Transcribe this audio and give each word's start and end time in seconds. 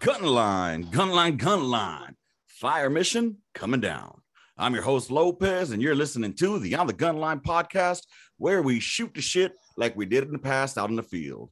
Gun 0.00 0.22
line, 0.22 0.82
gun 0.90 1.10
line, 1.10 1.36
gun 1.36 1.64
line. 1.64 2.14
Fire 2.46 2.88
mission 2.88 3.38
coming 3.52 3.80
down. 3.80 4.20
I'm 4.56 4.72
your 4.72 4.84
host, 4.84 5.10
Lopez, 5.10 5.72
and 5.72 5.82
you're 5.82 5.96
listening 5.96 6.34
to 6.34 6.60
the 6.60 6.76
On 6.76 6.86
the 6.86 6.92
Gun 6.92 7.16
Line 7.16 7.40
podcast, 7.40 8.02
where 8.36 8.62
we 8.62 8.78
shoot 8.78 9.12
the 9.12 9.20
shit 9.20 9.54
like 9.76 9.96
we 9.96 10.06
did 10.06 10.22
in 10.22 10.32
the 10.32 10.38
past 10.38 10.78
out 10.78 10.90
in 10.90 10.94
the 10.94 11.02
field. 11.02 11.50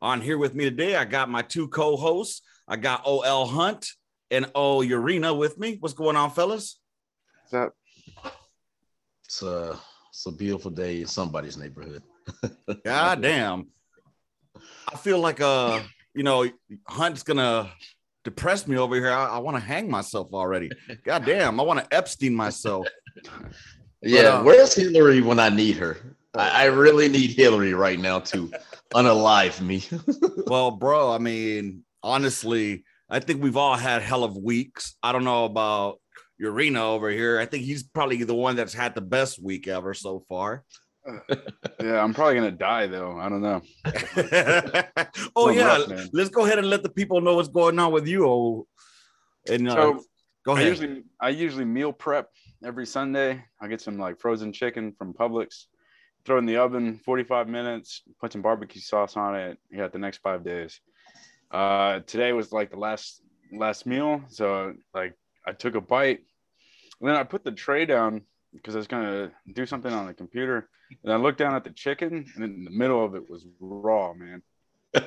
On 0.00 0.20
here 0.20 0.38
with 0.38 0.54
me 0.54 0.62
today, 0.62 0.94
I 0.94 1.04
got 1.04 1.28
my 1.28 1.42
two 1.42 1.66
co 1.66 1.96
hosts. 1.96 2.42
I 2.68 2.76
got 2.76 3.04
OL 3.04 3.46
Hunt 3.46 3.88
and 4.30 4.48
O 4.54 4.78
Urena 4.78 5.36
with 5.36 5.58
me. 5.58 5.76
What's 5.80 5.94
going 5.94 6.14
on, 6.14 6.30
fellas? 6.30 6.78
What's 7.50 7.54
up? 7.54 7.74
It's 9.24 9.42
a, 9.42 9.76
it's 10.10 10.26
a 10.26 10.30
beautiful 10.30 10.70
day 10.70 11.00
in 11.00 11.08
somebody's 11.08 11.56
neighborhood. 11.56 12.04
God 12.84 13.22
damn. 13.22 13.66
I 14.92 14.96
feel 14.96 15.18
like 15.18 15.40
uh, 15.40 15.80
you 16.14 16.22
know, 16.22 16.48
Hunt's 16.86 17.22
gonna 17.22 17.70
depress 18.24 18.66
me 18.66 18.76
over 18.76 18.94
here. 18.94 19.10
I, 19.10 19.26
I 19.26 19.38
want 19.38 19.56
to 19.56 19.62
hang 19.62 19.90
myself 19.90 20.32
already. 20.32 20.70
God 21.04 21.24
damn, 21.24 21.58
I 21.58 21.62
want 21.62 21.80
to 21.80 21.94
Epstein 21.94 22.34
myself. 22.34 22.86
Yeah, 24.00 24.20
uh, 24.20 24.42
where's 24.44 24.74
Hillary 24.74 25.20
when 25.22 25.40
I 25.40 25.48
need 25.48 25.76
her? 25.76 25.96
I, 26.34 26.62
I 26.62 26.64
really 26.66 27.08
need 27.08 27.30
Hillary 27.30 27.74
right 27.74 27.98
now 27.98 28.20
to 28.20 28.50
unalive 28.94 29.60
me. 29.60 29.82
Well, 30.46 30.70
bro, 30.70 31.12
I 31.12 31.18
mean, 31.18 31.84
honestly, 32.02 32.84
I 33.10 33.20
think 33.20 33.42
we've 33.42 33.56
all 33.56 33.76
had 33.76 34.00
hell 34.00 34.24
of 34.24 34.34
weeks. 34.36 34.96
I 35.02 35.12
don't 35.12 35.24
know 35.24 35.44
about 35.44 36.00
Urena 36.40 36.80
over 36.80 37.10
here. 37.10 37.38
I 37.38 37.44
think 37.44 37.64
he's 37.64 37.82
probably 37.82 38.22
the 38.24 38.34
one 38.34 38.56
that's 38.56 38.72
had 38.72 38.94
the 38.94 39.02
best 39.02 39.42
week 39.42 39.68
ever 39.68 39.92
so 39.92 40.24
far. 40.26 40.64
Yeah, 41.80 42.02
I'm 42.02 42.12
probably 42.12 42.34
gonna 42.34 42.50
die 42.50 42.86
though. 42.86 43.16
I 43.18 43.28
don't 43.28 43.40
know. 43.40 43.62
oh 45.36 45.50
yeah, 45.50 45.78
rough, 45.78 46.08
let's 46.12 46.30
go 46.30 46.44
ahead 46.44 46.58
and 46.58 46.68
let 46.68 46.82
the 46.82 46.88
people 46.88 47.20
know 47.20 47.34
what's 47.36 47.48
going 47.48 47.78
on 47.78 47.92
with 47.92 48.06
you. 48.06 48.26
Oh, 48.26 48.66
and 49.48 49.68
uh, 49.68 49.74
So 49.74 50.04
go 50.44 50.52
I 50.52 50.56
ahead. 50.56 50.68
usually 50.68 51.02
I 51.20 51.28
usually 51.30 51.64
meal 51.64 51.92
prep 51.92 52.28
every 52.64 52.86
Sunday. 52.86 53.44
I 53.60 53.68
get 53.68 53.80
some 53.80 53.98
like 53.98 54.18
frozen 54.18 54.52
chicken 54.52 54.92
from 54.98 55.14
Publix, 55.14 55.66
throw 56.24 56.36
it 56.36 56.40
in 56.40 56.46
the 56.46 56.56
oven 56.56 56.98
45 57.04 57.48
minutes, 57.48 58.02
put 58.20 58.32
some 58.32 58.42
barbecue 58.42 58.80
sauce 58.80 59.16
on 59.16 59.36
it. 59.36 59.58
You 59.70 59.78
got 59.78 59.92
the 59.92 59.98
next 59.98 60.18
five 60.18 60.44
days. 60.44 60.80
Uh, 61.50 62.00
today 62.00 62.32
was 62.32 62.52
like 62.52 62.70
the 62.70 62.78
last 62.78 63.22
last 63.52 63.86
meal, 63.86 64.22
so 64.28 64.74
like 64.92 65.14
I 65.46 65.52
took 65.52 65.74
a 65.76 65.80
bite, 65.80 66.20
and 67.00 67.08
then 67.08 67.16
I 67.16 67.22
put 67.22 67.44
the 67.44 67.52
tray 67.52 67.86
down 67.86 68.22
because 68.58 68.74
I 68.74 68.78
was 68.78 68.86
gonna 68.86 69.32
do 69.52 69.66
something 69.66 69.92
on 69.92 70.06
the 70.06 70.14
computer, 70.14 70.68
and 71.02 71.12
I 71.12 71.16
looked 71.16 71.38
down 71.38 71.54
at 71.54 71.64
the 71.64 71.70
chicken, 71.70 72.26
and 72.34 72.44
in 72.44 72.64
the 72.64 72.70
middle 72.70 73.04
of 73.04 73.14
it 73.14 73.28
was 73.28 73.46
raw, 73.60 74.12
man. 74.12 74.42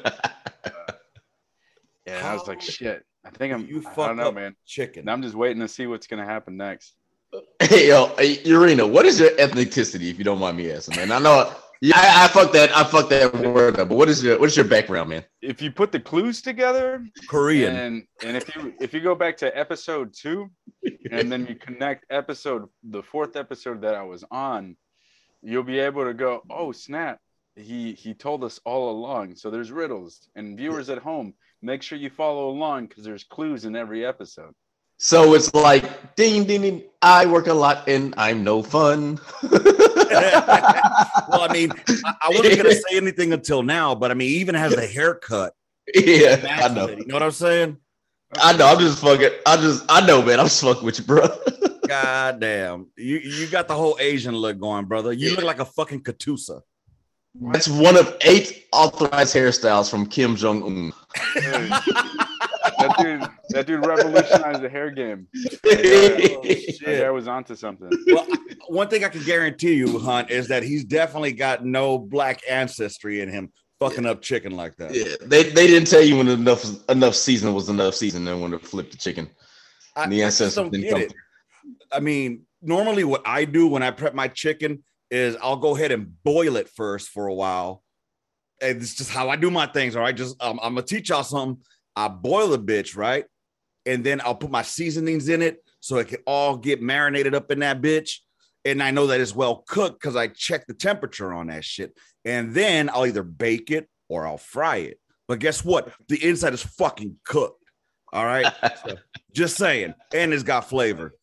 Yeah, 2.08 2.30
I 2.30 2.34
was 2.34 2.48
like, 2.48 2.62
shit. 2.62 3.06
I 3.24 3.30
think 3.30 3.54
I'm. 3.54 3.68
you 3.68 3.84
I 3.96 4.08
don't 4.08 4.18
know, 4.18 4.30
up 4.30 4.36
man. 4.36 4.56
chicken. 4.66 5.02
And 5.02 5.12
I'm 5.12 5.22
just 5.22 5.36
waiting 5.36 5.62
to 5.62 5.68
see 5.68 5.86
what's 5.86 6.08
gonna 6.08 6.26
happen 6.26 6.58
next. 6.58 6.96
hey, 7.62 7.90
yo, 7.90 8.08
hey, 8.18 8.38
Urena, 8.38 8.90
what 8.90 9.06
is 9.06 9.20
your 9.20 9.30
ethnicity, 9.32 10.10
if 10.10 10.18
you 10.18 10.24
don't 10.24 10.40
mind 10.40 10.58
me 10.58 10.72
asking, 10.72 10.96
man? 10.96 11.12
I 11.12 11.20
know, 11.20 11.54
yeah, 11.82 11.98
I, 11.98 12.26
I 12.26 12.28
fucked 12.28 12.54
that, 12.54 12.76
I 12.78 12.84
fucked 12.84 13.10
that 13.10 13.34
word 13.34 13.80
up. 13.80 13.90
But 13.90 13.98
what 13.98 14.08
is 14.08 14.24
your, 14.24 14.40
what 14.40 14.48
is 14.48 14.56
your 14.56 14.68
background, 14.68 15.10
man? 15.10 15.26
If 15.42 15.64
you 15.64 15.72
put 15.72 15.92
the 15.92 16.00
clues 16.00 16.42
together, 16.42 17.04
Korean. 17.28 17.76
and 17.76 18.04
and 18.24 18.38
if 18.38 18.56
you 18.56 18.74
if 18.80 18.94
you 18.94 19.02
go 19.02 19.16
back 19.16 19.36
to 19.38 19.58
episode 19.58 20.14
two, 20.14 20.52
and 21.12 21.32
then 21.32 21.48
you 21.48 21.56
connect 21.56 22.06
episode 22.12 22.70
the 22.84 23.02
fourth 23.02 23.36
episode 23.36 23.82
that 23.82 23.96
I 23.96 24.04
was 24.04 24.24
on, 24.30 24.78
you'll 25.42 25.64
be 25.64 25.80
able 25.80 26.06
to 26.06 26.14
go, 26.14 26.44
oh 26.52 26.72
snap, 26.72 27.20
he 27.56 27.94
he 27.94 28.14
told 28.14 28.44
us 28.44 28.60
all 28.64 28.92
along. 28.92 29.36
So 29.36 29.50
there's 29.50 29.72
riddles, 29.72 30.30
and 30.36 30.56
viewers 30.56 30.92
at 30.92 31.00
home, 31.00 31.34
make 31.64 31.82
sure 31.82 31.98
you 31.98 32.12
follow 32.12 32.50
along 32.50 32.88
because 32.88 33.04
there's 33.04 33.24
clues 33.24 33.66
in 33.66 33.76
every 33.76 34.06
episode. 34.06 34.54
So 35.04 35.34
it's 35.34 35.52
like, 35.56 36.16
ding, 36.16 36.44
ding, 36.44 36.62
ding. 36.62 36.84
I 37.02 37.26
work 37.26 37.48
a 37.48 37.54
lot 37.56 37.88
and 37.88 38.14
I'm 38.18 38.44
no 38.44 38.62
fun. 38.62 39.20
well, 41.30 41.42
I 41.42 41.50
mean, 41.52 41.72
I, 41.88 42.14
I 42.24 42.30
wasn't 42.30 42.58
gonna 42.58 42.74
say 42.90 42.98
anything 42.98 43.34
until 43.34 43.64
now, 43.64 43.96
but 43.96 44.12
I 44.12 44.14
mean, 44.14 44.30
he 44.30 44.38
even 44.38 44.56
has 44.56 44.74
a 44.74 44.86
haircut. 44.86 45.54
yeah, 45.94 46.60
I 46.62 46.74
know. 46.74 46.86
it, 46.88 47.00
You 47.00 47.06
know 47.06 47.16
what 47.16 47.24
I'm 47.24 47.32
saying? 47.32 47.78
I 48.36 48.56
know. 48.56 48.66
I'm 48.66 48.80
just 48.80 49.02
fucking. 49.02 49.30
I 49.46 49.58
just. 49.58 49.84
I 49.90 50.06
know, 50.06 50.22
man. 50.22 50.40
I'm 50.40 50.46
just 50.46 50.62
fucking 50.64 50.84
with 50.84 51.00
you, 51.00 51.06
bro. 51.06 51.28
God 51.88 52.40
damn. 52.40 52.88
You 52.96 53.18
you 53.18 53.48
got 53.48 53.68
the 53.68 53.76
whole 53.76 53.98
Asian 54.00 54.36
look 54.36 54.60
going, 54.60 54.86
brother. 54.86 55.12
You 55.12 55.36
look 55.36 55.44
like 55.44 55.60
a 55.60 55.66
fucking 55.66 56.04
Katusa. 56.04 56.62
That's 57.36 57.68
one 57.68 57.98
of 57.98 58.18
eight 58.22 58.68
authorized 58.74 59.36
hairstyles 59.36 59.90
from 59.90 60.06
Kim 60.06 60.36
Jong 60.36 60.64
Un. 60.64 60.94
Hey, 61.34 61.68
that 61.70 62.96
dude, 63.00 63.30
that 63.62 63.68
dude 63.68 63.86
revolutionized 63.86 64.62
the 64.62 64.70
hair 64.70 64.90
game. 64.90 65.28
That 66.84 67.00
guy 67.02 67.12
was 67.12 67.28
onto 67.28 67.56
something. 67.56 67.90
Well, 68.08 68.26
one 68.68 68.88
thing 68.88 69.04
I 69.04 69.10
can 69.10 69.24
guarantee 69.24 69.76
you, 69.76 70.00
Hunt, 70.00 70.32
is 70.32 70.48
that 70.48 70.64
he's 70.64 70.84
definitely 70.84 71.34
got 71.34 71.64
no 71.64 72.00
black 72.00 72.42
ancestry 72.50 73.22
in 73.22 73.30
him 73.30 73.52
fucking 73.80 74.06
up 74.06 74.22
chicken 74.22 74.56
like 74.56 74.76
that. 74.78 74.94
yeah, 74.94 75.16
they 75.22 75.44
they 75.44 75.68
didn't 75.68 75.88
tell 75.88 76.02
you 76.02 76.18
when 76.18 76.28
enough 76.28 76.66
enough 76.90 77.16
season 77.16 77.54
was 77.54 77.70
enough 77.70 77.94
season, 77.94 78.28
and 78.28 78.42
when 78.42 78.52
to 78.52 78.60
flip 78.60 78.90
the 78.90 78.98
chicken. 78.98 79.30
I, 79.96 80.08
The 80.08 80.24
I 80.24 80.28
just 80.28 80.42
ancestors 80.42 80.56
don't 80.56 80.72
didn't 80.72 80.84
get 80.86 80.94
come 80.94 81.02
it. 81.02 81.14
I 81.92 82.00
mean, 82.00 82.44
normally 82.62 83.04
what 83.04 83.22
I 83.26 83.46
do 83.46 83.68
when 83.68 83.84
I 83.84 83.92
prep 83.92 84.16
my 84.16 84.28
chicken 84.28 84.84
is 85.12 85.36
I'll 85.42 85.58
go 85.58 85.76
ahead 85.76 85.92
and 85.92 86.12
boil 86.24 86.56
it 86.56 86.70
first 86.70 87.10
for 87.10 87.28
a 87.28 87.34
while. 87.34 87.84
And 88.62 88.82
it's 88.82 88.96
just 88.96 89.12
how 89.12 89.30
I 89.30 89.36
do 89.36 89.52
my 89.52 89.66
things. 89.68 89.96
All 89.96 90.02
right. 90.02 90.16
Just 90.16 90.42
um, 90.42 90.60
I'm 90.64 90.76
gonna 90.76 90.86
teach 90.86 91.10
y'all 91.10 91.24
something. 91.24 91.64
I 91.96 92.08
boil 92.08 92.48
the 92.48 92.60
bitch, 92.60 92.96
right? 92.96 93.26
And 93.86 94.04
then 94.04 94.22
I'll 94.24 94.36
put 94.36 94.52
my 94.52 94.62
seasonings 94.62 95.30
in 95.30 95.42
it 95.42 95.64
so 95.80 95.98
it 95.98 96.08
can 96.08 96.20
all 96.28 96.58
get 96.58 96.82
marinated 96.82 97.34
up 97.34 97.52
in 97.52 97.60
that 97.60 97.82
bitch. 97.82 98.18
And 98.64 98.82
I 98.84 98.92
know 98.92 99.08
that 99.08 99.20
it's 99.20 99.36
well 99.36 99.64
cooked 99.68 100.00
because 100.00 100.16
I 100.16 100.28
check 100.28 100.68
the 100.68 100.74
temperature 100.74 101.34
on 101.34 101.48
that 101.48 101.66
shit. 101.66 101.98
And 102.26 102.54
then 102.54 102.90
I'll 102.90 103.08
either 103.08 103.24
bake 103.24 103.72
it 103.72 103.90
or 104.08 104.28
I'll 104.28 104.38
fry 104.38 104.78
it. 104.78 105.00
But 105.28 105.40
guess 105.40 105.66
what? 105.66 105.92
The 106.10 106.24
inside 106.24 106.54
is 106.54 106.62
fucking 106.62 107.16
cooked. 107.26 107.64
All 108.14 108.26
right. 108.26 108.52
So, 108.86 108.96
just 109.34 109.58
saying. 109.58 109.94
And 110.14 110.34
it's 110.34 110.44
got 110.44 110.68
flavor. 110.68 111.16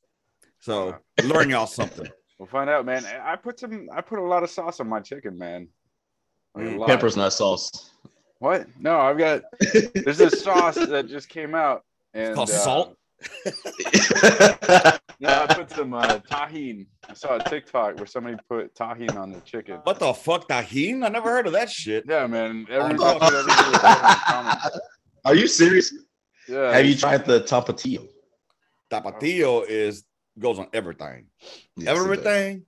So 0.60 0.96
learn 1.24 1.50
y'all 1.50 1.66
something. 1.66 2.06
We'll 2.38 2.46
find 2.46 2.70
out, 2.70 2.86
man. 2.86 3.04
I 3.24 3.34
put 3.34 3.58
some. 3.58 3.88
I 3.92 4.00
put 4.00 4.20
a 4.20 4.22
lot 4.22 4.44
of 4.44 4.50
sauce 4.50 4.78
on 4.78 4.88
my 4.88 5.00
chicken, 5.00 5.36
man. 5.36 5.68
Like 6.54 6.66
a 6.66 6.68
Mm. 6.68 6.86
Pepper's 6.86 7.16
not 7.16 7.32
sauce. 7.32 7.90
What? 8.38 8.68
No, 8.78 8.96
I've 8.96 9.18
got. 9.18 9.42
There's 9.92 10.18
this 10.18 10.40
sauce 10.44 10.76
that 10.76 11.08
just 11.08 11.28
came 11.28 11.56
out, 11.56 11.82
and 12.14 12.34
called 12.34 12.50
uh, 12.50 12.52
salt? 12.52 12.96
No, 15.20 15.30
I 15.30 15.52
put 15.52 15.70
some 15.70 15.94
uh, 15.94 16.20
tahini. 16.30 16.86
I 17.08 17.14
saw 17.14 17.36
a 17.36 17.42
TikTok 17.42 17.96
where 17.96 18.06
somebody 18.06 18.36
put 18.48 18.72
tahini 18.76 19.16
on 19.16 19.32
the 19.32 19.40
chicken. 19.40 19.80
What 19.82 19.98
the 19.98 20.14
fuck, 20.14 20.46
Tahini? 20.46 21.04
I 21.04 21.08
never 21.08 21.28
heard 21.28 21.48
of 21.48 21.54
that 21.54 21.68
shit. 21.68 22.04
Yeah, 22.08 22.28
man. 22.28 22.66
Oh, 22.70 22.74
Every 22.74 22.96
culture, 22.96 23.24
every 23.24 23.52
culture, 23.52 23.86
every 23.86 24.14
comment. 24.26 24.58
Are 25.24 25.34
you 25.34 25.48
serious? 25.48 25.92
Yeah. 26.48 26.72
Have 26.72 26.86
you 26.86 26.94
tried 26.94 27.26
the 27.26 27.40
tapatio? 27.40 28.06
Tapatio 28.92 29.66
is 29.68 30.04
goes 30.38 30.60
on 30.60 30.68
everything. 30.72 31.26
Yes, 31.76 31.98
everything. 31.98 32.64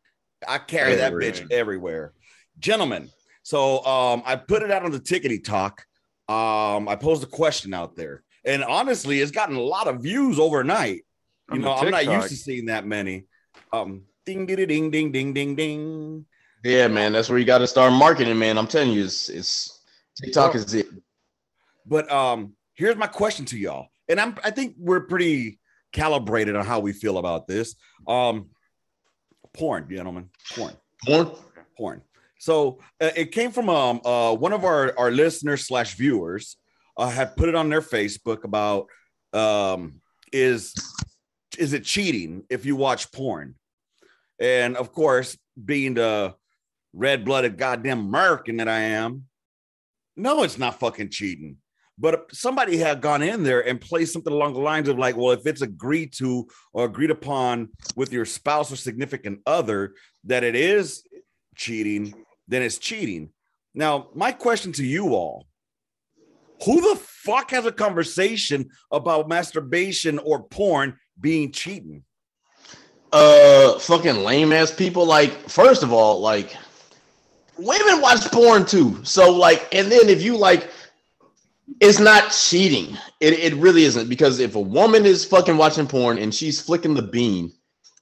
I 0.46 0.58
carry 0.58 0.96
that 0.96 1.12
bitch 1.12 1.50
everywhere. 1.52 2.14
Gentlemen, 2.58 3.10
so 3.42 3.84
um, 3.84 4.22
I 4.26 4.34
put 4.34 4.62
it 4.62 4.72
out 4.72 4.84
on 4.84 4.90
the 4.90 4.98
tickety 4.98 5.42
talk. 5.42 5.84
Um, 6.28 6.88
I 6.88 6.96
posed 6.96 7.22
a 7.22 7.26
question 7.26 7.72
out 7.74 7.94
there, 7.94 8.24
and 8.44 8.64
honestly, 8.64 9.20
it's 9.20 9.30
gotten 9.30 9.56
a 9.56 9.60
lot 9.60 9.86
of 9.86 10.02
views 10.02 10.38
overnight. 10.38 11.04
You 11.50 11.56
From 11.56 11.60
know, 11.62 11.74
I'm 11.74 11.90
not 11.90 12.04
used 12.06 12.28
to 12.28 12.36
seeing 12.36 12.66
that 12.66 12.86
many. 12.86 13.24
Um, 13.72 14.02
ding, 14.24 14.46
ding, 14.46 14.66
ding, 14.66 14.90
ding, 14.90 15.12
ding, 15.12 15.32
ding, 15.32 15.56
ding. 15.56 16.26
Yeah, 16.64 16.88
man. 16.88 17.12
That's 17.12 17.28
where 17.28 17.38
you 17.38 17.44
got 17.44 17.58
to 17.58 17.66
start 17.66 17.92
marketing, 17.92 18.38
man. 18.38 18.58
I'm 18.58 18.66
telling 18.66 18.92
you, 18.92 19.04
it's, 19.04 19.28
it's 19.28 19.82
TikTok 20.22 20.54
is 20.54 20.72
it. 20.74 20.86
But 21.86 22.10
um, 22.10 22.54
here's 22.74 22.96
my 22.96 23.06
question 23.06 23.44
to 23.46 23.58
y'all, 23.58 23.88
and 24.08 24.20
I'm 24.20 24.36
I 24.44 24.50
think 24.50 24.74
we're 24.78 25.00
pretty 25.00 25.58
calibrated 25.92 26.56
on 26.56 26.64
how 26.64 26.80
we 26.80 26.92
feel 26.92 27.18
about 27.18 27.46
this. 27.46 27.74
Um, 28.06 28.50
porn, 29.54 29.88
gentlemen, 29.90 30.30
porn, 30.54 30.74
Porn? 31.04 31.30
porn. 31.76 32.02
So 32.38 32.78
uh, 33.00 33.10
it 33.16 33.32
came 33.32 33.50
from 33.50 33.68
um 33.68 34.00
uh 34.04 34.34
one 34.34 34.52
of 34.52 34.64
our 34.64 34.94
our 34.98 35.10
listeners 35.10 35.66
slash 35.66 35.94
viewers 35.94 36.56
uh, 36.96 37.08
had 37.08 37.36
put 37.36 37.48
it 37.48 37.54
on 37.54 37.68
their 37.68 37.82
Facebook 37.82 38.44
about 38.44 38.86
um 39.32 40.00
is 40.32 40.74
is 41.58 41.72
it 41.72 41.84
cheating 41.84 42.44
if 42.50 42.64
you 42.64 42.76
watch 42.76 43.12
porn? 43.12 43.54
And 44.38 44.76
of 44.76 44.92
course, 44.92 45.36
being 45.62 45.94
the 45.94 46.34
red 46.92 47.24
blooded 47.24 47.58
goddamn 47.58 48.00
American 48.00 48.56
that 48.56 48.68
I 48.68 48.80
am, 48.80 49.24
no, 50.16 50.42
it's 50.42 50.58
not 50.58 50.80
fucking 50.80 51.10
cheating. 51.10 51.56
But 51.98 52.34
somebody 52.34 52.78
had 52.78 53.02
gone 53.02 53.22
in 53.22 53.42
there 53.42 53.66
and 53.66 53.78
placed 53.78 54.14
something 54.14 54.32
along 54.32 54.54
the 54.54 54.60
lines 54.60 54.88
of 54.88 54.98
like, 54.98 55.16
well, 55.16 55.32
if 55.32 55.46
it's 55.46 55.60
agreed 55.60 56.14
to 56.14 56.48
or 56.72 56.86
agreed 56.86 57.10
upon 57.10 57.68
with 57.94 58.10
your 58.10 58.24
spouse 58.24 58.72
or 58.72 58.76
significant 58.76 59.40
other 59.44 59.94
that 60.24 60.42
it 60.42 60.54
is 60.54 61.02
cheating, 61.56 62.14
then 62.48 62.62
it's 62.62 62.78
cheating. 62.78 63.28
Now, 63.74 64.08
my 64.14 64.32
question 64.32 64.72
to 64.72 64.84
you 64.84 65.14
all 65.14 65.46
Who 66.64 66.80
the 66.80 67.00
fuck 67.00 67.50
has 67.50 67.66
a 67.66 67.72
conversation 67.72 68.70
about 68.90 69.28
masturbation 69.28 70.18
or 70.18 70.44
porn 70.44 70.98
being 71.20 71.52
cheating? 71.52 72.04
uh 73.12 73.78
fucking 73.78 74.16
lame 74.22 74.52
ass 74.52 74.70
people. 74.72 75.04
Like 75.04 75.32
first 75.48 75.82
of 75.82 75.92
all 75.92 76.20
like 76.20 76.56
women 77.58 78.00
watch 78.00 78.24
porn 78.30 78.64
too. 78.64 79.04
So 79.04 79.32
like 79.32 79.68
and 79.74 79.90
then 79.90 80.08
if 80.08 80.22
you 80.22 80.36
like 80.36 80.70
it's 81.80 81.98
not 81.98 82.30
cheating. 82.30 82.96
It, 83.20 83.34
it 83.34 83.54
really 83.54 83.84
isn't. 83.84 84.08
Because 84.08 84.38
if 84.38 84.54
a 84.54 84.60
woman 84.60 85.06
is 85.06 85.24
fucking 85.24 85.56
watching 85.56 85.86
porn 85.86 86.18
and 86.18 86.34
she's 86.34 86.60
flicking 86.60 86.94
the 86.94 87.02
bean 87.02 87.52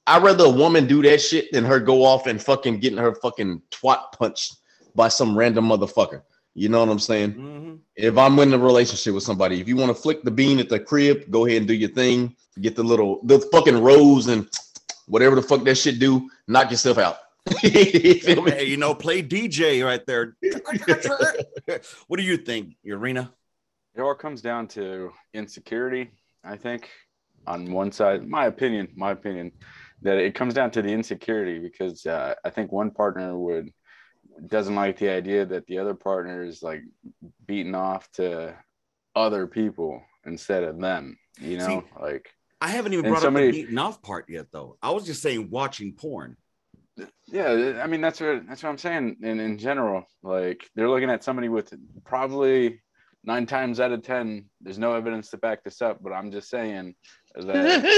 i'd 0.07 0.23
rather 0.23 0.45
a 0.45 0.49
woman 0.49 0.87
do 0.87 1.03
that 1.03 1.21
shit 1.21 1.51
than 1.51 1.63
her 1.63 1.79
go 1.79 2.03
off 2.03 2.25
and 2.25 2.41
fucking 2.41 2.79
getting 2.79 2.97
her 2.97 3.13
fucking 3.15 3.61
twat 3.69 4.11
punched 4.13 4.57
by 4.95 5.07
some 5.07 5.37
random 5.37 5.67
motherfucker 5.67 6.23
you 6.59 6.67
know 6.67 6.79
what 6.81 6.89
i'm 6.89 6.99
saying 7.11 7.31
Mhm. 7.33 7.79
if 7.95 8.17
I'm 8.17 8.37
in 8.39 8.53
a 8.53 8.57
relationship 8.57 9.13
with 9.13 9.23
somebody, 9.29 9.55
if 9.61 9.67
you 9.69 9.75
want 9.81 9.91
to 9.95 10.01
flick 10.03 10.19
the 10.23 10.31
bean 10.39 10.57
at 10.63 10.69
the 10.73 10.79
crib, 10.79 11.17
go 11.35 11.45
ahead 11.45 11.59
and 11.61 11.67
do 11.67 11.73
your 11.83 11.93
thing. 12.01 12.35
Get 12.65 12.75
the 12.75 12.83
little 12.91 13.11
the 13.31 13.37
fucking 13.53 13.79
rose 13.89 14.25
and 14.33 14.41
whatever 15.13 15.35
the 15.35 15.41
fuck 15.49 15.63
that 15.65 15.75
shit 15.75 15.99
do, 15.99 16.11
knock 16.47 16.67
yourself 16.71 16.97
out. 17.07 17.17
You? 17.63 18.45
Hey, 18.45 18.65
you 18.73 18.77
know, 18.83 18.93
play 19.05 19.19
DJ 19.23 19.83
right 19.83 20.03
there. 20.09 20.25
what 22.07 22.17
do 22.19 22.23
you 22.31 22.37
think, 22.49 22.63
Urena? 22.85 23.23
It 23.95 24.01
all 24.01 24.15
comes 24.15 24.41
down 24.41 24.67
to 24.69 25.11
insecurity, 25.33 26.11
I 26.43 26.55
think, 26.65 26.89
on 27.47 27.71
one 27.81 27.91
side. 27.91 28.27
My 28.27 28.45
opinion, 28.53 28.85
my 28.95 29.11
opinion, 29.11 29.51
that 30.05 30.17
it 30.17 30.35
comes 30.35 30.53
down 30.53 30.69
to 30.71 30.81
the 30.81 30.93
insecurity 30.99 31.57
because 31.59 32.05
uh, 32.05 32.35
I 32.45 32.49
think 32.49 32.71
one 32.71 32.91
partner 32.91 33.37
would 33.37 33.69
doesn't 34.47 34.75
like 34.75 34.97
the 34.97 35.09
idea 35.09 35.45
that 35.45 35.65
the 35.67 35.77
other 35.79 35.93
partner 35.93 36.43
is 36.43 36.61
like 36.63 36.81
beating 37.45 37.75
off 37.75 38.09
to 38.13 38.55
other 39.15 39.47
people 39.47 40.01
instead 40.25 40.63
of 40.63 40.79
them. 40.79 41.17
You 41.39 41.57
know, 41.57 41.83
like 41.99 42.29
I 42.61 42.69
haven't 42.69 42.93
even 42.93 43.09
brought 43.09 43.21
somebody- 43.21 43.47
up 43.49 43.53
the 43.53 43.61
beating 43.61 43.77
off 43.77 44.01
part 44.01 44.25
yet, 44.29 44.47
though. 44.51 44.77
I 44.81 44.91
was 44.91 45.05
just 45.05 45.21
saying 45.21 45.49
watching 45.49 45.93
porn. 45.93 46.35
yeah, 47.27 47.79
I 47.81 47.87
mean 47.87 48.01
that's 48.01 48.19
what 48.19 48.47
that's 48.47 48.61
what 48.63 48.69
I'm 48.69 48.77
saying. 48.77 49.17
In 49.21 49.39
in 49.39 49.57
general, 49.57 50.03
like 50.23 50.69
they're 50.75 50.89
looking 50.89 51.09
at 51.09 51.23
somebody 51.23 51.47
with 51.49 51.73
probably 52.05 52.81
nine 53.23 53.45
times 53.45 53.79
out 53.79 53.91
of 53.91 54.03
ten, 54.03 54.45
there's 54.61 54.79
no 54.79 54.93
evidence 54.93 55.29
to 55.29 55.37
back 55.37 55.63
this 55.63 55.81
up, 55.81 56.01
but 56.01 56.11
I'm 56.11 56.31
just 56.31 56.49
saying 56.49 56.95
that, 57.35 57.45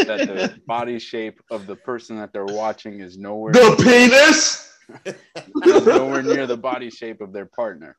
that 0.08 0.28
the 0.28 0.60
body 0.68 1.00
shape 1.00 1.40
of 1.50 1.66
the 1.68 1.76
person 1.76 2.18
that 2.18 2.34
they're 2.34 2.46
watching 2.46 3.00
is 3.00 3.18
nowhere 3.18 3.54
The 3.54 3.76
penis, 3.78 4.28
is 4.38 4.71
nowhere 5.56 6.24
near 6.24 6.48
the 6.48 6.58
body 6.58 6.90
shape 6.90 7.22
of 7.22 7.34
their 7.34 7.46
partner. 7.46 7.96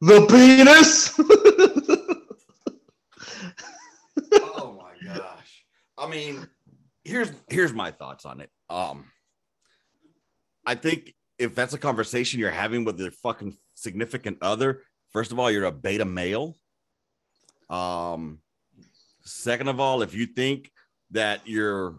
the 0.00 0.26
penis. 0.26 1.14
oh 4.34 4.78
my 4.80 5.14
gosh. 5.14 5.64
I 5.96 6.08
mean, 6.08 6.46
here's 7.04 7.32
here's 7.48 7.72
my 7.72 7.90
thoughts 7.90 8.24
on 8.24 8.40
it. 8.40 8.50
Um 8.68 9.06
I 10.66 10.74
think 10.74 11.14
if 11.38 11.54
that's 11.54 11.74
a 11.74 11.78
conversation 11.78 12.40
you're 12.40 12.50
having 12.50 12.84
with 12.84 12.98
your 12.98 13.10
fucking 13.10 13.56
significant 13.74 14.38
other, 14.40 14.82
first 15.10 15.32
of 15.32 15.38
all, 15.38 15.50
you're 15.50 15.64
a 15.64 15.72
beta 15.72 16.04
male. 16.04 16.56
Um 17.70 18.40
second 19.22 19.68
of 19.68 19.80
all, 19.80 20.02
if 20.02 20.14
you 20.14 20.26
think 20.26 20.70
that 21.10 21.40
you're 21.46 21.96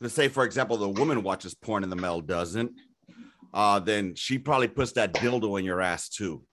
let's 0.00 0.14
say 0.14 0.28
for 0.28 0.44
example 0.44 0.76
the 0.76 0.88
woman 0.88 1.22
watches 1.22 1.54
porn 1.54 1.82
and 1.82 1.92
the 1.92 1.96
male 1.96 2.20
doesn't, 2.20 2.72
uh 3.52 3.78
then 3.80 4.14
she 4.14 4.38
probably 4.38 4.68
puts 4.68 4.92
that 4.92 5.14
dildo 5.14 5.58
in 5.58 5.64
your 5.64 5.80
ass 5.80 6.08
too. 6.08 6.44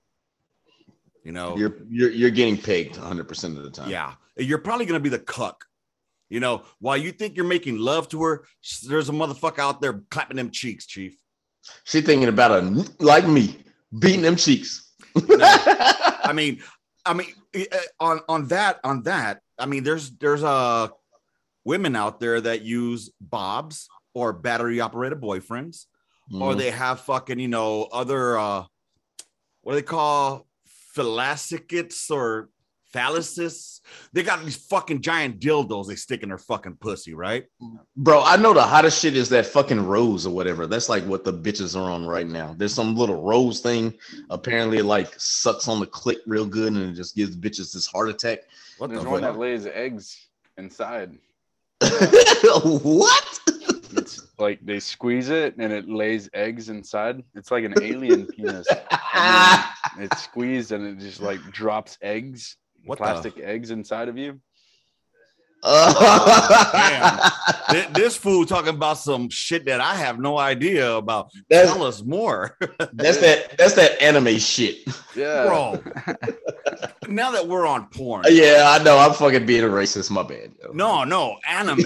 You 1.24 1.32
know, 1.34 1.58
you're 1.58 1.76
you're 1.90 2.12
you're 2.12 2.30
getting 2.30 2.58
pegged 2.58 2.98
100 2.98 3.28
percent 3.28 3.58
of 3.58 3.64
the 3.64 3.70
time. 3.70 3.90
yeah, 3.90 4.14
you're 4.38 4.60
probably 4.60 4.86
gonna 4.86 5.00
be 5.00 5.10
the 5.10 5.20
cuck. 5.20 5.66
You 6.30 6.40
know, 6.40 6.64
while 6.80 6.98
you 6.98 7.12
think 7.12 7.38
you're 7.38 7.46
making 7.46 7.78
love 7.78 8.10
to 8.10 8.22
her, 8.24 8.46
there's 8.88 9.10
a 9.10 9.14
motherfucker 9.14 9.60
out 9.60 9.82
there 9.82 10.02
clapping 10.10 10.38
them 10.38 10.52
cheeks, 10.52 10.86
chief. 10.86 11.18
She 11.86 12.02
thinking 12.02 12.28
about 12.28 12.52
a 12.52 12.86
like 13.00 13.28
me 13.28 13.58
beating 13.98 14.22
them 14.22 14.36
cheeks. 14.36 14.92
I 15.16 16.32
mean, 16.34 16.62
I 17.06 17.14
mean, 17.14 17.28
eh, 17.54 17.66
eh, 17.72 17.80
on 18.00 18.22
on 18.28 18.48
that, 18.50 18.80
on 18.84 19.04
that, 19.04 19.42
I 19.58 19.66
mean, 19.66 19.84
there's 19.84 20.12
there's 20.12 20.44
uh 20.44 20.90
women 21.64 21.96
out 21.96 22.20
there 22.20 22.40
that 22.42 22.62
use 22.62 23.10
bobs 23.20 23.90
or 24.14 24.34
battery 24.34 24.80
operated 24.80 25.20
boyfriends, 25.20 25.86
or 26.34 26.54
Mhm. 26.54 26.58
they 26.58 26.72
have 26.72 27.02
fucking 27.02 27.40
you 27.40 27.48
know 27.48 27.84
other 27.92 28.38
uh 28.38 28.64
what 29.62 29.74
do 29.74 29.76
they 29.80 29.82
call 29.86 30.48
philacicets 30.96 32.10
or 32.12 32.50
phalluses? 32.94 33.82
They 34.14 34.24
got 34.24 34.44
these 34.44 34.56
fucking 34.56 35.02
giant 35.02 35.40
dildos 35.40 35.88
they 35.88 35.96
stick 35.96 36.24
in 36.24 36.30
their 36.30 36.38
fucking 36.38 36.78
pussy, 36.80 37.14
right? 37.14 37.46
Bro, 37.96 38.24
I 38.24 38.38
know 38.38 38.54
the 38.54 38.62
hottest 38.64 39.02
shit 39.02 39.16
is 39.18 39.28
that 39.30 39.46
fucking 39.46 39.86
rose 39.86 40.26
or 40.26 40.34
whatever. 40.34 40.68
That's 40.68 40.88
like 40.90 41.04
what 41.04 41.24
the 41.26 41.34
bitches 41.34 41.76
are 41.80 41.92
on 41.92 42.06
right 42.06 42.26
now. 42.28 42.56
There's 42.58 42.74
some 42.74 42.96
little 42.96 43.22
rose 43.22 43.60
thing. 43.60 43.94
Apparently, 44.30 44.78
it 44.80 44.86
like 44.86 45.14
sucks 45.20 45.68
on 45.68 45.80
the 45.82 45.88
clit 45.88 46.18
real 46.26 46.46
good 46.46 46.74
and 46.74 46.90
it 46.90 46.94
just 46.94 47.16
gives 47.16 47.36
bitches 47.36 47.74
this 47.74 47.88
heart 47.88 48.10
attack. 48.10 48.40
What 48.78 48.90
There's 48.90 49.04
the 49.04 49.10
one 49.10 49.22
fuck? 49.22 49.34
that 49.34 49.40
lays 49.40 49.66
eggs 49.66 50.28
inside. 50.58 51.18
what? 51.82 53.37
It's 54.38 54.42
like 54.44 54.60
they 54.64 54.80
squeeze 54.80 55.30
it 55.30 55.56
and 55.58 55.74
it 55.74 55.90
lays 55.90 56.30
eggs 56.32 56.70
inside. 56.70 57.24
It's 57.34 57.50
like 57.50 57.64
an 57.64 57.74
alien 57.82 58.28
penis. 58.36 58.68
I 58.92 59.74
mean, 59.98 60.04
it's 60.12 60.22
squeezed 60.22 60.72
and 60.74 60.86
it 60.86 61.00
just 61.04 61.20
like 61.22 61.40
drops 61.52 61.98
eggs, 62.04 62.56
What 62.86 63.00
the- 63.00 63.04
plastic 63.06 63.40
eggs 63.40 63.72
inside 63.72 64.10
of 64.10 64.18
you. 64.20 64.40
Oh, 65.64 67.30
Th- 67.72 67.88
this 67.94 68.16
fool 68.16 68.46
talking 68.46 68.76
about 68.76 69.00
some 69.00 69.28
shit 69.30 69.66
that 69.66 69.82
I 69.82 69.96
have 69.96 70.20
no 70.20 70.38
idea 70.38 70.94
about. 70.96 71.32
That's 71.50 71.72
Tell 71.74 71.82
us 71.84 72.04
more, 72.04 72.56
that's 72.94 73.18
that 73.18 73.58
that's 73.58 73.74
that 73.74 74.00
anime 74.00 74.38
shit. 74.38 74.88
Yeah, 75.16 75.46
bro. 75.48 75.82
now 77.08 77.32
that 77.32 77.48
we're 77.48 77.66
on 77.66 77.88
porn, 77.88 78.26
Yeah, 78.30 78.66
I 78.80 78.84
know. 78.84 79.00
I'm 79.00 79.14
fucking 79.14 79.48
being 79.48 79.64
a 79.64 79.68
racist. 79.68 80.12
My 80.12 80.22
bad. 80.22 80.52
yo. 80.64 80.74
no, 80.74 81.04
no, 81.04 81.38
anime. 81.50 81.80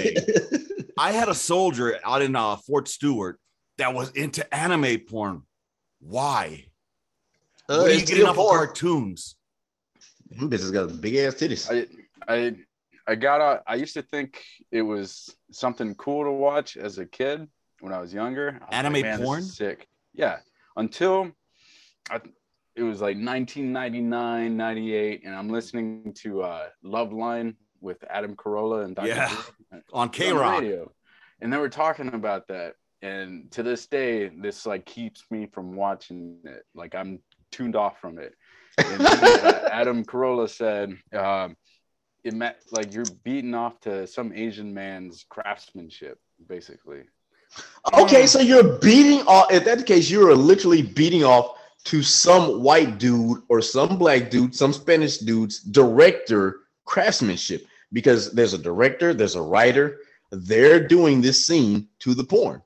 I 1.01 1.13
had 1.13 1.30
a 1.30 1.33
soldier 1.33 1.98
out 2.06 2.21
in 2.21 2.36
uh, 2.36 2.57
Fort 2.57 2.88
Stewart 2.88 3.39
that 3.79 3.91
was 3.91 4.12
into 4.12 4.41
anime 4.53 5.00
porn. 5.00 5.41
Why? 6.00 6.65
Uh, 7.67 7.79
What 7.79 7.89
are 7.89 7.93
you 7.93 8.00
getting 8.01 8.15
still 8.17 8.27
off 8.27 8.38
of 8.38 8.46
cartoons? 8.46 9.36
Them 10.29 10.48
bitches 10.48 10.72
got 10.72 11.01
big 11.01 11.15
ass 11.15 11.34
titties. 11.34 11.65
I 11.72 11.88
I 12.31 12.55
I 13.08 13.15
got 13.15 13.41
out. 13.41 13.63
I 13.65 13.75
used 13.75 13.96
to 13.96 14.03
think 14.03 14.43
it 14.72 14.84
was 14.84 15.36
something 15.51 15.96
cool 15.96 16.24
to 16.24 16.31
watch 16.31 16.77
as 16.77 17.00
a 17.00 17.05
kid 17.08 17.48
when 17.79 17.91
I 17.91 18.00
was 18.00 18.13
younger. 18.13 18.60
I 18.62 18.65
was 18.65 18.70
Anime 18.72 19.01
"Man, 19.01 19.20
this 19.20 19.25
porn? 19.25 19.41
sick. 19.41 19.88
Yeah, 20.13 20.38
until 20.75 21.31
I, 22.12 22.22
it 22.75 22.84
was 22.84 23.01
like 23.01 23.17
1999, 23.17 24.55
98, 24.55 25.22
and 25.25 25.36
I'm 25.36 25.50
listening 25.50 26.13
to 26.22 26.43
uh, 26.43 26.67
Loveline 26.86 27.55
with 27.81 28.03
Adam 28.09 28.35
Carolla 28.35 28.85
and 28.85 28.95
Dr. 28.95 29.07
Yeah. 29.07 29.27
Drew 29.29 29.38
On 29.93 30.03
on 30.03 30.09
K 30.09 30.29
the 30.29 30.35
Rock. 30.35 30.61
radio, 30.61 30.91
and 31.41 31.51
they 31.51 31.57
were 31.57 31.69
talking 31.69 32.13
about 32.13 32.47
that. 32.47 32.75
And 33.01 33.50
to 33.51 33.63
this 33.63 33.88
day, 33.88 34.29
this 34.29 34.65
like 34.65 34.85
keeps 34.85 35.25
me 35.31 35.47
from 35.51 35.75
watching 35.75 36.38
it. 36.45 36.63
Like 36.75 36.93
I'm 36.95 37.19
tuned 37.51 37.75
off 37.75 38.00
from 38.00 38.19
it. 38.19 38.35
And 38.77 39.01
uh, 39.01 39.69
Adam 39.71 40.05
Carolla 40.05 40.50
said, 40.50 40.95
um, 41.17 41.57
"It 42.23 42.33
meant 42.33 42.57
like 42.71 42.93
you're 42.93 43.05
beating 43.23 43.55
off 43.55 43.79
to 43.81 44.05
some 44.05 44.31
Asian 44.33 44.73
man's 44.73 45.25
craftsmanship, 45.29 46.19
basically." 46.47 47.03
Okay, 47.93 48.27
so 48.27 48.39
you're 48.39 48.77
beating 48.77 49.25
off. 49.27 49.51
In 49.51 49.63
that 49.65 49.85
case, 49.85 50.09
you're 50.09 50.35
literally 50.35 50.83
beating 50.83 51.23
off 51.23 51.57
to 51.85 52.03
some 52.03 52.61
white 52.61 53.00
dude 53.00 53.41
or 53.50 53.61
some 53.61 53.97
black 53.97 54.29
dude, 54.29 54.55
some 54.55 54.71
Spanish 54.71 55.17
dude's 55.17 55.59
director 55.59 56.61
craftsmanship 56.85 57.65
because 57.93 58.31
there's 58.31 58.53
a 58.53 58.57
director, 58.57 59.13
there's 59.13 59.36
a 59.36 59.41
writer. 59.41 59.98
They're 60.31 60.86
doing 60.88 61.21
this 61.21 61.45
scene 61.45 61.88
to 62.00 62.13
the 62.13 62.24
porn, 62.24 62.62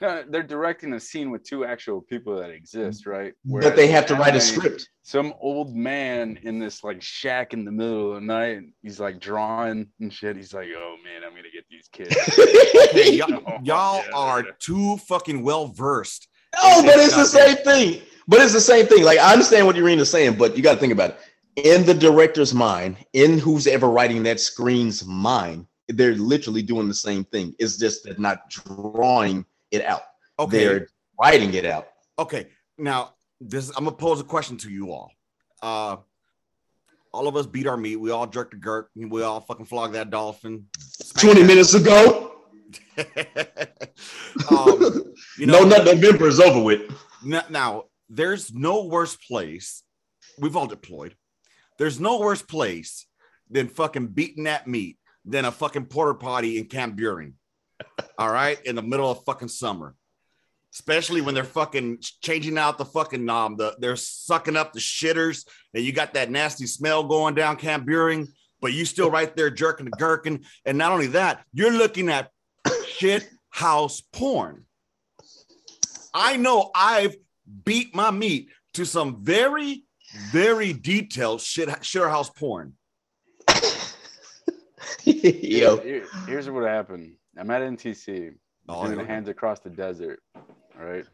No, 0.00 0.24
they're 0.28 0.42
directing 0.42 0.94
a 0.94 1.00
scene 1.00 1.30
with 1.30 1.44
two 1.44 1.64
actual 1.66 2.00
people 2.00 2.36
that 2.36 2.48
exist, 2.50 3.04
right? 3.06 3.34
but 3.44 3.76
they 3.76 3.88
have 3.88 4.06
to 4.06 4.14
write 4.14 4.34
a 4.34 4.40
script. 4.40 4.88
Some 5.02 5.34
old 5.38 5.76
man 5.76 6.38
in 6.44 6.58
this 6.58 6.82
like 6.82 7.02
shack 7.02 7.52
in 7.52 7.64
the 7.66 7.70
middle 7.72 8.08
of 8.10 8.14
the 8.14 8.20
night, 8.22 8.62
he's 8.82 8.98
like 8.98 9.20
drawing 9.20 9.88
and 10.00 10.10
shit. 10.10 10.34
He's 10.36 10.54
like, 10.54 10.68
"Oh 10.74 10.96
man, 11.04 11.22
I'm 11.24 11.34
gonna 11.36 11.50
get 11.52 11.66
these 11.70 11.88
kids." 11.92 12.14
Hey, 12.92 13.16
y'all, 13.16 13.42
Oh, 13.46 13.58
y'all 13.62 14.02
yeah, 14.04 14.10
are 14.14 14.42
too 14.60 14.96
fucking 14.98 15.42
well 15.42 15.66
versed. 15.66 16.28
Oh, 16.56 16.82
but 16.82 16.96
it's 16.96 17.16
the 17.16 17.24
same 17.26 17.56
thing. 17.56 18.00
But 18.26 18.40
it's 18.40 18.52
the 18.54 18.60
same 18.60 18.86
thing. 18.86 19.04
Like 19.04 19.18
I 19.18 19.32
understand 19.32 19.66
what 19.66 19.76
Urena's 19.76 20.10
saying, 20.10 20.36
but 20.36 20.56
you 20.56 20.62
got 20.62 20.74
to 20.74 20.80
think 20.80 20.92
about 20.94 21.10
it. 21.10 21.18
In 21.56 21.84
the 21.86 21.94
director's 21.94 22.52
mind, 22.52 22.96
in 23.12 23.38
who's 23.38 23.66
ever 23.66 23.88
writing 23.88 24.22
that 24.24 24.40
screen's 24.40 25.04
mind, 25.06 25.66
they're 25.88 26.14
literally 26.16 26.62
doing 26.62 26.88
the 26.88 26.94
same 26.94 27.24
thing. 27.24 27.54
It's 27.58 27.76
just 27.76 28.04
they're 28.04 28.16
not 28.18 28.50
drawing 28.50 29.44
it 29.70 29.84
out. 29.84 30.02
Okay, 30.38 30.58
They're 30.64 30.88
writing 31.20 31.54
it 31.54 31.64
out. 31.64 31.88
okay. 32.18 32.48
Now, 32.76 33.14
this 33.40 33.68
I'm 33.76 33.84
gonna 33.84 33.96
pose 33.96 34.20
a 34.20 34.24
question 34.24 34.56
to 34.58 34.70
you 34.70 34.90
all. 34.92 35.12
Uh, 35.62 35.96
All 37.12 37.28
of 37.28 37.36
us 37.36 37.46
beat 37.46 37.68
our 37.68 37.76
meat. 37.76 37.96
We 37.96 38.10
all 38.10 38.26
jerked 38.26 38.50
the 38.50 38.56
gurk. 38.56 38.86
We 38.96 39.22
all 39.22 39.40
fucking 39.40 39.66
flogged 39.66 39.94
that 39.94 40.10
dolphin. 40.10 40.66
20 41.16 41.44
minutes 41.44 41.74
ago. 41.74 42.32
um, 44.50 45.14
you 45.38 45.46
know, 45.46 45.60
no, 45.60 45.64
not 45.68 45.84
November 45.84 46.26
is 46.26 46.40
over 46.40 46.60
with. 46.60 46.82
Now, 47.22 47.84
there's 48.08 48.52
no 48.52 48.84
worse 48.86 49.14
place. 49.14 49.84
We've 50.38 50.56
all 50.56 50.66
deployed. 50.66 51.14
There's 51.78 52.00
no 52.00 52.20
worse 52.20 52.42
place 52.42 53.06
than 53.50 53.68
fucking 53.68 54.08
beating 54.08 54.44
that 54.44 54.66
meat 54.66 54.98
than 55.24 55.44
a 55.44 55.52
fucking 55.52 55.86
porter 55.86 56.14
potty 56.14 56.58
in 56.58 56.66
Camp 56.66 56.96
Buehring. 56.98 57.32
All 58.18 58.30
right, 58.30 58.64
in 58.64 58.76
the 58.76 58.82
middle 58.82 59.10
of 59.10 59.24
fucking 59.24 59.48
summer, 59.48 59.94
especially 60.72 61.20
when 61.20 61.34
they're 61.34 61.44
fucking 61.44 61.98
changing 62.20 62.58
out 62.58 62.78
the 62.78 62.84
fucking 62.84 63.28
um, 63.28 63.56
the 63.56 63.74
they're 63.78 63.96
sucking 63.96 64.56
up 64.56 64.72
the 64.72 64.80
shitters, 64.80 65.46
and 65.74 65.84
you 65.84 65.92
got 65.92 66.14
that 66.14 66.30
nasty 66.30 66.66
smell 66.66 67.04
going 67.04 67.34
down 67.34 67.56
Camp 67.56 67.86
Buehring, 67.86 68.28
but 68.60 68.72
you 68.72 68.84
still 68.84 69.10
right 69.10 69.34
there 69.36 69.50
jerking 69.50 69.86
the 69.86 69.96
gherkin, 69.98 70.44
and 70.64 70.78
not 70.78 70.92
only 70.92 71.08
that, 71.08 71.44
you're 71.52 71.72
looking 71.72 72.08
at 72.08 72.30
shit 72.86 73.28
house 73.50 74.00
porn. 74.12 74.64
I 76.12 76.36
know 76.36 76.70
I've 76.74 77.16
beat 77.64 77.94
my 77.94 78.10
meat 78.10 78.48
to 78.74 78.86
some 78.86 79.22
very, 79.22 79.84
very 80.32 80.72
detailed 80.72 81.40
shit 81.40 81.68
shitter 81.68 82.08
house 82.10 82.30
porn. 82.30 82.74
Yo, 85.04 85.76
Here- 85.78 86.06
here's 86.26 86.48
what 86.48 86.64
happened. 86.64 87.14
I'm 87.36 87.50
at 87.50 87.62
NTC, 87.62 88.34
Oh, 88.68 88.86
doing 88.86 88.98
yeah. 89.00 89.06
hands 89.06 89.28
across 89.28 89.60
the 89.60 89.70
desert. 89.70 90.20
All 90.34 90.84
right, 90.84 91.04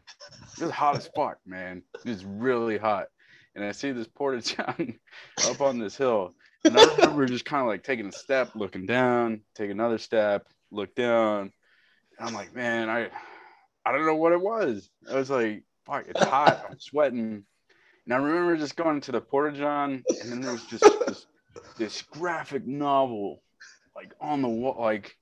it 0.57 0.61
was 0.63 0.71
hot 0.71 0.95
as 0.97 1.09
fuck, 1.15 1.37
man. 1.45 1.83
It 2.05 2.09
was 2.09 2.25
really 2.25 2.77
hot, 2.77 3.07
and 3.55 3.63
I 3.63 3.71
see 3.73 3.91
this 3.91 4.07
porta 4.07 4.41
john 4.41 4.97
up 5.45 5.61
on 5.61 5.77
this 5.79 5.95
hill, 5.97 6.33
and 6.63 6.77
I 6.77 6.85
remember 6.95 7.25
just 7.25 7.45
kind 7.45 7.61
of 7.61 7.67
like 7.67 7.83
taking 7.83 8.07
a 8.07 8.11
step, 8.11 8.51
looking 8.55 8.85
down, 8.85 9.41
take 9.55 9.69
another 9.69 9.97
step, 9.97 10.47
look 10.71 10.95
down, 10.95 11.51
and 12.19 12.27
I'm 12.29 12.33
like, 12.33 12.55
man, 12.55 12.89
I, 12.89 13.09
I 13.85 13.91
don't 13.91 14.05
know 14.05 14.15
what 14.15 14.31
it 14.33 14.41
was. 14.41 14.89
I 15.11 15.15
was 15.15 15.29
like, 15.29 15.63
fuck, 15.85 16.05
it's 16.07 16.23
hot. 16.23 16.65
I'm 16.69 16.79
sweating, 16.79 17.43
and 18.05 18.13
I 18.13 18.17
remember 18.17 18.57
just 18.57 18.75
going 18.75 19.01
to 19.01 19.11
the 19.11 19.21
porta 19.21 19.55
john, 19.57 20.03
and 20.21 20.31
then 20.31 20.41
there 20.41 20.51
was 20.51 20.65
just 20.65 20.83
this, 21.07 21.25
this 21.77 22.01
graphic 22.01 22.65
novel, 22.65 23.41
like 23.95 24.13
on 24.19 24.41
the 24.41 24.49
wall, 24.49 24.77
like, 24.79 25.15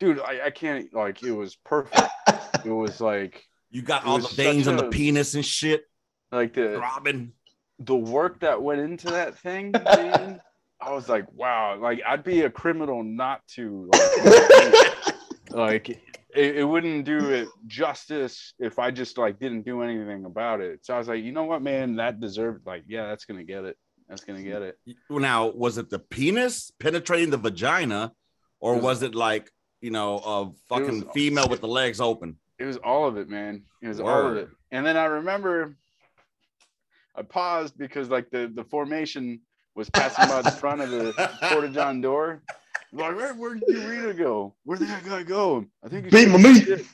dude, 0.00 0.20
I, 0.20 0.46
I 0.46 0.50
can't, 0.50 0.92
like, 0.94 1.22
it 1.22 1.32
was 1.32 1.56
perfect. 1.64 2.02
It 2.64 2.70
was 2.70 3.00
like, 3.00 3.44
You 3.70 3.82
got 3.82 4.04
all 4.04 4.18
the 4.18 4.24
was 4.24 4.32
veins 4.32 4.64
such 4.64 4.72
on 4.72 4.76
the 4.76 4.88
penis 4.90 5.34
and 5.34 5.44
shit. 5.44 5.84
like 6.32 6.54
the 6.54 6.76
Robin. 6.78 7.32
the 7.78 7.94
work 7.94 8.40
that 8.40 8.60
went 8.60 8.80
into 8.80 9.06
that 9.08 9.38
thing, 9.38 9.70
man. 9.84 10.40
I 10.80 10.92
was 10.92 11.08
like, 11.08 11.26
wow, 11.32 11.78
like 11.80 12.00
I'd 12.06 12.24
be 12.24 12.42
a 12.42 12.50
criminal 12.50 13.04
not 13.04 13.46
to 13.54 13.88
like, 13.92 15.04
like 15.50 16.00
it, 16.34 16.58
it 16.58 16.64
wouldn't 16.64 17.04
do 17.04 17.30
it 17.30 17.48
justice 17.66 18.52
if 18.58 18.78
I 18.78 18.90
just 18.90 19.16
like 19.18 19.38
didn't 19.38 19.62
do 19.62 19.82
anything 19.82 20.24
about 20.24 20.60
it. 20.60 20.84
So 20.84 20.94
I 20.94 20.98
was 20.98 21.08
like, 21.08 21.22
you 21.24 21.32
know 21.32 21.44
what, 21.44 21.62
man, 21.62 21.96
that 21.96 22.20
deserved 22.20 22.66
like, 22.66 22.84
yeah, 22.86 23.06
that's 23.08 23.24
gonna 23.24 23.44
get 23.44 23.64
it. 23.64 23.76
That's 24.08 24.24
gonna 24.24 24.42
get 24.42 24.62
it. 24.62 24.78
Now, 25.10 25.48
was 25.48 25.78
it 25.78 25.90
the 25.90 25.98
penis 25.98 26.70
penetrating 26.78 27.30
the 27.30 27.36
vagina, 27.38 28.12
or 28.60 28.72
It 28.72 28.76
was- 28.76 28.84
was 28.84 29.02
it 29.04 29.14
like 29.14 29.50
you 29.80 29.90
know 29.90 30.18
a 30.18 30.50
fucking 30.68 31.04
was- 31.04 31.12
female 31.14 31.48
with 31.48 31.60
the 31.60 31.68
legs 31.68 32.00
open? 32.00 32.38
It 32.58 32.64
was 32.64 32.76
all 32.78 33.06
of 33.06 33.16
it, 33.16 33.28
man. 33.28 33.62
It 33.82 33.88
was 33.88 34.00
all 34.00 34.26
of 34.26 34.36
it. 34.36 34.48
And 34.72 34.84
then 34.84 34.96
I 34.96 35.04
remember 35.04 35.76
I 37.14 37.22
paused 37.22 37.76
because 37.78 38.08
like 38.10 38.30
the 38.30 38.50
the 38.54 38.64
formation 38.64 39.40
was 39.74 39.88
passing 39.90 40.26
by 40.28 40.42
the 40.42 40.50
front 40.50 40.80
of 40.80 40.90
the 40.90 41.12
Porta 41.42 41.68
John 41.68 42.00
door. 42.00 42.42
Like, 42.92 43.16
where 43.16 43.34
where'd 43.34 43.62
Rita 43.68 44.14
go? 44.14 44.54
Where'd 44.64 44.80
that 44.80 45.04
guy 45.04 45.22
go? 45.22 45.64
I 45.84 45.88
think 45.88 46.04
he's 46.04 46.12
Beat 46.12 46.28
my 46.28 46.36
taking 46.38 46.50
a 46.50 46.54
meat. 46.54 46.64
shit. 46.64 46.86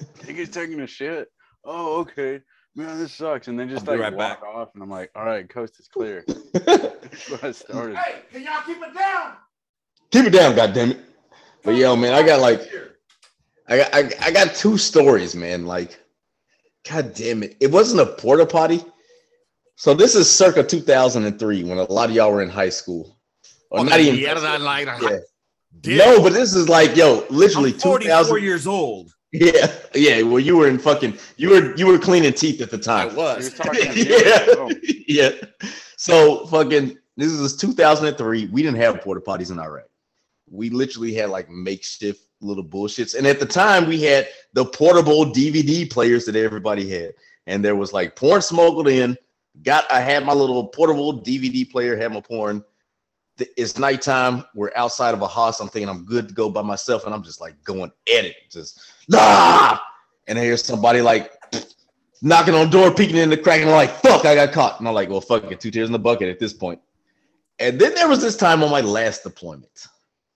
I 0.00 0.22
think 0.24 0.38
he's 0.38 0.50
taking 0.50 0.80
a 0.80 0.86
shit. 0.86 1.28
Oh, 1.64 1.98
okay. 2.00 2.40
Man, 2.76 2.98
this 2.98 3.12
sucks. 3.14 3.48
And 3.48 3.58
then 3.58 3.68
just 3.68 3.88
I'll 3.88 3.94
like 3.94 4.02
right 4.02 4.14
walk 4.14 4.40
back. 4.42 4.48
off, 4.48 4.68
and 4.74 4.82
I'm 4.82 4.90
like, 4.90 5.10
all 5.16 5.24
right, 5.24 5.48
coast 5.48 5.80
is 5.80 5.88
clear. 5.88 6.24
That's 6.52 7.30
what 7.30 7.42
I 7.42 7.52
started. 7.52 7.98
can 8.30 8.42
y'all 8.42 8.62
keep 8.66 8.76
it 8.82 8.94
down? 8.94 9.32
Keep 10.10 10.26
it 10.26 10.30
down, 10.30 10.54
goddammit. 10.54 11.00
But 11.64 11.74
yo, 11.74 11.96
man, 11.96 12.12
I 12.14 12.22
got 12.24 12.40
like 12.40 12.60
I 13.68 13.76
got 13.78 13.94
I, 13.94 14.10
I 14.26 14.30
got 14.30 14.54
two 14.54 14.78
stories, 14.78 15.34
man. 15.34 15.66
Like, 15.66 15.98
god 16.88 17.14
damn 17.14 17.42
it. 17.42 17.56
It 17.60 17.72
wasn't 17.72 18.02
a 18.02 18.06
porta 18.06 18.46
potty. 18.46 18.84
So 19.76 19.92
this 19.92 20.14
is 20.14 20.30
circa 20.30 20.62
2003 20.62 21.64
when 21.64 21.78
a 21.78 21.82
lot 21.92 22.08
of 22.10 22.14
y'all 22.14 22.30
were 22.32 22.42
in 22.42 22.48
high 22.48 22.68
school. 22.68 23.15
Or 23.70 23.84
not 23.84 24.00
even 24.00 24.18
Yeah, 24.18 24.34
like 24.58 24.86
Yeah. 25.02 25.18
Dick, 25.80 25.98
No, 25.98 26.22
but 26.22 26.32
this 26.32 26.54
is 26.54 26.68
like, 26.68 26.96
yo, 26.96 27.24
literally 27.30 27.72
I'm 27.72 27.78
44 27.78 27.98
2000. 28.00 28.42
years 28.42 28.66
old. 28.66 29.12
Yeah, 29.32 29.70
yeah. 29.94 30.22
Well, 30.22 30.38
you 30.38 30.56
were 30.56 30.68
in 30.68 30.78
fucking, 30.78 31.18
you 31.36 31.50
were 31.50 31.74
you 31.76 31.86
were 31.86 31.98
cleaning 31.98 32.32
teeth 32.32 32.60
at 32.62 32.70
the 32.70 32.78
time. 32.78 33.10
He 33.10 33.16
was. 33.16 33.50
was 33.50 33.54
talking 33.54 33.92
to 33.92 34.08
yeah, 34.08 34.46
you. 34.46 35.04
yeah. 35.08 35.30
So 35.96 36.46
fucking, 36.46 36.96
this 37.16 37.32
is 37.32 37.56
2003. 37.56 38.46
We 38.46 38.62
didn't 38.62 38.78
have 38.78 39.00
porta 39.02 39.20
potties 39.20 39.50
in 39.50 39.58
Iraq. 39.58 39.84
We 40.48 40.70
literally 40.70 41.12
had 41.12 41.30
like 41.30 41.50
makeshift 41.50 42.20
little 42.40 42.64
bullshits, 42.64 43.14
and 43.16 43.26
at 43.26 43.40
the 43.40 43.46
time 43.46 43.86
we 43.86 44.00
had 44.02 44.28
the 44.52 44.64
portable 44.64 45.26
DVD 45.26 45.90
players 45.90 46.24
that 46.26 46.36
everybody 46.36 46.88
had, 46.88 47.12
and 47.46 47.64
there 47.64 47.76
was 47.76 47.92
like 47.92 48.16
porn 48.16 48.40
smuggled 48.40 48.88
in. 48.88 49.16
Got 49.62 49.90
I 49.90 50.00
had 50.00 50.24
my 50.24 50.34
little 50.34 50.68
portable 50.68 51.20
DVD 51.20 51.68
player, 51.70 51.96
had 51.96 52.12
my 52.12 52.20
porn. 52.20 52.62
It's 53.38 53.78
nighttime. 53.78 54.44
We're 54.54 54.72
outside 54.76 55.12
of 55.12 55.20
a 55.22 55.28
house. 55.28 55.60
I'm 55.60 55.68
thinking 55.68 55.88
I'm 55.88 56.04
good 56.04 56.28
to 56.28 56.34
go 56.34 56.48
by 56.48 56.62
myself, 56.62 57.04
and 57.04 57.14
I'm 57.14 57.22
just 57.22 57.40
like 57.40 57.62
going 57.64 57.90
at 58.16 58.24
it, 58.24 58.36
just 58.50 58.80
ah. 59.14 59.82
And 60.26 60.38
I 60.38 60.42
hear 60.42 60.56
somebody 60.56 61.02
like 61.02 61.32
knocking 62.22 62.54
on 62.54 62.66
the 62.66 62.70
door, 62.70 62.92
peeking 62.92 63.16
in 63.16 63.30
the 63.30 63.36
crack, 63.36 63.60
and 63.60 63.70
I'm 63.70 63.76
like, 63.76 63.90
fuck, 63.90 64.24
I 64.24 64.34
got 64.34 64.52
caught. 64.52 64.78
And 64.78 64.88
I'm 64.88 64.94
like, 64.94 65.08
well, 65.08 65.20
fuck 65.20 65.50
it, 65.50 65.60
two 65.60 65.70
tears 65.70 65.88
in 65.88 65.92
the 65.92 65.98
bucket 65.98 66.28
at 66.28 66.38
this 66.38 66.52
point. 66.52 66.80
And 67.58 67.78
then 67.78 67.94
there 67.94 68.08
was 68.08 68.20
this 68.20 68.36
time 68.36 68.62
on 68.62 68.70
my 68.70 68.80
last 68.80 69.22
deployment. 69.22 69.86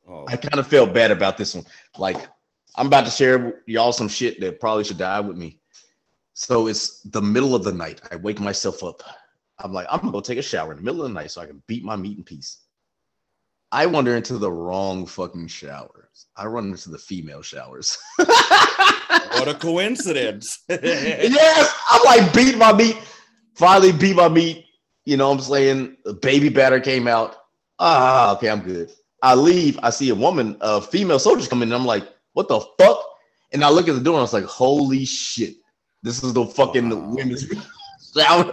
Oh, 0.09 0.25
I 0.29 0.37
kind 0.37 0.59
of 0.59 0.67
felt 0.67 0.95
bad 0.95 1.11
about 1.11 1.37
this 1.37 1.55
one. 1.55 1.65
Like, 1.99 2.29
I'm 2.77 2.87
about 2.87 3.05
to 3.05 3.11
share 3.11 3.63
y'all 3.67 3.93
some 3.93 4.09
shit 4.09 4.41
that 4.41 4.61
probably 4.61 4.85
should 4.85 4.99
die 4.99 5.21
with 5.21 5.37
me. 5.37 5.59
So 6.35 6.69
it's 6.69 7.01
the 7.03 7.21
middle 7.21 7.55
of 7.55 7.65
the 7.65 7.73
night. 7.73 8.01
I 8.11 8.17
wake 8.17 8.41
myself 8.41 8.83
up. 8.83 9.03
I'm 9.59 9.73
like, 9.73 9.87
I'm 9.91 10.01
gonna 10.01 10.13
go 10.13 10.21
take 10.21 10.39
a 10.39 10.43
shower 10.43 10.73
in 10.73 10.79
the 10.79 10.85
middle 10.85 11.03
of 11.03 11.09
the 11.09 11.15
night 11.15 11.31
so 11.31 11.41
I 11.41 11.47
can 11.47 11.63
beat 11.67 11.85
my 11.85 11.97
meat 11.97 12.17
in 12.17 12.25
peace. 12.25 12.59
I 13.73 13.87
wander 13.87 14.17
into 14.17 14.37
the 14.39 14.51
wrong 14.51 15.07
fucking 15.07 15.47
showers. 15.47 16.27
I 16.37 16.47
run 16.47 16.67
into 16.71 16.91
the 16.91 16.99
female 16.99 17.43
showers. 17.43 17.97
what 18.17 19.49
a 19.49 19.55
coincidence. 19.55 20.59
yes, 20.69 21.75
I'm 21.91 22.03
like 22.05 22.35
beat 22.35 22.57
my 22.59 22.73
meat. 22.73 22.97
Finally 23.57 23.93
beat 23.93 24.17
my 24.17 24.29
meat. 24.29 24.65
You 25.05 25.17
know 25.17 25.29
what 25.29 25.37
I'm 25.37 25.41
saying? 25.43 25.97
The 26.05 26.15
baby 26.15 26.49
batter 26.49 26.81
came 26.81 27.07
out. 27.07 27.37
Ah, 27.79 28.35
okay, 28.37 28.51
I'm 28.51 28.61
good. 28.61 28.91
I 29.23 29.35
leave. 29.35 29.79
I 29.83 29.91
see 29.91 30.09
a 30.11 30.15
woman, 30.15 30.57
a 30.61 30.81
female 30.81 31.19
soldiers 31.19 31.49
come 31.49 31.63
in, 31.63 31.69
and 31.73 31.75
I'm 31.81 31.87
like, 31.87 32.09
what 32.33 32.49
the 32.49 32.61
fuck? 32.79 33.05
And 33.53 33.65
I 33.65 33.71
look 33.71 33.89
at 33.89 33.95
the 33.95 34.01
door 34.01 34.15
and 34.15 34.21
I 34.21 34.23
was 34.23 34.33
like, 34.33 34.45
holy 34.45 35.05
shit. 35.05 35.55
This 36.03 36.23
is 36.23 36.33
the 36.33 36.47
fucking 36.47 36.91
Wow. 36.91 37.15
women's 37.15 37.45
shower. 38.17 38.53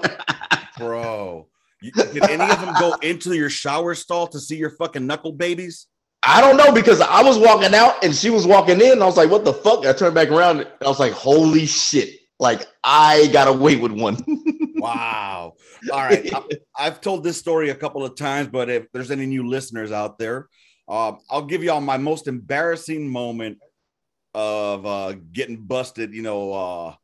Bro. 0.77 1.47
You, 1.81 1.91
did 1.91 2.23
any 2.23 2.43
of 2.43 2.59
them 2.59 2.73
go 2.79 2.95
into 3.01 3.33
your 3.33 3.49
shower 3.49 3.93
stall 3.93 4.27
to 4.27 4.39
see 4.39 4.55
your 4.57 4.71
fucking 4.71 5.05
knuckle 5.05 5.31
babies? 5.31 5.87
I 6.23 6.41
don't 6.41 6.57
know 6.57 6.71
because 6.71 6.99
I 6.99 7.21
was 7.21 7.37
walking 7.37 7.73
out 7.75 8.03
and 8.03 8.13
she 8.13 8.29
was 8.29 8.45
walking 8.45 8.81
in. 8.81 8.93
And 8.93 9.03
I 9.03 9.05
was 9.05 9.17
like, 9.17 9.29
what 9.29 9.45
the 9.45 9.53
fuck? 9.53 9.85
I 9.85 9.93
turned 9.93 10.15
back 10.15 10.29
around 10.29 10.59
and 10.59 10.69
I 10.81 10.87
was 10.87 10.99
like, 10.99 11.13
holy 11.13 11.65
shit. 11.65 12.19
Like, 12.39 12.65
I 12.83 13.27
got 13.27 13.47
away 13.47 13.75
with 13.75 13.91
one. 13.91 14.17
Wow. 14.79 15.53
All 15.91 15.99
right. 15.99 16.31
I, 16.33 16.43
I've 16.77 17.01
told 17.01 17.23
this 17.23 17.37
story 17.37 17.71
a 17.71 17.75
couple 17.75 18.05
of 18.05 18.15
times, 18.15 18.47
but 18.47 18.69
if 18.69 18.85
there's 18.93 19.09
any 19.09 19.25
new 19.25 19.47
listeners 19.47 19.91
out 19.91 20.19
there, 20.19 20.47
um, 20.87 21.17
I'll 21.29 21.45
give 21.45 21.63
y'all 21.63 21.81
my 21.81 21.97
most 21.97 22.27
embarrassing 22.27 23.09
moment 23.09 23.57
of 24.35 24.85
uh, 24.85 25.15
getting 25.33 25.57
busted, 25.57 26.13
you 26.13 26.21
know, 26.21 26.53
uh, 26.53 26.95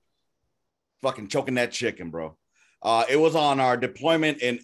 fucking 1.02 1.30
choking 1.30 1.56
that 1.56 1.72
chicken, 1.72 2.12
bro. 2.12 2.38
Uh, 2.84 3.06
it 3.10 3.16
was 3.16 3.34
on 3.34 3.62
our 3.62 3.78
deployment 3.78 4.42
in 4.42 4.60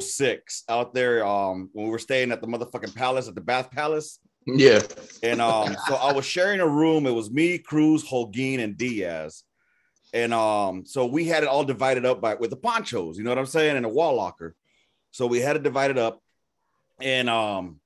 06 0.00 0.64
out 0.68 0.92
there 0.92 1.24
um, 1.24 1.70
when 1.72 1.86
we 1.86 1.90
were 1.90 2.00
staying 2.00 2.32
at 2.32 2.40
the 2.40 2.46
motherfucking 2.48 2.94
palace 2.96 3.28
at 3.28 3.36
the 3.36 3.40
Bath 3.40 3.70
Palace. 3.70 4.18
yeah. 4.44 4.80
And 5.22 5.40
um, 5.40 5.76
so 5.86 5.94
I 5.94 6.12
was 6.12 6.24
sharing 6.24 6.58
a 6.58 6.66
room. 6.66 7.06
It 7.06 7.14
was 7.14 7.30
me, 7.30 7.58
Cruz, 7.58 8.04
Holguin, 8.04 8.58
and 8.58 8.76
Diaz. 8.76 9.44
And 10.12 10.34
um, 10.34 10.84
so 10.84 11.06
we 11.06 11.26
had 11.26 11.44
it 11.44 11.48
all 11.48 11.62
divided 11.62 12.04
up 12.04 12.20
by 12.20 12.34
with 12.34 12.50
the 12.50 12.56
ponchos, 12.56 13.16
you 13.16 13.22
know 13.22 13.30
what 13.30 13.38
I'm 13.38 13.46
saying, 13.46 13.76
and 13.76 13.86
a 13.86 13.88
wall 13.88 14.16
locker. 14.16 14.56
So 15.12 15.28
we 15.28 15.38
had 15.38 15.54
it 15.54 15.62
divided 15.62 15.98
up. 15.98 16.20
And 17.00 17.30
um, 17.30 17.80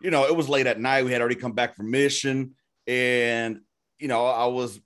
you 0.00 0.12
know, 0.12 0.26
it 0.26 0.36
was 0.36 0.48
late 0.48 0.68
at 0.68 0.78
night. 0.78 1.04
We 1.04 1.10
had 1.10 1.20
already 1.20 1.34
come 1.34 1.52
back 1.52 1.74
from 1.74 1.90
mission. 1.90 2.54
And 2.86 3.60
you 3.98 4.06
know, 4.06 4.24
I 4.24 4.46
was 4.46 4.78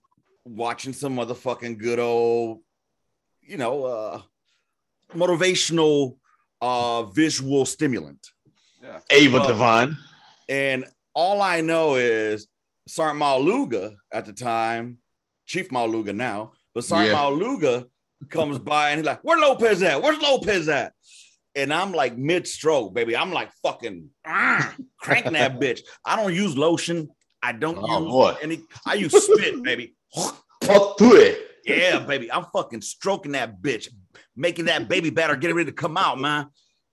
watching 0.47 0.95
some 0.95 1.17
motherfucking 1.17 1.77
good 1.77 1.99
old, 1.99 2.61
you 3.43 3.59
know, 3.59 3.85
uh 3.85 4.23
motivational 5.15 6.17
uh 6.61 7.05
visual 7.05 7.65
stimulant. 7.67 8.27
Yeah. 8.83 8.99
Ava 9.11 9.39
Well, 9.39 9.49
Devine. 9.49 9.97
And 10.49 10.85
all 11.15 11.41
I 11.43 11.61
know 11.61 11.95
is 11.97 12.49
Sergeant 12.89 13.21
Maluga 13.21 13.95
at 14.13 14.25
the 14.27 14.33
time, 14.33 14.99
Chief 15.47 15.69
Maluga 15.71 16.15
now, 16.15 16.53
but 16.75 16.85
Sergeant 16.85 17.13
Yeah. 17.13 17.23
Maluga 17.23 17.87
comes 18.29 18.59
by 18.59 18.91
and 18.91 18.99
he's 18.99 19.07
like, 19.07 19.21
Where 19.23 19.39
Lopez 19.39 19.83
at? 19.83 20.03
Where's 20.03 20.21
Lopez 20.21 20.69
at? 20.69 20.93
And 21.57 21.73
I'm 21.75 21.93
like 21.93 22.17
mid 22.17 22.47
stroke, 22.47 22.95
baby. 22.95 23.17
I'm 23.17 23.33
like 23.33 23.51
fucking 23.63 24.09
ah, 24.27 24.75
cranking 25.01 25.33
that 25.41 25.59
bitch. 25.59 25.81
I 26.05 26.17
don't 26.17 26.35
use 26.35 26.57
lotion. 26.57 27.09
I 27.43 27.53
don't 27.53 27.79
Oh, 27.81 28.01
use 28.03 28.11
boy. 28.13 28.37
any. 28.43 28.61
I 28.87 28.95
use 28.95 29.13
spit, 29.25 29.63
baby. 29.63 29.95
Fuck 30.65 30.99
through 30.99 31.17
it. 31.17 31.39
Yeah, 31.65 32.01
baby. 32.01 32.31
I'm 32.31 32.45
fucking 32.53 32.83
stroking 32.83 33.33
that 33.33 33.61
bitch, 33.63 33.89
making 34.41 34.65
that 34.65 34.89
baby 34.89 35.11
batter 35.11 35.37
getting 35.37 35.57
ready 35.57 35.71
to 35.71 35.77
come 35.77 35.97
out, 35.97 36.19
man. 36.19 36.47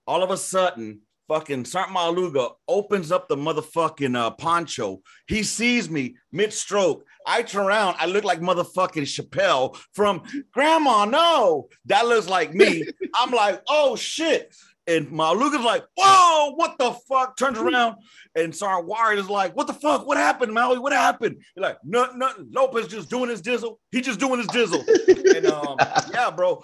All 0.06 0.22
of 0.22 0.32
a 0.32 0.38
sudden, 0.38 1.02
fucking 1.30 1.66
Sergeant 1.66 1.96
Maluga 1.96 2.52
opens 2.68 3.12
up 3.12 3.28
the 3.28 3.38
motherfucking 3.38 4.16
uh, 4.16 4.32
poncho. 4.32 5.02
He 5.28 5.44
sees 5.44 5.90
me 5.90 6.18
mid 6.32 6.52
stroke. 6.54 7.06
I 7.26 7.42
turn 7.44 7.66
around. 7.66 7.96
I 8.00 8.06
look 8.06 8.24
like 8.24 8.42
motherfucking 8.42 9.04
Chappelle 9.04 9.78
from 9.94 10.24
Grandma. 10.54 11.06
No, 11.06 11.70
that 11.86 12.06
looks 12.06 12.28
like 12.28 12.54
me. 12.54 12.86
I'm 13.16 13.32
like, 13.32 13.62
oh 13.70 13.96
shit. 13.96 14.54
And 14.86 15.08
Maluga's 15.08 15.66
like, 15.66 15.84
whoa, 15.98 16.54
what 16.56 16.78
the 16.78 16.94
fuck? 17.10 17.36
Turns 17.36 17.58
around 17.58 17.98
and 18.36 18.56
Ward 18.86 19.18
is 19.18 19.30
like, 19.30 19.56
what 19.56 19.68
the 19.68 19.74
fuck? 19.74 20.06
What 20.06 20.18
happened, 20.18 20.54
Maui? 20.54 20.80
What 20.80 20.94
happened? 20.94 21.42
You're 21.56 21.64
like, 21.64 21.78
nothing, 21.84 22.20
nothing. 22.20 22.50
Lopez 22.54 22.88
just 22.88 23.10
doing 23.10 23.30
his 23.30 23.42
dizzle. 23.42 23.78
He 23.92 24.00
just 24.00 24.20
doing 24.20 24.38
his 24.38 24.48
dizzle. 24.48 24.86
and 25.36 25.48
um, 25.48 25.76
yeah, 26.14 26.30
bro. 26.30 26.64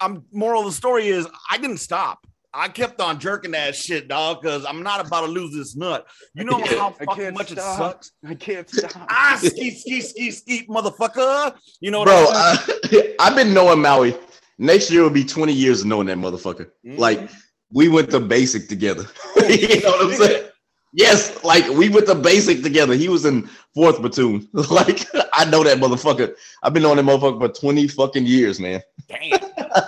I'm 0.00 0.24
moral 0.32 0.60
of 0.60 0.66
the 0.66 0.72
story 0.72 1.08
is 1.08 1.26
I 1.50 1.58
didn't 1.58 1.78
stop. 1.78 2.26
I 2.56 2.68
kept 2.68 3.00
on 3.00 3.18
jerking 3.18 3.50
that 3.50 3.74
shit, 3.74 4.06
dog, 4.06 4.40
because 4.40 4.64
I'm 4.64 4.82
not 4.84 5.04
about 5.04 5.22
to 5.22 5.26
lose 5.26 5.52
this 5.52 5.74
nut. 5.74 6.06
You 6.34 6.44
know 6.44 6.58
how 6.58 6.90
fucking 6.90 7.16
can't 7.16 7.34
much 7.34 7.50
it 7.50 7.58
sucks. 7.58 8.12
I 8.24 8.34
can't 8.36 8.70
stop. 8.70 8.92
I 9.08 9.36
ski, 9.38 9.72
ski, 9.72 10.00
ski, 10.00 10.30
ski, 10.30 10.66
motherfucker. 10.68 11.56
You 11.80 11.90
know 11.90 12.00
what 12.00 12.06
Bro, 12.06 12.26
I'm 12.30 12.56
saying? 12.90 13.06
uh, 13.08 13.12
I've 13.24 13.34
been 13.34 13.52
knowing 13.52 13.80
Maui. 13.80 14.14
Next 14.58 14.88
year 14.88 15.02
will 15.02 15.10
be 15.10 15.24
20 15.24 15.52
years 15.52 15.80
of 15.80 15.86
knowing 15.88 16.06
that 16.06 16.16
motherfucker. 16.18 16.70
Mhm. 16.86 16.96
Like, 16.98 17.28
we 17.72 17.88
went 17.88 18.10
to 18.12 18.20
basic 18.20 18.68
together. 18.68 19.02
you 19.48 19.80
know 19.82 19.90
what 19.90 20.04
I'm 20.06 20.12
saying? 20.12 20.46
Yes, 20.92 21.42
like 21.42 21.68
we 21.70 21.88
went 21.88 22.06
to 22.06 22.14
basic 22.14 22.62
together. 22.62 22.94
He 22.94 23.08
was 23.08 23.24
in 23.24 23.48
fourth 23.74 23.96
platoon. 23.96 24.48
Like, 24.70 25.04
I 25.32 25.44
know 25.44 25.64
that 25.64 25.78
motherfucker. 25.78 26.36
I've 26.62 26.72
been 26.72 26.84
knowing 26.84 26.98
that 26.98 27.04
motherfucker 27.04 27.40
for 27.40 27.60
20 27.60 27.88
fucking 27.88 28.26
years, 28.26 28.60
man. 28.60 28.80
Damn, 29.08 29.40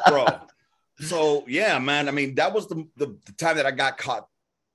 bro. 0.09 0.27
So 1.01 1.45
yeah, 1.47 1.79
man. 1.79 2.09
I 2.09 2.13
mean, 2.13 2.35
that 2.37 2.53
was 2.53 2.69
the, 2.69 2.87
the 2.97 3.17
the 3.27 3.33
time 3.33 3.57
that 3.57 3.67
I 3.67 3.71
got 3.71 3.99
caught. 3.99 4.27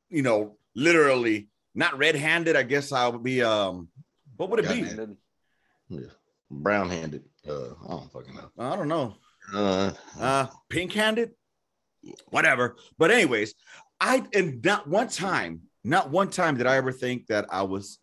You 0.09 0.21
know, 0.21 0.57
literally 0.75 1.49
not 1.73 1.97
red-handed. 1.97 2.55
I 2.55 2.63
guess 2.63 2.91
I 2.91 3.07
would 3.07 3.23
be. 3.23 3.41
Um, 3.41 3.89
what 4.37 4.49
would 4.49 4.59
it 4.59 4.69
be? 4.69 4.81
Got-handed. 4.81 5.17
Brown 6.49 6.89
handed. 6.89 7.23
Uh, 7.47 7.73
I 7.85 7.87
don't 7.89 8.11
fucking 8.11 8.35
know. 8.35 8.49
I 8.59 8.75
don't 8.75 8.87
know. 8.87 9.15
Uh, 9.53 9.91
uh 10.19 10.47
pink-handed 10.69 11.31
whatever 12.29 12.75
but 12.97 13.11
anyways 13.11 13.53
i 13.99 14.23
and 14.33 14.63
not 14.63 14.87
one 14.87 15.07
time 15.07 15.61
not 15.83 16.09
one 16.09 16.29
time 16.29 16.55
did 16.57 16.67
i 16.67 16.77
ever 16.77 16.91
think 16.91 17.27
that 17.27 17.45
i 17.49 17.61
was 17.61 17.99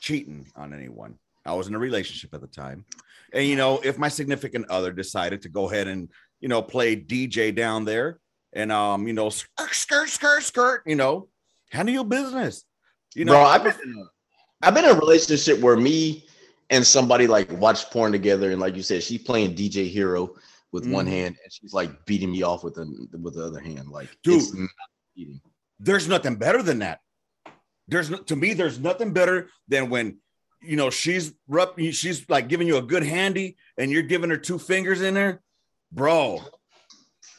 cheating 0.00 0.46
on 0.56 0.72
anyone 0.72 1.16
i 1.46 1.52
was 1.52 1.68
in 1.68 1.74
a 1.74 1.78
relationship 1.78 2.32
at 2.34 2.40
the 2.40 2.46
time 2.46 2.84
and 3.32 3.46
you 3.46 3.56
know 3.56 3.80
if 3.84 3.98
my 3.98 4.08
significant 4.08 4.68
other 4.70 4.92
decided 4.92 5.40
to 5.42 5.48
go 5.48 5.70
ahead 5.70 5.86
and 5.86 6.08
you 6.40 6.48
know 6.48 6.62
play 6.62 6.96
dj 6.96 7.54
down 7.54 7.84
there 7.84 8.18
and 8.52 8.72
um 8.72 9.06
you 9.06 9.12
know 9.12 9.28
skirt 9.30 9.72
skirt 9.74 10.08
skirt 10.08 10.42
skirt 10.42 10.82
you 10.86 10.96
know 10.96 11.28
handle 11.70 11.94
your 11.94 12.04
business 12.04 12.64
you 13.14 13.24
know 13.24 13.32
Bro, 13.32 13.42
I've 13.42 13.64
been- 13.64 14.08
I've 14.62 14.74
been 14.74 14.84
in 14.84 14.90
a 14.90 14.98
relationship 14.98 15.58
where 15.60 15.76
me 15.76 16.26
and 16.68 16.86
somebody 16.86 17.26
like 17.26 17.50
watched 17.52 17.90
porn 17.90 18.12
together, 18.12 18.50
and 18.50 18.60
like 18.60 18.76
you 18.76 18.82
said, 18.82 19.02
she's 19.02 19.22
playing 19.22 19.54
DJ 19.54 19.88
Hero 19.88 20.36
with 20.70 20.86
one 20.86 21.06
Mhm. 21.06 21.08
hand, 21.08 21.36
and 21.42 21.50
she's 21.52 21.72
like 21.72 22.04
beating 22.04 22.30
me 22.30 22.42
off 22.42 22.62
with 22.62 22.74
the 22.74 22.84
with 23.22 23.34
the 23.36 23.42
other 23.44 23.58
hand. 23.58 23.88
Like, 23.88 24.10
Dude. 24.22 24.34
it's 24.42 24.52
not 24.52 24.68
there's 25.78 26.06
nothing 26.08 26.36
better 26.36 26.62
than 26.62 26.80
that. 26.80 27.00
There's 27.88 28.10
no, 28.10 28.18
to 28.18 28.36
me, 28.36 28.52
there's 28.52 28.78
nothing 28.78 29.12
better 29.14 29.48
than 29.66 29.88
when 29.88 30.18
you 30.60 30.76
know 30.76 30.90
she's 30.90 31.32
she's 31.92 32.28
like 32.28 32.48
giving 32.48 32.66
you 32.68 32.76
a 32.76 32.82
good 32.82 33.02
handy, 33.02 33.56
and 33.78 33.90
you're 33.90 34.02
giving 34.02 34.28
her 34.28 34.36
two 34.36 34.58
fingers 34.58 35.00
in 35.00 35.14
there, 35.14 35.40
bro. 35.92 36.40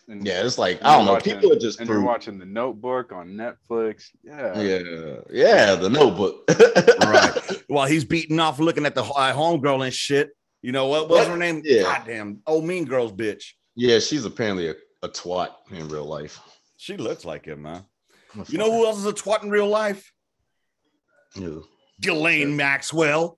And 0.08 0.26
Yeah, 0.26 0.44
it's 0.44 0.58
like 0.58 0.84
I 0.84 0.98
don't 0.98 1.00
you're 1.00 1.06
know. 1.06 1.14
watching- 1.14 1.36
People 1.36 1.54
are 1.54 1.60
just 1.60 1.80
and 1.80 1.88
you're 1.90 2.02
watching 2.02 2.38
The 2.40 2.46
Notebook 2.46 3.12
on 3.12 3.30
Netflix. 3.30 4.06
Yeah. 4.24 4.60
Yeah, 4.60 5.20
yeah, 5.30 5.76
the 5.76 5.90
Notebook. 5.90 6.44
Right. 7.12 7.64
While 7.68 7.88
he's 7.88 8.06
beating 8.06 8.40
off, 8.40 8.58
looking 8.60 8.86
at 8.86 8.96
the 8.96 9.04
uh, 9.04 9.34
homegirl 9.34 9.84
and 9.84 9.94
shit. 9.94 10.30
You 10.62 10.72
know 10.72 10.88
what? 10.88 11.10
was 11.10 11.28
her 11.28 11.36
name? 11.36 11.62
Yeah. 11.66 11.82
Goddamn, 11.84 12.40
old 12.48 12.64
mean 12.64 12.86
girls, 12.86 13.12
bitch. 13.12 13.44
Yeah, 13.76 14.00
she's 14.00 14.24
apparently 14.26 14.70
a, 14.70 14.76
a 15.04 15.10
twat 15.10 15.50
in 15.72 15.88
real 15.90 16.06
life. 16.06 16.40
She 16.78 16.96
looks 16.98 17.26
like 17.26 17.46
him, 17.46 17.64
man. 17.64 17.84
You 18.48 18.58
know 18.58 18.72
who 18.72 18.86
else 18.86 18.98
is 18.98 19.06
a 19.06 19.12
twat 19.14 19.44
in 19.44 19.50
real 19.50 19.68
life? 19.68 20.10
who? 21.36 21.64
Ghislaine 22.02 22.56
Maxwell. 22.56 23.38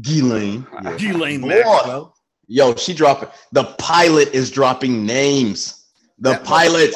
Ghislaine. 0.00 0.66
Yeah. 0.82 0.96
Ghislaine 0.96 1.40
Maxwell. 1.46 2.14
Yo, 2.52 2.74
she 2.74 2.92
dropping. 2.92 3.28
The 3.52 3.62
pilot 3.78 4.34
is 4.34 4.50
dropping 4.50 5.06
names. 5.06 5.86
The 6.18 6.30
That 6.30 6.44
pilot. 6.44 6.92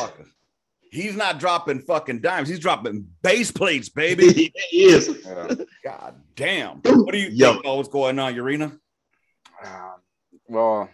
He's 0.91 1.15
not 1.15 1.39
dropping 1.39 1.79
fucking 1.83 2.23
dimes. 2.23 2.49
He's 2.49 2.59
dropping 2.59 3.07
base 3.23 3.53
plates, 3.53 3.89
baby. 3.95 4.53
he 4.71 4.83
is. 4.85 5.23
Yeah. 5.25 5.55
God 5.85 6.17
damn. 6.35 6.79
What 6.85 7.13
do 7.13 7.19
you 7.19 7.29
Yo. 7.29 7.53
think? 7.53 7.63
Oh, 7.67 7.77
what's 7.77 7.89
going 7.89 8.19
on, 8.19 8.35
Urena? 8.35 8.77
Um, 9.65 9.93
well, 10.49 10.89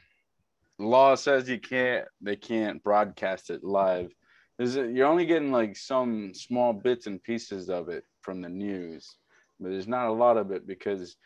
law 0.78 1.14
says 1.14 1.48
you 1.48 1.58
can't. 1.58 2.06
They 2.20 2.36
can't 2.36 2.84
broadcast 2.84 3.48
it 3.48 3.64
live. 3.64 4.12
Is 4.58 4.76
it? 4.76 4.90
You're 4.90 5.06
only 5.08 5.24
getting 5.24 5.52
like 5.52 5.74
some 5.74 6.34
small 6.34 6.74
bits 6.74 7.06
and 7.06 7.22
pieces 7.22 7.70
of 7.70 7.88
it 7.88 8.04
from 8.20 8.42
the 8.42 8.50
news, 8.50 9.16
but 9.58 9.70
there's 9.70 9.88
not 9.88 10.08
a 10.08 10.12
lot 10.12 10.36
of 10.36 10.50
it 10.50 10.66
because 10.66 11.16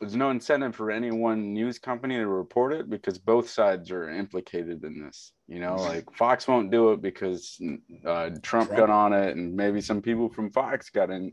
there's 0.00 0.16
no 0.16 0.30
incentive 0.30 0.74
for 0.74 0.90
any 0.90 1.10
one 1.12 1.54
news 1.54 1.78
company 1.78 2.16
to 2.16 2.26
report 2.26 2.72
it 2.72 2.90
because 2.90 3.18
both 3.18 3.48
sides 3.48 3.90
are 3.90 4.10
implicated 4.10 4.82
in 4.82 5.04
this. 5.04 5.32
You 5.46 5.60
know, 5.60 5.76
like 5.76 6.10
Fox 6.16 6.48
won't 6.48 6.70
do 6.70 6.92
it 6.92 7.02
because 7.02 7.60
uh, 8.04 8.30
Trump, 8.42 8.42
Trump. 8.42 8.70
got 8.76 8.90
on 8.90 9.12
it, 9.12 9.36
and 9.36 9.54
maybe 9.54 9.80
some 9.80 10.02
people 10.02 10.28
from 10.28 10.50
Fox 10.50 10.90
got 10.90 11.10
in, 11.10 11.32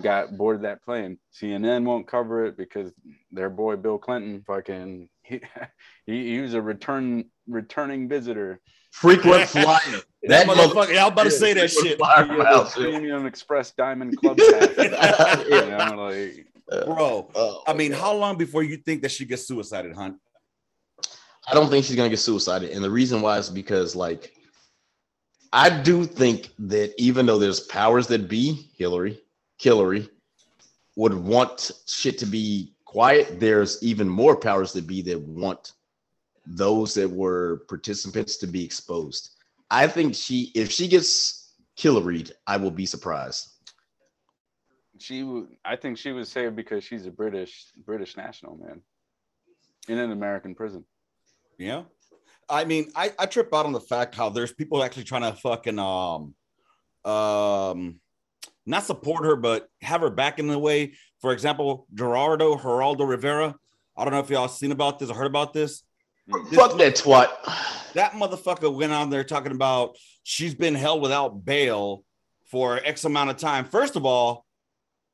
got 0.00 0.36
boarded 0.38 0.62
that 0.62 0.82
plane. 0.82 1.18
CNN 1.34 1.84
won't 1.84 2.06
cover 2.06 2.46
it 2.46 2.56
because 2.56 2.92
their 3.30 3.50
boy 3.50 3.76
Bill 3.76 3.98
Clinton 3.98 4.42
fucking 4.46 5.08
he, 5.22 5.40
he, 6.06 6.34
he 6.34 6.40
was 6.40 6.54
a 6.54 6.62
return 6.62 7.26
returning 7.46 8.08
visitor. 8.08 8.60
Frequent 8.90 9.48
flyer. 9.48 9.78
That, 10.22 10.46
That 10.46 10.46
motherfucker. 10.46 10.96
I 10.96 11.04
was 11.04 11.12
about 11.12 11.24
to 11.24 11.30
say 11.30 11.52
that 11.52 11.70
shit. 11.70 11.98
flyer 11.98 12.22
He 12.22 12.28
from 12.28 12.36
had 12.38 12.46
the 12.46 12.50
House. 12.50 12.74
Premium 12.74 13.26
Express 13.26 13.72
Diamond 13.72 14.16
Club 14.16 14.38
pass. 14.38 15.44
you 15.44 15.50
know, 15.50 16.10
like 16.10 16.46
Bro, 16.70 17.30
Oh, 17.34 17.62
I 17.66 17.72
mean, 17.72 17.92
how 17.92 18.14
long 18.14 18.36
before 18.36 18.62
you 18.62 18.76
think 18.76 19.02
that 19.02 19.10
she 19.10 19.24
gets 19.24 19.46
suicided, 19.46 19.94
Hunt? 19.94 20.16
I 21.50 21.54
don't 21.54 21.70
think 21.70 21.84
she's 21.84 21.96
gonna 21.96 22.10
get 22.10 22.18
suicided, 22.18 22.70
and 22.70 22.84
the 22.84 22.90
reason 22.90 23.22
why 23.22 23.38
is 23.38 23.48
because 23.48 23.96
like 23.96 24.34
I 25.52 25.70
do 25.70 26.04
think 26.04 26.50
that 26.58 26.92
even 26.98 27.24
though 27.24 27.38
there's 27.38 27.60
powers 27.60 28.06
that 28.08 28.28
be, 28.28 28.70
Hillary, 28.76 29.18
Hillary 29.56 30.08
would 30.96 31.14
want 31.14 31.70
shit 31.86 32.18
to 32.18 32.26
be 32.26 32.74
quiet. 32.84 33.40
There's 33.40 33.82
even 33.82 34.08
more 34.08 34.36
powers 34.36 34.72
that 34.72 34.86
be 34.86 35.00
that 35.02 35.20
want 35.20 35.72
those 36.46 36.94
that 36.94 37.08
were 37.08 37.62
participants 37.68 38.36
to 38.38 38.46
be 38.46 38.64
exposed. 38.64 39.36
I 39.70 39.86
think 39.86 40.14
she, 40.14 40.50
if 40.54 40.70
she 40.70 40.88
gets 40.88 41.52
Hillaried, 41.78 42.32
I 42.46 42.56
will 42.56 42.70
be 42.70 42.86
surprised. 42.86 43.50
She 45.00 45.44
I 45.64 45.76
think 45.76 45.98
she 45.98 46.12
was 46.12 46.28
saved 46.28 46.56
because 46.56 46.84
she's 46.84 47.06
a 47.06 47.10
British 47.10 47.66
British 47.84 48.16
national 48.16 48.56
man 48.56 48.82
in 49.88 49.98
an 49.98 50.12
American 50.12 50.54
prison. 50.54 50.84
Yeah. 51.58 51.84
I 52.50 52.64
mean, 52.64 52.90
I, 52.96 53.12
I 53.18 53.26
trip 53.26 53.54
out 53.54 53.66
on 53.66 53.72
the 53.72 53.80
fact 53.80 54.14
how 54.14 54.30
there's 54.30 54.52
people 54.52 54.82
actually 54.82 55.04
trying 55.04 55.22
to 55.22 55.38
fucking 55.38 55.78
um 55.78 56.34
um 57.04 58.00
not 58.66 58.84
support 58.84 59.24
her, 59.24 59.36
but 59.36 59.68
have 59.80 60.02
her 60.02 60.10
back 60.10 60.38
in 60.38 60.46
the 60.46 60.58
way. 60.58 60.94
For 61.20 61.32
example, 61.32 61.86
Gerardo 61.94 62.56
Geraldo 62.56 63.08
Rivera. 63.08 63.54
I 63.96 64.04
don't 64.04 64.12
know 64.12 64.20
if 64.20 64.30
y'all 64.30 64.48
seen 64.48 64.72
about 64.72 64.98
this 64.98 65.10
or 65.10 65.14
heard 65.14 65.26
about 65.26 65.52
this. 65.52 65.82
Fuck 66.52 66.76
that 66.78 66.96
twat. 66.96 67.28
That 67.94 68.12
motherfucker 68.12 68.72
went 68.72 68.92
on 68.92 69.10
there 69.10 69.24
talking 69.24 69.52
about 69.52 69.96
she's 70.22 70.54
been 70.54 70.74
held 70.74 71.00
without 71.00 71.44
bail 71.44 72.04
for 72.50 72.80
X 72.84 73.04
amount 73.04 73.30
of 73.30 73.38
time. 73.38 73.64
First 73.64 73.96
of 73.96 74.04
all, 74.04 74.44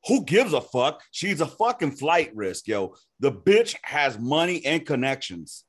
who 0.07 0.23
gives 0.25 0.53
a 0.53 0.61
fuck? 0.61 1.01
She's 1.11 1.41
a 1.41 1.47
fucking 1.47 1.91
flight 1.91 2.35
risk, 2.35 2.67
yo. 2.67 2.95
The 3.19 3.31
bitch 3.31 3.75
has 3.83 4.19
money 4.19 4.63
and 4.65 4.85
connections. 4.85 5.63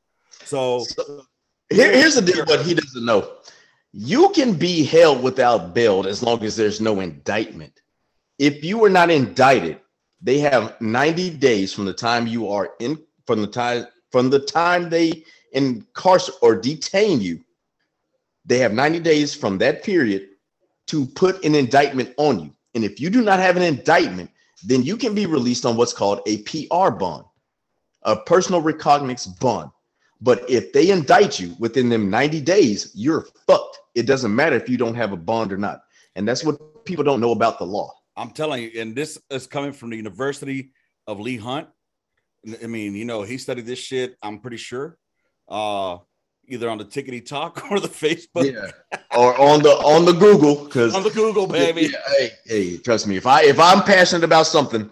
So 0.44 0.85
Here- 1.70 1.92
here's 1.92 2.14
the 2.14 2.22
deal. 2.22 2.44
What 2.44 2.64
he 2.64 2.75
doesn't 2.75 3.05
know. 3.05 3.33
you 3.92 4.29
can 4.31 4.53
be 4.53 4.85
held 4.85 5.22
without 5.22 5.72
bail 5.75 6.07
as 6.07 6.22
long 6.22 6.44
as 6.44 6.55
there's 6.55 6.83
no 6.83 7.01
indictment. 7.01 7.72
If 8.38 8.62
you 8.62 8.85
are 8.85 8.90
not 8.90 9.11
indicted, 9.11 9.81
they 10.20 10.38
have 10.40 10.79
90 10.83 11.31
days 11.31 11.72
from 11.72 11.87
the 11.87 11.94
time 11.94 12.27
you 12.27 12.51
are 12.51 12.75
in 12.79 12.99
from 13.27 13.40
the 13.40 13.46
time 13.46 13.87
from 14.12 14.29
the 14.29 14.40
time 14.40 14.90
they 14.90 15.25
incarcerate 15.53 16.38
or 16.42 16.55
detain 16.57 17.22
you. 17.22 17.40
They 18.44 18.59
have 18.59 18.75
90 18.75 19.01
days 19.01 19.35
from 19.35 19.57
that 19.59 19.83
period 19.83 20.29
to 20.88 21.07
put 21.07 21.42
an 21.44 21.55
indictment 21.55 22.12
on 22.18 22.40
you. 22.40 22.51
And 22.77 22.85
if 22.85 23.01
you 23.01 23.09
do 23.09 23.23
not 23.23 23.41
have 23.41 23.57
an 23.57 23.62
indictment, 23.62 24.31
then 24.62 24.83
you 24.83 24.99
can 24.99 25.15
be 25.15 25.25
released 25.25 25.65
on 25.65 25.77
what's 25.77 25.95
called 25.95 26.21
a 26.27 26.43
PR 26.43 26.91
bond, 26.91 27.25
a 28.03 28.17
personal 28.17 28.61
recognizance 28.61 29.27
bond. 29.27 29.71
But 30.21 30.49
if 30.49 30.75
they 30.75 30.91
indict 30.91 31.41
you 31.41 31.57
within 31.59 31.89
them 31.89 32.11
90 32.11 32.43
days, 32.43 32.93
you're 32.95 33.27
fucked. 33.47 33.79
It 33.95 34.05
doesn't 34.07 34.35
matter 34.35 34.57
if 34.57 34.69
you 34.69 34.77
don't 34.77 34.95
have 34.95 35.12
a 35.12 35.17
bond 35.17 35.55
or 35.55 35.57
not. 35.57 35.81
And 36.17 36.29
that's 36.29 36.45
what 36.45 36.85
people 36.85 37.03
don't 37.03 37.21
know 37.21 37.33
about 37.33 37.59
the 37.59 37.65
law. 37.65 37.91
I'm 38.15 38.31
telling 38.31 38.62
you, 38.65 38.71
and 38.79 38.95
this 38.95 39.19
is 39.31 39.47
coming 39.47 39.73
from 39.73 39.89
the 39.89 39.97
University 39.97 40.73
of 41.07 41.19
Lee 41.19 41.39
Hunt. 41.39 41.69
I 42.62 42.67
mean, 42.67 42.95
you 42.95 43.07
know, 43.07 43.23
he 43.23 43.39
studied 43.39 43.65
this 43.65 43.79
shit, 43.79 44.17
I'm 44.23 44.39
pretty 44.39 44.59
sure. 44.59 44.99
Uh 45.49 45.99
either 46.49 46.69
on 46.69 46.79
the 46.79 46.85
tickety 46.85 47.25
talk 47.25 47.65
or 47.71 47.81
the 47.81 47.89
Facebook. 47.89 48.53
Yeah. 48.53 48.99
or 49.17 49.39
on 49.41 49.63
the 49.63 49.71
on 49.71 50.05
the 50.05 50.13
Google 50.13 50.65
because 50.65 50.95
on 50.95 51.03
the 51.03 51.11
Google, 51.11 51.47
baby. 51.47 51.83
Yeah, 51.93 51.99
hey, 52.19 52.31
hey, 52.45 52.77
trust 52.79 53.07
me. 53.07 53.17
If 53.17 53.27
I 53.27 53.43
if 53.45 53.59
I'm 53.59 53.83
passionate 53.83 54.25
about 54.25 54.47
something, 54.47 54.91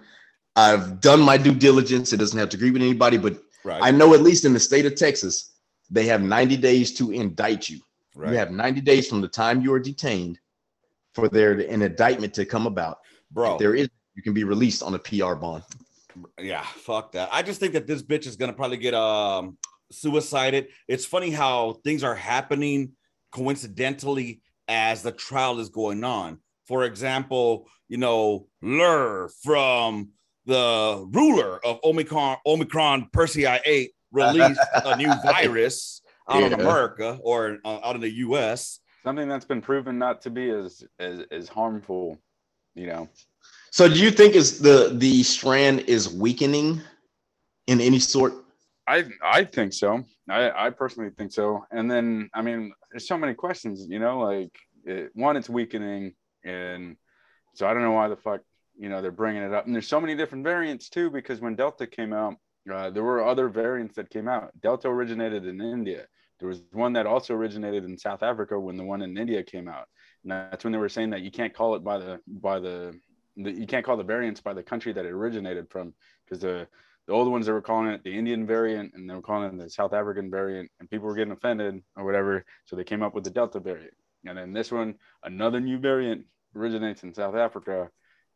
I've 0.57 1.01
done 1.01 1.21
my 1.21 1.37
due 1.37 1.55
diligence. 1.55 2.13
It 2.13 2.19
doesn't 2.19 2.39
have 2.39 2.49
to 2.51 2.57
agree 2.57 2.71
with 2.71 2.83
anybody, 2.83 3.19
but 3.19 3.43
right. 3.65 3.81
I 3.83 3.91
know 3.91 4.15
at 4.15 4.23
least 4.23 4.45
in 4.45 4.53
the 4.53 4.61
state 4.61 4.87
of 4.87 4.95
Texas, 4.95 5.53
they 5.91 6.07
have 6.07 6.23
90 6.23 6.57
days 6.59 6.95
to 6.95 7.13
indict 7.13 7.69
you. 7.69 7.81
Right. 8.15 8.33
You 8.33 8.39
have 8.39 8.51
90 8.51 8.81
days 8.81 9.09
from 9.09 9.21
the 9.21 9.29
time 9.29 9.61
you 9.61 9.73
are 9.73 9.81
detained 9.81 10.39
for 11.15 11.29
there 11.29 11.53
an 11.53 11.83
indictment 11.83 12.35
to 12.35 12.45
come 12.45 12.67
about. 12.67 12.99
Bro, 13.31 13.55
if 13.55 13.59
there 13.59 13.75
is 13.75 13.89
you 14.15 14.23
can 14.23 14.33
be 14.33 14.45
released 14.45 14.83
on 14.83 14.95
a 14.95 14.99
PR 14.99 15.35
bond. 15.35 15.65
Yeah, 16.39 16.63
fuck 16.63 17.13
that. 17.13 17.29
I 17.33 17.43
just 17.43 17.59
think 17.59 17.73
that 17.73 17.87
this 17.87 18.03
bitch 18.03 18.27
is 18.27 18.37
gonna 18.37 18.53
probably 18.53 18.77
get 18.77 18.95
um 18.95 19.59
suicided. 19.91 20.69
It's 20.89 21.05
funny 21.05 21.31
how 21.31 21.75
things 21.85 22.05
are 22.05 22.15
happening 22.15 22.93
coincidentally 23.33 24.41
as 24.69 25.03
the 25.03 25.13
trial 25.13 25.61
is 25.61 25.69
going 25.69 26.05
on. 26.05 26.39
For 26.67 26.85
example, 26.85 27.69
you 27.89 27.99
know, 27.99 28.49
Lrrr 28.63 29.31
from 29.43 30.11
the 30.47 31.07
ruler 31.13 31.65
of 31.65 31.79
Omicron, 31.85 32.39
Omicron 32.47 33.09
Persei 33.15 33.61
8 33.65 33.91
released 34.13 34.61
a 34.85 34.97
new 34.97 35.13
virus 35.25 36.01
out 36.29 36.41
yeah. 36.41 36.47
of 36.47 36.53
America 36.55 37.19
or 37.23 37.59
uh, 37.65 37.81
out 37.85 37.97
of 37.97 38.01
the 38.01 38.11
US. 38.11 38.81
Something 39.03 39.29
that's 39.29 39.45
been 39.45 39.61
proven 39.61 39.99
not 39.99 40.23
to 40.23 40.31
be 40.31 40.49
as, 40.51 40.83
as, 40.99 41.21
as 41.31 41.49
harmful, 41.49 42.19
you 42.75 42.87
know. 42.87 43.09
So 43.71 43.89
do 43.89 43.97
you 43.97 44.11
think 44.11 44.35
is 44.35 44.61
the 44.61 44.93
the 44.95 45.25
strand 45.25 45.81
is 45.81 46.09
weakening 46.09 46.81
in 47.67 47.81
any 47.81 47.99
sort? 47.99 48.33
I 48.87 49.05
I 49.23 49.45
think 49.45 49.73
so. 49.73 50.05
I 50.29 50.51
I 50.67 50.71
personally 50.71 51.11
think 51.17 51.33
so. 51.33 51.65
And 51.71 51.91
then 51.91 52.29
I 52.35 52.43
mean, 52.43 52.73
there's 52.91 53.09
so 53.09 53.19
many 53.19 53.35
questions. 53.35 53.87
You 53.89 53.99
know, 53.99 54.21
like 54.21 54.53
it, 54.85 55.11
one, 55.15 55.37
it's 55.37 55.49
weakening, 55.49 56.15
and 56.45 56.97
so 57.55 57.67
I 57.67 57.73
don't 57.73 57.83
know 57.83 57.93
why 57.93 58.09
the 58.09 58.17
fuck 58.17 58.41
you 58.77 58.89
know 58.89 59.01
they're 59.01 59.11
bringing 59.11 59.43
it 59.43 59.55
up. 59.55 59.67
And 59.67 59.75
there's 59.75 59.89
so 59.89 60.01
many 60.01 60.15
different 60.15 60.45
variants 60.45 60.89
too, 60.89 61.11
because 61.11 61.41
when 61.41 61.57
Delta 61.57 61.87
came 61.87 62.13
out, 62.13 62.35
uh, 62.73 62.91
there 62.91 63.05
were 63.05 63.25
other 63.25 63.49
variants 63.49 63.97
that 63.97 64.11
came 64.11 64.29
out. 64.29 64.51
Delta 64.61 64.89
originated 64.89 65.47
in 65.47 65.61
India. 65.61 66.07
There 66.41 66.49
was 66.49 66.63
one 66.73 66.93
that 66.95 67.07
also 67.07 67.35
originated 67.35 67.85
in 67.85 67.97
South 67.97 68.23
Africa 68.23 68.59
when 68.59 68.77
the 68.77 68.85
one 68.85 69.03
in 69.03 69.17
India 69.17 69.43
came 69.43 69.69
out. 69.69 69.87
And 70.23 70.33
that's 70.33 70.65
when 70.65 70.73
they 70.73 70.79
were 70.79 70.89
saying 70.89 71.11
that 71.11 71.23
you 71.23 71.31
can't 71.31 71.55
call 71.55 71.75
it 71.75 71.85
by 71.85 71.99
the 71.99 72.21
by 72.27 72.59
the, 72.59 72.99
the 73.37 73.53
you 73.53 73.67
can't 73.67 73.85
call 73.85 73.97
the 73.97 74.05
variants 74.05 74.41
by 74.41 74.53
the 74.53 74.63
country 74.63 74.93
that 74.93 75.07
it 75.07 75.13
originated 75.13 75.71
from 75.71 75.95
because 76.25 76.41
the 76.41 76.67
the 77.07 77.13
old 77.13 77.31
ones 77.31 77.47
they 77.47 77.53
were 77.53 77.61
calling 77.61 77.89
it 77.89 78.03
the 78.03 78.17
Indian 78.17 78.47
variant 78.47 78.93
and 78.95 79.09
they 79.09 79.15
were 79.15 79.23
calling 79.23 79.49
it 79.49 79.63
the 79.63 79.71
South 79.71 79.93
African 79.93 80.31
variant, 80.31 80.71
and 80.81 80.89
people 80.89 81.07
were 81.07 81.15
getting 81.15 81.33
offended 81.33 81.83
or 81.97 82.05
whatever. 82.05 82.45
So 82.65 82.77
they 82.77 82.85
came 82.85 83.03
up 83.03 83.15
with 83.15 83.25
the 83.25 83.31
Delta 83.31 83.61
variant. 83.61 83.95
And 84.27 84.39
then 84.39 84.53
this 84.53 84.73
one, 84.73 84.95
another 85.23 85.61
new 85.61 85.79
variant 85.79 86.25
originates 86.57 87.03
in 87.03 87.13
South 87.13 87.35
Africa, 87.35 87.91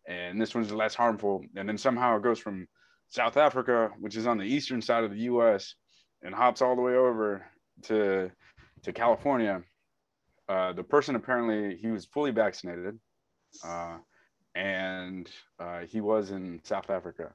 and 0.07 0.40
this 0.40 0.54
one's 0.54 0.72
less 0.72 0.94
harmful. 0.94 1.44
And 1.57 1.68
then 1.68 1.78
somehow 1.78 2.16
it 2.16 2.22
goes 2.22 2.38
from 2.38 2.66
South 3.09 3.38
Africa, 3.38 3.90
which 3.98 4.16
is 4.16 4.26
on 4.26 4.37
the 4.37 4.44
eastern 4.44 4.83
side 4.83 5.04
of 5.04 5.12
the 5.12 5.20
U.S., 5.20 5.74
and 6.22 6.35
hops 6.35 6.61
all 6.61 6.76
the 6.76 6.83
way 6.83 6.94
over 6.94 7.46
to 7.85 8.31
to 8.83 8.92
California. 8.92 9.62
Uh, 10.48 10.72
the 10.72 10.83
person 10.83 11.14
apparently 11.14 11.76
he 11.76 11.88
was 11.88 12.07
fully 12.07 12.33
vaccinated, 12.33 12.98
uh, 13.64 13.98
and 14.54 15.31
uh, 15.61 15.81
he 15.81 16.00
was 16.00 16.33
in 16.33 16.61
South 16.64 16.90
Africa 16.90 17.33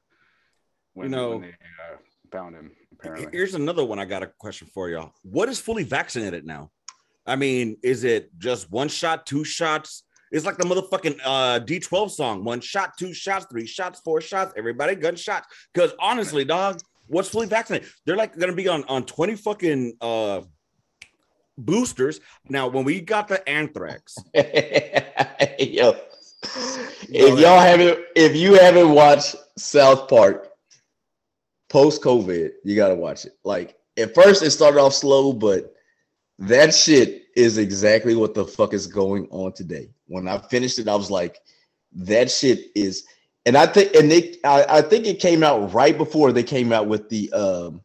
when, 0.94 1.10
you 1.10 1.16
know, 1.16 1.30
when 1.30 1.40
they 1.42 1.48
uh, 1.48 1.96
found 2.32 2.54
him. 2.54 2.72
Apparently, 2.92 3.28
here's 3.32 3.54
another 3.54 3.84
one. 3.84 3.98
I 3.98 4.04
got 4.04 4.22
a 4.22 4.26
question 4.38 4.68
for 4.72 4.88
y'all. 4.88 5.12
What 5.22 5.48
is 5.48 5.60
fully 5.60 5.84
vaccinated 5.84 6.46
now? 6.46 6.70
I 7.26 7.36
mean, 7.36 7.76
is 7.82 8.04
it 8.04 8.30
just 8.38 8.70
one 8.70 8.88
shot, 8.88 9.26
two 9.26 9.44
shots? 9.44 10.04
It's 10.30 10.44
like 10.44 10.56
the 10.56 10.64
motherfucking 10.64 11.20
uh, 11.24 11.60
D12 11.60 12.10
song: 12.10 12.44
one 12.44 12.60
shot, 12.60 12.96
two 12.98 13.12
shots, 13.12 13.46
three 13.50 13.66
shots, 13.66 14.00
four 14.00 14.20
shots. 14.20 14.52
Everybody 14.56 14.94
gunshots. 14.94 15.46
Because 15.72 15.92
honestly, 16.00 16.44
dog, 16.44 16.80
what's 17.08 17.28
fully 17.28 17.46
vaccinated? 17.46 17.88
They're 18.04 18.16
like 18.16 18.36
gonna 18.36 18.54
be 18.54 18.68
on 18.68 18.84
on 18.84 19.04
twenty 19.04 19.36
fucking 19.36 19.94
uh 20.00 20.42
boosters. 21.56 22.20
Now, 22.48 22.68
when 22.68 22.84
we 22.84 23.00
got 23.00 23.28
the 23.28 23.46
anthrax, 23.48 24.16
yo, 24.34 25.96
if 27.08 27.38
y'all 27.38 27.60
haven't, 27.60 28.00
if 28.16 28.34
you 28.34 28.54
haven't 28.54 28.90
watched 28.90 29.36
South 29.56 30.08
Park, 30.08 30.48
post 31.74 32.02
COVID, 32.02 32.52
you 32.62 32.76
gotta 32.76 32.94
watch 32.94 33.24
it. 33.24 33.32
Like 33.42 33.76
at 33.96 34.14
first, 34.14 34.44
it 34.44 34.52
started 34.52 34.78
off 34.78 34.94
slow, 34.94 35.32
but 35.32 35.74
that 36.38 36.72
shit 36.72 37.24
is 37.34 37.58
exactly 37.58 38.14
what 38.14 38.32
the 38.32 38.44
fuck 38.44 38.72
is 38.72 38.86
going 38.86 39.26
on 39.30 39.54
today. 39.54 39.90
When 40.06 40.28
I 40.28 40.38
finished 40.38 40.78
it, 40.78 40.86
I 40.86 40.94
was 40.94 41.10
like, 41.10 41.40
that 41.96 42.30
shit 42.30 42.70
is, 42.76 43.04
and 43.44 43.56
I 43.56 43.66
think, 43.66 43.92
and 43.96 44.08
they, 44.08 44.36
I, 44.44 44.64
I 44.68 44.82
think 44.82 45.04
it 45.08 45.18
came 45.18 45.42
out 45.42 45.74
right 45.74 45.98
before 45.98 46.30
they 46.30 46.44
came 46.44 46.72
out 46.72 46.86
with 46.86 47.08
the 47.08 47.32
um, 47.32 47.82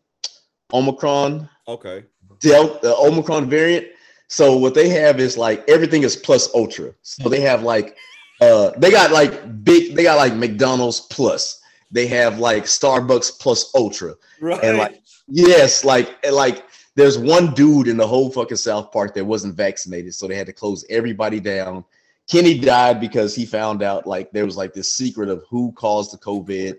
Omicron. 0.72 1.50
Okay. 1.68 2.06
Delta, 2.42 2.80
the 2.84 2.96
Omicron 2.96 3.50
variant. 3.50 3.88
So 4.28 4.56
what 4.56 4.76
they 4.76 4.90
have 4.90 5.20
is 5.20 5.36
like 5.36 5.68
everything 5.68 6.04
is 6.04 6.16
plus 6.16 6.54
ultra. 6.54 6.94
So 7.02 7.28
they 7.28 7.42
have 7.42 7.64
like, 7.64 7.98
uh, 8.40 8.70
they 8.78 8.92
got 8.92 9.12
like 9.12 9.64
big, 9.64 9.96
they 9.96 10.04
got 10.04 10.18
like 10.18 10.36
McDonald's 10.36 11.00
plus 11.00 11.59
they 11.92 12.08
have 12.08 12.40
like 12.40 12.66
Starbucks 12.66 13.40
plus 13.40 13.72
Ultra. 13.76 14.16
Right. 14.40 14.64
And 14.64 14.78
like, 14.78 15.02
yes, 15.28 15.84
like, 15.84 16.26
like 16.32 16.66
there's 16.96 17.18
one 17.18 17.54
dude 17.54 17.88
in 17.88 17.98
the 17.98 18.08
whole 18.08 18.32
fucking 18.32 18.58
South 18.58 18.92
Park 18.92 19.14
that 19.16 19.26
wasn't 19.26 19.56
vaccinated, 19.56 20.14
so 20.14 20.28
they 20.28 20.36
had 20.36 20.48
to 20.48 20.54
close 20.54 20.86
everybody 20.90 21.40
down. 21.40 21.86
Kenny 22.30 22.60
died 22.60 23.00
because 23.00 23.34
he 23.34 23.46
found 23.46 23.82
out 23.82 24.06
like 24.06 24.32
there 24.32 24.46
was 24.46 24.58
like 24.58 24.74
this 24.74 24.94
secret 24.94 25.30
of 25.30 25.44
who 25.50 25.72
caused 25.72 26.14
the 26.14 26.18
COVID, 26.18 26.76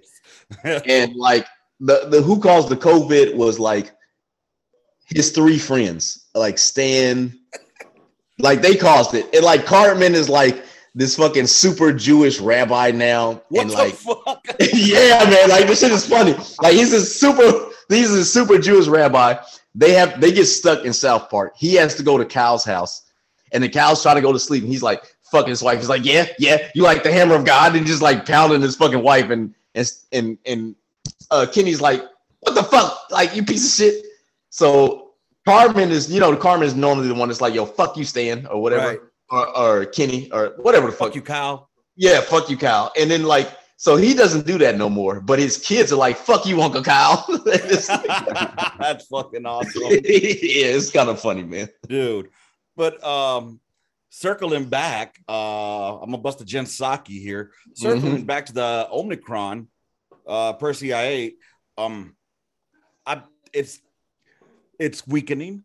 and 0.86 1.16
like 1.16 1.46
the 1.80 2.06
the 2.08 2.22
who 2.22 2.38
caused 2.40 2.68
the 2.68 2.76
COVID 2.76 3.34
was 3.34 3.58
like 3.58 3.92
his 5.06 5.32
three 5.32 5.58
friends, 5.58 6.26
like 6.34 6.56
Stan, 6.58 7.36
like 8.38 8.62
they 8.62 8.76
caused 8.76 9.14
it, 9.14 9.34
and 9.34 9.44
like 9.44 9.66
Cartman 9.66 10.14
is 10.14 10.28
like 10.28 10.64
this 10.94 11.16
fucking 11.16 11.46
super 11.46 11.92
Jewish 11.92 12.40
rabbi 12.40 12.90
now. 12.90 13.42
What 13.48 13.62
and 13.62 13.70
like, 13.70 13.94
fuck? 13.94 14.46
yeah, 14.72 15.24
man, 15.24 15.48
like 15.48 15.66
this 15.66 15.80
shit 15.80 15.92
is 15.92 16.06
funny. 16.06 16.34
Like 16.62 16.74
he's 16.74 16.92
a 16.92 17.04
super, 17.04 17.68
he's 17.88 18.10
a 18.10 18.24
super 18.24 18.58
Jewish 18.58 18.86
rabbi. 18.86 19.36
They 19.74 19.92
have 19.92 20.20
they 20.20 20.32
get 20.32 20.46
stuck 20.46 20.84
in 20.84 20.92
South 20.92 21.30
Park. 21.30 21.54
He 21.56 21.74
has 21.74 21.94
to 21.96 22.02
go 22.02 22.18
to 22.18 22.24
Cal's 22.24 22.64
house, 22.64 23.02
and 23.52 23.62
the 23.62 23.68
cow's 23.68 24.02
trying 24.02 24.16
to 24.16 24.22
go 24.22 24.32
to 24.32 24.38
sleep. 24.38 24.64
And 24.64 24.72
he's 24.72 24.82
like 24.82 25.04
fucking 25.30 25.50
his 25.50 25.62
wife. 25.62 25.78
He's 25.78 25.88
like, 25.88 26.04
yeah, 26.04 26.26
yeah, 26.38 26.68
you 26.74 26.82
like 26.82 27.04
the 27.04 27.12
hammer 27.12 27.36
of 27.36 27.44
God, 27.44 27.76
and 27.76 27.86
just 27.86 28.02
like 28.02 28.26
pounding 28.26 28.62
his 28.62 28.76
fucking 28.76 29.02
wife. 29.02 29.30
And 29.30 29.54
and 29.76 29.92
and 30.10 30.38
and 30.44 30.74
uh, 31.30 31.46
Kenny's 31.52 31.80
like, 31.80 32.02
what 32.40 32.56
the 32.56 32.64
fuck, 32.64 33.10
like 33.10 33.36
you 33.36 33.44
piece 33.44 33.64
of 33.64 33.86
shit. 33.86 34.04
So 34.52 35.12
Cartman 35.46 35.90
is, 35.92 36.12
you 36.12 36.18
know, 36.18 36.34
Cartman 36.36 36.66
is 36.66 36.74
normally 36.74 37.06
the 37.06 37.14
one 37.14 37.28
that's 37.28 37.40
like, 37.40 37.54
yo, 37.54 37.64
fuck 37.64 37.96
you, 37.96 38.04
Stan, 38.04 38.46
or 38.46 38.60
whatever. 38.60 38.88
Right 38.88 39.00
or, 39.30 39.56
or 39.56 39.86
Kenny 39.86 40.30
or 40.32 40.54
whatever 40.58 40.86
the 40.86 40.92
fuck. 40.92 41.08
fuck 41.08 41.14
you, 41.14 41.22
Kyle. 41.22 41.70
Yeah, 41.96 42.20
fuck 42.20 42.50
you, 42.50 42.56
Kyle. 42.56 42.92
And 42.98 43.10
then 43.10 43.24
like, 43.24 43.50
so 43.76 43.96
he 43.96 44.12
doesn't 44.12 44.46
do 44.46 44.58
that 44.58 44.76
no 44.76 44.90
more. 44.90 45.20
But 45.20 45.38
his 45.38 45.56
kids 45.56 45.90
are 45.90 45.96
like, 45.96 46.18
"Fuck 46.18 46.44
you, 46.44 46.60
Uncle 46.60 46.82
Kyle." 46.82 47.24
That's 47.44 49.06
fucking 49.06 49.46
awesome. 49.46 49.82
yeah, 49.90 49.98
it's 50.04 50.90
kind 50.90 51.08
of 51.08 51.18
funny, 51.18 51.44
man, 51.44 51.68
dude. 51.88 52.28
But 52.76 53.02
um, 53.02 53.58
circling 54.10 54.66
back, 54.66 55.18
uh, 55.26 55.94
I'm 55.98 56.10
gonna 56.10 56.18
bust 56.18 56.42
a 56.42 56.44
Jen 56.44 56.66
Psaki 56.66 57.22
here. 57.22 57.52
Circling 57.74 58.16
mm-hmm. 58.16 58.24
back 58.24 58.46
to 58.46 58.52
the 58.52 58.86
Omicron, 58.92 59.68
uh, 60.26 60.52
Persei 60.54 60.94
eight. 60.94 61.38
Um, 61.78 62.16
I 63.06 63.22
it's 63.54 63.80
it's 64.78 65.06
weakening. 65.06 65.64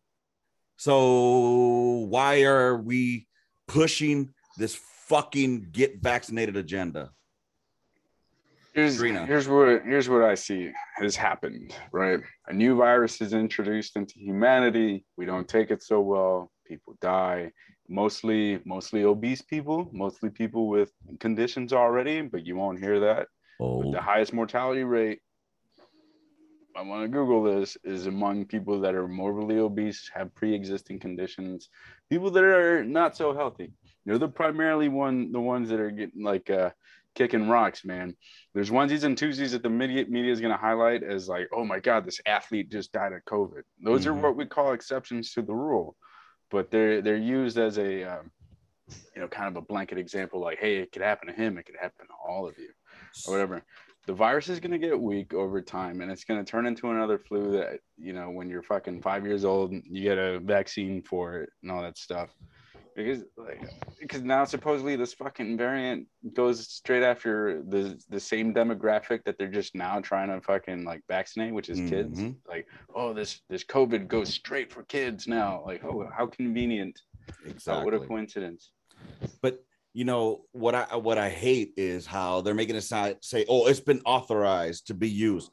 So 0.78 2.08
why 2.10 2.43
are 2.43 2.78
we 2.78 3.28
pushing 3.67 4.34
this 4.58 4.75
fucking 5.08 5.69
get 5.71 6.01
vaccinated 6.01 6.58
agenda? 6.58 7.12
Here's 8.73 8.97
Trina. 8.97 9.25
here's 9.25 9.47
what 9.47 9.84
here's 9.86 10.10
what 10.10 10.23
I 10.23 10.36
see 10.36 10.71
has 10.97 11.15
happened. 11.15 11.73
Right, 11.93 12.19
a 12.47 12.54
new 12.54 12.75
virus 12.75 13.21
is 13.21 13.34
introduced 13.34 13.95
into 13.95 14.15
humanity. 14.19 15.06
We 15.15 15.25
don't 15.25 15.47
take 15.47 15.71
it 15.71 15.82
so 15.82 16.01
well. 16.01 16.51
People 16.67 16.97
die. 16.99 17.51
Mostly, 17.88 18.60
mostly 18.65 19.06
obese 19.06 19.41
people. 19.41 19.89
Mostly 19.93 20.30
people 20.30 20.67
with 20.67 20.91
conditions 21.21 21.71
already. 21.71 22.21
But 22.21 22.45
you 22.45 22.58
won't 22.58 22.80
hear 22.80 22.99
that. 22.99 23.28
But 23.60 23.91
the 23.91 23.99
oh. 23.99 24.01
highest 24.01 24.34
mortality 24.34 24.84
rate. 24.84 25.19
I 26.76 26.82
want 26.82 27.04
to 27.04 27.08
Google 27.08 27.44
this 27.44 27.78
is 27.84 28.06
among 28.06 28.46
people 28.46 28.82
that 28.82 28.96
are 28.96 29.08
morbidly 29.08 29.60
obese, 29.60 30.10
have 30.14 30.36
pre-existing 30.36 31.00
conditions, 31.00 31.70
people 32.10 32.30
that 32.32 32.44
are 32.44 32.84
not 32.84 33.16
so 33.16 33.34
healthy. 33.34 33.72
They're 34.06 34.18
the 34.18 34.28
primarily 34.28 34.90
one 34.90 35.32
the 35.32 35.40
ones 35.40 35.70
that 35.70 35.80
are 35.80 35.90
getting 35.92 36.24
like 36.24 36.50
uh 36.50 36.72
kicking 37.16 37.48
rocks, 37.48 37.86
man. 37.86 38.14
There's 38.54 38.72
onesies 38.72 39.06
and 39.06 39.18
twosies 39.18 39.52
that 39.52 39.64
the 39.64 39.70
media 39.70 40.06
media 40.08 40.32
is 40.32 40.42
going 40.42 40.52
to 40.52 40.58
highlight 40.60 41.02
as 41.02 41.30
like, 41.30 41.48
oh 41.54 41.64
my 41.64 41.80
god, 41.80 42.06
this 42.06 42.20
athlete 42.26 42.70
just 42.70 42.92
died 42.92 43.14
of 43.14 43.24
COVID. 43.26 43.64
Those 43.82 44.06
Mhm. 44.06 44.10
are 44.10 44.14
what 44.14 44.36
we 44.36 44.46
call 44.46 44.74
exceptions 44.74 45.32
to 45.34 45.42
the 45.42 45.56
rule, 45.56 45.96
but 46.52 46.72
they're 46.72 47.02
they're 47.02 47.16
used 47.16 47.58
as 47.58 47.78
a 47.80 48.04
um, 48.04 48.32
you 49.16 49.22
know 49.22 49.28
kind 49.30 49.48
of 49.48 49.56
a 49.56 49.66
blanket 49.66 49.98
example, 49.98 50.42
like, 50.42 50.60
hey, 50.60 50.78
it 50.78 50.92
could 50.92 51.02
happen 51.02 51.28
to 51.30 51.34
him, 51.34 51.58
it 51.58 51.66
could 51.66 51.78
happen 51.80 52.06
to 52.06 52.14
all 52.28 52.48
of 52.48 52.58
you, 52.60 52.70
or 53.24 53.32
whatever. 53.32 53.64
The 54.08 54.13
virus 54.13 54.50
is 54.50 54.60
going 54.60 54.72
to 54.72 54.78
get 54.78 55.00
weak 55.00 55.34
over 55.34 55.62
time, 55.62 56.02
and 56.02 56.12
it's 56.12 56.24
going 56.26 56.44
to 56.44 56.50
turn 56.50 56.65
into 56.65 56.91
another 56.91 57.18
flu 57.18 57.52
that 57.54 57.80
you 57.98 58.13
know 58.13 58.30
when 58.30 58.50
you're 58.50 58.63
fucking 58.63 59.02
five 59.02 59.26
years 59.26 59.46
old, 59.46 59.72
you 59.72 60.04
get 60.04 60.18
a 60.18 60.39
vaccine 60.39 61.02
for 61.02 61.38
it 61.41 61.50
and 61.63 61.72
all 61.72 61.82
that 61.82 61.98
stuff 61.98 62.30
because 62.96 63.24
like 63.38 63.62
because 64.00 64.22
now 64.22 64.46
supposedly 64.46 64.96
this 64.96 65.13
fucking 65.13 65.58
variant 65.58 66.08
goes 66.34 66.68
straight 66.68 67.04
after 67.04 67.62
the 67.68 68.00
the 68.10 68.20
same 68.20 68.54
demographic 68.54 69.24
that 69.26 69.38
they're 69.38 69.52
just 69.52 69.76
now 69.76 70.00
trying 70.00 70.30
to 70.30 70.39
fucking 70.41 70.86
like 70.86 71.02
vaccinate, 71.10 71.54
which 71.54 71.70
is 71.70 71.89
kids. 71.89 72.22
Mhm. 72.22 72.36
Like, 72.48 72.68
oh, 72.94 73.13
this 73.13 73.41
this 73.50 73.63
COVID 73.65 74.08
goes 74.08 74.30
straight 74.30 74.72
for 74.72 74.84
kids 74.84 75.28
now. 75.28 75.63
Like, 75.65 75.84
oh, 75.84 76.10
how 76.15 76.28
convenient! 76.28 77.00
Oh, 77.30 77.50
Exactly. 77.50 77.84
what 77.84 77.94
a 77.94 78.08
coincidence. 78.08 78.72
But 79.41 79.63
you 79.95 80.03
know 80.03 80.43
what 80.51 80.75
I 80.75 80.97
what 80.97 81.17
I 81.17 81.29
hate 81.29 81.71
is 81.77 82.05
how 82.05 82.41
they're 82.41 82.53
making 82.53 82.75
it 82.75 82.81
sound 82.81 83.15
say, 83.21 83.45
oh, 83.47 83.67
it's 83.67 83.79
been 83.79 84.01
authorized 84.05 84.88
to 84.88 84.93
be 84.93 85.10
used 85.10 85.49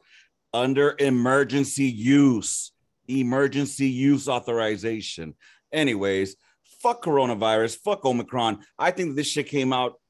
under 0.52 0.96
emergency 0.98 1.84
use, 1.84 2.72
emergency 3.06 3.86
use 3.86 4.28
authorization. 4.28 5.34
Anyways, 5.72 6.34
fuck 6.80 7.04
coronavirus, 7.04 7.78
fuck 7.84 8.04
Omicron. 8.04 8.58
I 8.76 8.90
think 8.90 9.14
this 9.14 9.28
shit 9.28 9.46
came 9.46 9.72
out 9.72 10.00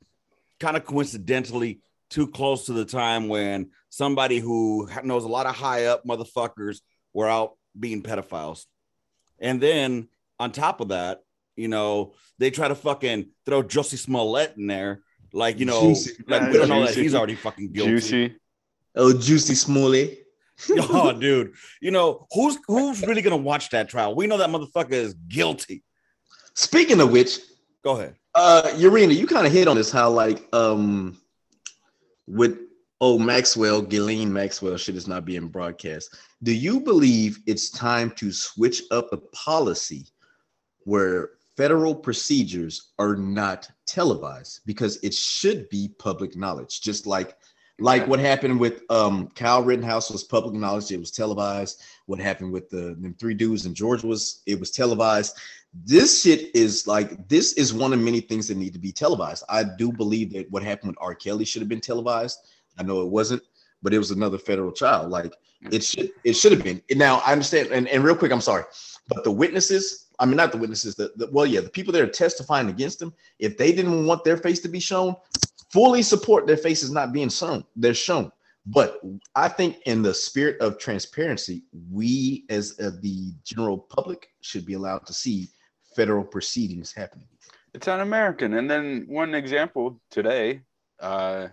kind 0.58 0.78
of 0.78 0.86
coincidentally 0.86 1.82
too 2.08 2.26
close 2.26 2.64
to 2.66 2.72
the 2.72 2.86
time 2.86 3.28
when 3.28 3.70
somebody 3.90 4.38
who 4.38 4.88
knows 5.04 5.24
a 5.24 5.28
lot 5.28 5.44
of 5.44 5.54
high 5.54 5.84
up 5.84 6.06
motherfuckers 6.06 6.80
were 7.12 7.28
out 7.28 7.52
being 7.78 8.02
pedophiles. 8.02 8.64
And 9.38 9.60
then 9.60 10.08
on 10.38 10.52
top 10.52 10.80
of 10.80 10.88
that, 10.88 11.20
you 11.56 11.68
know, 11.68 12.14
they 12.38 12.50
try 12.50 12.68
to 12.68 12.74
fucking 12.74 13.28
throw 13.46 13.62
Jussie 13.62 13.98
Smollett 13.98 14.54
in 14.56 14.66
there. 14.66 15.02
Like, 15.32 15.58
you 15.58 15.66
know, 15.66 15.80
Juicy. 15.88 16.22
like 16.26 16.50
we 16.50 16.58
don't 16.58 16.68
know 16.68 16.80
that 16.80 16.88
Juicy. 16.88 17.02
he's 17.02 17.14
already 17.14 17.34
fucking 17.34 17.72
guilty. 17.72 17.90
Juicy. 17.92 18.36
Oh, 18.94 19.12
Juicy 19.12 19.54
Smollett. 19.54 20.18
oh, 20.70 21.12
dude. 21.12 21.54
You 21.80 21.90
know, 21.90 22.26
who's 22.32 22.58
who's 22.66 23.02
really 23.02 23.22
gonna 23.22 23.36
watch 23.36 23.70
that 23.70 23.88
trial? 23.88 24.14
We 24.14 24.26
know 24.26 24.36
that 24.36 24.50
motherfucker 24.50 24.92
is 24.92 25.14
guilty. 25.14 25.82
Speaking 26.54 27.00
of 27.00 27.10
which, 27.10 27.38
Go 27.82 27.96
ahead. 27.96 28.16
uh, 28.34 28.62
Urena, 28.74 29.16
you 29.16 29.26
kind 29.26 29.46
of 29.46 29.52
hit 29.52 29.66
on 29.68 29.76
this 29.76 29.90
how 29.90 30.10
like 30.10 30.46
um 30.52 31.18
with 32.26 32.58
oh 33.00 33.18
Maxwell, 33.18 33.80
Ghislaine 33.82 34.32
Maxwell 34.32 34.76
shit 34.76 34.94
is 34.96 35.08
not 35.08 35.24
being 35.24 35.48
broadcast. 35.48 36.14
Do 36.42 36.52
you 36.52 36.80
believe 36.80 37.38
it's 37.46 37.70
time 37.70 38.10
to 38.12 38.30
switch 38.30 38.82
up 38.90 39.08
a 39.12 39.16
policy 39.16 40.06
where 40.84 41.30
federal 41.56 41.94
procedures 41.94 42.92
are 42.98 43.16
not 43.16 43.70
televised 43.86 44.60
because 44.66 44.98
it 45.02 45.14
should 45.14 45.68
be 45.68 45.94
public 45.98 46.36
knowledge, 46.36 46.80
just 46.80 47.06
like 47.06 47.36
like 47.78 48.06
what 48.06 48.20
happened 48.20 48.60
with 48.60 48.82
um 48.90 49.28
Kyle 49.34 49.62
Rittenhouse 49.62 50.10
was 50.10 50.24
public 50.24 50.54
knowledge, 50.54 50.90
it 50.90 51.00
was 51.00 51.10
televised. 51.10 51.82
What 52.06 52.20
happened 52.20 52.52
with 52.52 52.68
the 52.70 52.96
them 52.98 53.14
three 53.18 53.34
dudes 53.34 53.66
in 53.66 53.74
Georgia 53.74 54.06
was 54.06 54.42
it 54.46 54.58
was 54.60 54.70
televised. 54.70 55.36
This 55.74 56.22
shit 56.22 56.54
is 56.54 56.86
like 56.86 57.28
this 57.28 57.54
is 57.54 57.72
one 57.72 57.92
of 57.92 57.98
many 57.98 58.20
things 58.20 58.48
that 58.48 58.56
need 58.56 58.74
to 58.74 58.78
be 58.78 58.92
televised. 58.92 59.44
I 59.48 59.64
do 59.64 59.90
believe 59.90 60.32
that 60.34 60.50
what 60.50 60.62
happened 60.62 60.90
with 60.90 60.98
R. 61.00 61.14
Kelly 61.14 61.44
should 61.44 61.62
have 61.62 61.68
been 61.68 61.80
televised. 61.80 62.38
I 62.78 62.82
know 62.82 63.02
it 63.02 63.08
wasn't, 63.08 63.42
but 63.82 63.92
it 63.92 63.98
was 63.98 64.10
another 64.10 64.38
federal 64.38 64.72
child. 64.72 65.10
Like 65.10 65.32
it 65.70 65.84
should 65.84 66.10
it 66.24 66.34
should 66.34 66.52
have 66.52 66.64
been. 66.64 66.82
Now 66.90 67.22
I 67.26 67.32
understand, 67.32 67.70
and, 67.70 67.88
and 67.88 68.04
real 68.04 68.16
quick, 68.16 68.32
I'm 68.32 68.40
sorry, 68.40 68.64
but 69.08 69.24
the 69.24 69.30
witnesses, 69.30 70.06
I 70.18 70.26
mean 70.26 70.36
not 70.36 70.52
the 70.52 70.58
witnesses, 70.58 70.94
the, 70.94 71.12
the 71.16 71.28
well, 71.30 71.46
yeah, 71.46 71.60
the 71.60 71.70
people 71.70 71.92
that 71.92 72.02
are 72.02 72.06
testifying 72.06 72.68
against 72.68 72.98
them, 72.98 73.12
if 73.38 73.56
they 73.56 73.72
didn't 73.72 74.06
want 74.06 74.24
their 74.24 74.36
face 74.36 74.60
to 74.60 74.68
be 74.68 74.80
shown, 74.80 75.16
fully 75.72 76.02
support 76.02 76.46
their 76.46 76.56
faces 76.56 76.90
not 76.90 77.12
being 77.12 77.28
shown. 77.28 77.64
They're 77.76 77.94
shown. 77.94 78.30
But 78.64 79.00
I 79.34 79.48
think 79.48 79.78
in 79.86 80.02
the 80.02 80.14
spirit 80.14 80.60
of 80.60 80.78
transparency, 80.78 81.64
we 81.90 82.44
as 82.48 82.78
uh, 82.78 82.92
the 83.00 83.32
general 83.44 83.78
public 83.78 84.28
should 84.40 84.64
be 84.64 84.74
allowed 84.74 85.04
to 85.06 85.12
see 85.12 85.48
federal 85.96 86.22
proceedings 86.22 86.92
happening. 86.92 87.26
It's 87.74 87.88
un-American. 87.88 88.54
And 88.54 88.70
then 88.70 89.06
one 89.08 89.34
example 89.34 90.00
today, 90.10 90.60
uh, 91.00 91.48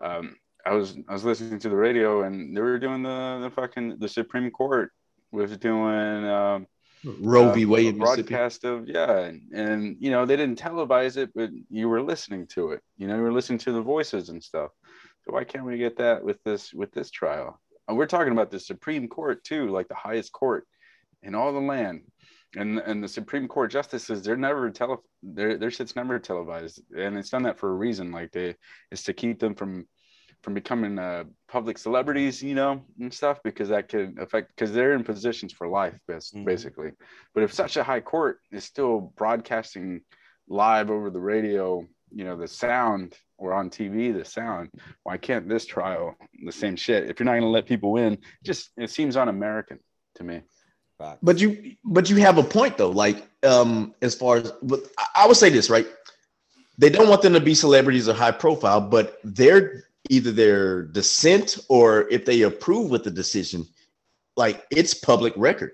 um, 0.00 0.36
I 0.66 0.74
was 0.74 0.98
I 1.08 1.12
was 1.12 1.24
listening 1.24 1.60
to 1.60 1.68
the 1.68 1.76
radio 1.76 2.22
and 2.22 2.56
they 2.56 2.60
were 2.60 2.78
doing 2.78 3.02
the 3.02 3.38
the 3.42 3.50
fucking 3.50 3.98
the 3.98 4.08
Supreme 4.08 4.50
Court 4.50 4.90
was 5.30 5.56
doing 5.56 6.26
um, 6.26 6.66
Roe 7.20 7.50
uh, 7.50 7.52
v. 7.52 7.66
Wade, 7.66 7.96
Mississippi. 7.96 8.28
broadcast 8.28 8.64
of 8.64 8.88
yeah, 8.88 9.18
and, 9.18 9.52
and 9.52 9.96
you 10.00 10.10
know 10.10 10.26
they 10.26 10.36
didn't 10.36 10.60
televise 10.60 11.16
it, 11.16 11.30
but 11.34 11.50
you 11.70 11.88
were 11.88 12.02
listening 12.02 12.46
to 12.48 12.72
it. 12.72 12.80
You 12.96 13.06
know, 13.06 13.16
you 13.16 13.22
were 13.22 13.32
listening 13.32 13.58
to 13.60 13.72
the 13.72 13.82
voices 13.82 14.28
and 14.28 14.42
stuff. 14.42 14.70
So 15.24 15.32
why 15.32 15.44
can't 15.44 15.64
we 15.64 15.78
get 15.78 15.96
that 15.98 16.24
with 16.24 16.42
this 16.42 16.72
with 16.72 16.92
this 16.92 17.10
trial? 17.10 17.60
And 17.86 17.96
we're 17.96 18.06
talking 18.06 18.32
about 18.32 18.50
the 18.50 18.58
Supreme 18.58 19.08
Court 19.08 19.44
too, 19.44 19.68
like 19.68 19.88
the 19.88 19.94
highest 19.94 20.32
court 20.32 20.66
in 21.22 21.34
all 21.34 21.52
the 21.52 21.60
land. 21.60 22.02
And 22.56 22.78
and 22.78 23.04
the 23.04 23.08
Supreme 23.08 23.46
Court 23.46 23.70
justices, 23.70 24.22
they're 24.22 24.36
never 24.36 24.70
tele 24.70 24.96
their 25.22 25.58
their 25.58 25.70
shit's 25.70 25.94
never 25.94 26.18
televised, 26.18 26.82
and 26.96 27.16
it's 27.18 27.30
done 27.30 27.42
that 27.44 27.58
for 27.58 27.70
a 27.70 27.74
reason. 27.74 28.10
Like 28.10 28.32
they, 28.32 28.56
it's 28.90 29.04
to 29.04 29.12
keep 29.12 29.38
them 29.38 29.54
from 29.54 29.86
from 30.46 30.54
becoming 30.54 30.96
uh, 30.96 31.24
public 31.48 31.76
celebrities, 31.76 32.40
you 32.40 32.54
know, 32.54 32.80
and 33.00 33.12
stuff, 33.12 33.40
because 33.42 33.68
that 33.68 33.88
could 33.88 34.16
affect 34.20 34.54
because 34.54 34.72
they're 34.72 34.92
in 34.94 35.02
positions 35.02 35.52
for 35.52 35.66
life, 35.66 35.94
bas- 36.06 36.30
Mhm. 36.30 36.44
basically. 36.44 36.92
But 37.34 37.42
if 37.42 37.52
such 37.52 37.76
a 37.76 37.82
high 37.82 37.98
court 37.98 38.38
is 38.52 38.62
still 38.62 39.12
broadcasting 39.16 40.02
live 40.46 40.88
over 40.88 41.10
the 41.10 41.18
radio, 41.18 41.84
you 42.12 42.22
know, 42.24 42.36
the 42.36 42.46
sound 42.46 43.14
or 43.38 43.54
on 43.54 43.70
TV, 43.70 44.12
the 44.16 44.24
sound, 44.24 44.70
why 45.02 45.16
can't 45.16 45.48
this 45.48 45.66
trial 45.66 46.14
the 46.44 46.52
same 46.52 46.76
shit? 46.76 47.10
If 47.10 47.18
you're 47.18 47.24
not 47.24 47.32
going 47.32 47.42
to 47.42 47.48
let 47.48 47.66
people 47.66 47.96
in, 47.96 48.16
just 48.44 48.70
it 48.76 48.90
seems 48.90 49.16
un-American 49.16 49.80
to 50.14 50.22
me. 50.22 50.42
Facts. 50.96 51.18
But 51.24 51.40
you 51.40 51.74
but 51.84 52.08
you 52.08 52.16
have 52.18 52.38
a 52.38 52.44
point 52.44 52.78
though. 52.78 52.90
Like 53.04 53.18
um 53.42 53.96
as 54.00 54.14
far 54.14 54.36
as 54.36 54.52
but 54.62 54.78
I- 54.96 55.24
I 55.24 55.26
would 55.26 55.36
say 55.36 55.50
this, 55.50 55.68
right? 55.68 55.88
They 56.78 56.88
don't 56.88 57.08
want 57.08 57.22
them 57.22 57.32
to 57.32 57.40
be 57.40 57.54
celebrities 57.56 58.08
or 58.08 58.14
high 58.14 58.30
profile, 58.30 58.80
but 58.80 59.18
their 59.24 59.82
either 60.10 60.32
their 60.32 60.82
dissent 60.82 61.58
or 61.68 62.08
if 62.08 62.24
they 62.24 62.42
approve 62.42 62.90
with 62.90 63.04
the 63.04 63.10
decision, 63.10 63.66
like 64.36 64.64
it's 64.70 64.94
public 64.94 65.32
record. 65.36 65.72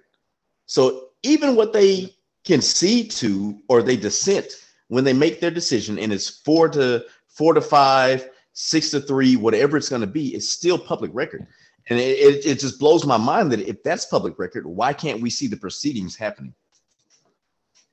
So 0.66 1.08
even 1.22 1.56
what 1.56 1.72
they 1.72 2.14
concede 2.44 3.10
to 3.12 3.60
or 3.68 3.82
they 3.82 3.96
dissent 3.96 4.46
when 4.88 5.04
they 5.04 5.12
make 5.12 5.40
their 5.40 5.50
decision 5.50 5.98
and 5.98 6.12
it's 6.12 6.28
four 6.28 6.68
to 6.70 7.04
four 7.28 7.54
to 7.54 7.60
five, 7.60 8.28
six 8.52 8.90
to 8.90 9.00
three, 9.00 9.36
whatever 9.36 9.76
it's 9.76 9.88
going 9.88 10.00
to 10.00 10.06
be, 10.06 10.34
it's 10.34 10.48
still 10.48 10.78
public 10.78 11.10
record. 11.14 11.46
And 11.88 11.98
it, 11.98 12.18
it, 12.18 12.46
it 12.46 12.60
just 12.60 12.78
blows 12.78 13.04
my 13.04 13.16
mind 13.16 13.50
that 13.52 13.60
if 13.60 13.82
that's 13.82 14.04
public 14.06 14.38
record, 14.38 14.66
why 14.66 14.92
can't 14.92 15.20
we 15.20 15.30
see 15.30 15.46
the 15.46 15.56
proceedings 15.56 16.14
happening? 16.16 16.54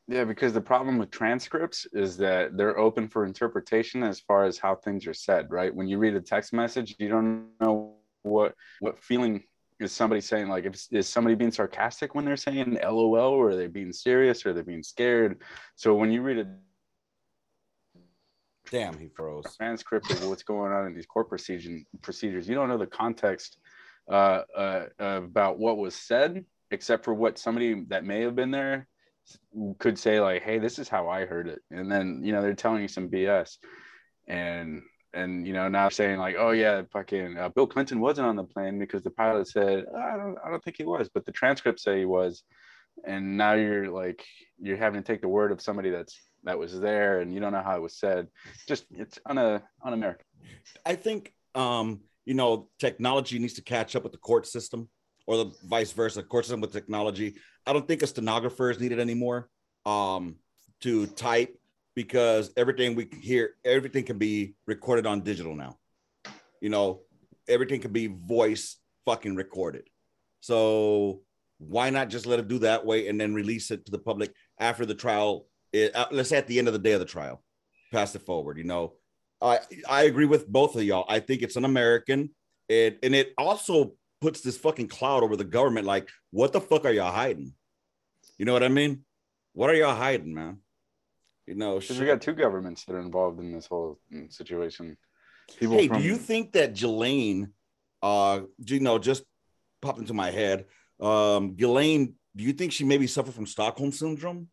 Yeah, 0.09 0.23
because 0.23 0.53
the 0.53 0.61
problem 0.61 0.97
with 0.97 1.11
transcripts 1.11 1.85
is 1.93 2.17
that 2.17 2.57
they're 2.57 2.79
open 2.79 3.07
for 3.07 3.25
interpretation 3.25 4.01
as 4.01 4.19
far 4.19 4.45
as 4.45 4.57
how 4.57 4.73
things 4.73 5.05
are 5.05 5.13
said, 5.13 5.51
right? 5.51 5.73
When 5.73 5.87
you 5.87 5.99
read 5.99 6.15
a 6.15 6.21
text 6.21 6.51
message, 6.51 6.95
you 6.97 7.09
don't 7.09 7.49
know 7.61 7.93
what 8.23 8.55
what 8.79 8.97
feeling 8.97 9.43
is 9.79 9.91
somebody 9.91 10.19
saying. 10.19 10.49
Like, 10.49 10.65
if 10.65 10.87
is 10.91 11.07
somebody 11.07 11.35
being 11.35 11.51
sarcastic 11.51 12.15
when 12.15 12.25
they're 12.25 12.37
saying 12.37 12.79
"LOL," 12.83 13.33
or 13.33 13.49
are 13.49 13.55
they 13.55 13.67
being 13.67 13.93
serious, 13.93 14.47
or 14.47 14.53
they're 14.53 14.63
being 14.63 14.81
scared? 14.81 15.43
So 15.75 15.93
when 15.93 16.11
you 16.11 16.23
read 16.23 16.39
a 16.39 16.47
Damn, 18.71 18.97
he 18.97 19.09
froze. 19.09 19.55
transcript 19.57 20.09
of 20.09 20.27
what's 20.27 20.43
going 20.43 20.71
on 20.71 20.87
in 20.87 20.95
these 20.95 21.05
court 21.05 21.29
procedure, 21.29 21.81
procedures. 22.01 22.49
You 22.49 22.55
don't 22.55 22.67
know 22.67 22.79
the 22.79 22.87
context 22.87 23.57
uh, 24.09 24.41
uh, 24.55 24.85
about 24.99 25.59
what 25.59 25.77
was 25.77 25.93
said, 25.93 26.45
except 26.71 27.05
for 27.05 27.13
what 27.13 27.37
somebody 27.37 27.83
that 27.89 28.05
may 28.05 28.21
have 28.21 28.35
been 28.35 28.49
there 28.49 28.87
could 29.79 29.97
say 29.97 30.19
like, 30.19 30.43
"Hey, 30.43 30.59
this 30.59 30.79
is 30.79 30.87
how 30.87 31.09
I 31.09 31.25
heard 31.25 31.47
it," 31.47 31.59
and 31.71 31.91
then 31.91 32.21
you 32.23 32.31
know 32.31 32.41
they're 32.41 32.53
telling 32.53 32.81
you 32.81 32.87
some 32.87 33.09
BS, 33.09 33.57
and 34.27 34.81
and 35.13 35.47
you 35.47 35.53
know 35.53 35.67
now 35.67 35.89
saying 35.89 36.19
like, 36.19 36.35
"Oh 36.37 36.51
yeah, 36.51 36.83
fucking 36.91 37.37
uh, 37.37 37.49
Bill 37.49 37.67
Clinton 37.67 37.99
wasn't 37.99 38.27
on 38.27 38.35
the 38.35 38.43
plane 38.43 38.79
because 38.79 39.03
the 39.03 39.11
pilot 39.11 39.47
said 39.47 39.85
I 39.95 40.17
don't 40.17 40.37
I 40.43 40.49
don't 40.49 40.63
think 40.63 40.77
he 40.77 40.85
was, 40.85 41.09
but 41.13 41.25
the 41.25 41.31
transcripts 41.31 41.83
say 41.83 41.99
he 41.99 42.05
was," 42.05 42.43
and 43.05 43.37
now 43.37 43.53
you're 43.53 43.89
like 43.89 44.25
you're 44.59 44.77
having 44.77 45.01
to 45.01 45.07
take 45.07 45.21
the 45.21 45.27
word 45.27 45.51
of 45.51 45.61
somebody 45.61 45.89
that's 45.89 46.19
that 46.43 46.57
was 46.57 46.79
there 46.79 47.19
and 47.21 47.33
you 47.33 47.39
don't 47.39 47.51
know 47.51 47.63
how 47.63 47.75
it 47.75 47.81
was 47.81 47.97
said. 47.97 48.27
Just 48.67 48.85
it's 48.91 49.19
un 49.25 49.37
un-American. 49.37 50.25
I 50.85 50.95
think 50.95 51.33
um, 51.55 52.01
you 52.25 52.33
know 52.33 52.69
technology 52.79 53.39
needs 53.39 53.53
to 53.55 53.63
catch 53.63 53.95
up 53.95 54.03
with 54.03 54.11
the 54.11 54.19
court 54.19 54.47
system 54.47 54.89
or 55.29 55.37
the 55.37 55.51
vice 55.63 55.91
versa, 55.91 56.23
court 56.23 56.43
system 56.43 56.59
with 56.59 56.73
technology. 56.73 57.35
I 57.67 57.71
don't 57.71 57.87
think 57.87 58.01
a 58.01 58.07
stenographer 58.07 58.71
is 58.71 58.79
needed 58.79 58.99
anymore 58.99 59.47
um, 59.85 60.37
to 60.81 61.05
type 61.05 61.55
because 61.93 62.51
everything 62.57 62.95
we 62.95 63.07
hear, 63.21 63.51
everything 63.63 64.05
can 64.05 64.17
be 64.17 64.55
recorded 64.65 65.05
on 65.05 65.21
digital 65.21 65.55
now. 65.55 65.77
You 66.61 66.69
know, 66.69 67.01
everything 67.47 67.79
can 67.79 67.93
be 67.93 68.07
voice 68.07 68.77
fucking 69.05 69.35
recorded. 69.35 69.87
So 70.41 71.21
why 71.59 71.91
not 71.91 72.09
just 72.09 72.25
let 72.25 72.39
it 72.39 72.47
do 72.47 72.57
that 72.59 72.83
way 72.83 73.07
and 73.07 73.21
then 73.21 73.35
release 73.35 73.69
it 73.69 73.85
to 73.85 73.91
the 73.91 73.99
public 73.99 74.33
after 74.59 74.83
the 74.83 74.95
trial? 74.95 75.45
It, 75.71 75.95
uh, 75.95 76.07
let's 76.09 76.29
say 76.29 76.37
at 76.37 76.47
the 76.47 76.57
end 76.57 76.67
of 76.67 76.73
the 76.73 76.79
day 76.79 76.93
of 76.93 77.01
the 77.01 77.05
trial, 77.05 77.43
pass 77.91 78.15
it 78.15 78.23
forward. 78.23 78.57
You 78.57 78.63
know, 78.63 78.93
I 79.39 79.59
I 79.87 80.03
agree 80.05 80.25
with 80.25 80.47
both 80.47 80.75
of 80.75 80.81
y'all. 80.81 81.05
I 81.07 81.19
think 81.19 81.43
it's 81.43 81.55
an 81.55 81.65
American. 81.65 82.31
It 82.67 82.97
and 83.03 83.13
it 83.13 83.33
also 83.37 83.93
puts 84.21 84.41
this 84.41 84.57
fucking 84.57 84.87
cloud 84.87 85.23
over 85.23 85.35
the 85.35 85.43
government. 85.43 85.85
Like, 85.85 86.09
what 86.31 86.53
the 86.53 86.61
fuck 86.61 86.85
are 86.85 86.91
y'all 86.91 87.11
hiding? 87.11 87.53
You 88.37 88.45
know 88.45 88.53
what 88.53 88.63
I 88.63 88.69
mean? 88.69 89.03
What 89.53 89.69
are 89.69 89.75
y'all 89.75 89.95
hiding, 89.95 90.33
man? 90.33 90.59
You 91.45 91.55
know, 91.55 91.81
we 91.89 92.05
got 92.05 92.21
two 92.21 92.33
governments 92.33 92.85
that 92.85 92.93
are 92.93 92.99
involved 92.99 93.39
in 93.39 93.51
this 93.51 93.65
whole 93.65 93.99
mm, 94.13 94.31
situation. 94.31 94.95
People 95.57 95.77
hey, 95.77 95.87
from- 95.87 95.97
do 95.97 96.03
you 96.03 96.15
think 96.15 96.53
that 96.53 96.75
Ghislaine, 96.75 97.53
uh, 98.03 98.41
you 98.63 98.79
know, 98.79 98.99
just 98.99 99.23
popped 99.81 99.97
into 99.97 100.13
my 100.13 100.29
head? 100.29 100.65
Um, 100.99 101.55
Ghislaine, 101.55 102.13
do 102.35 102.43
you 102.43 102.53
think 102.53 102.71
she 102.71 102.83
maybe 102.83 103.07
suffered 103.07 103.33
from 103.33 103.47
Stockholm 103.47 103.91
syndrome? 103.91 104.49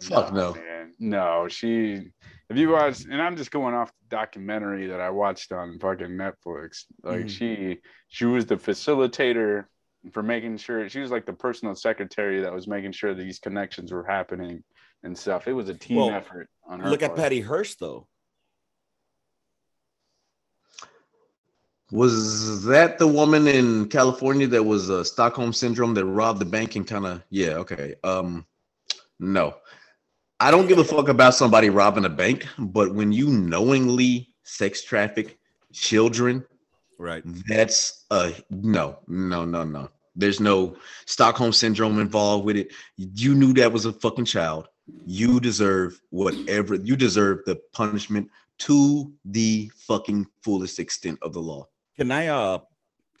Fuck 0.00 0.32
no. 0.32 0.54
Man. 0.54 0.79
No, 1.00 1.48
she 1.48 2.12
if 2.50 2.56
you 2.56 2.68
watch 2.68 3.04
and 3.04 3.20
I'm 3.22 3.36
just 3.36 3.50
going 3.50 3.74
off 3.74 3.90
the 3.90 4.16
documentary 4.16 4.86
that 4.88 5.00
I 5.00 5.08
watched 5.08 5.50
on 5.50 5.78
fucking 5.78 6.08
Netflix. 6.08 6.84
Like 7.02 7.20
mm-hmm. 7.20 7.28
she 7.28 7.78
she 8.08 8.26
was 8.26 8.44
the 8.44 8.56
facilitator 8.56 9.64
for 10.12 10.22
making 10.22 10.58
sure 10.58 10.86
she 10.90 11.00
was 11.00 11.10
like 11.10 11.24
the 11.24 11.32
personal 11.32 11.74
secretary 11.74 12.42
that 12.42 12.52
was 12.52 12.68
making 12.68 12.92
sure 12.92 13.14
these 13.14 13.38
connections 13.38 13.92
were 13.92 14.04
happening 14.04 14.62
and 15.02 15.16
stuff. 15.16 15.48
It 15.48 15.54
was 15.54 15.70
a 15.70 15.74
team 15.74 15.96
well, 15.96 16.10
effort 16.10 16.48
on 16.66 16.80
her. 16.80 16.90
Look 16.90 17.00
part. 17.00 17.12
at 17.12 17.16
Patty 17.16 17.40
Hearst 17.40 17.80
though. 17.80 18.06
Was 21.92 22.64
that 22.64 22.98
the 22.98 23.06
woman 23.06 23.48
in 23.48 23.88
California 23.88 24.46
that 24.48 24.62
was 24.62 24.90
a 24.90 24.98
uh, 24.98 25.04
Stockholm 25.04 25.54
syndrome 25.54 25.94
that 25.94 26.04
robbed 26.04 26.40
the 26.40 26.44
bank 26.44 26.76
and 26.76 26.86
kind 26.86 27.06
of 27.06 27.22
yeah 27.30 27.54
okay 27.54 27.94
um 28.04 28.46
no 29.18 29.56
I 30.40 30.50
don't 30.50 30.66
give 30.66 30.78
a 30.78 30.84
fuck 30.84 31.08
about 31.08 31.34
somebody 31.34 31.70
robbing 31.70 32.06
a 32.06 32.08
bank 32.08 32.46
but 32.58 32.94
when 32.94 33.12
you 33.12 33.28
knowingly 33.28 34.30
sex 34.42 34.82
traffic 34.82 35.38
children 35.72 36.44
right. 36.98 37.22
that's 37.46 38.04
a 38.10 38.32
no 38.50 38.98
no 39.06 39.44
no 39.44 39.64
no. 39.64 39.90
There's 40.16 40.40
no 40.40 40.76
Stockholm 41.06 41.52
syndrome 41.52 42.00
involved 42.00 42.44
with 42.44 42.56
it. 42.56 42.72
You 42.96 43.34
knew 43.34 43.52
that 43.54 43.72
was 43.72 43.86
a 43.86 43.92
fucking 43.92 44.24
child. 44.24 44.68
You 45.06 45.38
deserve 45.40 46.00
whatever 46.10 46.74
you 46.74 46.96
deserve 46.96 47.40
the 47.46 47.60
punishment 47.72 48.28
to 48.58 49.12
the 49.24 49.70
fucking 49.76 50.26
fullest 50.42 50.78
extent 50.78 51.18
of 51.22 51.32
the 51.32 51.40
law. 51.40 51.68
Can 51.96 52.10
I 52.10 52.26
uh 52.26 52.58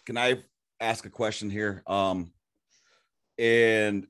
can 0.04 0.18
I 0.18 0.42
ask 0.80 1.06
a 1.06 1.10
question 1.10 1.48
here? 1.48 1.82
Um 1.86 2.32
and 3.38 4.06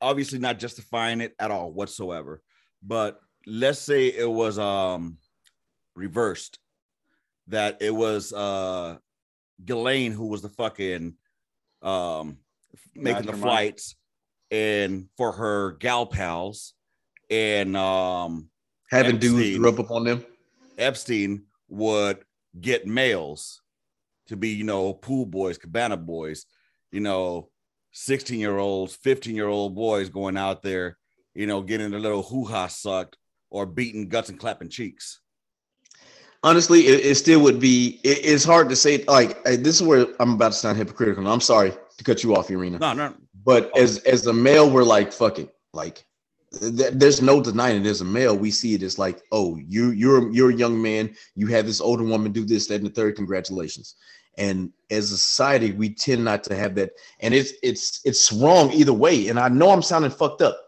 obviously 0.00 0.38
not 0.38 0.58
justifying 0.58 1.20
it 1.20 1.34
at 1.38 1.50
all 1.50 1.72
whatsoever, 1.72 2.42
but 2.82 3.20
let's 3.46 3.78
say 3.78 4.08
it 4.08 4.30
was 4.30 4.58
um 4.58 5.18
reversed 5.94 6.58
that 7.48 7.78
it 7.80 7.94
was 7.94 8.32
uh 8.32 8.96
Ghislaine 9.64 10.12
who 10.12 10.26
was 10.26 10.42
the 10.42 10.48
fucking 10.48 11.14
um 11.82 12.38
making 12.94 13.26
the 13.26 13.32
flights 13.32 13.96
and 14.50 15.08
for 15.16 15.32
her 15.32 15.72
gal 15.72 16.06
pals 16.06 16.74
and 17.30 17.76
um 17.76 18.48
having 18.90 19.16
Epstein, 19.16 19.36
dudes 19.36 19.58
rub 19.58 19.80
up 19.80 19.90
on 19.90 20.04
them. 20.04 20.24
Epstein 20.78 21.42
would 21.68 22.18
get 22.60 22.86
males 22.86 23.60
to 24.26 24.36
be, 24.36 24.50
you 24.50 24.64
know, 24.64 24.92
pool 24.92 25.26
boys, 25.26 25.58
cabana 25.58 25.96
boys, 25.96 26.46
you 26.90 27.00
know, 27.00 27.48
16 27.92 28.38
year 28.38 28.58
olds, 28.58 28.94
15 28.96 29.34
year 29.34 29.48
old 29.48 29.74
boys 29.74 30.08
going 30.08 30.36
out 30.36 30.62
there, 30.62 30.98
you 31.34 31.46
know, 31.46 31.62
getting 31.62 31.90
their 31.90 32.00
little 32.00 32.22
hoo 32.22 32.44
ha 32.44 32.66
sucked 32.66 33.16
or 33.50 33.66
beating 33.66 34.08
guts 34.08 34.28
and 34.28 34.38
clapping 34.38 34.68
cheeks. 34.68 35.20
Honestly, 36.42 36.86
it, 36.86 37.04
it 37.04 37.14
still 37.16 37.40
would 37.40 37.60
be, 37.60 38.00
it, 38.02 38.24
it's 38.24 38.44
hard 38.44 38.68
to 38.70 38.76
say. 38.76 39.04
Like, 39.04 39.42
this 39.44 39.80
is 39.80 39.82
where 39.82 40.06
I'm 40.20 40.32
about 40.32 40.52
to 40.52 40.58
sound 40.58 40.78
hypocritical. 40.78 41.26
I'm 41.26 41.40
sorry 41.40 41.72
to 41.98 42.04
cut 42.04 42.22
you 42.22 42.34
off, 42.34 42.48
Urena. 42.48 42.80
No, 42.80 42.94
no. 42.94 43.14
But 43.44 43.70
oh. 43.74 43.80
as 43.80 43.98
as 43.98 44.26
a 44.26 44.32
male, 44.32 44.70
we're 44.70 44.84
like, 44.84 45.12
fuck 45.12 45.38
it. 45.38 45.54
Like, 45.74 46.04
there's 46.52 47.22
no 47.22 47.40
denying 47.40 47.84
it 47.84 47.88
as 47.88 48.00
a 48.00 48.04
male 48.04 48.36
we 48.36 48.50
see 48.50 48.74
it 48.74 48.82
as 48.82 48.98
like 48.98 49.22
oh 49.30 49.56
you 49.68 49.90
you're 49.90 50.32
you're 50.32 50.50
a 50.50 50.56
young 50.56 50.82
man 50.82 51.14
you 51.36 51.46
have 51.46 51.64
this 51.64 51.80
older 51.80 52.02
woman 52.02 52.32
do 52.32 52.44
this 52.44 52.66
that 52.66 52.74
and 52.76 52.86
the 52.86 52.90
third 52.90 53.14
congratulations 53.14 53.94
and 54.38 54.72
as 54.90 55.12
a 55.12 55.16
society 55.16 55.72
we 55.72 55.90
tend 55.90 56.24
not 56.24 56.42
to 56.44 56.54
have 56.54 56.74
that. 56.76 56.92
And 57.20 57.34
it's 57.34 57.52
it's 57.62 58.00
it's 58.04 58.32
wrong 58.32 58.72
either 58.72 58.92
way. 58.92 59.28
And 59.28 59.38
i 59.38 59.48
know 59.48 59.70
i'm 59.70 59.82
sounding 59.82 60.10
fucked 60.10 60.42
up 60.42 60.58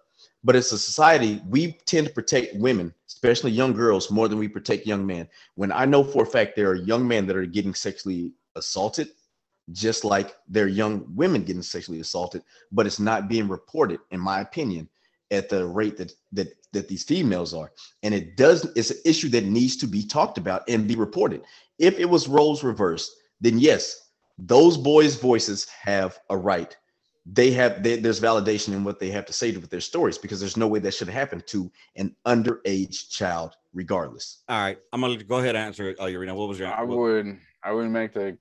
but 0.44 0.56
as 0.56 0.72
a 0.72 0.78
society 0.78 1.40
we 1.48 1.72
tend 1.86 2.06
to 2.06 2.12
protect 2.12 2.54
women 2.56 2.92
especially 3.08 3.52
young 3.52 3.72
girls 3.72 4.10
more 4.10 4.28
than 4.28 4.38
we 4.38 4.48
protect 4.48 4.86
young 4.86 5.06
men. 5.06 5.28
When 5.54 5.72
i 5.72 5.84
know 5.84 6.04
for 6.04 6.24
a 6.24 6.26
fact 6.26 6.56
there 6.56 6.70
are 6.70 6.74
young 6.74 7.06
men 7.06 7.26
that 7.26 7.36
are 7.36 7.46
getting 7.46 7.74
sexually 7.74 8.32
assaulted 8.56 9.08
just 9.70 10.04
like 10.04 10.34
there 10.48 10.64
are 10.64 10.68
young 10.68 11.06
women 11.14 11.44
getting 11.44 11.62
sexually 11.62 12.00
assaulted 12.00 12.42
but 12.72 12.86
it's 12.86 12.98
not 12.98 13.28
being 13.28 13.48
reported 13.48 14.00
in 14.10 14.20
my 14.20 14.40
opinion 14.40 14.88
at 15.30 15.48
the 15.48 15.66
rate 15.66 15.96
that 15.96 16.12
that 16.32 16.48
that 16.72 16.88
these 16.88 17.04
females 17.04 17.54
are. 17.54 17.72
And 18.02 18.14
it 18.14 18.36
does 18.36 18.64
it's 18.76 18.90
an 18.90 18.98
issue 19.04 19.28
that 19.30 19.44
needs 19.44 19.76
to 19.78 19.86
be 19.86 20.06
talked 20.06 20.38
about 20.38 20.62
and 20.68 20.88
be 20.88 20.94
reported. 20.94 21.42
If 21.78 21.98
it 21.98 22.04
was 22.04 22.28
roles 22.28 22.62
reversed 22.62 23.12
then 23.42 23.58
yes 23.58 24.10
those 24.38 24.76
boys 24.76 25.16
voices 25.16 25.68
have 25.68 26.18
a 26.30 26.36
right. 26.36 26.76
They 27.26 27.52
have 27.52 27.82
they, 27.82 27.96
there's 27.96 28.20
validation 28.20 28.72
in 28.72 28.82
what 28.82 28.98
they 28.98 29.10
have 29.10 29.26
to 29.26 29.32
say 29.32 29.52
with 29.52 29.70
their 29.70 29.80
stories 29.80 30.18
because 30.18 30.40
there's 30.40 30.56
no 30.56 30.66
way 30.66 30.80
that 30.80 30.94
should 30.94 31.08
happen 31.08 31.42
to 31.48 31.70
an 31.96 32.16
underage 32.26 33.10
child 33.10 33.54
regardless. 33.72 34.42
All 34.48 34.58
right 34.58 34.78
i'm 34.92 35.00
gonna 35.02 35.22
go 35.22 35.36
ahead 35.36 35.54
and 35.54 35.58
answer 35.58 35.90
it 35.90 35.98
Urena, 35.98 36.34
what 36.34 36.48
was 36.48 36.58
your 36.58 36.68
i 36.68 36.82
would 36.82 37.38
i 37.62 37.70
would 37.70 37.90
make 37.90 38.12
the 38.12 38.36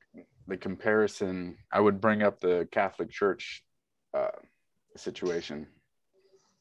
the 0.47 0.57
comparison 0.57 1.57
i 1.71 1.79
would 1.79 2.01
bring 2.01 2.23
up 2.23 2.39
the 2.39 2.67
catholic 2.71 3.11
church 3.11 3.63
uh, 4.13 4.29
situation. 4.97 5.67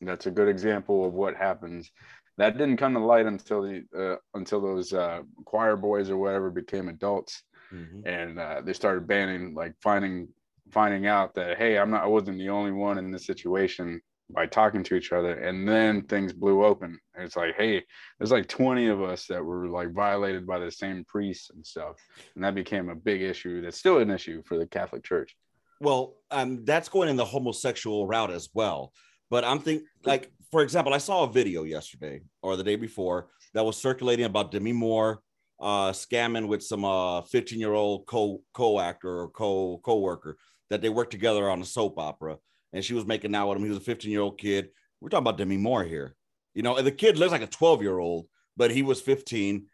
That's 0.00 0.26
a 0.26 0.31
good 0.31 0.48
example 0.48 1.05
of 1.05 1.12
what 1.12 1.37
happens. 1.37 1.90
That 2.38 2.57
didn't 2.57 2.78
come 2.78 2.95
to 2.95 3.01
light 3.01 3.26
until 3.26 3.62
the 3.62 3.84
uh, 3.97 4.16
until 4.38 4.61
those 4.61 4.93
uh, 4.93 5.22
choir 5.45 5.76
boys 5.76 6.09
or 6.09 6.16
whatever 6.16 6.51
became 6.51 6.88
adults, 6.88 7.43
mm-hmm. 7.72 8.06
and 8.06 8.38
uh, 8.38 8.60
they 8.64 8.72
started 8.72 9.06
banning, 9.06 9.54
like 9.54 9.74
finding 9.82 10.28
finding 10.70 11.06
out 11.06 11.34
that 11.34 11.58
hey, 11.58 11.78
I'm 11.78 11.90
not, 11.90 12.04
I 12.04 12.06
wasn't 12.06 12.38
the 12.38 12.48
only 12.48 12.72
one 12.72 12.98
in 12.98 13.10
this 13.10 13.26
situation 13.26 14.00
by 14.32 14.46
talking 14.46 14.84
to 14.84 14.94
each 14.94 15.12
other, 15.12 15.34
and 15.34 15.68
then 15.68 16.02
things 16.02 16.32
blew 16.32 16.64
open. 16.64 16.98
And 17.14 17.24
it's 17.24 17.36
like, 17.36 17.56
hey, 17.56 17.84
there's 18.18 18.30
like 18.30 18.46
20 18.46 18.86
of 18.86 19.02
us 19.02 19.26
that 19.26 19.44
were 19.44 19.66
like 19.66 19.92
violated 19.92 20.46
by 20.46 20.60
the 20.60 20.70
same 20.70 21.04
priests 21.04 21.50
and 21.50 21.66
stuff, 21.66 21.96
and 22.34 22.44
that 22.44 22.54
became 22.54 22.88
a 22.88 22.94
big 22.94 23.22
issue. 23.22 23.60
That's 23.60 23.78
still 23.78 23.98
an 23.98 24.10
issue 24.10 24.42
for 24.44 24.56
the 24.56 24.66
Catholic 24.66 25.02
Church. 25.02 25.36
Well, 25.80 26.14
um, 26.30 26.64
that's 26.64 26.88
going 26.88 27.08
in 27.08 27.16
the 27.16 27.24
homosexual 27.24 28.06
route 28.06 28.30
as 28.30 28.50
well 28.52 28.92
but 29.30 29.44
I'm 29.44 29.60
thinking, 29.60 29.86
like, 30.04 30.30
for 30.50 30.62
example, 30.62 30.92
I 30.92 30.98
saw 30.98 31.22
a 31.22 31.32
video 31.32 31.62
yesterday 31.62 32.22
or 32.42 32.56
the 32.56 32.64
day 32.64 32.76
before 32.76 33.28
that 33.54 33.64
was 33.64 33.76
circulating 33.76 34.26
about 34.26 34.50
Demi 34.50 34.72
Moore 34.72 35.22
uh, 35.61 35.92
scamming 35.92 36.48
with 36.48 36.62
some 36.62 36.84
uh 36.84 37.22
15 37.22 37.58
year 37.58 37.72
old 37.72 38.06
co 38.06 38.42
co 38.54 38.80
actor 38.80 39.20
or 39.20 39.28
co 39.28 39.80
co 39.82 39.98
worker 39.98 40.36
that 40.70 40.80
they 40.80 40.88
worked 40.88 41.11
together 41.11 41.50
on 41.50 41.61
a 41.61 41.64
soap 41.64 41.98
opera, 41.98 42.38
and 42.72 42.84
she 42.84 42.94
was 42.94 43.06
making 43.06 43.34
out 43.34 43.48
with 43.48 43.58
him. 43.58 43.64
He 43.64 43.70
was 43.70 43.78
a 43.78 43.82
15 43.82 44.11
year 44.11 44.20
old 44.20 44.38
kid. 44.38 44.70
We're 45.00 45.08
talking 45.08 45.24
about 45.24 45.38
Demi 45.38 45.56
Moore 45.56 45.84
here, 45.84 46.14
you 46.54 46.62
know, 46.62 46.76
and 46.76 46.86
the 46.86 46.92
kid 46.92 47.18
looks 47.18 47.32
like 47.32 47.42
a 47.42 47.46
12 47.46 47.82
year 47.82 47.98
old, 47.98 48.26
but 48.56 48.70
he 48.70 48.82
was 48.82 49.00
15. 49.00 49.66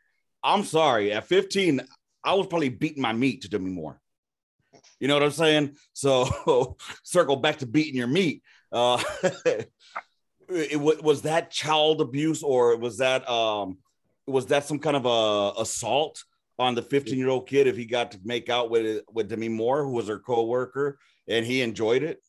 I'm 0.43 0.65
sorry, 0.65 1.13
at 1.13 1.27
15, 1.27 1.81
I 2.23 2.35
was 2.35 2.47
probably 2.47 2.69
beating 2.69 3.03
my 3.03 3.13
meat 3.13 3.43
to 3.43 3.49
Demi 3.49 3.71
Moore. 3.71 4.01
You 5.01 5.09
know 5.09 5.15
what 5.15 5.23
I'm 5.23 5.31
saying? 5.31 5.77
So 5.93 6.77
circle 7.03 7.37
back 7.37 7.59
to 7.59 7.67
beating 7.67 7.97
your 7.97 8.07
meat. 8.07 8.43
Uh, 8.73 9.03
it, 10.49 10.81
was 10.81 11.23
that 11.23 11.51
child 11.51 12.01
abuse 12.01 12.43
or 12.43 12.77
was 12.77 12.99
that 12.99 13.29
um 13.29 13.79
was 14.27 14.47
that 14.47 14.65
some 14.65 14.79
kind 14.79 14.97
of 14.97 15.07
a 15.07 15.61
assault 15.61 16.23
on 16.59 16.75
the 16.75 16.83
15 16.83 17.19
year 17.19 17.29
old 17.29 17.49
kid 17.49 17.67
if 17.67 17.77
he 17.77 17.85
got 17.85 18.11
to 18.13 18.19
make 18.25 18.49
out 18.49 18.71
with 18.71 19.03
with 19.13 19.29
Demi 19.29 19.49
Moore, 19.49 19.85
who 19.85 19.93
was 19.93 20.09
her 20.09 20.19
co-worker, 20.19 20.99
and 21.29 21.45
he 21.45 21.63
enjoyed 21.63 22.03
it? 22.03 22.23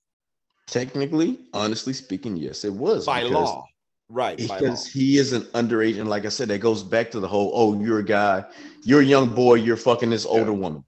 Technically, 0.68 1.40
honestly 1.54 1.94
speaking, 1.94 2.36
yes, 2.36 2.66
it 2.66 2.74
was 2.74 3.06
by 3.06 3.22
law. 3.22 3.66
Right. 4.10 4.38
Because 4.38 4.88
he 4.88 5.18
is 5.18 5.34
an 5.34 5.44
underage. 5.54 6.00
And 6.00 6.10
like 6.10 6.26
I 6.26 6.30
said, 6.30 6.48
that 6.50 6.60
goes 6.60 6.82
back 6.82 7.12
to 7.12 7.20
the 7.20 7.28
whole, 7.28 7.52
oh, 7.54 7.82
you're 7.82 8.00
a 8.00 8.06
guy, 8.06 8.46
you're 8.84 9.02
a 9.02 9.06
young 9.06 9.28
boy, 9.28 9.56
you're 9.56 9.76
fucking 9.76 10.10
this 10.10 10.26
older 10.26 10.52
yeah. 10.52 10.58
woman. 10.58 10.84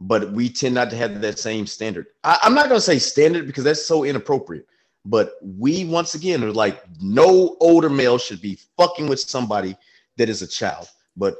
But 0.00 0.32
we 0.32 0.48
tend 0.48 0.74
not 0.74 0.90
to 0.90 0.96
have 0.96 1.20
that 1.20 1.38
same 1.38 1.66
standard. 1.66 2.06
I, 2.24 2.38
I'm 2.42 2.54
not 2.54 2.68
gonna 2.68 2.80
say 2.80 2.98
standard 2.98 3.46
because 3.46 3.64
that's 3.64 3.86
so 3.86 4.04
inappropriate. 4.04 4.66
But 5.06 5.34
we 5.42 5.84
once 5.84 6.14
again 6.14 6.42
are 6.42 6.52
like, 6.52 6.82
no 7.00 7.56
older 7.60 7.90
male 7.90 8.18
should 8.18 8.40
be 8.40 8.58
fucking 8.76 9.06
with 9.06 9.20
somebody 9.20 9.76
that 10.16 10.28
is 10.28 10.42
a 10.42 10.46
child. 10.46 10.88
But 11.16 11.36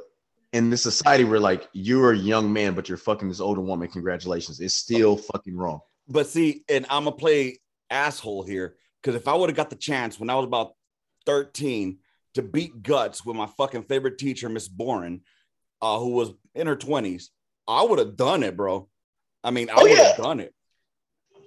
in 0.53 0.69
this 0.69 0.81
society, 0.81 1.23
we're 1.23 1.39
like, 1.39 1.67
you're 1.73 2.11
a 2.11 2.17
young 2.17 2.51
man, 2.51 2.73
but 2.73 2.87
you're 2.87 2.97
fucking 2.97 3.27
this 3.27 3.39
older 3.39 3.61
woman. 3.61 3.89
Congratulations. 3.89 4.59
It's 4.59 4.73
still 4.73 5.17
fucking 5.17 5.55
wrong. 5.55 5.81
But 6.07 6.27
see, 6.27 6.63
and 6.69 6.85
I'm 6.89 7.05
gonna 7.05 7.15
play 7.15 7.59
asshole 7.89 8.43
here 8.43 8.75
because 9.01 9.15
if 9.15 9.27
I 9.27 9.35
would 9.35 9.49
have 9.49 9.57
got 9.57 9.69
the 9.69 9.75
chance 9.75 10.19
when 10.19 10.29
I 10.29 10.35
was 10.35 10.45
about 10.45 10.73
13 11.25 11.97
to 12.35 12.41
beat 12.41 12.83
guts 12.83 13.25
with 13.25 13.35
my 13.35 13.47
fucking 13.47 13.83
favorite 13.83 14.17
teacher, 14.17 14.49
Miss 14.49 14.67
Boren, 14.67 15.21
uh, 15.81 15.99
who 15.99 16.11
was 16.11 16.31
in 16.53 16.67
her 16.67 16.75
20s, 16.75 17.29
I 17.67 17.83
would 17.83 17.99
have 17.99 18.15
done 18.15 18.43
it, 18.43 18.55
bro. 18.55 18.87
I 19.43 19.51
mean, 19.51 19.69
I 19.69 19.75
oh, 19.77 19.81
would 19.83 19.97
have 19.97 20.15
yeah. 20.17 20.23
done 20.23 20.39
it. 20.39 20.53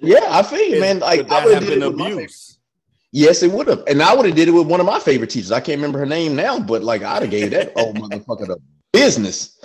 Yeah, 0.00 0.26
I 0.28 0.42
feel 0.42 0.60
you, 0.60 0.80
man. 0.80 1.00
Like 1.00 1.30
I 1.30 1.44
would 1.44 1.54
have 1.54 1.66
been 1.66 1.82
abuse. 1.82 2.57
Yes, 3.10 3.42
it 3.42 3.50
would 3.50 3.68
have, 3.68 3.84
and 3.86 4.02
I 4.02 4.14
would 4.14 4.26
have 4.26 4.34
did 4.34 4.48
it 4.48 4.52
with 4.52 4.66
one 4.66 4.80
of 4.80 4.86
my 4.86 5.00
favorite 5.00 5.30
teachers. 5.30 5.50
I 5.50 5.60
can't 5.60 5.78
remember 5.78 5.98
her 5.98 6.06
name 6.06 6.36
now, 6.36 6.60
but 6.60 6.82
like 6.82 7.02
I'd 7.02 7.22
have 7.22 7.30
gave 7.30 7.50
that 7.52 7.72
old 7.74 7.96
motherfucker 7.96 8.46
the 8.46 8.58
business, 8.92 9.58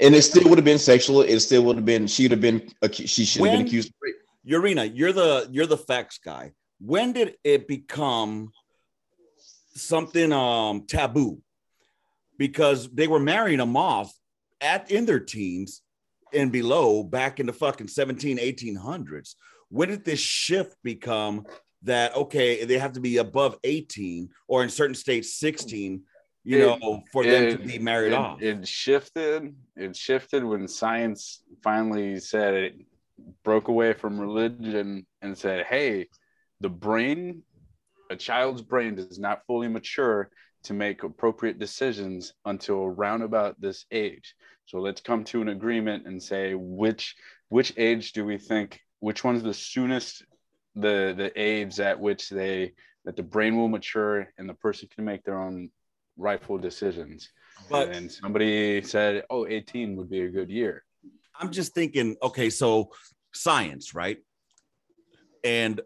and 0.00 0.14
it 0.14 0.22
still 0.22 0.48
would 0.48 0.56
have 0.56 0.64
been 0.64 0.78
sexual. 0.78 1.20
It 1.20 1.40
still 1.40 1.62
would 1.64 1.76
have 1.76 1.84
been. 1.84 2.06
She'd 2.06 2.30
have 2.30 2.40
been. 2.40 2.70
She 2.92 3.24
should 3.26 3.44
have 3.44 3.58
been 3.58 3.66
accused 3.66 3.88
of 3.88 3.94
rape. 4.02 4.14
Urena, 4.48 4.90
you're 4.94 5.12
the 5.12 5.46
you're 5.50 5.66
the 5.66 5.76
facts 5.76 6.18
guy. 6.18 6.52
When 6.80 7.12
did 7.12 7.34
it 7.44 7.68
become 7.68 8.50
something 9.74 10.32
um 10.32 10.86
taboo? 10.86 11.40
Because 12.38 12.90
they 12.90 13.08
were 13.08 13.20
marrying 13.20 13.58
them 13.58 13.76
off 13.76 14.12
at 14.62 14.90
in 14.90 15.04
their 15.04 15.20
teens 15.20 15.82
and 16.32 16.50
below 16.50 17.02
back 17.02 17.40
in 17.40 17.46
the 17.46 17.52
fucking 17.52 17.88
17 17.88 18.38
1800s 18.38 19.34
when 19.68 19.88
did 19.88 20.04
this 20.04 20.20
shift 20.20 20.76
become 20.82 21.44
that 21.84 22.14
okay 22.16 22.64
they 22.64 22.78
have 22.78 22.92
to 22.92 23.00
be 23.00 23.18
above 23.18 23.56
18 23.64 24.28
or 24.48 24.62
in 24.62 24.68
certain 24.68 24.94
states 24.94 25.38
16 25.38 26.02
you 26.44 26.58
it, 26.58 26.80
know 26.80 27.02
for 27.12 27.24
them 27.24 27.56
to 27.56 27.58
be 27.58 27.78
married 27.78 28.12
it, 28.12 28.16
off. 28.16 28.42
it 28.42 28.66
shifted 28.66 29.54
it 29.76 29.96
shifted 29.96 30.44
when 30.44 30.66
science 30.66 31.42
finally 31.62 32.18
said 32.18 32.54
it 32.54 32.74
broke 33.44 33.68
away 33.68 33.92
from 33.92 34.20
religion 34.20 35.06
and 35.22 35.36
said 35.36 35.64
hey 35.66 36.08
the 36.60 36.68
brain 36.68 37.42
a 38.10 38.16
child's 38.16 38.62
brain 38.62 38.94
does 38.94 39.18
not 39.18 39.44
fully 39.46 39.68
mature 39.68 40.30
to 40.64 40.74
make 40.74 41.02
appropriate 41.02 41.58
decisions 41.58 42.32
until 42.44 42.84
around 42.84 43.22
about 43.22 43.60
this 43.60 43.84
age. 43.90 44.34
So 44.66 44.78
let's 44.78 45.00
come 45.00 45.24
to 45.24 45.42
an 45.42 45.48
agreement 45.48 46.06
and 46.06 46.22
say 46.22 46.54
which 46.54 47.14
which 47.50 47.74
age 47.76 48.12
do 48.12 48.24
we 48.24 48.38
think 48.38 48.80
which 49.00 49.22
one's 49.22 49.42
the 49.42 49.54
soonest 49.54 50.24
the 50.74 51.14
the 51.16 51.32
age 51.36 51.78
at 51.80 51.98
which 51.98 52.28
they 52.28 52.72
that 53.04 53.16
the 53.16 53.22
brain 53.22 53.56
will 53.56 53.68
mature 53.68 54.32
and 54.38 54.48
the 54.48 54.54
person 54.54 54.88
can 54.94 55.04
make 55.04 55.24
their 55.24 55.38
own 55.38 55.70
rightful 56.16 56.58
decisions. 56.58 57.28
But 57.70 57.90
and 57.90 58.10
somebody 58.10 58.82
said, 58.82 59.24
"Oh, 59.30 59.46
18 59.46 59.96
would 59.96 60.10
be 60.10 60.22
a 60.22 60.28
good 60.28 60.50
year." 60.50 60.84
I'm 61.38 61.50
just 61.50 61.74
thinking, 61.74 62.16
okay, 62.22 62.50
so 62.50 62.90
science, 63.32 63.94
right? 63.94 64.18
And 65.42 65.80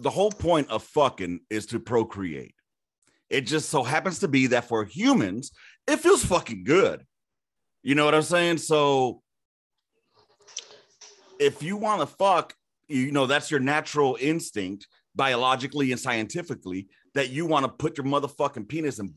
the 0.00 0.10
whole 0.10 0.30
point 0.30 0.70
of 0.70 0.82
fucking 0.82 1.40
is 1.50 1.66
to 1.66 1.80
procreate. 1.80 2.54
It 3.30 3.42
just 3.42 3.68
so 3.68 3.82
happens 3.82 4.20
to 4.20 4.28
be 4.28 4.48
that 4.48 4.64
for 4.64 4.84
humans, 4.84 5.52
it 5.86 6.00
feels 6.00 6.24
fucking 6.24 6.64
good. 6.64 7.04
You 7.82 7.94
know 7.94 8.04
what 8.04 8.14
I'm 8.14 8.22
saying? 8.22 8.58
So 8.58 9.22
if 11.38 11.62
you 11.62 11.76
want 11.76 12.00
to 12.00 12.06
fuck, 12.06 12.54
you 12.88 13.12
know, 13.12 13.26
that's 13.26 13.50
your 13.50 13.60
natural 13.60 14.16
instinct, 14.20 14.86
biologically 15.14 15.92
and 15.92 16.00
scientifically, 16.00 16.88
that 17.14 17.30
you 17.30 17.46
want 17.46 17.64
to 17.64 17.68
put 17.68 17.96
your 17.96 18.06
motherfucking 18.06 18.68
penis 18.68 18.98
and, 18.98 19.12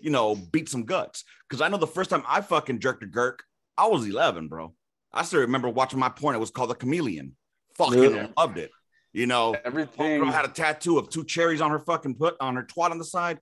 you 0.00 0.10
know, 0.10 0.34
beat 0.34 0.68
some 0.68 0.84
guts. 0.84 1.24
Because 1.48 1.60
I 1.60 1.68
know 1.68 1.76
the 1.76 1.86
first 1.86 2.10
time 2.10 2.22
I 2.26 2.40
fucking 2.40 2.80
jerked 2.80 3.02
a 3.02 3.06
gurk, 3.06 3.40
I 3.76 3.86
was 3.86 4.06
11, 4.06 4.48
bro. 4.48 4.74
I 5.12 5.22
still 5.22 5.40
remember 5.40 5.68
watching 5.68 5.98
my 5.98 6.08
porn. 6.08 6.34
It 6.34 6.38
was 6.38 6.50
called 6.50 6.70
The 6.70 6.74
Chameleon. 6.74 7.36
Fucking 7.76 8.14
yeah. 8.14 8.26
loved 8.36 8.58
it. 8.58 8.70
You 9.12 9.26
know, 9.26 9.54
everything. 9.64 10.24
Had 10.26 10.46
a 10.46 10.48
tattoo 10.48 10.98
of 10.98 11.10
two 11.10 11.24
cherries 11.24 11.60
on 11.60 11.70
her 11.70 11.78
fucking 11.78 12.14
put 12.14 12.36
on 12.40 12.56
her 12.56 12.62
twat 12.62 12.90
on 12.90 12.98
the 12.98 13.04
side. 13.04 13.38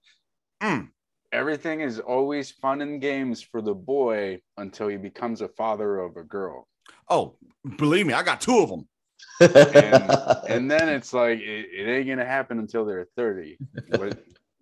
Mm 0.61 0.89
everything 1.33 1.81
is 1.81 2.01
always 2.01 2.51
fun 2.51 2.81
and 2.83 3.01
games 3.01 3.43
for 3.43 3.63
the 3.63 3.75
boy 3.75 4.41
until 4.57 4.89
he 4.89 4.97
becomes 4.97 5.41
a 5.41 5.49
father 5.49 5.99
of 5.99 6.17
a 6.17 6.23
girl. 6.23 6.67
Oh, 7.09 7.37
believe 7.77 8.07
me, 8.07 8.15
I 8.15 8.23
got 8.23 8.41
two 8.41 8.59
of 8.59 8.69
them. 8.69 8.89
And, 9.41 10.11
and, 10.49 10.71
then 10.71 10.89
it's 10.89 11.13
like 11.13 11.39
it, 11.39 11.69
it, 11.73 11.89
ain't 11.89 12.09
gonna 12.09 12.25
happen 12.25 12.59
until 12.59 12.85
they're 12.85 13.09
30. 13.17 13.59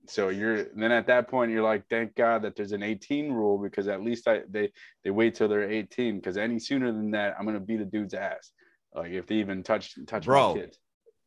so 0.06 0.28
you're 0.28 0.64
then 0.74 0.92
at 0.92 1.06
that 1.06 1.28
point 1.28 1.50
you're 1.50 1.62
like, 1.62 1.84
thank 1.88 2.14
God 2.14 2.42
that 2.42 2.56
there's 2.56 2.72
an 2.72 2.82
18 2.82 3.32
rule 3.32 3.58
because 3.58 3.88
at 3.88 4.02
least 4.02 4.28
I 4.28 4.42
they 4.48 4.72
they 5.04 5.10
wait 5.10 5.34
till 5.34 5.48
they're 5.48 5.70
18 5.70 6.16
because 6.16 6.36
any 6.36 6.58
sooner 6.58 6.92
than 6.92 7.10
that 7.12 7.34
I'm 7.38 7.44
gonna 7.44 7.60
beat 7.60 7.80
a 7.80 7.84
dude's 7.84 8.14
ass. 8.14 8.50
Like 8.94 9.12
if 9.12 9.26
they 9.26 9.36
even 9.36 9.62
touch 9.62 9.98
touch 10.06 10.24
Bro, 10.24 10.54
my 10.54 10.60
kids. 10.60 10.78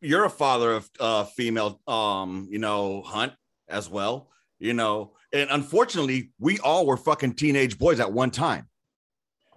You're 0.01 0.25
a 0.25 0.29
father 0.29 0.71
of 0.73 0.89
uh 0.99 1.23
female 1.25 1.79
um 1.87 2.47
you 2.49 2.59
know 2.59 3.01
hunt 3.03 3.33
as 3.69 3.89
well 3.89 4.31
you 4.61 4.73
know 4.73 5.11
and 5.33 5.49
unfortunately 5.49 6.31
we 6.39 6.59
all 6.59 6.85
were 6.85 6.95
fucking 6.95 7.33
teenage 7.33 7.77
boys 7.77 7.99
at 7.99 8.13
one 8.13 8.31
time 8.31 8.69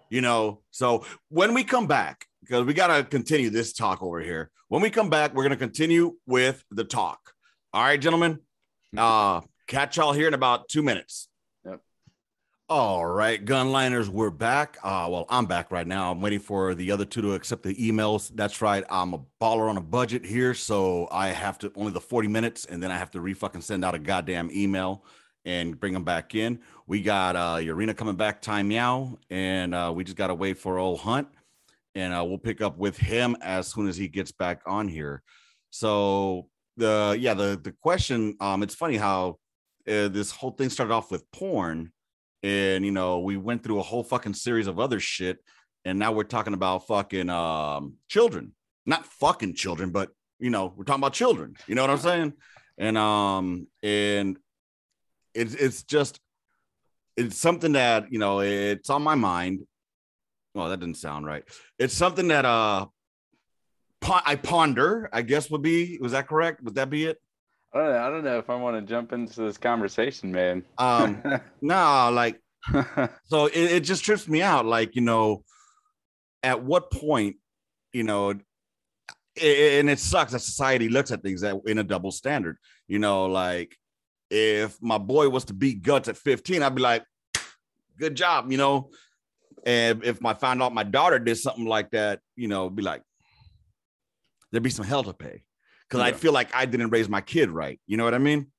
you 0.08 0.20
know 0.20 0.62
so 0.70 1.04
when 1.28 1.54
we 1.54 1.62
come 1.62 1.86
back 1.86 2.26
because 2.44 2.64
we 2.64 2.74
got 2.74 2.94
to 2.94 3.02
continue 3.04 3.50
this 3.50 3.72
talk 3.72 4.02
over 4.02 4.20
here 4.20 4.50
when 4.68 4.82
we 4.82 4.90
come 4.90 5.08
back 5.10 5.34
we're 5.34 5.42
going 5.42 5.50
to 5.50 5.56
continue 5.56 6.14
with 6.26 6.62
the 6.70 6.84
talk 6.84 7.32
all 7.72 7.82
right 7.82 8.00
gentlemen 8.00 8.38
uh 8.96 9.40
catch 9.66 9.96
y'all 9.96 10.12
here 10.12 10.28
in 10.28 10.34
about 10.34 10.68
two 10.68 10.82
minutes 10.82 11.28
Yep. 11.64 11.80
all 12.68 13.06
right, 13.06 13.42
gunliners, 13.44 14.08
we're 14.08 14.30
back. 14.30 14.76
Uh, 14.82 15.06
well, 15.10 15.24
I'm 15.30 15.46
back 15.46 15.70
right 15.70 15.86
now. 15.86 16.10
I'm 16.10 16.20
waiting 16.20 16.40
for 16.40 16.74
the 16.74 16.90
other 16.90 17.04
two 17.06 17.22
to 17.22 17.32
accept 17.32 17.62
the 17.62 17.74
emails. 17.74 18.30
That's 18.34 18.60
right. 18.60 18.84
I'm 18.90 19.14
a 19.14 19.20
baller 19.40 19.68
on 19.70 19.76
a 19.78 19.80
budget 19.82 20.24
here, 20.24 20.52
so 20.54 21.08
I 21.10 21.28
have 21.28 21.58
to 21.60 21.72
only 21.76 21.92
the 21.92 22.00
40 22.00 22.28
minutes, 22.28 22.66
and 22.66 22.82
then 22.82 22.90
I 22.90 22.98
have 22.98 23.10
to 23.12 23.20
re 23.20 23.32
fucking 23.34 23.62
send 23.62 23.84
out 23.84 23.94
a 23.94 23.98
goddamn 23.98 24.50
email 24.52 25.04
and 25.46 25.78
bring 25.78 25.92
them 25.94 26.04
back 26.04 26.34
in. 26.34 26.58
We 26.86 27.00
got 27.02 27.36
uh 27.36 27.56
Urena 27.56 27.96
coming 27.96 28.16
back, 28.16 28.40
time 28.42 28.68
meow, 28.68 29.18
and 29.30 29.74
uh, 29.74 29.92
we 29.94 30.04
just 30.04 30.16
gotta 30.16 30.34
wait 30.34 30.58
for 30.58 30.78
old 30.78 31.00
Hunt, 31.00 31.28
and 31.94 32.12
uh, 32.12 32.24
we'll 32.24 32.38
pick 32.38 32.60
up 32.60 32.76
with 32.76 32.96
him 32.96 33.36
as 33.40 33.68
soon 33.68 33.88
as 33.88 33.96
he 33.96 34.08
gets 34.08 34.32
back 34.32 34.62
on 34.66 34.88
here. 34.88 35.22
So 35.70 36.48
the 36.76 37.16
yeah, 37.18 37.34
the 37.34 37.60
the 37.62 37.72
question, 37.72 38.36
um, 38.40 38.62
it's 38.62 38.74
funny 38.74 38.96
how 38.96 39.38
uh, 39.88 40.08
this 40.08 40.30
whole 40.30 40.50
thing 40.50 40.70
started 40.70 40.92
off 40.94 41.10
with 41.10 41.30
porn 41.30 41.92
and 42.42 42.84
you 42.84 42.92
know 42.92 43.20
we 43.20 43.36
went 43.36 43.62
through 43.62 43.80
a 43.80 43.82
whole 43.82 44.04
fucking 44.04 44.34
series 44.34 44.66
of 44.66 44.78
other 44.78 45.00
shit 45.00 45.38
and 45.84 45.98
now 45.98 46.12
we're 46.12 46.24
talking 46.24 46.54
about 46.54 46.86
fucking 46.86 47.30
um 47.30 47.94
children. 48.08 48.52
Not 48.86 49.06
fucking 49.06 49.54
children 49.54 49.90
but 49.90 50.10
you 50.38 50.50
know 50.50 50.72
we're 50.76 50.84
talking 50.84 51.00
about 51.00 51.14
children. 51.14 51.56
You 51.66 51.74
know 51.74 51.82
what 51.82 51.90
i'm 51.90 51.98
saying? 51.98 52.32
And 52.78 52.98
um 52.98 53.66
and 53.82 54.38
it's 55.34 55.54
it's 55.54 55.82
just 55.82 56.20
it's 57.16 57.38
something 57.38 57.72
that 57.72 58.12
you 58.12 58.18
know 58.18 58.40
it's 58.40 58.90
on 58.90 59.02
my 59.02 59.14
mind 59.14 59.66
well 60.54 60.68
that 60.68 60.80
didn't 60.80 60.96
sound 60.96 61.26
right 61.26 61.44
it's 61.78 61.94
something 61.94 62.28
that 62.28 62.44
uh 62.44 62.86
i 64.26 64.36
ponder 64.36 65.08
i 65.12 65.22
guess 65.22 65.50
would 65.50 65.62
be 65.62 65.98
was 66.00 66.12
that 66.12 66.28
correct 66.28 66.62
would 66.62 66.74
that 66.74 66.90
be 66.90 67.06
it 67.06 67.18
I 67.72 67.78
don't, 67.78 67.90
know, 67.90 67.98
I 67.98 68.10
don't 68.10 68.24
know 68.24 68.38
if 68.38 68.50
I 68.50 68.54
want 68.54 68.76
to 68.76 68.88
jump 68.88 69.12
into 69.12 69.40
this 69.40 69.58
conversation, 69.58 70.30
man. 70.30 70.62
Um, 70.78 71.20
no, 71.60 72.08
like, 72.12 72.40
so 73.24 73.46
it, 73.46 73.56
it 73.56 73.80
just 73.80 74.04
trips 74.04 74.28
me 74.28 74.42
out. 74.42 74.64
Like, 74.64 74.94
you 74.94 75.02
know, 75.02 75.42
at 76.44 76.62
what 76.62 76.92
point, 76.92 77.36
you 77.92 78.04
know, 78.04 78.30
and 78.30 79.90
it 79.90 79.98
sucks 79.98 80.30
that 80.32 80.38
society 80.38 80.88
looks 80.88 81.10
at 81.10 81.22
things 81.22 81.40
that 81.40 81.56
in 81.66 81.78
a 81.78 81.82
double 81.82 82.12
standard. 82.12 82.58
You 82.86 83.00
know, 83.00 83.26
like 83.26 83.76
if 84.30 84.80
my 84.80 84.98
boy 84.98 85.28
was 85.28 85.46
to 85.46 85.54
beat 85.54 85.82
guts 85.82 86.08
at 86.08 86.16
15, 86.16 86.62
I'd 86.62 86.74
be 86.74 86.82
like, 86.82 87.04
good 87.98 88.14
job, 88.14 88.52
you 88.52 88.58
know. 88.58 88.90
And 89.64 90.04
if 90.04 90.24
I 90.24 90.34
found 90.34 90.62
out 90.62 90.74
my 90.74 90.82
daughter 90.84 91.18
did 91.18 91.36
something 91.36 91.64
like 91.64 91.90
that, 91.92 92.20
you 92.36 92.48
know, 92.48 92.68
be 92.68 92.82
like, 92.82 93.02
there'd 94.52 94.62
be 94.62 94.70
some 94.70 94.84
hell 94.84 95.02
to 95.02 95.12
pay 95.14 95.42
because 95.88 96.00
I 96.00 96.08
Yeah. 96.08 96.16
feel 96.16 96.32
like 96.32 96.54
I 96.54 96.66
didn't 96.66 96.90
raise 96.90 97.08
my 97.08 97.20
kid 97.20 97.50
right. 97.50 97.80
You 97.86 97.96
know 97.96 98.04
what 98.04 98.14
I 98.14 98.18
mean? 98.18 98.52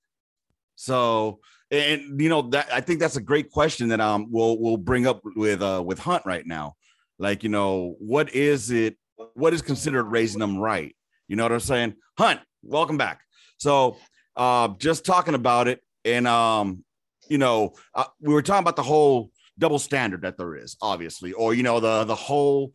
So, 0.75 1.39
and 1.71 2.19
you 2.19 2.29
know 2.29 2.43
that 2.49 2.67
I 2.71 2.81
think 2.81 2.99
that's 2.99 3.15
a 3.15 3.21
great 3.21 3.49
question 3.49 3.89
that 3.89 4.01
um 4.01 4.27
we'll 4.29 4.59
we'll 4.59 4.77
bring 4.77 5.07
up 5.07 5.21
with 5.35 5.61
uh 5.61 5.81
with 5.85 5.99
Hunt 5.99 6.25
right 6.25 6.45
now. 6.45 6.75
Like, 7.17 7.43
you 7.43 7.49
know, 7.49 7.95
what 7.99 8.33
is 8.35 8.71
it? 8.71 8.97
What 9.35 9.53
is 9.53 9.61
considered 9.61 10.03
raising 10.05 10.39
them 10.39 10.57
right? 10.57 10.95
You 11.27 11.35
know 11.37 11.43
what 11.43 11.53
I'm 11.53 11.59
saying? 11.61 11.95
Hunt, 12.17 12.41
welcome 12.61 12.97
back. 12.97 13.21
So, 13.57 13.97
uh, 14.35 14.69
just 14.79 15.05
talking 15.05 15.33
about 15.33 15.67
it, 15.67 15.81
and 16.03 16.27
um, 16.27 16.83
you 17.29 17.37
know, 17.37 17.73
uh, 17.93 18.05
we 18.19 18.33
were 18.33 18.41
talking 18.41 18.63
about 18.63 18.75
the 18.75 18.83
whole 18.83 19.31
double 19.57 19.79
standard 19.79 20.21
that 20.21 20.37
there 20.37 20.55
is, 20.55 20.77
obviously, 20.81 21.33
or 21.33 21.53
you 21.53 21.63
know, 21.63 21.79
the 21.79 22.03
the 22.03 22.15
whole, 22.15 22.73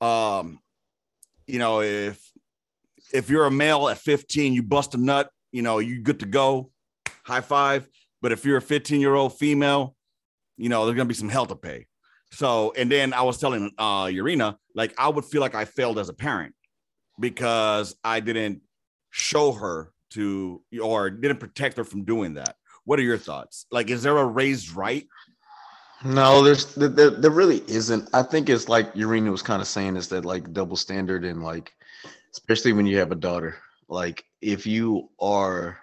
um, 0.00 0.58
you 1.46 1.58
know, 1.58 1.80
if 1.82 2.20
if 3.12 3.30
you're 3.30 3.46
a 3.46 3.50
male 3.50 3.88
at 3.88 3.98
15, 3.98 4.52
you 4.52 4.62
bust 4.62 4.94
a 4.94 4.98
nut, 4.98 5.30
you 5.52 5.62
know, 5.62 5.78
you 5.78 6.00
good 6.00 6.20
to 6.20 6.26
go, 6.26 6.70
high 7.24 7.40
five. 7.40 7.88
But 8.20 8.32
if 8.32 8.44
you're 8.44 8.56
a 8.56 8.62
15 8.62 9.00
year 9.00 9.14
old 9.14 9.38
female, 9.38 9.94
you 10.56 10.68
know, 10.68 10.84
there's 10.84 10.96
gonna 10.96 11.08
be 11.08 11.14
some 11.14 11.28
hell 11.28 11.46
to 11.46 11.56
pay. 11.56 11.86
So, 12.30 12.72
and 12.76 12.90
then 12.90 13.12
I 13.12 13.22
was 13.22 13.38
telling 13.38 13.70
uh 13.78 14.04
Urena, 14.04 14.56
like 14.74 14.94
I 14.98 15.08
would 15.08 15.24
feel 15.24 15.40
like 15.40 15.54
I 15.54 15.64
failed 15.64 15.98
as 15.98 16.08
a 16.08 16.14
parent 16.14 16.54
because 17.18 17.96
I 18.04 18.20
didn't 18.20 18.62
show 19.10 19.52
her 19.52 19.92
to 20.10 20.62
or 20.82 21.10
didn't 21.10 21.40
protect 21.40 21.76
her 21.76 21.84
from 21.84 22.04
doing 22.04 22.34
that. 22.34 22.56
What 22.84 22.98
are 22.98 23.02
your 23.02 23.18
thoughts? 23.18 23.66
Like, 23.70 23.90
is 23.90 24.02
there 24.02 24.16
a 24.16 24.24
raised 24.24 24.72
right? 24.74 25.06
No, 26.04 26.42
there's 26.42 26.74
there, 26.74 27.10
there, 27.10 27.30
really 27.30 27.62
isn't. 27.66 28.08
I 28.14 28.22
think 28.22 28.48
it's 28.48 28.68
like 28.68 28.94
Urena 28.94 29.30
was 29.30 29.42
kind 29.42 29.60
of 29.60 29.66
saying 29.66 29.96
is 29.96 30.08
that 30.08 30.24
like 30.24 30.52
double 30.52 30.76
standard 30.76 31.24
and 31.24 31.42
like 31.42 31.72
especially 32.32 32.72
when 32.72 32.86
you 32.86 32.98
have 32.98 33.10
a 33.10 33.16
daughter. 33.16 33.56
Like 33.88 34.24
if 34.40 34.66
you 34.66 35.08
are 35.20 35.78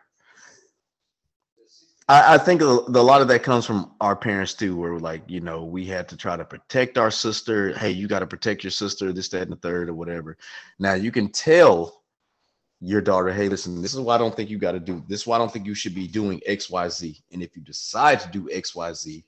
I, 2.07 2.35
I 2.35 2.37
think 2.37 2.61
a, 2.61 2.65
lot 2.65 3.21
of 3.21 3.27
that 3.29 3.43
comes 3.43 3.65
from 3.65 3.93
our 3.99 4.15
parents 4.15 4.53
too, 4.53 4.77
where 4.77 4.99
like, 4.99 5.23
you 5.27 5.41
know, 5.41 5.63
we 5.63 5.85
had 5.85 6.07
to 6.09 6.17
try 6.17 6.37
to 6.37 6.45
protect 6.45 6.97
our 6.97 7.09
sister. 7.09 7.75
Hey, 7.77 7.91
you 7.91 8.07
got 8.07 8.19
to 8.19 8.27
protect 8.27 8.63
your 8.63 8.71
sister, 8.71 9.11
this, 9.11 9.29
that, 9.29 9.43
and 9.43 9.51
the 9.51 9.57
third, 9.57 9.89
or 9.89 9.95
whatever. 9.95 10.37
Now 10.77 10.93
you 10.93 11.11
can 11.11 11.31
tell 11.31 12.03
your 12.79 13.01
daughter, 13.01 13.31
hey, 13.31 13.49
listen, 13.49 13.81
this 13.81 13.93
is 13.93 13.99
why 13.99 14.15
I 14.15 14.17
don't 14.19 14.35
think 14.35 14.49
you 14.49 14.59
got 14.59 14.73
to 14.73 14.79
do 14.79 15.03
this. 15.07 15.21
is 15.21 15.27
why 15.27 15.37
I 15.37 15.39
don't 15.39 15.51
think 15.51 15.65
you 15.65 15.73
should 15.73 15.95
be 15.95 16.07
doing 16.07 16.41
XYZ. 16.47 17.21
And 17.31 17.41
if 17.41 17.55
you 17.55 17.63
decide 17.63 18.19
to 18.19 18.29
do 18.29 18.49
XYZ, 18.53 19.23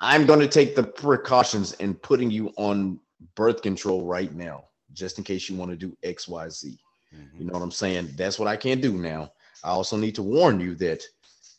I'm 0.00 0.26
going 0.26 0.40
to 0.40 0.48
take 0.48 0.74
the 0.74 0.82
precautions 0.82 1.72
in 1.74 1.94
putting 1.94 2.30
you 2.30 2.52
on 2.56 3.00
birth 3.34 3.62
control 3.62 4.04
right 4.04 4.32
now, 4.34 4.64
just 4.92 5.18
in 5.18 5.24
case 5.24 5.48
you 5.48 5.56
want 5.56 5.70
to 5.70 5.76
do 5.76 5.96
XYZ. 6.02 6.76
You 7.38 7.44
know 7.44 7.52
what 7.52 7.62
I'm 7.62 7.70
saying? 7.70 8.10
That's 8.16 8.38
what 8.38 8.48
I 8.48 8.56
can't 8.56 8.82
do 8.82 8.94
now. 8.94 9.32
I 9.62 9.68
also 9.68 9.96
need 9.96 10.14
to 10.16 10.22
warn 10.22 10.60
you 10.60 10.74
that 10.76 11.02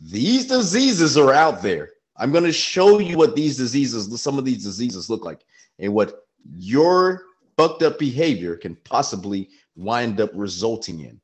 these 0.01 0.47
diseases 0.47 1.17
are 1.17 1.33
out 1.33 1.61
there. 1.61 1.91
I'm 2.17 2.31
going 2.31 2.43
to 2.43 2.51
show 2.51 2.99
you 2.99 3.17
what 3.17 3.35
these 3.35 3.57
diseases, 3.57 4.21
some 4.21 4.37
of 4.37 4.45
these 4.45 4.63
diseases 4.63 5.09
look 5.09 5.25
like, 5.25 5.41
and 5.79 5.93
what 5.93 6.25
your 6.57 7.23
fucked 7.57 7.83
up 7.83 7.97
behavior 7.97 8.55
can 8.57 8.75
possibly 8.83 9.49
wind 9.75 10.19
up 10.19 10.31
resulting 10.33 11.01
in. 11.01 11.19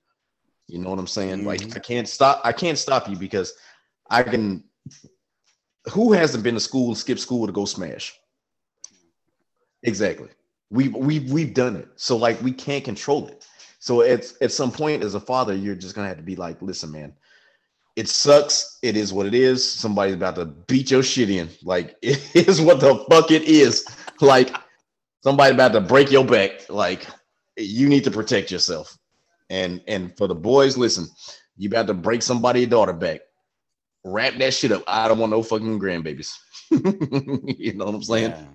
You 0.68 0.80
know 0.80 0.89
what 0.89 0.99
I'm 0.99 1.07
saying? 1.07 1.45
Like 1.45 1.62
Mhm. 1.62 1.76
I 1.76 1.80
can't 1.80 2.07
stop. 2.07 2.41
I 2.45 2.53
can't 2.53 2.78
stop 2.78 3.09
you 3.09 3.18
because 3.18 3.53
I 4.09 4.24
can. 4.24 4.64
Who 5.90 6.14
hasn't 6.14 6.44
been 6.44 6.54
to 6.54 6.60
school, 6.60 6.90
and 6.90 6.98
skip 6.98 7.20
school 7.20 7.48
to 7.48 7.54
go 7.54 7.66
smash? 7.66 8.14
Exactly. 9.84 10.30
We 10.70 10.90
we 10.90 11.20
we've 11.20 11.54
done 11.54 11.76
it. 11.76 11.88
So 11.96 12.16
like 12.18 12.42
we 12.42 12.52
can't 12.52 12.84
control 12.84 13.28
it. 13.28 13.46
So 13.80 14.02
at 14.04 14.32
at 14.42 14.52
some 14.52 14.72
point 14.72 15.04
as 15.04 15.16
a 15.16 15.20
father, 15.20 15.56
you're 15.56 15.76
just 15.76 15.96
gonna 15.96 16.08
have 16.08 16.18
to 16.18 16.24
be 16.24 16.36
like, 16.36 16.62
listen, 16.62 16.92
man, 16.92 17.14
it 17.96 18.08
sucks. 18.08 18.78
It 18.82 18.96
is 18.96 19.12
what 19.12 19.26
it 19.26 19.34
is. 19.34 19.70
Somebody's 19.70 20.16
about 20.16 20.36
to 20.36 20.46
beat 20.46 20.92
your 20.92 21.04
shit 21.04 21.30
in. 21.30 21.50
Like 21.64 21.96
it 22.02 22.36
is 22.36 22.62
what 22.62 22.80
the 22.80 23.04
fuck 23.10 23.32
it 23.32 23.44
is. 23.44 23.86
Like 24.22 24.56
somebody 25.24 25.54
about 25.54 25.74
to 25.74 25.82
break 25.82 26.12
your 26.12 26.26
back. 26.26 26.70
Like 26.70 27.08
you 27.58 27.90
need 27.90 28.04
to 28.04 28.12
protect 28.12 28.52
yourself. 28.52 28.98
And 29.50 29.82
and 29.88 30.16
for 30.16 30.28
the 30.28 30.36
boys, 30.36 30.78
listen, 30.78 31.08
you 31.58 31.68
about 31.70 31.88
to 31.88 31.94
break 31.94 32.22
somebody's 32.22 32.68
daughter 32.68 32.94
back. 32.94 33.22
Wrap 34.04 34.36
that 34.38 34.54
shit 34.54 34.72
up. 34.72 34.84
I 34.88 35.08
don't 35.08 35.20
want 35.20 35.32
no 35.32 35.43
fucking 35.43 35.80
grandbabies. 35.80 36.34
you 36.72 37.74
know 37.74 37.86
what 37.86 37.95
I'm 37.95 38.04
saying? 38.04 38.32
Yeah. 38.32 38.45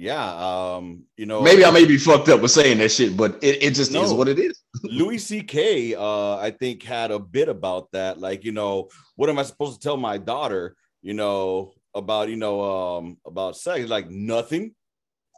Yeah, 0.00 0.76
um, 0.76 1.06
you 1.16 1.26
know, 1.26 1.42
Maybe 1.42 1.64
I 1.64 1.72
may 1.72 1.84
be 1.84 1.98
fucked 1.98 2.28
up 2.28 2.40
with 2.40 2.52
saying 2.52 2.78
that 2.78 2.92
shit, 2.92 3.16
but 3.16 3.36
it, 3.42 3.64
it 3.64 3.74
just 3.74 3.92
is 3.92 4.12
what 4.12 4.28
it 4.28 4.38
is. 4.38 4.62
Louis 4.84 5.18
C.K. 5.18 5.96
Uh, 5.96 6.36
I 6.36 6.52
think 6.52 6.84
had 6.84 7.10
a 7.10 7.18
bit 7.18 7.48
about 7.48 7.90
that. 7.90 8.20
Like, 8.20 8.44
you 8.44 8.52
know, 8.52 8.90
what 9.16 9.28
am 9.28 9.40
I 9.40 9.42
supposed 9.42 9.80
to 9.80 9.84
tell 9.84 9.96
my 9.96 10.16
daughter? 10.16 10.76
You 11.02 11.14
know, 11.14 11.72
about 11.96 12.28
you 12.28 12.36
know, 12.36 12.62
um, 12.98 13.18
about 13.26 13.56
sex? 13.56 13.88
Like 13.88 14.08
nothing, 14.08 14.76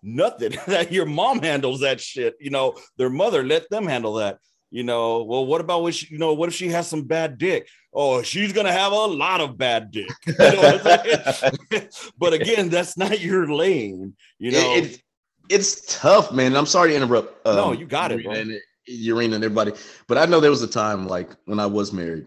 nothing. 0.03 0.53
that 0.67 0.93
your 0.93 1.07
mom 1.07 1.41
handles 1.41 1.81
that 1.81 1.99
shit. 1.99 2.35
You 2.39 2.51
know, 2.51 2.75
their 2.99 3.11
mother 3.11 3.43
let 3.43 3.71
them 3.71 3.87
handle 3.87 4.15
that. 4.15 4.41
You 4.73 4.85
know, 4.85 5.25
well, 5.25 5.45
what 5.47 5.61
about 5.61 5.83
what 5.83 5.95
she, 5.95 6.07
you 6.13 6.19
know, 6.19 6.33
what 6.33 6.49
if 6.49 6.55
she 6.55 6.69
has 6.69 6.87
some 6.87 7.03
bad 7.03 7.39
dick? 7.39 7.69
Oh, 7.93 8.23
she's 8.23 8.53
gonna 8.53 8.73
have 8.73 8.93
a 8.93 8.97
lot 9.07 9.41
of 9.41 9.59
bad 9.59 9.91
dick. 9.91 10.09
You 10.27 10.35
know 10.39 10.57
what 10.57 10.87
I'm 10.87 11.33
saying? 11.35 11.89
but 12.19 12.33
again, 12.35 12.69
that's 12.69 12.97
not 12.97 13.21
your 13.21 13.53
lane. 13.53 14.15
You 14.39 14.53
know, 14.53 14.75
It- 14.77 14.85
it- 14.85 15.03
it's 15.49 15.99
tough, 15.99 16.31
man. 16.31 16.55
I'm 16.57 16.65
sorry 16.67 16.91
to 16.91 16.97
interrupt. 16.97 17.45
um, 17.45 17.57
No, 17.57 17.73
you 17.73 17.85
got 17.85 18.13
it, 18.13 18.25
and, 18.25 18.53
Urena 18.89 19.35
and 19.35 19.43
everybody, 19.43 19.73
but 20.07 20.17
I 20.17 20.25
know 20.27 20.39
there 20.39 20.49
was 20.51 20.63
a 20.63 20.69
time 20.69 21.09
like 21.09 21.31
when 21.47 21.59
I 21.59 21.67
was 21.67 21.93
married. 21.93 22.27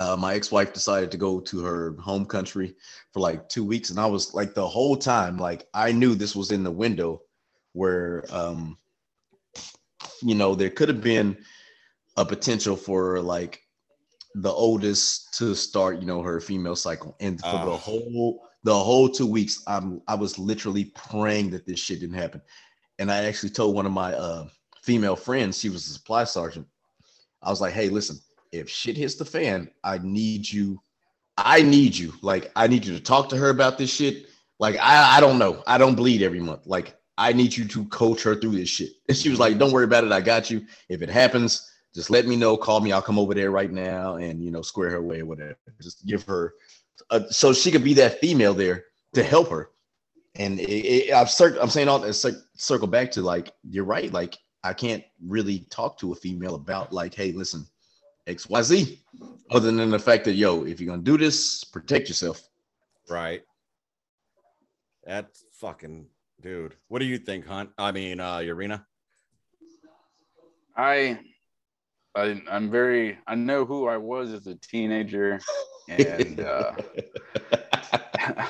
Uh, 0.00 0.16
my 0.16 0.32
ex-wife 0.32 0.72
decided 0.72 1.10
to 1.10 1.18
go 1.18 1.40
to 1.40 1.60
her 1.62 1.94
home 2.00 2.24
country 2.24 2.74
for 3.12 3.20
like 3.20 3.50
two 3.50 3.62
weeks, 3.64 3.90
and 3.90 4.00
I 4.00 4.06
was 4.06 4.32
like 4.32 4.54
the 4.54 4.66
whole 4.66 4.96
time, 4.96 5.36
like 5.36 5.66
I 5.74 5.92
knew 5.92 6.14
this 6.14 6.34
was 6.34 6.52
in 6.52 6.62
the 6.64 6.70
window 6.70 7.20
where, 7.74 8.24
um, 8.30 8.78
you 10.22 10.34
know, 10.34 10.54
there 10.54 10.70
could 10.70 10.88
have 10.88 11.00
been 11.00 11.36
a 12.16 12.24
potential 12.24 12.76
for 12.76 13.20
like 13.20 13.62
the 14.34 14.50
oldest 14.50 15.34
to 15.38 15.54
start, 15.54 16.00
you 16.00 16.06
know, 16.06 16.22
her 16.22 16.40
female 16.40 16.76
cycle, 16.76 17.16
and 17.20 17.40
for 17.40 17.46
the 17.46 17.56
Ah. 17.56 17.76
whole 17.76 18.42
the 18.62 18.74
whole 18.78 19.08
two 19.08 19.26
weeks, 19.26 19.62
I'm 19.66 20.02
I 20.06 20.14
was 20.14 20.38
literally 20.38 20.86
praying 20.94 21.50
that 21.50 21.66
this 21.66 21.80
shit 21.80 22.00
didn't 22.00 22.16
happen, 22.16 22.42
and 22.98 23.10
I 23.10 23.24
actually 23.24 23.50
told 23.50 23.74
one 23.74 23.86
of 23.86 23.92
my 23.92 24.14
uh, 24.14 24.48
female 24.82 25.16
friends, 25.16 25.58
she 25.58 25.68
was 25.70 25.86
a 25.86 25.92
supply 25.92 26.24
sergeant. 26.24 26.66
I 27.42 27.50
was 27.50 27.60
like, 27.60 27.72
hey, 27.72 27.88
listen, 27.88 28.18
if 28.52 28.68
shit 28.68 28.96
hits 28.96 29.14
the 29.14 29.24
fan, 29.24 29.70
I 29.82 29.98
need 29.98 30.50
you. 30.50 30.80
I 31.38 31.62
need 31.62 31.96
you. 31.96 32.12
Like, 32.20 32.52
I 32.54 32.66
need 32.66 32.84
you 32.84 32.94
to 32.94 33.02
talk 33.02 33.30
to 33.30 33.36
her 33.36 33.48
about 33.48 33.78
this 33.78 33.90
shit. 33.92 34.26
Like, 34.58 34.76
I, 34.76 35.16
I 35.16 35.20
don't 35.20 35.38
know. 35.38 35.62
I 35.66 35.78
don't 35.78 35.94
bleed 35.94 36.20
every 36.22 36.40
month. 36.40 36.66
Like, 36.66 36.96
I 37.20 37.34
need 37.34 37.54
you 37.54 37.66
to 37.66 37.84
coach 37.84 38.22
her 38.22 38.34
through 38.34 38.52
this 38.52 38.70
shit. 38.70 38.92
And 39.06 39.16
she 39.16 39.28
was 39.28 39.38
like, 39.38 39.58
don't 39.58 39.72
worry 39.72 39.84
about 39.84 40.04
it. 40.04 40.10
I 40.10 40.22
got 40.22 40.50
you. 40.50 40.64
If 40.88 41.02
it 41.02 41.10
happens, 41.10 41.70
just 41.94 42.08
let 42.08 42.26
me 42.26 42.34
know. 42.34 42.56
Call 42.56 42.80
me. 42.80 42.92
I'll 42.92 43.02
come 43.02 43.18
over 43.18 43.34
there 43.34 43.50
right 43.50 43.70
now 43.70 44.16
and, 44.16 44.42
you 44.42 44.50
know, 44.50 44.62
square 44.62 44.88
her 44.88 44.96
away 44.96 45.20
or 45.20 45.26
whatever. 45.26 45.58
Just 45.82 46.06
give 46.06 46.22
her, 46.22 46.54
uh, 47.10 47.20
so 47.28 47.52
she 47.52 47.70
could 47.70 47.84
be 47.84 47.92
that 47.94 48.20
female 48.20 48.54
there 48.54 48.86
to 49.12 49.22
help 49.22 49.50
her. 49.50 49.68
And 50.36 50.58
it, 50.58 50.64
it, 50.64 51.12
I've 51.12 51.30
cir- 51.30 51.58
I'm 51.60 51.68
saying 51.68 51.88
all 51.88 51.98
that 51.98 52.14
cir- 52.14 52.42
circle 52.56 52.88
back 52.88 53.10
to 53.12 53.20
like, 53.20 53.52
you're 53.68 53.84
right. 53.84 54.10
Like, 54.10 54.38
I 54.64 54.72
can't 54.72 55.04
really 55.26 55.66
talk 55.68 55.98
to 55.98 56.12
a 56.12 56.14
female 56.14 56.54
about 56.54 56.90
like, 56.90 57.14
hey, 57.14 57.32
listen, 57.32 57.66
XYZ, 58.28 58.98
other 59.50 59.70
than 59.70 59.90
the 59.90 59.98
fact 59.98 60.24
that, 60.24 60.34
yo, 60.34 60.64
if 60.64 60.80
you're 60.80 60.88
going 60.88 61.04
to 61.04 61.10
do 61.10 61.18
this, 61.18 61.64
protect 61.64 62.08
yourself. 62.08 62.48
Right. 63.10 63.42
That's 65.04 65.44
fucking 65.52 66.06
dude. 66.42 66.74
What 66.88 67.00
do 67.00 67.04
you 67.04 67.18
think, 67.18 67.46
Hunt? 67.46 67.70
I 67.78 67.92
mean, 67.92 68.20
uh, 68.20 68.38
Urena. 68.38 68.84
I, 70.76 71.18
I 72.14 72.42
I'm 72.50 72.70
very 72.70 73.18
I 73.26 73.34
know 73.34 73.64
who 73.64 73.86
I 73.86 73.96
was 73.96 74.32
as 74.32 74.46
a 74.46 74.54
teenager, 74.56 75.40
and 75.88 76.40
uh, 76.40 76.72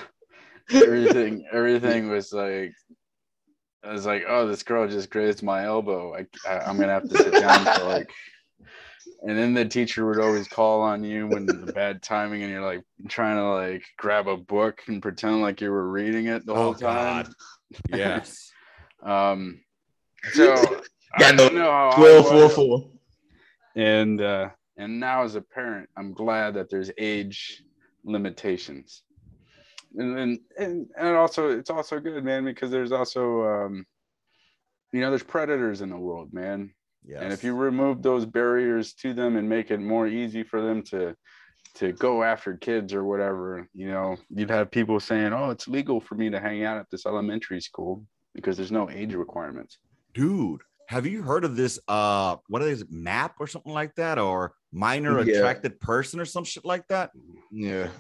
everything 0.71 1.47
everything 1.53 2.09
was 2.09 2.33
like 2.33 2.73
I 3.83 3.93
was 3.93 4.07
like, 4.07 4.25
oh, 4.29 4.47
this 4.47 4.63
girl 4.63 4.87
just 4.87 5.11
grazed 5.11 5.43
my 5.43 5.65
elbow. 5.65 6.15
I, 6.15 6.27
I 6.49 6.61
I'm 6.61 6.79
gonna 6.79 6.93
have 6.93 7.09
to 7.09 7.17
sit 7.17 7.33
down 7.33 7.65
for 7.65 7.85
like. 7.85 8.11
And 9.23 9.37
then 9.37 9.53
the 9.53 9.67
teacher 9.67 10.07
would 10.07 10.19
always 10.19 10.49
call 10.49 10.81
on 10.81 11.05
you 11.05 11.27
when 11.27 11.45
the 11.45 11.71
bad 11.73 12.03
timing, 12.03 12.43
and 12.43 12.51
you're 12.51 12.65
like 12.65 12.83
trying 13.09 13.37
to 13.37 13.51
like 13.51 13.83
grab 13.99 14.29
a 14.29 14.37
book 14.37 14.81
and 14.87 15.03
pretend 15.03 15.43
like 15.43 15.61
you 15.61 15.71
were 15.71 15.91
reading 15.91 16.29
it 16.29 16.47
the 16.47 16.55
whole 16.55 16.73
time. 16.73 17.27
God. 17.27 17.35
Yes. 17.91 18.53
Um, 19.03 19.63
so 20.35 20.53
I 21.15 21.31
no 21.33 21.37
don't 21.39 21.55
know 21.55 21.71
how 21.71 21.89
I 21.89 21.97
12 21.97 22.29
4 22.29 22.49
4. 22.51 22.91
and 23.77 24.21
uh 24.21 24.51
and 24.77 25.01
now 25.01 25.23
as 25.23 25.37
a 25.37 25.41
parent 25.41 25.89
i'm 25.97 26.13
glad 26.13 26.53
that 26.53 26.69
there's 26.69 26.91
age 26.99 27.63
limitations 28.05 29.03
and 29.97 30.19
and 30.19 30.39
and, 30.59 30.87
and 30.97 31.17
also 31.17 31.51
it's 31.51 31.71
also 31.71 32.01
good, 32.01 32.25
man, 32.25 32.45
because 32.45 32.71
there's 32.71 32.93
also 32.93 33.43
um, 33.45 33.87
you 34.93 35.01
know, 35.01 35.11
there's 35.11 35.23
predators 35.23 35.81
in 35.81 35.91
the 35.91 35.97
world, 35.97 36.33
man. 36.33 36.73
Yes. 37.05 37.21
And 37.23 37.33
if 37.33 37.43
you 37.43 37.55
remove 37.55 38.03
those 38.03 38.27
barriers 38.27 38.93
to 38.95 39.15
them 39.15 39.37
and 39.37 39.49
make 39.49 39.71
it 39.71 39.81
more 39.81 40.07
easy 40.07 40.43
for 40.43 40.61
them 40.61 40.83
to 40.85 41.17
to 41.81 41.93
go 41.93 42.23
after 42.23 42.57
kids 42.57 42.93
or 42.95 43.05
whatever, 43.05 43.67
you 43.75 43.89
know, 43.91 44.17
you'd 44.29 44.51
have 44.51 44.71
people 44.71 45.01
saying, 45.01 45.33
"Oh, 45.33 45.51
it's 45.51 45.67
legal 45.67 46.01
for 46.01 46.15
me 46.15 46.29
to 46.31 46.39
hang 46.39 46.63
out 46.65 46.77
at 46.79 46.91
this 46.91 47.07
elementary 47.07 47.61
school 47.61 48.05
because 48.35 48.57
there's 48.57 48.73
no 48.73 48.89
age 48.91 49.15
requirements." 49.15 49.79
dude 50.13 50.61
have 50.89 51.07
you 51.07 51.23
heard 51.23 51.45
of 51.45 51.55
this 51.55 51.79
uh 51.87 52.35
what 52.49 52.63
is 52.63 52.81
it 52.83 52.91
map 52.91 53.37
or 53.39 53.47
something 53.47 53.73
like 53.73 53.95
that 53.95 54.19
or 54.19 54.53
minor 54.73 55.23
Yeah. 55.23 55.37
attracted 55.37 55.79
person 55.79 56.19
or 56.19 56.25
some 56.25 56.43
shit 56.43 56.65
like 56.65 56.85
that 56.89 57.13
Yeah. 57.53 57.91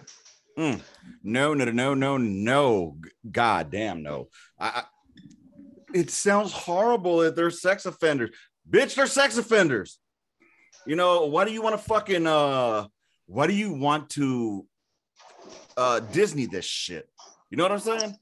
no 0.57 0.81
no 1.23 1.55
no 1.55 1.71
no 1.71 1.95
no 1.95 2.17
no 2.17 2.97
god 3.31 3.71
damn 3.71 4.03
no 4.03 4.27
I, 4.59 4.67
I 4.69 4.83
it 5.95 6.11
sounds 6.11 6.51
horrible 6.53 7.19
that 7.19 7.37
they're 7.37 7.53
sex 7.53 7.87
offenders 7.87 8.31
bitch 8.69 8.97
they're 8.97 9.07
sex 9.07 9.39
offenders 9.39 10.01
you 10.85 10.97
know 10.97 11.27
why 11.27 11.45
do 11.45 11.53
you 11.53 11.63
want 11.63 11.77
to 11.79 11.85
fucking 11.85 12.27
uh 12.27 12.89
why 13.31 13.47
do 13.47 13.55
you 13.55 13.73
want 13.73 14.11
to 14.11 14.67
uh 15.77 16.01
disney 16.01 16.47
this 16.47 16.65
shit 16.65 17.09
you 17.51 17.57
know 17.57 17.63
what 17.63 17.73
i'm 17.73 17.79
saying 17.79 18.17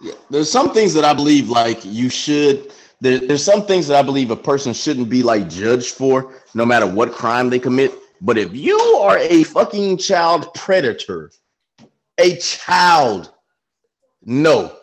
Yeah, 0.00 0.14
there's 0.30 0.50
some 0.50 0.72
things 0.74 0.92
that 0.94 1.04
I 1.04 1.14
believe 1.14 1.48
like 1.48 1.84
you 1.84 2.08
should. 2.10 2.72
There, 3.00 3.18
there's 3.18 3.44
some 3.44 3.64
things 3.64 3.86
that 3.86 3.96
I 3.96 4.02
believe 4.02 4.30
a 4.30 4.36
person 4.36 4.72
shouldn't 4.74 5.08
be 5.08 5.22
like 5.22 5.48
judged 5.48 5.94
for, 5.94 6.34
no 6.54 6.66
matter 6.66 6.86
what 6.86 7.12
crime 7.12 7.48
they 7.48 7.58
commit. 7.58 7.92
But 8.20 8.36
if 8.36 8.54
you 8.54 8.78
are 8.78 9.18
a 9.18 9.44
fucking 9.44 9.98
child 9.98 10.52
predator, 10.54 11.30
a 12.18 12.36
child, 12.36 13.32
no, 14.24 14.76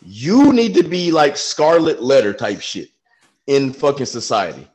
you 0.00 0.52
need 0.52 0.74
to 0.74 0.84
be 0.84 1.10
like 1.10 1.36
scarlet 1.36 2.02
letter 2.02 2.32
type 2.32 2.60
shit 2.60 2.88
in 3.46 3.72
fucking 3.72 4.06
society. 4.06 4.66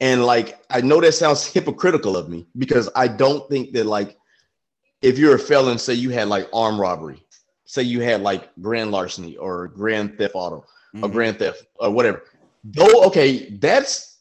And 0.00 0.24
like, 0.26 0.58
I 0.70 0.80
know 0.82 1.00
that 1.00 1.12
sounds 1.12 1.46
hypocritical 1.46 2.16
of 2.16 2.28
me 2.28 2.46
because 2.58 2.88
I 2.94 3.08
don't 3.08 3.48
think 3.48 3.72
that 3.72 3.86
like, 3.86 4.16
if 5.02 5.18
you're 5.18 5.34
a 5.36 5.38
felon, 5.38 5.78
say 5.78 5.94
you 5.94 6.10
had 6.10 6.28
like 6.28 6.48
armed 6.52 6.78
robbery, 6.78 7.22
say 7.64 7.82
you 7.82 8.00
had 8.00 8.20
like 8.22 8.50
grand 8.60 8.90
larceny 8.90 9.36
or 9.36 9.68
grand 9.68 10.18
theft 10.18 10.34
auto 10.34 10.56
or 11.02 11.08
Mhm. 11.08 11.12
grand 11.12 11.38
theft 11.38 11.64
or 11.76 11.90
whatever. 11.90 12.24
Though, 12.64 13.04
okay, 13.04 13.50
that's 13.58 14.18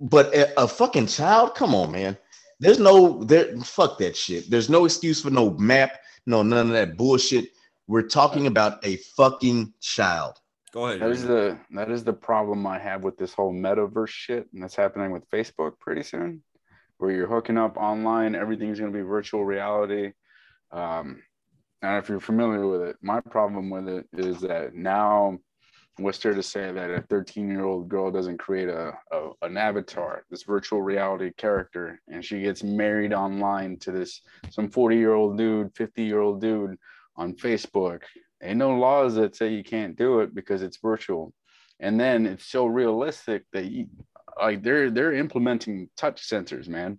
but 0.00 0.34
a, 0.34 0.62
a 0.62 0.66
fucking 0.68 1.06
child, 1.06 1.54
come 1.54 1.74
on, 1.74 1.92
man. 1.92 2.16
There's 2.58 2.78
no 2.78 3.22
there 3.24 3.56
fuck 3.58 3.98
that 3.98 4.16
shit. 4.16 4.50
There's 4.50 4.70
no 4.70 4.84
excuse 4.84 5.20
for 5.20 5.30
no 5.30 5.50
map, 5.52 5.92
no 6.26 6.42
none 6.42 6.66
of 6.68 6.72
that 6.72 6.96
bullshit. 6.96 7.50
We're 7.86 8.02
talking 8.08 8.46
about 8.46 8.84
a 8.84 8.96
fucking 9.16 9.74
child. 9.80 10.39
Go 10.72 10.86
ahead 10.86 11.00
That 11.00 11.10
is 11.10 11.24
the 11.24 11.58
that 11.70 11.90
is 11.90 12.04
the 12.04 12.12
problem 12.12 12.66
I 12.66 12.78
have 12.78 13.04
with 13.04 13.16
this 13.16 13.34
whole 13.34 13.52
metaverse 13.52 14.08
shit, 14.08 14.48
and 14.52 14.62
that's 14.62 14.76
happening 14.76 15.10
with 15.10 15.28
Facebook 15.30 15.78
pretty 15.78 16.02
soon, 16.02 16.42
where 16.98 17.10
you're 17.10 17.26
hooking 17.26 17.58
up 17.58 17.76
online, 17.76 18.34
everything's 18.34 18.78
gonna 18.78 18.92
be 18.92 19.02
virtual 19.02 19.44
reality. 19.44 20.12
Um, 20.72 21.22
and 21.82 21.96
if 21.96 22.08
you're 22.08 22.20
familiar 22.20 22.66
with 22.66 22.82
it, 22.82 22.96
my 23.00 23.20
problem 23.20 23.70
with 23.70 23.88
it 23.88 24.06
is 24.12 24.40
that 24.42 24.74
now, 24.74 25.38
what's 25.96 26.18
there 26.18 26.34
to 26.34 26.42
say 26.42 26.70
that 26.70 26.90
a 26.90 27.02
13 27.02 27.48
year 27.48 27.64
old 27.64 27.88
girl 27.88 28.10
doesn't 28.10 28.38
create 28.38 28.68
a, 28.68 28.92
a 29.12 29.30
an 29.42 29.56
avatar, 29.56 30.24
this 30.30 30.44
virtual 30.44 30.82
reality 30.82 31.32
character, 31.36 32.00
and 32.08 32.24
she 32.24 32.42
gets 32.42 32.62
married 32.62 33.12
online 33.12 33.78
to 33.78 33.90
this 33.90 34.20
some 34.50 34.70
40 34.70 34.96
year 34.96 35.14
old 35.14 35.38
dude, 35.38 35.74
50 35.74 36.02
year 36.02 36.20
old 36.20 36.40
dude 36.40 36.76
on 37.16 37.34
Facebook 37.34 38.02
ain't 38.42 38.58
no 38.58 38.70
laws 38.70 39.14
that 39.14 39.36
say 39.36 39.52
you 39.52 39.64
can't 39.64 39.96
do 39.96 40.20
it 40.20 40.34
because 40.34 40.62
it's 40.62 40.78
virtual. 40.78 41.32
And 41.78 41.98
then 41.98 42.26
it's 42.26 42.46
so 42.46 42.66
realistic 42.66 43.44
that 43.52 43.66
you 43.66 43.86
like 44.40 44.62
they're 44.62 44.90
they're 44.90 45.14
implementing 45.14 45.88
touch 45.96 46.28
sensors 46.28 46.68
man. 46.68 46.98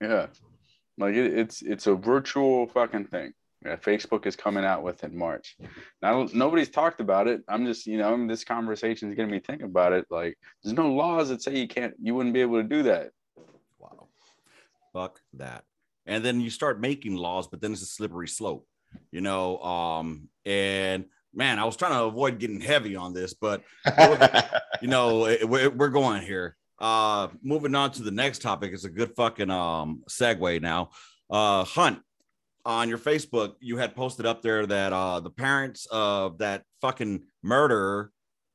Yeah. 0.00 0.26
Like 0.98 1.14
it, 1.14 1.38
it's 1.38 1.62
it's 1.62 1.86
a 1.86 1.94
virtual 1.94 2.66
fucking 2.68 3.06
thing. 3.06 3.32
Yeah, 3.64 3.76
facebook 3.76 4.26
is 4.26 4.34
coming 4.34 4.64
out 4.64 4.82
with 4.82 5.04
in 5.04 5.16
march. 5.16 5.56
Now 6.00 6.28
nobody's 6.34 6.68
talked 6.68 7.00
about 7.00 7.28
it. 7.28 7.42
I'm 7.48 7.64
just 7.66 7.86
you 7.86 7.98
know 7.98 8.26
this 8.26 8.44
conversation 8.44 9.08
is 9.08 9.14
getting 9.14 9.30
me 9.30 9.40
thinking 9.40 9.66
about 9.66 9.92
it. 9.92 10.06
Like 10.10 10.36
there's 10.62 10.76
no 10.76 10.92
laws 10.92 11.28
that 11.28 11.42
say 11.42 11.56
you 11.56 11.68
can't 11.68 11.94
you 12.02 12.14
wouldn't 12.14 12.34
be 12.34 12.40
able 12.40 12.60
to 12.60 12.68
do 12.68 12.82
that. 12.84 13.10
Wow. 13.78 14.08
Fuck 14.92 15.20
that. 15.34 15.64
And 16.06 16.24
then 16.24 16.40
you 16.40 16.50
start 16.50 16.80
making 16.80 17.14
laws, 17.14 17.46
but 17.46 17.60
then 17.60 17.72
it's 17.72 17.82
a 17.82 17.86
slippery 17.86 18.26
slope, 18.26 18.66
you 19.10 19.20
know. 19.20 19.58
Um, 19.58 20.28
and 20.44 21.04
man, 21.34 21.58
I 21.58 21.64
was 21.64 21.76
trying 21.76 21.92
to 21.92 22.04
avoid 22.04 22.38
getting 22.38 22.60
heavy 22.60 22.96
on 22.96 23.12
this, 23.12 23.34
but 23.34 23.62
you 24.82 24.88
know, 24.88 25.26
it- 25.26 25.48
we're, 25.48 25.88
going 25.88 26.22
here. 26.22 26.56
Uh, 26.78 27.28
moving 27.42 27.74
on 27.74 27.92
to 27.92 28.02
the 28.02 28.10
next 28.10 28.42
topic 28.42 28.72
is 28.72 28.84
a 28.84 28.90
good 28.90 29.14
fucking 29.14 29.50
um 29.50 30.02
segue 30.08 30.60
now. 30.60 30.90
Uh, 31.30 31.64
Hunt, 31.64 32.00
on 32.64 32.88
your 32.88 32.98
Facebook, 32.98 33.54
you 33.60 33.76
had 33.76 33.94
posted 33.94 34.26
up 34.26 34.42
there 34.42 34.66
that 34.66 34.92
uh 34.92 35.20
the 35.20 35.30
parents 35.30 35.86
of 35.90 36.38
that 36.38 36.64
fucking 36.80 37.22
murderer, 37.42 38.10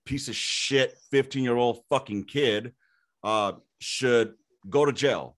piece 0.05 0.27
of 0.27 0.35
shit, 0.35 0.97
15 1.11 1.43
year 1.43 1.55
old 1.55 1.79
fucking 1.89 2.25
kid, 2.25 2.73
uh, 3.23 3.53
should 3.79 4.33
go 4.69 4.85
to 4.85 4.91
jail 4.91 5.38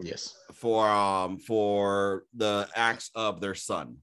yes. 0.00 0.36
for 0.54 0.88
um 0.88 1.38
for 1.38 2.24
the 2.34 2.68
acts 2.74 3.10
of 3.14 3.40
their 3.40 3.54
son. 3.54 3.98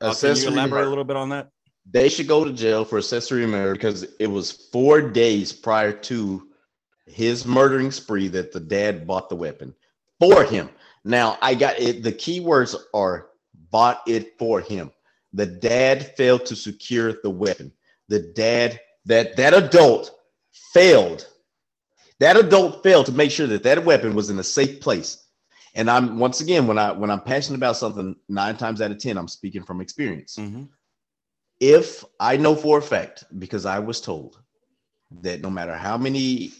Uh, 0.00 0.14
can 0.14 0.26
you 0.26 0.30
Accessory 0.30 0.52
elaborate 0.52 0.70
murder. 0.70 0.86
a 0.86 0.88
little 0.88 1.04
bit 1.04 1.16
on 1.16 1.28
that? 1.30 1.50
They 1.90 2.08
should 2.08 2.28
go 2.28 2.44
to 2.44 2.52
jail 2.52 2.84
for 2.84 2.98
accessory 2.98 3.46
murder 3.46 3.72
because 3.72 4.06
it 4.20 4.26
was 4.26 4.52
four 4.52 5.00
days 5.00 5.52
prior 5.52 5.92
to 5.92 6.48
his 7.06 7.46
murdering 7.46 7.90
spree 7.90 8.28
that 8.28 8.52
the 8.52 8.60
dad 8.60 9.06
bought 9.06 9.28
the 9.28 9.36
weapon 9.36 9.74
for 10.20 10.44
him. 10.44 10.68
Now, 11.04 11.38
I 11.40 11.54
got 11.54 11.78
it. 11.78 12.02
The 12.02 12.12
keywords 12.12 12.76
are 12.92 13.28
bought 13.70 14.02
it 14.06 14.38
for 14.38 14.60
him. 14.60 14.92
The 15.32 15.46
dad 15.46 16.14
failed 16.16 16.46
to 16.46 16.56
secure 16.56 17.14
the 17.22 17.30
weapon. 17.30 17.72
The 18.08 18.20
dad, 18.20 18.80
that 19.06 19.36
that 19.36 19.54
adult 19.54 20.10
failed. 20.72 21.26
That 22.20 22.36
adult 22.36 22.82
failed 22.82 23.06
to 23.06 23.12
make 23.12 23.30
sure 23.30 23.46
that 23.46 23.62
that 23.62 23.84
weapon 23.84 24.14
was 24.14 24.28
in 24.30 24.38
a 24.38 24.44
safe 24.44 24.80
place. 24.80 25.24
And 25.78 25.88
I'm 25.88 26.18
once 26.18 26.40
again, 26.40 26.66
when 26.66 26.76
I 26.76 26.90
when 26.90 27.08
I'm 27.08 27.20
passionate 27.20 27.58
about 27.58 27.76
something, 27.76 28.16
nine 28.28 28.56
times 28.56 28.80
out 28.82 28.90
of 28.90 28.98
ten, 28.98 29.16
I'm 29.16 29.28
speaking 29.28 29.62
from 29.62 29.80
experience 29.80 30.34
Mhm. 30.36 30.68
if 31.60 32.04
I 32.18 32.36
know 32.36 32.56
for 32.56 32.78
a 32.78 32.82
fact, 32.82 33.22
because 33.38 33.64
I 33.64 33.78
was 33.78 34.00
told 34.00 34.40
that 35.22 35.40
no 35.40 35.50
matter 35.50 35.76
how 35.76 35.96
many, 35.96 36.52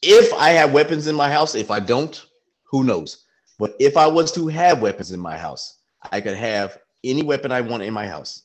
if 0.00 0.32
I 0.32 0.50
have 0.52 0.72
weapons 0.72 1.06
in 1.06 1.14
my 1.14 1.30
house, 1.30 1.54
if 1.54 1.70
I 1.70 1.80
don't, 1.80 2.24
who 2.64 2.82
knows? 2.82 3.24
But 3.58 3.76
if 3.78 3.96
I 3.98 4.06
was 4.06 4.32
to 4.32 4.48
have 4.48 4.80
weapons 4.80 5.12
in 5.12 5.20
my 5.20 5.36
house, 5.36 5.80
I 6.10 6.22
could 6.22 6.36
have 6.36 6.78
any 7.04 7.22
weapon 7.22 7.52
I 7.52 7.60
want 7.60 7.82
in 7.82 7.92
my 7.92 8.08
house. 8.08 8.44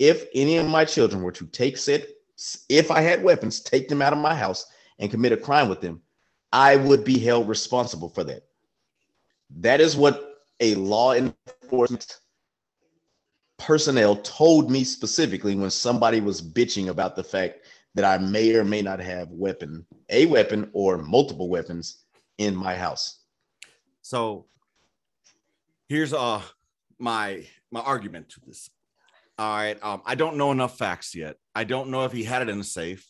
If 0.00 0.26
any 0.34 0.56
of 0.56 0.66
my 0.66 0.84
children 0.84 1.22
were 1.22 1.32
to 1.32 1.46
take 1.46 1.78
said, 1.78 2.08
if 2.68 2.90
I 2.90 3.00
had 3.00 3.22
weapons, 3.22 3.60
take 3.60 3.88
them 3.88 4.02
out 4.02 4.12
of 4.12 4.18
my 4.18 4.34
house 4.34 4.66
and 4.98 5.12
commit 5.12 5.30
a 5.32 5.36
crime 5.36 5.68
with 5.68 5.80
them, 5.80 6.02
I 6.52 6.74
would 6.74 7.04
be 7.04 7.20
held 7.20 7.48
responsible 7.48 8.08
for 8.08 8.24
that. 8.24 8.42
That 9.50 9.80
is 9.80 9.96
what 9.96 10.42
a 10.60 10.74
law 10.74 11.14
enforcement 11.14 12.18
personnel 13.58 14.16
told 14.16 14.70
me 14.70 14.84
specifically 14.84 15.54
when 15.54 15.70
somebody 15.70 16.20
was 16.20 16.42
bitching 16.42 16.88
about 16.88 17.16
the 17.16 17.24
fact 17.24 17.60
that 17.94 18.04
I 18.04 18.18
may 18.18 18.54
or 18.54 18.64
may 18.64 18.82
not 18.82 19.00
have 19.00 19.28
weapon, 19.30 19.86
a 20.10 20.26
weapon 20.26 20.70
or 20.72 20.98
multiple 20.98 21.48
weapons 21.48 22.04
in 22.38 22.54
my 22.54 22.74
house. 22.76 23.20
So 24.02 24.46
here's 25.88 26.12
uh 26.12 26.42
my 26.98 27.46
my 27.70 27.80
argument 27.80 28.28
to 28.30 28.40
this. 28.46 28.70
All 29.38 29.56
right, 29.56 29.82
um, 29.82 30.02
I 30.06 30.14
don't 30.14 30.36
know 30.36 30.52
enough 30.52 30.78
facts 30.78 31.14
yet. 31.14 31.36
I 31.54 31.64
don't 31.64 31.90
know 31.90 32.04
if 32.04 32.12
he 32.12 32.22
had 32.22 32.42
it 32.42 32.48
in 32.48 32.60
a 32.60 32.64
safe, 32.64 33.06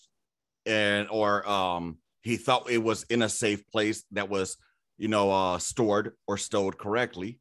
and 0.65 1.09
or 1.11 1.47
um 1.49 1.99
he 2.23 2.37
thought 2.37 2.71
it 2.71 2.83
was 2.83 3.05
in 3.05 3.23
a 3.23 3.29
safe 3.29 3.67
place 3.71 4.05
that 4.13 4.29
was 4.29 4.57
you 4.99 5.09
know 5.09 5.31
uh 5.31 5.59
stored 5.59 6.13
or 6.27 6.37
stowed 6.37 6.79
correctly. 6.79 7.41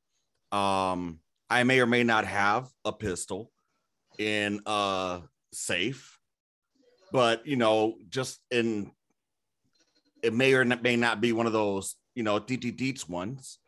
Um, 0.51 1.19
I 1.49 1.63
may 1.63 1.79
or 1.79 1.85
may 1.85 2.03
not 2.03 2.25
have 2.25 2.67
a 2.85 2.91
pistol 2.91 3.51
in 4.17 4.61
a 4.65 5.21
safe, 5.51 6.19
but 7.11 7.45
you 7.45 7.55
know, 7.55 7.95
just 8.09 8.39
in 8.51 8.91
it 10.21 10.33
may 10.33 10.53
or 10.53 10.65
may 10.65 10.95
not 10.95 11.21
be 11.21 11.33
one 11.33 11.47
of 11.47 11.53
those 11.53 11.95
you 12.15 12.23
know 12.23 12.39
DT 12.39 12.77
deets 12.77 13.07
ones. 13.07 13.59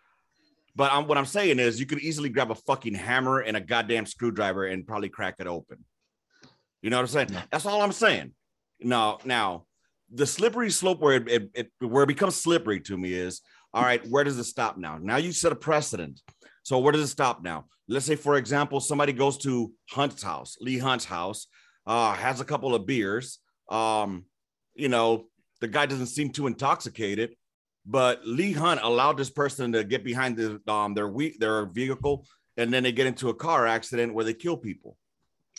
But 0.75 0.91
I'm, 0.91 1.07
what 1.07 1.17
I'm 1.17 1.25
saying 1.25 1.59
is, 1.59 1.79
you 1.79 1.85
could 1.85 1.99
easily 1.99 2.29
grab 2.29 2.51
a 2.51 2.55
fucking 2.55 2.95
hammer 2.95 3.39
and 3.39 3.55
a 3.55 3.61
goddamn 3.61 4.05
screwdriver 4.05 4.65
and 4.65 4.85
probably 4.85 5.07
crack 5.07 5.35
it 5.39 5.47
open. 5.47 5.85
You 6.81 6.89
know 6.89 6.97
what 6.97 7.03
I'm 7.03 7.07
saying? 7.07 7.41
That's 7.49 7.65
all 7.65 7.81
I'm 7.81 7.93
saying. 7.93 8.33
Now, 8.81 9.19
now, 9.23 9.65
the 10.11 10.27
slippery 10.27 10.69
slope 10.69 10.99
where 10.99 11.15
it, 11.15 11.29
it, 11.29 11.49
it 11.53 11.71
where 11.79 12.03
it 12.03 12.07
becomes 12.07 12.35
slippery 12.35 12.79
to 12.81 12.97
me 12.97 13.13
is 13.13 13.41
all 13.75 13.83
right. 13.83 14.01
Where 14.07 14.23
does 14.23 14.39
it 14.39 14.45
stop 14.45 14.77
now? 14.77 14.97
Now 14.99 15.17
you 15.17 15.33
set 15.33 15.51
a 15.51 15.55
precedent. 15.55 16.21
So 16.63 16.79
where 16.79 16.93
does 16.93 17.01
it 17.01 17.07
stop 17.07 17.43
now? 17.43 17.65
Let's 17.87 18.05
say, 18.05 18.15
for 18.15 18.37
example, 18.37 18.79
somebody 18.79 19.13
goes 19.13 19.37
to 19.39 19.71
Hunt's 19.91 20.23
house, 20.23 20.57
Lee 20.61 20.79
Hunt's 20.79 21.05
house, 21.05 21.47
uh, 21.85 22.13
has 22.13 22.39
a 22.41 22.45
couple 22.45 22.73
of 22.73 22.87
beers. 22.87 23.39
Um, 23.69 24.25
you 24.73 24.87
know, 24.89 25.25
the 25.61 25.67
guy 25.67 25.85
doesn't 25.85 26.07
seem 26.07 26.31
too 26.31 26.47
intoxicated, 26.47 27.35
but 27.85 28.25
Lee 28.25 28.53
Hunt 28.53 28.79
allowed 28.81 29.17
this 29.17 29.29
person 29.29 29.73
to 29.73 29.83
get 29.83 30.03
behind 30.03 30.37
the, 30.37 30.61
um, 30.71 30.93
their 30.93 31.07
we- 31.07 31.37
their 31.37 31.65
vehicle, 31.65 32.25
and 32.57 32.73
then 32.73 32.81
they 32.83 32.91
get 32.91 33.07
into 33.07 33.29
a 33.29 33.33
car 33.33 33.67
accident 33.67 34.13
where 34.13 34.25
they 34.25 34.33
kill 34.33 34.57
people. 34.57 34.97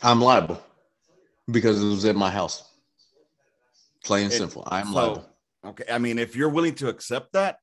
I'm 0.03 0.21
liable 0.21 0.61
because 1.51 1.83
it 1.83 1.87
was 1.87 2.05
at 2.07 2.17
my 2.17 2.31
house. 2.31 2.65
Plain 4.05 4.25
and 4.25 4.33
simple. 4.33 4.65
I'm 4.67 4.87
so- 4.89 4.93
liable. 4.95 5.31
Okay, 5.65 5.85
I 5.91 5.99
mean, 5.99 6.19
if 6.19 6.35
you're 6.35 6.49
willing 6.49 6.75
to 6.77 6.89
accept 6.89 7.33
that, 7.35 7.59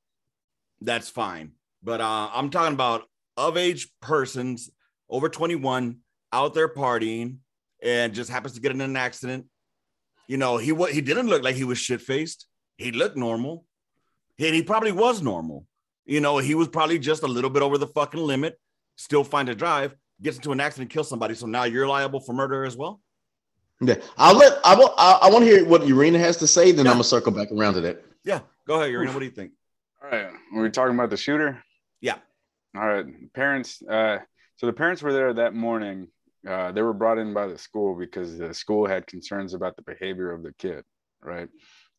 that's 0.83 1.09
fine. 1.09 1.51
But 1.81 2.01
uh, 2.01 2.29
I'm 2.33 2.49
talking 2.49 2.73
about 2.73 3.03
of 3.37 3.57
age 3.57 3.89
persons 4.01 4.69
over 5.09 5.29
21 5.29 5.97
out 6.31 6.53
there 6.53 6.69
partying 6.69 7.37
and 7.81 8.13
just 8.13 8.29
happens 8.29 8.53
to 8.55 8.61
get 8.61 8.71
in 8.71 8.81
an 8.81 8.95
accident. 8.95 9.45
You 10.27 10.37
know, 10.37 10.57
he 10.57 10.71
what 10.71 10.91
he 10.91 11.01
didn't 11.01 11.27
look 11.27 11.43
like 11.43 11.55
he 11.55 11.63
was 11.63 11.77
shit 11.77 12.01
faced. 12.01 12.47
He 12.77 12.91
looked 12.91 13.17
normal. 13.17 13.65
He, 14.37 14.51
he 14.51 14.63
probably 14.63 14.91
was 14.91 15.21
normal. 15.21 15.65
You 16.05 16.21
know, 16.21 16.37
he 16.37 16.55
was 16.55 16.67
probably 16.67 16.99
just 16.99 17.23
a 17.23 17.27
little 17.27 17.49
bit 17.49 17.61
over 17.61 17.77
the 17.77 17.87
fucking 17.87 18.19
limit. 18.19 18.59
Still 18.95 19.23
fine 19.23 19.45
to 19.47 19.55
drive. 19.55 19.95
Gets 20.21 20.37
into 20.37 20.51
an 20.51 20.59
accident, 20.59 20.91
kills 20.91 21.09
somebody. 21.09 21.35
So 21.35 21.45
now 21.45 21.63
you're 21.63 21.87
liable 21.87 22.19
for 22.19 22.33
murder 22.33 22.63
as 22.63 22.77
well. 22.77 23.01
Yeah, 23.81 23.95
I'll 24.17 24.35
let 24.35 24.59
I 24.63 24.75
will. 24.75 24.93
I, 24.97 25.19
I 25.23 25.29
want 25.29 25.43
to 25.43 25.51
hear 25.51 25.65
what 25.65 25.81
Urena 25.81 26.19
has 26.19 26.37
to 26.37 26.47
say. 26.47 26.71
Then 26.71 26.85
Yeah. 26.85 26.91
I'm 26.91 26.95
gonna 26.95 27.03
circle 27.03 27.31
back 27.31 27.51
around 27.51 27.73
to 27.75 27.81
that. 27.81 28.03
Yeah, 28.23 28.39
go 28.65 28.75
ahead, 28.75 28.91
Urena. 28.91 29.13
What 29.13 29.19
do 29.19 29.25
you 29.25 29.31
think? 29.31 29.51
Were 30.53 30.61
we 30.63 30.69
talking 30.69 30.93
about 30.95 31.09
the 31.09 31.17
shooter? 31.17 31.63
Yeah. 31.99 32.17
All 32.75 32.85
right. 32.87 33.05
Parents. 33.33 33.81
Uh, 33.81 34.19
so 34.57 34.67
the 34.67 34.73
parents 34.73 35.01
were 35.01 35.13
there 35.13 35.33
that 35.33 35.53
morning. 35.55 36.07
Uh, 36.47 36.71
they 36.71 36.81
were 36.81 36.93
brought 36.93 37.17
in 37.17 37.33
by 37.33 37.47
the 37.47 37.57
school 37.57 37.97
because 37.97 38.37
the 38.37 38.53
school 38.53 38.87
had 38.87 39.07
concerns 39.07 39.53
about 39.53 39.75
the 39.75 39.81
behavior 39.81 40.31
of 40.31 40.43
the 40.43 40.53
kid. 40.59 40.83
Right. 41.21 41.49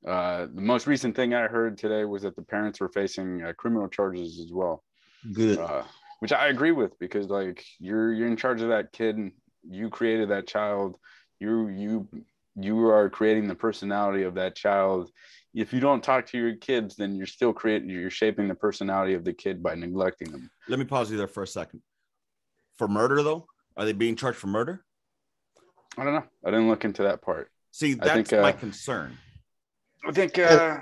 Uh, 0.07 0.47
the 0.55 0.61
most 0.61 0.87
recent 0.87 1.17
thing 1.17 1.35
I 1.35 1.49
heard 1.49 1.79
today 1.79 2.05
was 2.05 2.23
that 2.23 2.37
the 2.37 2.43
parents 2.43 2.79
were 2.81 2.91
facing 2.91 3.43
uh, 3.43 3.55
criminal 3.57 3.89
charges 3.89 4.39
as 4.39 4.53
well, 4.53 4.85
Good. 5.33 5.59
uh, 5.59 5.83
which 6.21 6.33
I 6.33 6.49
agree 6.49 6.73
with 6.73 6.99
because 6.99 7.29
like 7.29 7.65
you're 7.81 8.13
you're 8.13 8.29
in 8.29 8.37
charge 8.37 8.61
of 8.61 8.69
that 8.69 8.93
kid. 8.93 9.17
and 9.17 9.33
You 9.69 9.89
created 9.89 10.29
that 10.29 10.47
child. 10.47 10.97
You 11.41 11.69
you 11.69 12.09
you 12.57 12.89
are 12.89 13.11
creating 13.11 13.49
the 13.49 13.55
personality 13.55 14.23
of 14.23 14.35
that 14.35 14.55
child 14.55 15.11
if 15.55 15.73
you 15.73 15.81
don't 15.81 16.03
talk 16.03 16.27
to 16.27 16.39
your 16.39 16.57
kids, 16.57 16.97
then 16.97 17.15
you're 17.15 17.27
still 17.27 17.53
creating, 17.53 17.89
you're 17.89 18.11
shaping 18.11 18.49
the 18.49 18.55
personality 18.55 19.15
of 19.15 19.25
the 19.25 19.33
kid 19.33 19.63
by 19.63 19.75
neglecting 19.75 20.31
them. 20.31 20.51
Let 20.69 20.79
me 20.81 20.85
pause 20.85 21.11
you 21.11 21.17
there 21.17 21.29
for 21.29 21.45
a 21.45 21.47
second. 21.47 21.81
For 22.77 22.89
murder, 22.89 23.23
though, 23.23 23.47
are 23.77 23.85
they 23.85 23.93
being 23.93 24.17
charged 24.17 24.39
for 24.39 24.49
murder? 24.49 24.85
I 25.97 26.03
don't 26.03 26.15
know. 26.15 26.25
I 26.45 26.51
didn't 26.51 26.69
look 26.69 26.85
into 26.85 27.05
that 27.05 27.23
part. 27.23 27.51
See, 27.71 27.95
that's 27.95 28.31
think, 28.31 28.33
uh, 28.33 28.43
my 28.43 28.51
concern. 28.51 29.17
I 30.07 30.11
think, 30.11 30.39
uh, 30.39 30.79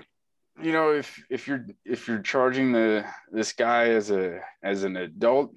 you 0.61 0.73
know, 0.73 0.93
if 0.93 1.23
if 1.29 1.47
you're 1.47 1.66
if 1.85 2.09
you're 2.09 2.20
charging 2.20 2.73
the 2.73 3.05
this 3.31 3.53
guy 3.53 3.91
as 3.91 4.11
a 4.11 4.41
as 4.62 4.85
an 4.85 4.97
adult, 4.97 5.53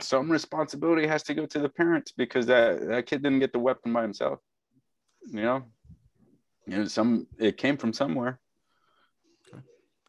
some 0.00 0.30
responsibility 0.30 1.06
has 1.06 1.24
to 1.24 1.34
go 1.34 1.46
to 1.46 1.58
the 1.58 1.68
parents 1.68 2.12
because 2.16 2.46
that 2.46 2.86
that 2.88 3.06
kid 3.06 3.24
didn't 3.24 3.40
get 3.40 3.52
the 3.52 3.58
weapon 3.58 3.92
by 3.92 4.02
himself. 4.02 4.38
You 5.30 5.42
know, 5.42 5.62
you 6.66 6.78
know, 6.78 6.84
some 6.86 7.26
it 7.38 7.56
came 7.56 7.76
from 7.76 7.92
somewhere. 7.92 8.40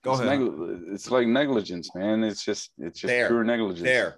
Go 0.03 0.11
it's 0.13 0.21
ahead. 0.21 0.39
negli- 0.39 0.93
it's 0.93 1.09
like 1.11 1.27
negligence, 1.27 1.93
man. 1.95 2.23
It's 2.23 2.43
just 2.43 2.71
it's 2.77 2.99
just 2.99 3.09
There. 3.09 3.27
pure 3.27 3.43
negligence. 3.43 3.83
There, 3.83 4.15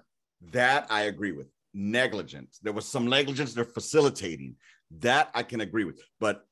that 0.51 0.87
I 0.89 1.03
agree 1.03 1.31
with. 1.31 1.47
Negligence. 1.73 2.59
There 2.63 2.73
was 2.73 2.87
some 2.87 3.07
negligence. 3.07 3.53
They're 3.53 3.65
facilitating. 3.65 4.55
That 4.99 5.29
I 5.35 5.43
can 5.43 5.61
agree 5.61 5.83
with. 5.83 5.99
But 6.19 6.45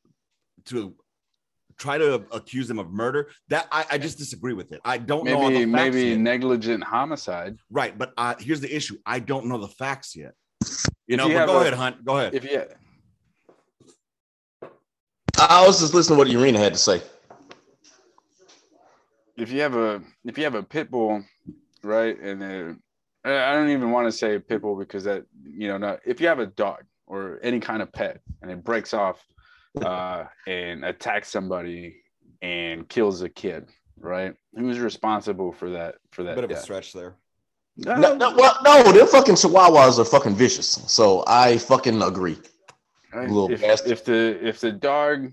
to 0.66 0.96
try 1.78 1.98
to 1.98 2.26
accuse 2.32 2.68
them 2.68 2.78
of 2.78 2.92
murder, 2.92 3.30
that 3.48 3.68
I, 3.72 3.86
I 3.92 3.98
just 3.98 4.18
disagree 4.20 4.54
with 4.54 4.72
it. 4.72 4.82
I 4.86 4.98
don't 5.00 5.26
know 5.26 5.36
all 5.38 5.50
Maybe 5.50 5.66
the 5.66 5.72
facts 5.72 5.96
maybe 5.96 6.10
yet. 6.10 6.20
negligent 6.20 6.84
homicide. 6.84 7.58
right. 7.72 7.98
But 7.98 8.14
uh, 8.18 8.36
here's 8.40 8.60
the 8.62 8.74
issue. 8.76 8.98
I 9.06 9.20
don't 9.20 9.46
know 9.48 9.58
the 9.58 9.68
facts 9.70 10.16
yet. 10.16 10.34
You 11.08 11.16
If 11.16 11.18
know. 11.18 11.28
you 11.28 11.34
but 11.36 11.46
go 11.48 11.58
a- 11.58 11.62
ahead, 11.62 11.74
Hunt. 11.74 12.06
Go 12.06 12.18
ahead. 12.20 12.36
If 12.36 12.44
you 12.44 12.64
I 15.50 15.66
was 15.66 15.80
just 15.80 15.94
listening 15.94 16.18
to 16.18 16.24
what 16.24 16.28
Urena 16.34 16.58
had 16.58 16.74
to 16.74 16.80
say. 16.80 17.02
if 19.38 19.52
you 19.52 19.62
have 19.62 19.76
a 19.76 20.02
if 20.26 20.38
you 20.38 20.44
have 20.44 20.56
a 20.56 20.64
pit 20.64 20.90
bull, 20.92 21.24
right, 21.84 22.20
and 22.20 22.44
uh, 22.44 23.30
I 23.30 23.52
I 23.52 23.54
don't 23.54 23.70
even 23.70 23.92
want 23.92 24.08
to 24.08 24.12
say 24.12 24.40
pit 24.40 24.62
bull 24.62 24.76
because 24.76 25.04
that 25.06 25.26
you 25.44 25.68
know 25.68 25.78
not 25.78 26.00
if 26.06 26.22
you 26.22 26.28
have 26.28 26.40
a 26.40 26.48
dog 26.48 26.84
or 27.08 27.40
any 27.44 27.60
kind 27.60 27.82
of 27.82 27.92
pet 27.92 28.22
and 28.42 28.52
it 28.52 28.64
breaks 28.64 28.94
off 28.94 29.24
uh, 29.82 30.26
and 30.48 30.86
attacks 30.86 31.30
somebody 31.30 31.98
and 32.42 32.88
kills 32.90 33.22
a 33.22 33.30
kid, 33.30 33.68
right? 34.00 34.36
Who's 34.56 34.80
responsible 34.80 35.52
for 35.52 35.72
that 35.72 35.96
for 36.12 36.24
that 36.24 36.36
Bit 36.36 36.44
of 36.46 36.52
a 36.52 36.58
stretch 36.58 36.94
there. 36.94 37.16
No, 37.78 37.96
No, 37.96 38.16
no, 38.16 38.36
well, 38.36 38.56
no, 38.64 38.92
them 38.92 39.08
fucking 39.08 39.36
chihuahuas 39.36 39.98
are 39.98 40.06
fucking 40.06 40.36
vicious. 40.36 40.80
So 40.88 41.24
I 41.26 41.58
fucking 41.58 42.02
agree. 42.04 42.38
Right? 43.14 43.30
Little 43.30 43.52
if, 43.52 43.62
bastard. 43.62 43.92
if 43.92 44.06
the 44.06 44.48
if 44.48 44.60
the 44.60 44.72
dog 44.72 45.32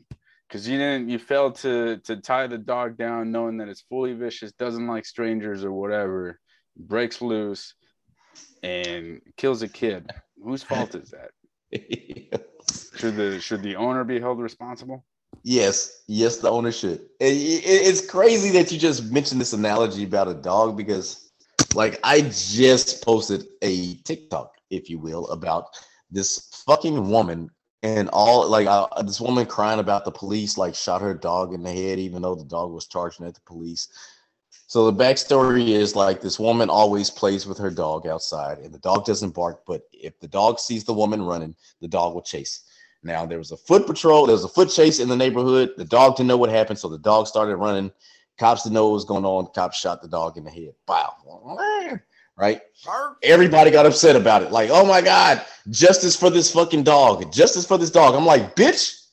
because 0.48 0.68
you 0.68 0.78
didn't 0.78 1.08
you 1.08 1.18
failed 1.18 1.54
to 1.56 1.98
to 2.04 2.16
tie 2.16 2.46
the 2.46 2.58
dog 2.58 2.96
down 2.96 3.30
knowing 3.32 3.56
that 3.58 3.68
it's 3.68 3.82
fully 3.82 4.12
vicious 4.12 4.52
doesn't 4.52 4.86
like 4.86 5.06
strangers 5.06 5.64
or 5.64 5.72
whatever 5.72 6.38
breaks 6.76 7.22
loose 7.22 7.74
and 8.62 9.20
kills 9.36 9.62
a 9.62 9.68
kid 9.68 10.10
whose 10.42 10.62
fault 10.62 10.94
is 10.94 11.10
that 11.12 11.30
should 12.96 13.16
the 13.16 13.40
should 13.40 13.62
the 13.62 13.76
owner 13.76 14.04
be 14.04 14.20
held 14.20 14.40
responsible 14.40 15.04
yes, 15.42 16.02
yes, 16.06 16.36
the 16.38 16.50
owner 16.50 16.72
should. 16.72 17.00
It- 17.18 17.36
it- 17.36 17.86
it's 17.88 18.04
crazy 18.06 18.50
that 18.50 18.70
you 18.70 18.78
just 18.78 19.10
mentioned 19.10 19.40
this 19.40 19.54
analogy 19.54 20.04
about 20.04 20.28
a 20.28 20.34
dog 20.34 20.76
because, 20.76 21.30
like, 21.74 21.98
I 22.04 22.20
just 22.22 23.02
posted 23.02 23.44
a 23.62 23.94
TikTok, 24.02 24.50
if 24.70 24.90
you 24.90 24.98
will, 24.98 25.28
about 25.28 25.64
this 26.10 26.50
fucking 26.66 27.08
woman 27.08 27.48
and 27.82 28.08
all 28.12 28.48
like 28.48 28.66
uh, 28.66 28.86
this 29.02 29.20
woman 29.20 29.46
crying 29.46 29.80
about 29.80 30.04
the 30.04 30.10
police 30.10 30.58
like 30.58 30.74
shot 30.74 31.00
her 31.00 31.14
dog 31.14 31.54
in 31.54 31.62
the 31.62 31.72
head 31.72 31.98
even 31.98 32.22
though 32.22 32.34
the 32.34 32.44
dog 32.44 32.72
was 32.72 32.86
charging 32.86 33.26
at 33.26 33.34
the 33.34 33.40
police. 33.40 33.88
So 34.66 34.88
the 34.88 35.04
backstory 35.04 35.68
is 35.68 35.96
like 35.96 36.20
this 36.20 36.38
woman 36.38 36.70
always 36.70 37.10
plays 37.10 37.46
with 37.46 37.58
her 37.58 37.70
dog 37.70 38.06
outside 38.06 38.58
and 38.58 38.72
the 38.72 38.78
dog 38.78 39.04
doesn't 39.04 39.34
bark 39.34 39.62
but 39.66 39.82
if 39.92 40.18
the 40.20 40.28
dog 40.28 40.60
sees 40.60 40.84
the 40.84 40.92
woman 40.92 41.22
running 41.22 41.54
the 41.80 41.88
dog 41.88 42.14
will 42.14 42.22
chase 42.22 42.62
now 43.02 43.24
there 43.24 43.38
was 43.38 43.50
a 43.50 43.56
foot 43.56 43.86
patrol 43.86 44.26
there 44.26 44.34
was 44.34 44.44
a 44.44 44.48
foot 44.48 44.68
chase 44.70 45.00
in 45.00 45.08
the 45.08 45.16
neighborhood. 45.16 45.72
The 45.76 45.84
dog 45.84 46.16
didn't 46.16 46.28
know 46.28 46.36
what 46.36 46.50
happened 46.50 46.78
so 46.78 46.88
the 46.88 46.98
dog 46.98 47.26
started 47.26 47.56
running. 47.56 47.90
Cops 48.38 48.62
didn't 48.62 48.74
know 48.74 48.84
what 48.84 48.94
was 48.94 49.04
going 49.04 49.24
on. 49.24 49.48
Cops 49.54 49.78
shot 49.78 50.00
the 50.02 50.08
dog 50.08 50.36
in 50.36 50.44
the 50.44 50.50
head. 50.50 50.72
Wow 50.86 52.00
right 52.40 52.62
everybody 53.22 53.70
got 53.70 53.86
upset 53.86 54.16
about 54.16 54.42
it. 54.42 54.50
Like, 54.50 54.70
oh 54.70 54.84
my 54.84 55.00
God, 55.00 55.44
justice 55.70 56.16
for 56.16 56.30
this 56.30 56.50
fucking 56.52 56.82
dog, 56.82 57.32
justice 57.32 57.66
for 57.66 57.78
this 57.78 57.90
dog. 57.90 58.14
I'm 58.14 58.26
like, 58.26 58.56
bitch, 58.56 59.06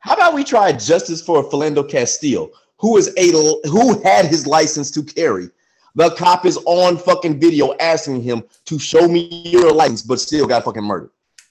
how 0.00 0.14
about 0.14 0.34
we 0.34 0.44
try 0.44 0.72
justice 0.72 1.22
for 1.22 1.44
Philando 1.44 1.88
Castile, 1.88 2.50
who 2.78 2.96
is 2.96 3.14
a 3.16 3.30
who 3.68 4.02
had 4.02 4.26
his 4.26 4.46
license 4.46 4.90
to 4.92 5.02
carry. 5.02 5.48
The 5.94 6.10
cop 6.10 6.46
is 6.46 6.58
on 6.64 6.96
fucking 6.96 7.38
video 7.38 7.74
asking 7.74 8.22
him 8.22 8.44
to 8.64 8.78
show 8.78 9.06
me 9.06 9.28
your 9.44 9.72
license, 9.72 10.02
but 10.02 10.20
still 10.20 10.46
got 10.46 10.64
fucking 10.64 10.82
murdered. 10.82 11.10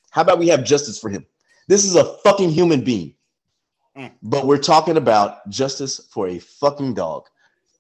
How 0.09 0.23
about 0.23 0.39
we 0.39 0.47
have 0.47 0.63
justice 0.63 0.99
for 0.99 1.09
him? 1.09 1.25
This 1.67 1.85
is 1.85 1.95
a 1.95 2.17
fucking 2.23 2.49
human 2.49 2.83
being. 2.83 3.13
Mm. 3.95 4.11
But 4.23 4.47
we're 4.47 4.57
talking 4.57 4.97
about 4.97 5.47
justice 5.49 6.01
for 6.09 6.27
a 6.27 6.39
fucking 6.39 6.95
dog. 6.95 7.27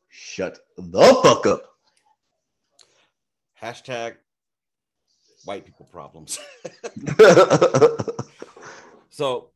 Shut 0.09 0.59
the 0.77 1.19
fuck 1.23 1.45
up. 1.47 1.70
Hashtag 3.61 4.15
white 5.45 5.65
people 5.65 5.87
problems. 5.91 6.39
So 9.11 9.51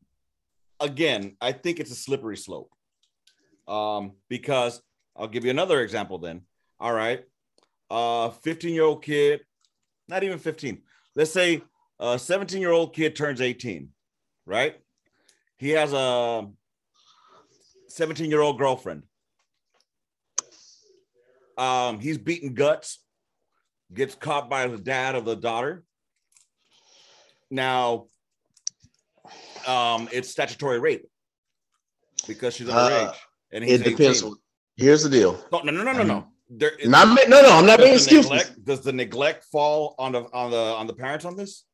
again, 0.78 1.36
I 1.40 1.52
think 1.52 1.80
it's 1.80 1.90
a 1.90 1.96
slippery 1.96 2.36
slope. 2.36 2.70
Um, 3.66 4.12
because 4.28 4.80
I'll 5.16 5.26
give 5.26 5.44
you 5.44 5.50
another 5.50 5.80
example 5.80 6.18
then. 6.18 6.42
All 6.78 6.92
right. 6.92 7.24
Uh 7.90 8.30
15-year-old 8.30 9.02
kid, 9.02 9.40
not 10.08 10.22
even 10.22 10.38
15. 10.38 10.82
Let's 11.16 11.32
say 11.32 11.62
a 11.98 12.14
17-year-old 12.16 12.94
kid 12.94 13.16
turns 13.16 13.40
18, 13.40 13.88
right? 14.44 14.76
He 15.56 15.70
has 15.70 15.92
a 15.92 16.46
17-year-old 17.90 18.58
girlfriend. 18.58 19.04
Um, 21.56 22.00
he's 22.00 22.18
beating 22.18 22.54
guts, 22.54 22.98
gets 23.92 24.14
caught 24.14 24.48
by 24.50 24.66
the 24.66 24.78
dad 24.78 25.14
of 25.14 25.24
the 25.24 25.36
daughter. 25.36 25.84
Now, 27.50 28.06
um, 29.66 30.08
it's 30.12 30.28
statutory 30.30 30.78
rape 30.80 31.06
because 32.26 32.54
she's 32.54 32.68
Uh, 32.68 32.72
underage 32.90 33.16
and 33.52 33.64
he's 33.64 33.80
it 33.80 33.84
depends. 33.84 34.22
18. 34.22 34.34
Here's 34.76 35.02
the 35.02 35.10
deal. 35.10 35.42
No, 35.52 35.60
no, 35.60 35.72
no, 35.72 35.82
no, 35.84 35.92
no, 35.92 36.02
no. 36.02 36.26
there 36.50 36.70
is, 36.70 36.88
Not 36.88 37.08
no, 37.28 37.40
no. 37.40 37.50
I'm 37.56 37.66
not 37.66 37.78
making 37.80 37.94
does, 37.94 38.06
the 38.06 38.16
excuses. 38.18 38.30
neglect, 38.30 38.64
does 38.64 38.80
the 38.82 38.92
neglect 38.92 39.44
fall 39.44 39.94
on 39.98 40.12
the 40.12 40.22
on 40.32 40.50
the 40.50 40.56
on 40.56 40.86
the 40.86 40.92
parents 40.92 41.24
on 41.24 41.36
this? 41.36 41.64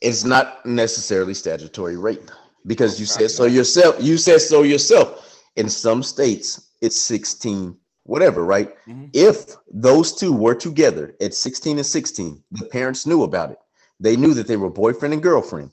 It's 0.00 0.24
not 0.24 0.64
necessarily 0.66 1.34
statutory 1.34 1.96
rape 1.96 2.30
because 2.66 3.00
you 3.00 3.06
said 3.06 3.30
so 3.30 3.44
yourself. 3.46 3.96
You 4.00 4.16
said 4.18 4.40
so 4.42 4.62
yourself. 4.62 5.42
In 5.56 5.68
some 5.70 6.02
states, 6.02 6.70
it's 6.82 6.96
16, 7.00 7.74
whatever, 8.06 8.44
right? 8.44 8.74
Mhm. 8.86 9.10
If 9.12 9.56
those 9.72 10.12
two 10.14 10.32
were 10.32 10.54
together 10.54 11.14
at 11.20 11.34
16 11.34 11.78
and 11.78 11.86
16, 11.86 12.42
the 12.52 12.66
parents 12.66 13.06
knew 13.06 13.22
about 13.22 13.50
it. 13.50 13.58
They 14.00 14.16
knew 14.16 14.34
that 14.34 14.46
they 14.46 14.56
were 14.56 14.70
boyfriend 14.70 15.14
and 15.14 15.22
girlfriend 15.22 15.70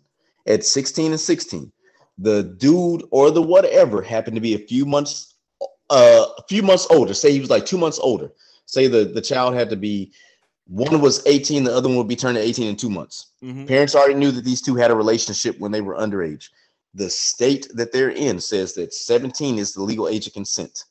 at 0.48 0.66
16 0.66 1.12
and 1.12 1.20
16. 1.20 1.72
The 2.18 2.44
dude 2.44 3.04
or 3.12 3.32
the 3.32 3.42
whatever 3.42 4.02
happened 4.02 4.36
to 4.36 4.42
be 4.42 4.54
a 4.56 4.60
few 4.68 4.86
months, 4.86 5.36
uh, 5.90 6.26
a 6.38 6.44
few 6.48 6.62
months 6.64 6.88
older. 6.90 7.14
Say 7.14 7.32
he 7.32 7.40
was 7.40 7.50
like 7.50 7.66
two 7.66 7.78
months 7.78 8.00
older. 8.00 8.32
Say 8.66 8.88
the 8.88 9.06
the 9.06 9.22
child 9.22 9.54
had 9.56 9.70
to 9.70 9.76
be 9.76 10.12
one 10.68 11.02
was 11.02 11.22
18, 11.26 11.66
the 11.66 11.76
other 11.76 11.90
one 11.90 11.98
would 11.98 12.08
be 12.08 12.16
turning 12.16 12.42
18 12.42 12.68
in 12.68 12.76
two 12.78 12.90
months. 12.90 13.28
Mhm. 13.44 13.68
Parents 13.68 13.96
already 13.96 14.14
knew 14.14 14.32
that 14.32 14.46
these 14.46 14.62
two 14.62 14.76
had 14.76 14.92
a 14.92 14.96
relationship 14.96 15.60
when 15.60 15.72
they 15.72 15.82
were 15.82 15.96
underage. 15.96 16.46
The 16.94 17.10
state 17.10 17.68
that 17.74 17.92
they're 17.92 18.12
in 18.12 18.40
says 18.40 18.74
that 18.76 18.94
17 18.94 19.58
is 19.60 19.74
the 19.74 19.84
legal 19.84 20.08
age 20.08 20.26
of 20.28 20.34
consent. 20.34 20.86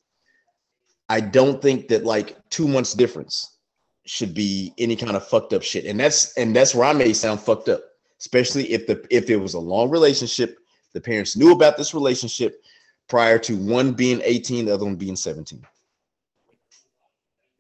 I 1.09 1.21
don't 1.21 1.61
think 1.61 1.89
that 1.89 2.05
like 2.05 2.37
two 2.51 2.69
months 2.69 2.95
difference 2.95 3.59
should 4.07 4.35
be 4.35 4.73
any 4.79 4.97
kind 4.97 5.17
of 5.17 5.27
fucked 5.27 5.53
up 5.53 5.63
shit. 5.63 5.87
And 5.87 5.99
that's 5.99 6.37
and 6.37 6.55
that's 6.55 6.75
where 6.75 6.87
I 6.87 6.93
may 6.93 7.13
sound 7.13 7.41
fucked 7.41 7.69
up, 7.69 7.83
especially 8.19 8.73
if 8.73 8.87
the 8.87 9.05
if 9.11 9.31
it 9.31 9.37
was 9.37 9.55
a 9.55 9.61
long 9.61 9.91
relationship, 9.91 10.59
the 10.93 11.01
parents 11.01 11.37
knew 11.37 11.53
about 11.53 11.77
this 11.77 11.95
relationship 11.95 12.63
prior 13.09 13.39
to 13.39 13.57
one 13.57 13.93
being 13.93 14.21
18, 14.25 14.67
the 14.67 14.75
other 14.75 14.85
one 14.85 14.97
being 14.97 15.17
17. 15.17 15.63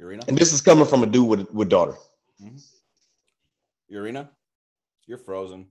Urena, 0.00 0.26
And 0.28 0.36
this 0.36 0.52
is 0.52 0.60
coming 0.60 0.86
from 0.86 1.02
a 1.02 1.06
dude 1.06 1.28
with, 1.28 1.52
with 1.52 1.68
daughter. 1.68 1.94
Mm-hmm. 2.42 2.56
Urena, 3.94 4.28
you're 5.06 5.18
frozen. 5.18 5.66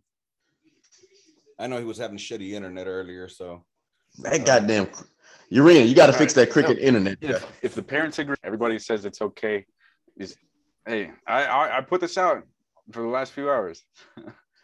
I 1.59 1.67
know 1.67 1.77
he 1.77 1.83
was 1.83 1.97
having 1.97 2.17
shitty 2.17 2.51
internet 2.51 2.87
earlier, 2.87 3.27
so 3.27 3.63
That 4.19 4.45
goddamn 4.45 4.87
Urena, 5.51 5.87
you 5.87 5.95
got 5.95 6.07
to 6.07 6.13
fix 6.13 6.33
that 6.33 6.49
cricket 6.49 6.79
internet. 6.79 7.17
If, 7.21 7.45
if 7.61 7.75
the 7.75 7.83
parents 7.83 8.19
agree, 8.19 8.35
everybody 8.43 8.79
says 8.79 9.05
it's 9.05 9.21
okay. 9.21 9.65
Is 10.17 10.35
hey, 10.85 11.11
I, 11.27 11.43
I 11.45 11.77
I 11.77 11.81
put 11.81 12.01
this 12.01 12.17
out 12.17 12.43
for 12.91 13.01
the 13.01 13.07
last 13.07 13.33
few 13.33 13.49
hours. 13.49 13.83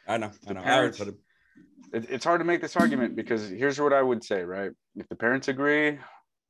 I 0.07 0.17
know, 0.17 0.31
I 0.47 0.53
know. 0.53 0.61
Parents- 0.61 0.97
put 0.97 1.07
it. 1.09 1.15
It, 1.93 2.09
it's 2.09 2.25
hard 2.25 2.39
to 2.41 2.45
make 2.45 2.61
this 2.61 2.75
argument 2.75 3.15
because 3.15 3.47
here's 3.49 3.79
what 3.79 3.93
I 3.93 4.01
would 4.01 4.23
say, 4.23 4.43
right? 4.43 4.71
If 4.95 5.07
the 5.07 5.15
parents 5.15 5.47
agree, 5.47 5.99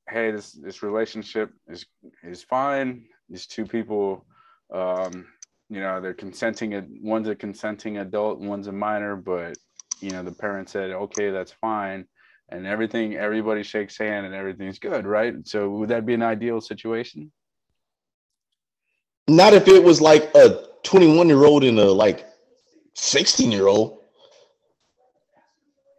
hey, 0.08 0.30
this 0.30 0.52
this 0.52 0.82
relationship 0.82 1.50
is 1.68 1.86
is 2.22 2.42
fine. 2.42 3.04
These 3.28 3.46
two 3.46 3.64
people, 3.66 4.24
um, 4.72 5.26
you 5.68 5.80
know, 5.80 6.00
they're 6.00 6.14
consenting. 6.14 6.74
ad- 6.74 6.90
One's 7.02 7.28
a 7.28 7.34
consenting 7.34 7.98
adult, 7.98 8.40
one's 8.40 8.68
a 8.68 8.72
minor, 8.72 9.16
but 9.16 9.56
you 10.00 10.10
know, 10.10 10.22
the 10.22 10.32
parents 10.32 10.72
said, 10.72 10.90
okay, 10.90 11.30
that's 11.30 11.52
fine, 11.52 12.06
and 12.48 12.66
everything. 12.66 13.16
Everybody 13.16 13.62
shakes 13.62 13.98
hand 13.98 14.26
and 14.26 14.34
everything's 14.34 14.78
good, 14.78 15.06
right? 15.06 15.34
So 15.46 15.68
would 15.70 15.90
that 15.90 16.06
be 16.06 16.14
an 16.14 16.22
ideal 16.22 16.60
situation? 16.60 17.30
Not 19.28 19.52
if 19.52 19.68
it 19.68 19.82
was 19.82 20.00
like 20.00 20.34
a 20.34 20.66
21 20.84 21.28
year 21.28 21.44
old 21.44 21.64
and 21.64 21.78
a 21.78 21.92
like 21.92 22.26
16 22.94 23.52
year 23.52 23.66
old. 23.66 23.98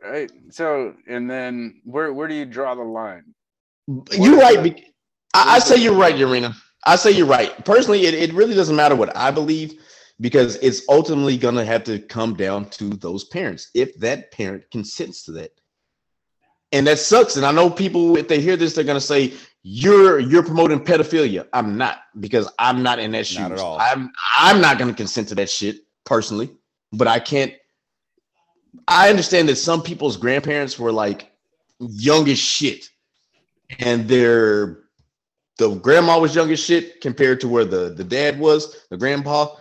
Right. 0.03 0.31
So, 0.49 0.95
and 1.07 1.29
then 1.29 1.81
where 1.83 2.13
where 2.13 2.27
do 2.27 2.33
you 2.33 2.45
draw 2.45 2.73
the 2.73 2.81
line? 2.81 3.35
You're 4.11 4.37
right. 4.37 4.83
I, 5.33 5.55
I 5.55 5.59
say 5.59 5.75
you're 5.77 5.93
right, 5.93 6.15
Urena. 6.15 6.55
I 6.85 6.95
say 6.95 7.11
you're 7.11 7.27
right. 7.27 7.65
Personally, 7.65 8.05
it, 8.05 8.13
it 8.13 8.33
really 8.33 8.55
doesn't 8.55 8.75
matter 8.75 8.95
what 8.95 9.15
I 9.15 9.29
believe 9.29 9.79
because 10.21 10.55
it's 10.57 10.83
ultimately 10.89 11.37
going 11.37 11.55
to 11.55 11.65
have 11.65 11.83
to 11.85 11.99
come 11.99 12.35
down 12.35 12.69
to 12.71 12.89
those 12.89 13.25
parents 13.25 13.69
if 13.73 13.95
that 13.99 14.31
parent 14.31 14.63
consents 14.71 15.23
to 15.23 15.31
that. 15.33 15.51
And 16.71 16.85
that 16.87 16.99
sucks. 16.99 17.35
And 17.35 17.45
I 17.45 17.51
know 17.51 17.69
people, 17.69 18.15
if 18.17 18.27
they 18.27 18.39
hear 18.39 18.55
this, 18.55 18.75
they're 18.75 18.83
going 18.83 18.99
to 18.99 19.05
say, 19.05 19.33
you're 19.63 20.19
you're 20.19 20.43
promoting 20.43 20.79
pedophilia. 20.79 21.47
I'm 21.51 21.77
not 21.77 21.99
because 22.19 22.51
I'm 22.59 22.81
not 22.81 22.99
in 22.99 23.11
that 23.11 23.27
shoes. 23.27 23.39
Not 23.39 23.51
at 23.51 23.59
all. 23.59 23.77
I'm 23.79 24.11
I'm 24.37 24.61
not 24.61 24.77
going 24.77 24.89
to 24.89 24.95
consent 24.95 25.27
to 25.29 25.35
that 25.35 25.49
shit 25.49 25.81
personally, 26.05 26.49
but 26.93 27.07
I 27.07 27.19
can't. 27.19 27.53
I 28.87 29.09
understand 29.09 29.49
that 29.49 29.57
some 29.57 29.81
people's 29.81 30.15
grandparents 30.15 30.79
were 30.79 30.91
like 30.91 31.31
young 31.79 32.29
as 32.29 32.39
shit, 32.39 32.89
and 33.79 34.07
their 34.07 34.79
the 35.57 35.75
grandma 35.75 36.19
was 36.19 36.33
young 36.33 36.51
as 36.51 36.59
shit 36.59 37.01
compared 37.01 37.41
to 37.41 37.49
where 37.49 37.65
the 37.65 37.89
the 37.89 38.03
dad 38.03 38.39
was, 38.39 38.85
the 38.89 38.97
grandpa, 38.97 39.55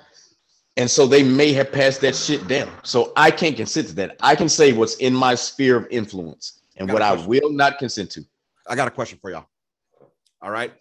and 0.77 0.89
so 0.89 1.09
they 1.09 1.25
may 1.25 1.53
have 1.55 1.73
passed 1.73 2.01
that 2.03 2.15
shit 2.15 2.47
down. 2.47 2.71
So 2.85 3.13
I 3.17 3.33
can't 3.33 3.57
consent 3.57 3.89
to 3.89 3.95
that. 3.97 4.17
I 4.21 4.37
can 4.37 4.49
say 4.49 4.73
what's 4.73 4.95
in 4.97 5.13
my 5.13 5.35
sphere 5.35 5.77
of 5.77 5.89
influence 5.91 6.58
and 6.79 6.89
Got 6.89 6.93
what 6.95 7.03
I 7.03 7.15
will 7.27 7.51
not 7.53 7.79
consent 7.79 8.11
to. 8.13 8.23
I 8.69 8.77
got 8.77 8.89
a 8.89 8.91
question 8.91 9.19
for 9.21 9.31
y'all. 9.31 9.47
All 10.41 10.51
right, 10.51 10.73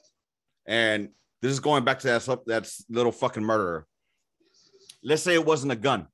and 0.68 1.10
this 1.42 1.52
is 1.52 1.60
going 1.60 1.84
back 1.84 2.00
to 2.00 2.08
that 2.08 2.22
sup- 2.22 2.46
that 2.46 2.72
little 2.90 3.12
fucking 3.12 3.44
murderer. 3.44 3.88
Let's 5.04 5.24
say 5.24 5.34
it 5.34 5.46
wasn't 5.46 5.72
a 5.72 5.76
gun. 5.76 6.08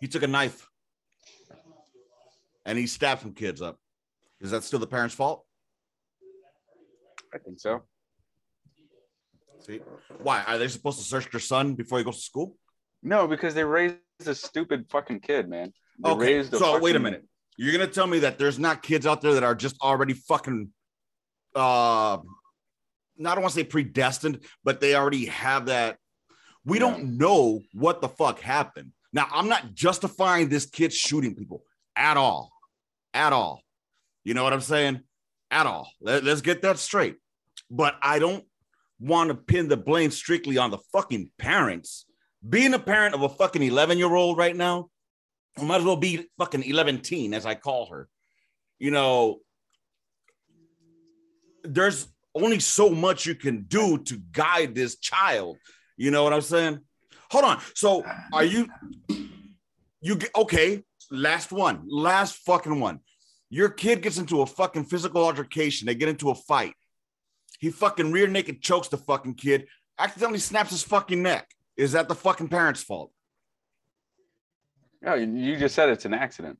He 0.00 0.06
took 0.08 0.22
a 0.22 0.26
knife 0.26 0.68
and 2.64 2.78
he 2.78 2.86
stabbed 2.86 3.22
some 3.22 3.32
kids 3.32 3.62
up. 3.62 3.78
Is 4.40 4.50
that 4.50 4.64
still 4.64 4.78
the 4.78 4.86
parents' 4.86 5.14
fault? 5.14 5.44
I 7.34 7.38
think 7.38 7.58
so. 7.58 7.82
See, 9.60 9.80
why 10.22 10.42
are 10.42 10.58
they 10.58 10.68
supposed 10.68 10.98
to 10.98 11.04
search 11.04 11.30
their 11.30 11.40
son 11.40 11.74
before 11.74 11.98
he 11.98 12.04
goes 12.04 12.16
to 12.16 12.22
school? 12.22 12.56
No, 13.02 13.26
because 13.26 13.54
they 13.54 13.64
raised 13.64 13.96
a 14.26 14.34
stupid 14.34 14.86
fucking 14.90 15.20
kid, 15.20 15.48
man. 15.48 15.72
They 16.04 16.10
Okay, 16.10 16.34
raised 16.36 16.52
a 16.54 16.58
so 16.58 16.80
wait 16.80 16.96
a 16.96 17.00
minute. 17.00 17.24
You're 17.56 17.72
gonna 17.72 17.86
tell 17.90 18.06
me 18.06 18.20
that 18.20 18.38
there's 18.38 18.58
not 18.58 18.82
kids 18.82 19.06
out 19.06 19.20
there 19.20 19.34
that 19.34 19.42
are 19.42 19.54
just 19.54 19.76
already 19.80 20.14
fucking 20.14 20.70
uh 21.54 22.18
not 23.18 23.32
I 23.32 23.34
don't 23.34 23.42
want 23.42 23.54
to 23.54 23.60
say 23.60 23.64
predestined, 23.64 24.40
but 24.64 24.80
they 24.80 24.94
already 24.94 25.26
have 25.26 25.66
that. 25.66 25.98
We 26.64 26.78
Yeah. 26.78 26.80
don't 26.90 27.18
know 27.18 27.60
what 27.72 28.00
the 28.00 28.08
fuck 28.08 28.40
happened. 28.40 28.92
Now, 29.12 29.28
I'm 29.30 29.48
not 29.48 29.74
justifying 29.74 30.48
this 30.48 30.64
kid 30.66 30.92
shooting 30.92 31.34
people 31.34 31.62
at 31.94 32.16
all. 32.16 32.50
At 33.12 33.32
all. 33.34 33.62
You 34.24 34.32
know 34.34 34.42
what 34.42 34.54
I'm 34.54 34.62
saying? 34.62 35.00
At 35.50 35.66
all. 35.66 35.90
Let, 36.00 36.24
let's 36.24 36.40
get 36.40 36.62
that 36.62 36.78
straight. 36.78 37.16
But 37.70 37.96
I 38.00 38.18
don't 38.18 38.44
want 38.98 39.28
to 39.28 39.34
pin 39.34 39.68
the 39.68 39.76
blame 39.76 40.10
strictly 40.10 40.56
on 40.56 40.70
the 40.70 40.78
fucking 40.92 41.30
parents. 41.38 42.06
Being 42.48 42.72
a 42.72 42.78
parent 42.78 43.14
of 43.14 43.22
a 43.22 43.28
fucking 43.28 43.62
11 43.62 43.98
year 43.98 44.14
old 44.14 44.38
right 44.38 44.56
now, 44.56 44.88
Might 45.60 45.78
as 45.78 45.84
well 45.84 45.96
be 45.96 46.26
fucking 46.38 46.62
11 46.62 47.00
teen, 47.00 47.34
as 47.34 47.44
I 47.44 47.54
call 47.54 47.86
her. 47.86 48.08
You 48.78 48.90
know, 48.90 49.40
there's 51.62 52.08
only 52.34 52.58
so 52.60 52.90
much 52.90 53.26
you 53.26 53.34
can 53.34 53.62
do 53.64 53.98
to 53.98 54.16
guide 54.32 54.74
this 54.74 54.96
child. 54.96 55.58
You 55.96 56.10
know 56.10 56.24
what 56.24 56.32
I'm 56.32 56.40
saying? 56.40 56.80
Hold 57.30 57.44
on. 57.44 57.60
So 57.74 58.04
are 58.32 58.44
you 58.44 58.68
you 60.00 60.18
okay? 60.36 60.82
Last 61.10 61.52
one, 61.52 61.82
last 61.86 62.36
fucking 62.38 62.80
one. 62.80 63.00
Your 63.50 63.68
kid 63.68 64.02
gets 64.02 64.18
into 64.18 64.40
a 64.40 64.46
fucking 64.46 64.84
physical 64.84 65.22
altercation. 65.22 65.86
They 65.86 65.94
get 65.94 66.08
into 66.08 66.30
a 66.30 66.34
fight. 66.34 66.74
He 67.60 67.70
fucking 67.70 68.10
rear 68.10 68.26
naked 68.26 68.62
chokes 68.62 68.88
the 68.88 68.96
fucking 68.96 69.34
kid, 69.34 69.66
accidentally 69.98 70.38
snaps 70.38 70.70
his 70.70 70.82
fucking 70.82 71.22
neck. 71.22 71.48
Is 71.76 71.92
that 71.92 72.08
the 72.08 72.14
fucking 72.14 72.48
parents' 72.48 72.82
fault? 72.82 73.12
No, 75.02 75.14
you- 75.14 75.34
you 75.34 75.56
just 75.58 75.74
said 75.74 75.88
it's 75.88 76.04
an 76.04 76.14
accident. 76.14 76.58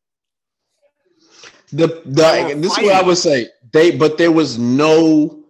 The 1.72 2.02
the 2.04 2.22
were 2.22 2.60
this 2.62 2.76
is 2.76 2.84
what 2.84 2.94
I 2.94 3.02
would 3.02 3.16
say. 3.18 3.48
They 3.72 3.92
but 3.96 4.18
there 4.18 4.32
was 4.32 4.58
no 4.58 5.44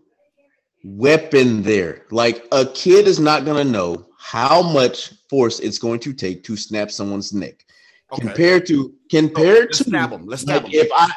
weapon 0.84 1.62
there. 1.62 2.06
Like 2.10 2.46
a 2.52 2.66
kid 2.66 3.08
is 3.08 3.18
not 3.18 3.44
gonna 3.44 3.64
know 3.64 4.06
how 4.18 4.62
much 4.62 5.12
force 5.28 5.58
it's 5.58 5.78
going 5.78 5.98
to 6.00 6.12
take 6.12 6.44
to 6.44 6.56
snap 6.56 6.90
someone's 6.90 7.32
neck. 7.32 7.64
Okay. 8.12 8.22
Compared 8.26 8.66
to 8.66 8.94
compared 9.10 9.66
Let's 9.66 9.78
to 9.78 9.84
stab 9.84 10.10
them. 10.10 10.26
Let's 10.26 10.42
stab 10.42 10.64
like 10.64 10.72
him. 10.72 10.84
if 10.84 10.92
I 10.94 11.10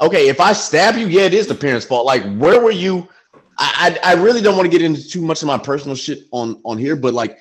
okay, 0.00 0.28
if 0.28 0.40
I 0.40 0.52
stab 0.52 0.96
you, 0.96 1.06
yeah, 1.06 1.22
it 1.22 1.34
is 1.34 1.46
the 1.46 1.54
parents' 1.54 1.84
fault. 1.84 2.06
Like, 2.06 2.22
where 2.36 2.60
were 2.60 2.70
you? 2.70 3.08
I 3.58 3.98
I, 4.04 4.12
I 4.12 4.14
really 4.14 4.40
don't 4.40 4.56
want 4.56 4.70
to 4.70 4.70
get 4.70 4.80
into 4.82 5.06
too 5.06 5.20
much 5.22 5.42
of 5.42 5.48
my 5.48 5.58
personal 5.58 5.96
shit 5.96 6.20
on 6.30 6.60
on 6.64 6.78
here, 6.78 6.96
but 6.96 7.12
like, 7.12 7.38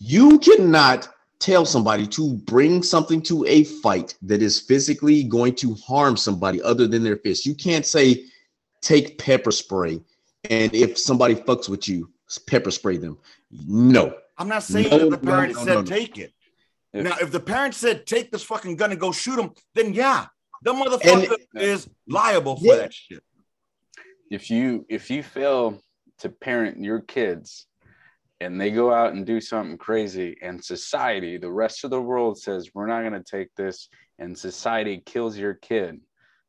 you 0.00 0.38
cannot 0.40 1.08
tell 1.42 1.66
somebody 1.66 2.06
to 2.06 2.34
bring 2.34 2.82
something 2.82 3.20
to 3.22 3.44
a 3.46 3.64
fight 3.64 4.14
that 4.22 4.40
is 4.42 4.60
physically 4.60 5.24
going 5.24 5.54
to 5.56 5.74
harm 5.74 6.16
somebody 6.16 6.62
other 6.62 6.86
than 6.86 7.02
their 7.02 7.16
fist. 7.16 7.44
You 7.44 7.54
can't 7.54 7.84
say 7.84 8.26
take 8.80 9.18
pepper 9.18 9.50
spray, 9.50 10.00
and 10.48 10.72
if 10.74 10.96
somebody 10.98 11.34
fucks 11.34 11.68
with 11.68 11.88
you, 11.88 12.10
pepper 12.46 12.70
spray 12.70 12.96
them. 12.96 13.18
No, 13.66 14.14
I'm 14.38 14.48
not 14.48 14.62
saying 14.62 14.88
No, 14.90 15.10
that 15.10 15.20
the 15.20 15.26
no, 15.26 15.46
no, 15.46 15.52
said 15.52 15.66
no, 15.66 15.74
no. 15.80 15.82
take 15.82 16.16
it. 16.18 16.32
If- 16.92 17.04
Now, 17.04 17.16
if 17.20 17.32
the 17.32 17.40
parent 17.40 17.74
said 17.74 18.06
take 18.06 18.30
this 18.30 18.44
fucking 18.44 18.76
gun 18.76 18.92
and 18.92 19.00
go 19.00 19.10
shoot 19.12 19.38
him, 19.38 19.50
then 19.74 19.92
yeah, 19.94 20.26
the 20.62 20.72
motherfucker 20.72 21.36
And- 21.54 21.62
is 21.62 21.88
liable 22.08 22.56
for 22.56 22.66
Yeah. 22.66 22.76
that 22.76 22.94
shit. 22.94 23.22
If 24.30 24.48
you 24.50 24.86
if 24.88 25.10
you 25.10 25.22
fail 25.22 25.82
to 26.20 26.28
parent 26.28 26.82
your 26.82 27.00
kids 27.00 27.66
and 28.42 28.60
they 28.60 28.70
go 28.70 28.92
out 28.92 29.12
and 29.12 29.24
do 29.24 29.40
something 29.40 29.78
crazy 29.78 30.36
and 30.42 30.62
society 30.62 31.36
the 31.36 31.50
rest 31.50 31.84
of 31.84 31.90
the 31.90 32.00
world 32.00 32.38
says 32.38 32.70
we're 32.74 32.86
not 32.86 33.08
going 33.08 33.12
to 33.12 33.22
take 33.22 33.54
this 33.56 33.88
and 34.18 34.36
society 34.36 35.02
kills 35.04 35.36
your 35.36 35.54
kid. 35.54 36.00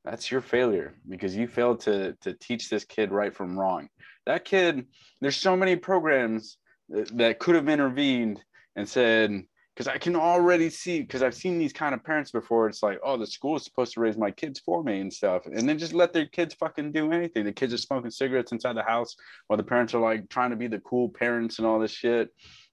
That's 0.06 0.30
your 0.30 0.42
failure 0.42 0.96
because 1.08 1.36
you 1.36 1.48
failed 1.48 1.80
to 1.82 2.16
to 2.22 2.34
teach 2.34 2.70
this 2.70 2.84
kid 2.84 3.12
right 3.12 3.34
from 3.34 3.58
wrong. 3.58 3.90
That 4.26 4.46
kid 4.46 4.86
there's 5.22 5.38
so 5.38 5.56
many 5.56 5.76
programs 5.76 6.58
that, 6.90 7.18
that 7.18 7.40
could 7.40 7.56
have 7.56 7.70
intervened 7.70 8.44
and 8.76 8.88
said 8.88 9.44
because 9.76 9.88
I 9.88 9.98
can 9.98 10.16
already 10.16 10.70
see 10.70 11.02
because 11.02 11.24
I've 11.24 11.34
seen 11.34 11.58
these 11.58 11.74
kind 11.74 11.96
of 11.96 12.04
parents 12.04 12.32
before. 12.32 12.68
It's 12.68 12.84
like, 12.84 13.00
oh, 13.04 13.18
the 13.18 13.26
school 13.26 13.56
is 13.56 13.64
supposed 13.64 13.94
to 13.94 14.02
raise 14.02 14.18
my 14.18 14.30
kids 14.30 14.60
for 14.60 14.84
me 14.84 15.00
and 15.00 15.12
stuff, 15.12 15.46
and 15.46 15.68
then 15.68 15.80
just 15.80 15.94
let 15.94 16.14
their 16.14 16.28
kids 16.28 16.54
fucking 16.54 16.92
do 16.92 17.12
anything. 17.12 17.46
The 17.46 17.52
kids 17.52 17.74
are 17.74 17.78
smoking 17.78 18.12
cigarettes 18.12 18.52
inside 18.52 18.74
the 18.74 18.84
house 18.84 19.16
while 19.48 19.58
the 19.58 19.64
parents 19.64 19.94
are 19.94 20.02
like 20.02 20.30
trying 20.30 20.52
to 20.52 20.56
be 20.56 20.68
the 20.68 20.80
cool 20.80 21.10
parents 21.10 21.58
and 21.58 21.68
all 21.68 21.80
this 21.80 21.92
shit. 21.92 22.30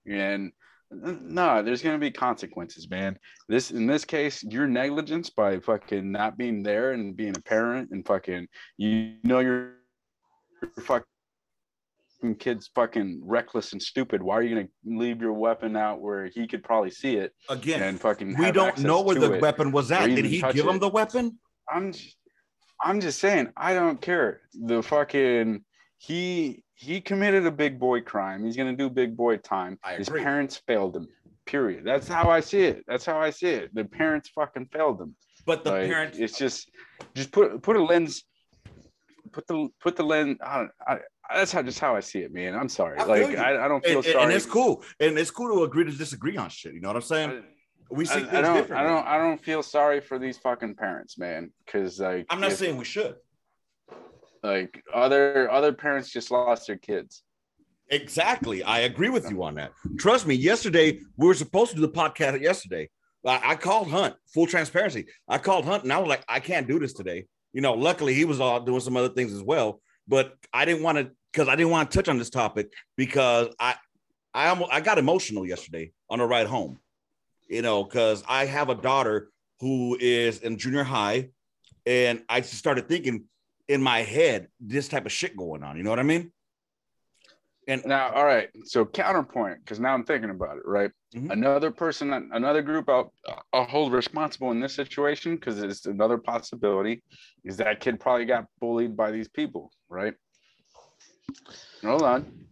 And 0.07 0.53
no, 0.91 1.63
there's 1.63 1.83
gonna 1.83 1.99
be 1.99 2.11
consequences, 2.11 2.91
man. 2.91 3.19
This 3.49 3.71
in 3.71 3.87
this 3.87 4.05
case, 4.05 4.43
your 4.43 4.67
negligence 4.67 5.31
by 5.31 5.59
fucking 5.59 6.11
not 6.11 6.37
being 6.37 6.63
there 6.63 6.93
and 6.93 7.17
being 7.17 7.37
a 7.37 7.41
parent 7.41 7.91
and 7.93 8.05
fucking 8.07 8.47
you 8.77 9.15
know 9.23 9.39
you're, 9.39 9.75
you're 10.61 10.85
fucking 12.21 12.37
kid's 12.37 12.71
fucking 12.75 13.21
reckless 13.25 13.73
and 13.73 13.83
stupid. 13.83 14.23
Why 14.23 14.37
are 14.37 14.43
you 14.43 14.55
gonna 14.55 14.69
leave 14.85 15.21
your 15.21 15.33
weapon 15.33 15.77
out 15.77 16.01
where 16.01 16.27
he 16.27 16.47
could 16.47 16.63
probably 16.63 16.91
see 16.91 17.17
it 17.17 17.33
Again, 17.49 17.83
and 17.83 18.01
fucking? 18.01 18.37
we 18.39 18.53
don't 18.53 18.79
know 18.79 19.01
where 19.01 19.19
the 19.19 19.39
weapon 19.39 19.73
was 19.73 19.91
at. 19.91 20.07
Did 20.07 20.25
he 20.25 20.41
give 20.53 20.67
him 20.67 20.77
it. 20.77 20.79
the 20.81 20.89
weapon? 20.89 21.39
I'm 21.73 21.93
just, 21.93 22.17
I'm 22.83 23.01
just 23.01 23.19
saying, 23.21 23.51
I 23.57 23.75
don't 23.75 24.01
care. 24.01 24.41
The 24.55 24.83
fucking 24.83 25.65
he 25.99 26.63
he 26.75 27.01
committed 27.01 27.47
a 27.47 27.51
big 27.51 27.79
boy 27.79 28.01
crime. 28.01 28.45
He's 28.45 28.57
gonna 28.57 28.77
do 28.77 28.91
big 28.91 29.17
boy 29.17 29.37
time. 29.39 29.79
His 29.97 30.09
parents 30.09 30.61
failed 30.67 30.97
him. 30.97 31.09
Period. 31.47 31.85
That's 31.85 32.07
how 32.07 32.31
I 32.31 32.41
see 32.41 32.63
it. 32.63 32.85
That's 32.87 33.05
how 33.05 33.19
I 33.19 33.31
see 33.31 33.49
it. 33.49 33.75
The 33.75 33.85
parents 33.85 34.31
fucking 34.35 34.69
failed 34.73 35.01
him. 35.01 35.15
But 35.47 35.65
the 35.65 35.73
Like, 35.73 35.89
parents, 35.89 36.19
it's 36.19 36.39
just 36.39 36.71
just 37.15 37.33
put 37.33 37.63
put 37.63 37.77
a 37.77 37.83
lens 37.83 38.25
put 39.33 39.47
the 39.47 39.69
put 39.81 39.97
the 39.97 40.03
lens 40.03 40.37
I 40.45 40.59
don't 40.59 40.71
I, 40.87 40.99
that's 41.35 41.53
how 41.53 41.63
just 41.63 41.79
how 41.79 41.97
I 41.97 42.01
see 42.01 42.21
it, 42.21 42.33
man. 42.33 42.55
I'm 42.55 42.69
sorry. 42.69 42.99
I 42.99 43.05
like. 43.05 43.37
I, 43.37 43.65
I 43.65 43.69
don't 43.69 43.85
feel 43.85 43.99
and, 43.99 44.05
sorry. 44.05 44.25
and 44.25 44.33
it's 44.33 44.47
cool, 44.47 44.83
and 44.99 45.19
it's 45.19 45.31
cool 45.31 45.57
to 45.57 45.65
agree 45.65 45.85
to 45.85 45.93
disagree 45.93 46.37
on 46.37 46.49
shit. 46.49 46.75
You 46.75 46.81
know 46.81 46.89
what 46.89 46.97
I'm 46.97 47.03
saying? 47.03 47.31
I, 47.31 47.95
we 47.95 48.05
see 48.05 48.15
I, 48.15 48.41
don't. 48.41 48.71
I 48.71 48.83
don't 48.83 49.07
I 49.07 49.19
don't 49.19 49.43
feel 49.43 49.63
sorry 49.63 50.01
for 50.01 50.19
these 50.19 50.39
fucking 50.39 50.77
parents, 50.77 51.19
man. 51.19 51.53
Cause 51.67 52.01
like 52.01 52.27
I'm 52.31 52.41
not 52.41 52.53
if- 52.53 52.59
saying 52.59 52.77
we 52.77 52.85
should. 52.85 53.17
like 54.43 54.83
other 54.95 55.51
other 55.51 55.73
parents 55.73 56.11
just 56.11 56.31
lost 56.31 56.67
their 56.67 56.77
kids. 56.77 57.23
Exactly. 57.91 58.63
I 58.63 58.81
agree 58.81 59.09
with 59.09 59.29
you 59.31 59.43
on 59.43 59.57
that. 59.57 59.73
Trust 59.99 60.25
me, 60.25 60.35
yesterday, 60.37 61.01
we 61.17 61.27
were 61.27 61.35
supposed 61.35 61.71
to 61.71 61.77
do 61.77 61.83
the 61.83 61.89
podcast 61.89 62.41
yesterday. 62.41 62.89
I, 63.27 63.41
I 63.45 63.57
called 63.57 63.91
Hunt, 63.91 64.15
full 64.33 64.47
transparency. 64.47 65.07
I 65.29 65.39
called 65.39 65.65
Hunt 65.65 65.83
and 65.83 65.93
I 65.93 65.99
was 65.99 66.09
like, 66.09 66.25
I 66.29 66.39
can't 66.39 66.69
do 66.69 66.79
this 66.79 66.93
today. 66.93 67.27
You 67.53 67.61
know, 67.61 67.75
luckily 67.75 68.15
he 68.15 68.25
was 68.25 68.41
all 68.41 68.61
doing 68.61 68.81
some 68.81 68.97
other 68.97 69.09
things 69.09 69.33
as 69.33 69.43
well. 69.43 69.81
But 70.07 70.35
I 70.53 70.65
didn't 70.65 70.85
want 70.85 70.99
to 70.99 71.11
because 71.33 71.49
I 71.49 71.57
didn't 71.57 71.71
want 71.71 71.91
to 71.91 71.97
touch 71.99 72.09
on 72.09 72.19
this 72.19 72.31
topic 72.31 72.73
because 72.97 73.49
I 73.59 73.75
I 74.35 74.49
almost 74.49 74.73
I 74.73 74.81
got 74.81 74.99
emotional 74.99 75.47
yesterday 75.47 75.93
on 76.09 76.19
the 76.19 76.27
ride 76.27 76.47
home. 76.47 76.79
You 77.49 77.63
know, 77.63 77.83
because 77.83 78.23
I 78.29 78.45
have 78.45 78.69
a 78.69 78.77
daughter 78.77 79.29
who 79.59 79.97
is 80.01 80.39
in 80.39 80.57
junior 80.57 80.85
high, 80.85 81.31
and 81.85 82.23
I 82.29 82.41
just 82.41 82.55
started 82.55 82.89
thinking 82.89 83.25
in 83.69 83.83
my 83.83 84.03
head 84.03 84.49
this 84.61 84.89
type 84.89 85.05
of 85.07 85.13
shit 85.13 85.37
going 85.37 85.63
on. 85.63 85.77
You 85.77 85.83
know 85.83 85.91
what 85.91 85.99
I 85.99 86.05
mean? 86.05 86.33
And 87.69 87.85
Now, 87.85 88.11
all 88.13 88.25
right. 88.25 88.49
So 88.65 88.85
counterpoint, 88.85 89.59
because 89.65 89.79
now 89.79 89.95
I'm 89.95 90.05
thinking 90.05 90.31
about 90.31 90.57
it, 90.57 90.63
right? 90.65 90.91
Mhm. 91.15 91.31
Another 91.31 91.71
person, 91.71 92.13
another 92.13 92.63
group 92.63 92.89
I'll, 92.89 93.13
I'll 93.53 93.65
hold 93.65 93.93
responsible 93.93 94.51
in 94.51 94.61
this 94.61 94.75
situation 94.75 95.37
because 95.37 95.63
it's 95.63 95.87
another 95.87 96.19
possibility 96.19 97.03
is 97.45 97.57
that 97.59 97.81
kid 97.81 98.01
probably 98.01 98.25
got 98.25 98.47
bullied 98.61 98.97
by 98.97 99.11
these 99.11 99.29
people, 99.29 99.71
right? 99.89 100.15
Hold 101.83 102.03
on. 102.03 102.47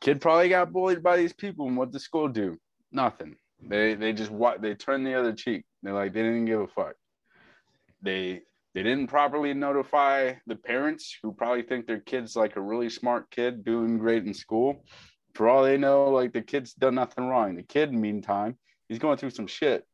Kid 0.00 0.20
probably 0.20 0.48
got 0.48 0.72
bullied 0.72 1.02
by 1.02 1.16
these 1.16 1.32
people, 1.32 1.66
and 1.66 1.76
what 1.76 1.92
the 1.92 2.00
school 2.00 2.28
do? 2.28 2.58
Nothing. 2.92 3.36
They 3.60 3.94
they 3.94 4.12
just 4.12 4.30
what 4.30 4.62
they 4.62 4.74
turned 4.74 5.06
the 5.06 5.14
other 5.14 5.32
cheek. 5.32 5.64
They're 5.82 5.92
like 5.92 6.12
they 6.12 6.22
didn't 6.22 6.46
give 6.46 6.60
a 6.60 6.68
fuck. 6.68 6.94
They 8.02 8.42
they 8.74 8.82
didn't 8.82 9.08
properly 9.08 9.54
notify 9.54 10.34
the 10.46 10.56
parents 10.56 11.16
who 11.22 11.32
probably 11.32 11.62
think 11.62 11.86
their 11.86 12.00
kid's 12.00 12.36
like 12.36 12.56
a 12.56 12.60
really 12.60 12.88
smart 12.88 13.30
kid 13.30 13.64
doing 13.64 13.98
great 13.98 14.24
in 14.24 14.34
school. 14.34 14.84
For 15.34 15.48
all 15.48 15.64
they 15.64 15.76
know, 15.76 16.10
like 16.10 16.32
the 16.32 16.42
kid's 16.42 16.74
done 16.74 16.94
nothing 16.94 17.26
wrong. 17.26 17.56
The 17.56 17.62
kid, 17.62 17.92
meantime, 17.92 18.56
he's 18.88 18.98
going 18.98 19.18
through 19.18 19.30
some 19.30 19.46
shit. 19.46 19.84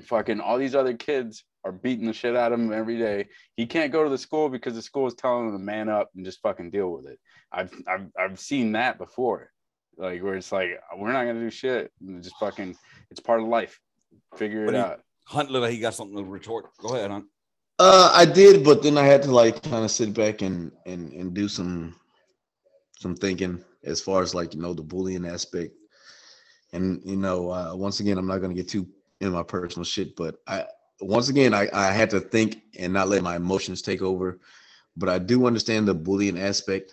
Fucking 0.00 0.40
all 0.40 0.58
these 0.58 0.74
other 0.74 0.94
kids 0.94 1.44
are 1.64 1.72
beating 1.72 2.06
the 2.06 2.12
shit 2.12 2.34
out 2.34 2.52
of 2.52 2.58
him 2.58 2.72
every 2.72 2.98
day. 2.98 3.28
He 3.56 3.66
can't 3.66 3.92
go 3.92 4.02
to 4.02 4.10
the 4.10 4.18
school 4.18 4.48
because 4.48 4.74
the 4.74 4.82
school 4.82 5.06
is 5.06 5.14
telling 5.14 5.48
him 5.48 5.52
to 5.52 5.58
man 5.58 5.88
up 5.88 6.10
and 6.16 6.24
just 6.24 6.40
fucking 6.40 6.70
deal 6.70 6.90
with 6.90 7.06
it. 7.06 7.18
I've 7.52 7.72
I've 7.86 8.06
I've 8.18 8.38
seen 8.38 8.72
that 8.72 8.98
before. 8.98 9.50
Like 9.96 10.22
where 10.22 10.34
it's 10.34 10.50
like 10.50 10.70
we're 10.96 11.12
not 11.12 11.26
gonna 11.26 11.40
do 11.40 11.50
shit. 11.50 11.92
And 12.00 12.22
just 12.22 12.36
fucking 12.36 12.74
it's 13.10 13.20
part 13.20 13.40
of 13.40 13.48
life. 13.48 13.78
Figure 14.36 14.64
it 14.66 14.72
he- 14.72 14.78
out. 14.78 15.00
Hunt 15.26 15.50
looked 15.50 15.62
like 15.62 15.72
he 15.72 15.78
got 15.78 15.94
something 15.94 16.16
to 16.16 16.24
retort. 16.24 16.70
Go 16.78 16.94
ahead, 16.94 17.10
Hunt. 17.10 17.26
Uh, 17.78 18.12
I 18.12 18.24
did, 18.24 18.64
but 18.64 18.82
then 18.82 18.98
I 18.98 19.04
had 19.04 19.22
to 19.22 19.30
like 19.30 19.62
kind 19.62 19.84
of 19.84 19.90
sit 19.90 20.14
back 20.14 20.42
and 20.42 20.72
and 20.86 21.12
and 21.12 21.34
do 21.34 21.48
some 21.48 21.94
some 22.98 23.14
thinking 23.14 23.62
as 23.84 24.00
far 24.00 24.22
as 24.22 24.34
like 24.34 24.54
you 24.54 24.60
know 24.60 24.74
the 24.74 24.82
bullying 24.82 25.26
aspect. 25.26 25.72
And 26.72 27.00
you 27.04 27.16
know, 27.16 27.50
uh, 27.50 27.74
once 27.74 28.00
again, 28.00 28.18
I'm 28.18 28.26
not 28.26 28.38
gonna 28.38 28.54
get 28.54 28.68
too 28.68 28.86
in 29.22 29.32
my 29.32 29.42
personal 29.42 29.84
shit, 29.84 30.16
but 30.16 30.36
I 30.46 30.66
once 31.00 31.28
again 31.28 31.54
I 31.54 31.68
I 31.72 31.92
had 31.92 32.10
to 32.10 32.20
think 32.20 32.62
and 32.78 32.92
not 32.92 33.08
let 33.08 33.22
my 33.22 33.36
emotions 33.36 33.80
take 33.80 34.02
over. 34.02 34.40
But 34.96 35.08
I 35.08 35.18
do 35.18 35.46
understand 35.46 35.88
the 35.88 35.94
bullying 35.94 36.38
aspect, 36.38 36.92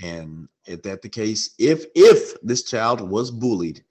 and 0.00 0.48
if 0.64 0.82
that 0.82 1.02
the 1.02 1.08
case, 1.08 1.54
if 1.58 1.84
if 1.94 2.40
this 2.42 2.62
child 2.64 3.00
was 3.00 3.30
bullied, 3.30 3.84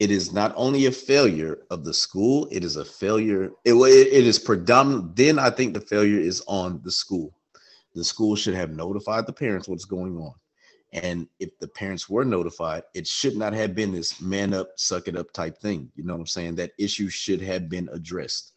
it 0.00 0.10
is 0.10 0.32
not 0.32 0.52
only 0.56 0.86
a 0.86 0.92
failure 0.92 1.58
of 1.70 1.84
the 1.84 1.94
school 1.94 2.48
it 2.50 2.64
is 2.64 2.76
a 2.76 2.84
failure 2.84 3.52
it, 3.64 3.74
it 3.74 4.26
is 4.26 4.38
predominant 4.38 5.14
then 5.14 5.38
i 5.38 5.50
think 5.50 5.74
the 5.74 5.80
failure 5.80 6.18
is 6.18 6.42
on 6.48 6.80
the 6.82 6.90
school. 6.90 7.32
The 7.94 8.04
school 8.04 8.34
should 8.36 8.54
have 8.54 8.70
notified 8.70 9.26
the 9.26 9.32
parents 9.32 9.68
what's 9.68 9.84
going 9.84 10.16
on 10.16 10.32
and 10.92 11.28
if 11.38 11.56
the 11.58 11.68
parents 11.68 12.08
were 12.08 12.24
notified 12.24 12.82
it 12.94 13.06
should 13.06 13.36
not 13.36 13.52
have 13.52 13.74
been 13.74 13.92
this 13.92 14.20
man 14.20 14.52
up 14.52 14.70
suck 14.76 15.08
it 15.08 15.16
up 15.16 15.30
type 15.32 15.58
thing 15.58 15.90
you 15.94 16.04
know 16.04 16.14
what 16.14 16.20
i'm 16.20 16.26
saying 16.26 16.54
that 16.54 16.72
issue 16.78 17.08
should 17.08 17.40
have 17.40 17.68
been 17.68 17.88
addressed 17.92 18.52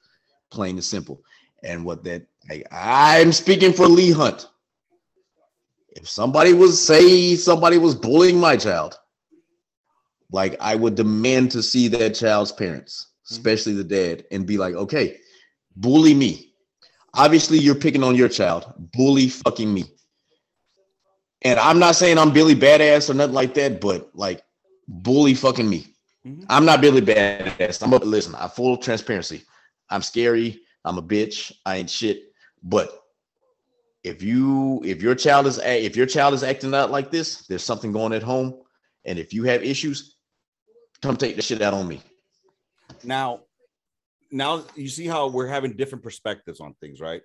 plain 0.52 0.76
and 0.76 0.84
simple 0.84 1.22
and 1.64 1.84
what 1.84 2.04
that 2.04 2.26
i'm 2.72 3.32
speaking 3.32 3.74
for 3.74 3.88
lee 3.88 4.12
hunt 4.12 4.50
if 5.90 6.10
somebody 6.10 6.54
was 6.54 6.84
say 6.84 7.36
somebody 7.36 7.78
was 7.78 7.94
bullying 7.94 8.40
my 8.40 8.58
child 8.58 8.98
like 10.34 10.58
I 10.60 10.76
would 10.76 10.96
demand 10.96 11.52
to 11.52 11.64
see 11.64 11.88
that 11.90 12.16
child's 12.16 12.52
parents, 12.52 13.12
mm-hmm. 13.26 13.36
especially 13.36 13.74
the 13.74 13.84
dad, 13.84 14.26
and 14.32 14.46
be 14.46 14.58
like, 14.58 14.74
okay, 14.74 15.18
bully 15.78 16.14
me. 16.14 16.50
Obviously, 17.14 17.60
you're 17.60 17.76
picking 17.76 18.04
on 18.04 18.16
your 18.16 18.28
child. 18.28 18.74
Bully 18.94 19.30
fucking 19.30 19.72
me. 19.72 19.86
And 21.44 21.60
I'm 21.60 21.80
not 21.80 21.96
saying 21.96 22.18
I'm 22.18 22.32
Billy 22.32 22.56
Badass 22.56 23.10
or 23.10 23.14
nothing 23.14 23.34
like 23.34 23.54
that, 23.56 23.82
but 23.82 24.10
like 24.16 24.44
bully 24.88 25.34
fucking 25.34 25.70
me. 25.70 25.88
Mhm. 26.26 26.46
I'm 26.50 26.66
not 26.66 26.82
Billy 26.82 27.02
Badass. 27.02 27.84
I'm 27.84 27.94
a 27.94 27.98
listen, 27.98 28.36
I'm 28.36 28.50
full 28.50 28.78
transparency. 28.78 29.44
I'm 29.90 30.02
scary. 30.02 30.62
I'm 30.86 30.98
a 30.98 31.04
bitch. 31.04 31.52
I 31.66 31.78
ain't 31.78 31.90
shit. 31.90 32.32
But 32.64 32.98
if 34.04 34.22
you 34.22 34.82
if 34.86 35.02
your 35.02 35.16
child 35.16 35.48
is 35.48 35.60
if 35.60 35.96
your 35.96 36.06
child 36.06 36.34
is 36.34 36.44
acting 36.44 36.74
out 36.74 36.92
like 36.92 37.12
this, 37.12 37.46
there's 37.48 37.64
something 37.64 37.92
going 37.92 38.14
at 38.14 38.24
home. 38.24 38.62
And 39.06 39.20
if 39.20 39.34
you 39.34 39.44
have 39.44 39.64
issues, 39.64 40.16
come 41.02 41.18
take 41.18 41.36
the 41.36 41.42
shit 41.42 41.62
out 41.62 41.74
on 41.74 41.88
me. 41.88 42.02
Now, 43.04 43.42
now 44.32 44.64
you 44.76 44.88
see 44.88 45.08
how 45.08 45.28
we're 45.28 45.48
having 45.48 45.76
different 45.76 46.04
perspectives 46.04 46.62
on 46.62 46.74
things, 46.76 47.02
right? 47.02 47.22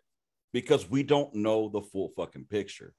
Because 0.53 0.91
we 0.91 1.05
don't 1.05 1.33
know 1.35 1.69
the 1.69 1.83
full 1.83 2.13
fucking 2.17 2.47
picture. 2.47 2.95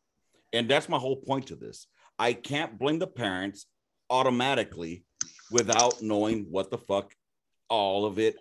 And 0.53 0.69
that's 0.69 0.89
my 0.89 0.97
whole 0.97 1.17
point 1.17 1.47
to 1.47 1.55
this. 1.55 1.87
I 2.17 2.33
can't 2.33 2.77
blame 2.77 2.99
the 2.99 3.07
parents 3.07 3.65
automatically 4.09 5.03
without 5.51 6.01
knowing 6.01 6.47
what 6.49 6.71
the 6.71 6.77
fuck 6.77 7.13
all 7.69 8.05
of 8.05 8.19
it. 8.19 8.35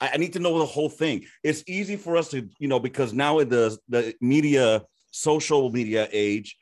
I, 0.00 0.10
I 0.14 0.16
need 0.16 0.32
to 0.34 0.38
know 0.38 0.58
the 0.58 0.66
whole 0.66 0.88
thing. 0.88 1.24
It's 1.42 1.62
easy 1.66 1.96
for 1.96 2.16
us 2.16 2.28
to, 2.30 2.48
you 2.58 2.68
know, 2.68 2.80
because 2.80 3.12
now 3.12 3.38
in 3.38 3.48
the 3.48 3.78
the 3.88 4.14
media, 4.20 4.82
social 5.12 5.70
media 5.70 6.08
age, 6.12 6.56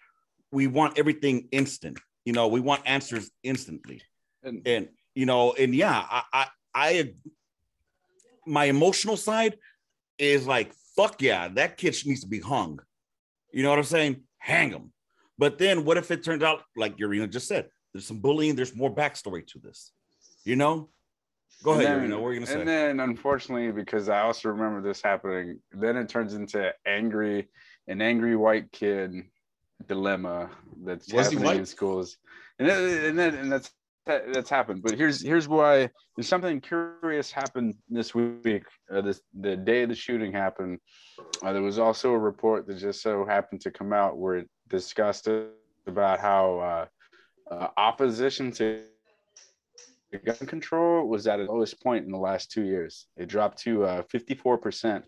we 0.53 0.66
want 0.66 0.99
everything 0.99 1.49
instant. 1.51 1.99
You 2.24 2.32
know, 2.32 2.49
we 2.49 2.61
want 2.61 2.82
answers 2.87 3.30
instantly 3.43 4.01
And 4.43 4.66
and 4.66 4.89
you 5.14 5.26
know 5.26 5.53
and 5.53 5.74
yeah 5.74 6.05
i 6.11 6.22
i, 6.32 6.47
I 6.74 7.14
my 8.47 8.64
emotional 8.64 9.16
side 9.16 9.57
is 10.18 10.47
like 10.47 10.72
fuck 10.97 11.22
yeah 11.22 11.49
that 11.49 11.76
kid 11.76 11.97
needs 12.05 12.20
to 12.20 12.28
be 12.28 12.41
hung 12.41 12.80
you 13.53 13.62
know 13.62 13.70
what 13.70 13.78
i'm 13.78 13.85
saying 13.85 14.22
hang 14.45 14.70
them. 14.70 14.92
But 15.38 15.59
then 15.59 15.84
what 15.84 15.97
if 15.97 16.11
it 16.11 16.22
turns 16.22 16.42
out, 16.42 16.62
like 16.76 16.99
Urena 16.99 17.28
just 17.30 17.49
said, 17.49 17.68
there's 17.92 18.07
some 18.07 18.20
bullying, 18.20 18.55
there's 18.55 18.76
more 18.76 18.95
backstory 18.95 19.47
to 19.49 19.59
this. 19.59 19.92
You 20.45 20.57
know? 20.57 20.90
Go 21.62 21.72
And 21.72 21.82
ahead, 21.82 22.03
then- 22.03 22.11
Urena. 22.11 22.20
What 22.20 22.28
are 22.28 22.32
you 22.34 22.40
gonna 22.40 22.47
say? 22.53 22.61
And 22.61 22.68
then, 22.68 23.01
unfortunately, 23.01 23.72
because 23.72 24.09
I 24.11 24.20
also 24.20 24.51
remember 24.51 24.86
this 24.86 25.01
happening, 25.03 25.61
then 25.72 25.97
it 25.97 26.09
turns 26.11 26.34
into 26.34 26.72
angry, 26.86 27.49
an 27.88 28.03
angry 28.03 28.36
white 28.36 28.70
kid 28.70 29.14
dilemma 29.86 30.51
that's 30.84 31.11
Was 31.12 31.32
happening 31.32 31.59
in 31.61 31.66
schools, 31.66 32.18
and 32.59 32.68
then, 32.68 33.05
and 33.07 33.18
then 33.18 33.34
and 33.34 33.51
that's 33.51 33.68
that, 33.68 33.74
that's 34.07 34.50
happened. 34.50 34.82
But 34.82 34.96
here's 34.96 35.22
here's 35.22 35.48
why 35.48 35.88
there's 36.16 36.28
something 36.28 36.61
curious 36.61 37.30
happened 37.30 37.74
this 37.88 38.14
week. 38.14 38.64
Uh, 38.90 39.00
this 39.00 39.20
the 39.38 39.57
day 39.57 39.84
the 39.84 39.94
shooting 39.94 40.32
happened. 40.32 40.78
Uh, 41.42 41.52
there 41.52 41.62
was 41.62 41.78
also 41.78 42.12
a 42.12 42.18
report 42.18 42.66
that 42.66 42.78
just 42.78 43.02
so 43.02 43.24
happened 43.24 43.61
to 43.62 43.70
come 43.70 43.92
out 43.92 44.18
where 44.18 44.36
it 44.36 44.48
discussed 44.68 45.28
about 45.86 46.20
how 46.20 46.59
uh, 46.59 46.86
uh, 47.55 47.68
opposition 47.76 48.50
to 48.52 48.82
gun 50.24 50.46
control 50.46 51.09
was 51.09 51.26
at 51.26 51.40
its 51.40 51.48
lowest 51.48 51.82
point 51.82 52.05
in 52.05 52.12
the 52.12 52.18
last 52.18 52.50
two 52.50 52.62
years. 52.62 53.07
It 53.16 53.28
dropped 53.28 53.59
to 53.62 53.84
uh, 53.84 54.02
54% 54.02 55.02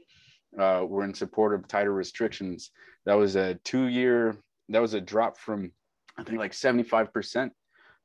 uh, 0.59 0.85
were 0.87 1.05
in 1.05 1.15
support 1.15 1.55
of 1.55 1.69
tighter 1.69 1.93
restrictions. 1.93 2.71
That 3.05 3.15
was 3.15 3.37
a 3.37 3.55
two 3.65 3.87
year, 3.87 4.37
that 4.69 4.81
was 4.83 4.95
a 4.95 5.01
drop 5.01 5.39
from, 5.39 5.71
I 6.19 6.25
think, 6.25 6.39
like 6.39 6.53
75% 6.53 7.51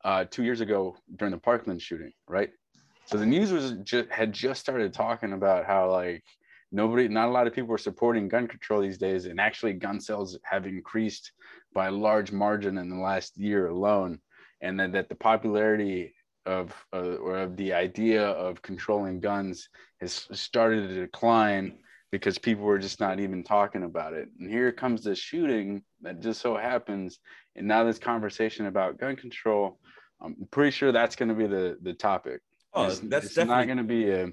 uh, 0.04 0.26
two 0.30 0.44
years 0.44 0.62
ago 0.62 0.96
during 1.16 1.32
the 1.32 1.40
Parkland 1.40 1.82
shooting, 1.82 2.12
right? 2.28 2.50
So 3.06 3.18
the 3.18 3.26
news 3.26 3.52
was 3.52 3.74
just 3.84 4.10
had 4.10 4.34
just 4.34 4.62
started 4.62 4.94
talking 4.94 5.34
about 5.34 5.66
how 5.66 5.92
like 5.92 6.24
nobody, 6.72 7.08
not 7.08 7.28
a 7.28 7.32
lot 7.32 7.48
of 7.48 7.54
people 7.54 7.70
were 7.70 7.78
supporting 7.78 8.28
gun 8.28 8.48
control 8.48 8.82
these 8.82 8.98
days, 8.98 9.26
and 9.26 9.40
actually 9.40 9.74
gun 9.74 10.00
sales 10.00 10.38
have 10.44 10.66
increased 10.66 11.32
by 11.74 11.88
a 11.88 11.92
large 11.92 12.32
margin 12.32 12.78
in 12.78 12.90
the 12.90 12.96
last 12.96 13.38
year 13.38 13.68
alone, 13.68 14.20
and 14.62 14.80
then 14.80 14.92
that 14.92 15.10
the 15.10 15.16
popularity 15.16 16.14
of 16.46 16.74
uh, 16.94 17.16
or 17.16 17.38
of 17.38 17.58
the 17.58 17.74
idea 17.74 18.24
of 18.24 18.62
controlling 18.62 19.20
guns 19.20 19.70
has 20.00 20.28
started 20.32 20.88
to 20.88 20.96
decline 20.96 21.78
because 22.12 22.38
people 22.38 22.66
were 22.66 22.80
just 22.80 23.00
not 23.00 23.20
even 23.20 23.44
talking 23.44 23.84
about 23.84 24.14
it. 24.14 24.28
And 24.40 24.50
here 24.50 24.72
comes 24.72 25.04
the 25.04 25.16
shooting 25.16 25.82
that 26.02 26.20
just 26.20 26.42
so 26.42 26.58
happens, 26.58 27.20
and 27.56 27.68
now 27.68 27.84
this 27.84 28.00
conversation 28.00 28.66
about 28.66 28.98
gun 29.00 29.16
control. 29.16 29.80
I'm 30.24 30.36
pretty 30.52 30.72
sure 30.72 30.92
that's 30.92 31.16
going 31.16 31.30
to 31.30 31.36
be 31.36 31.48
the 31.48 31.78
the 31.82 31.94
topic. 31.94 32.42
Oh, 32.74 32.86
it's, 32.86 33.00
that's 33.00 33.26
it's 33.26 33.38
not 33.38 33.66
going 33.66 33.78
to 33.80 33.84
be 33.84 34.10
a 34.10 34.30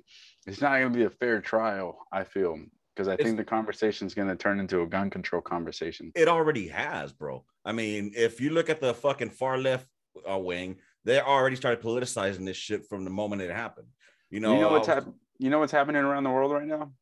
it's 0.46 0.60
not 0.60 0.78
going 0.78 0.92
to 0.92 0.98
be 0.98 1.04
a 1.04 1.10
fair 1.10 1.40
trial. 1.40 1.98
I 2.12 2.24
feel 2.24 2.58
because 2.94 3.08
I 3.08 3.14
It's- 3.14 3.24
think 3.26 3.36
the 3.38 3.44
conversation 3.44 4.06
is 4.06 4.14
going 4.14 4.28
to 4.28 4.36
turn 4.36 4.60
into 4.60 4.82
a 4.82 4.86
gun 4.86 5.08
control 5.10 5.40
conversation. 5.42 6.12
it 6.14 6.28
already 6.28 6.68
has, 6.68 7.12
bro. 7.12 7.44
I 7.64 7.72
mean, 7.72 8.12
if 8.16 8.40
you 8.40 8.50
look 8.50 8.68
at 8.70 8.80
the 8.80 8.92
fucking 8.94 9.30
far 9.30 9.58
left 9.58 9.86
uh, 10.30 10.38
wing, 10.38 10.76
they 11.04 11.20
already 11.20 11.56
started 11.56 11.82
politicizing 11.82 12.44
this 12.44 12.56
shit 12.56 12.86
from 12.86 13.04
the 13.04 13.10
moment 13.10 13.40
it 13.42 13.50
happened. 13.50 13.88
You 14.30 14.40
know, 14.40 14.54
you 14.54 14.60
know 14.60 14.70
what's 14.72 14.86
happening? 14.88 15.14
You 15.38 15.50
know 15.50 15.60
what's 15.60 15.72
happening 15.72 16.02
around 16.02 16.24
the 16.24 16.30
world 16.30 16.52
right 16.52 16.66
now? 16.66 16.92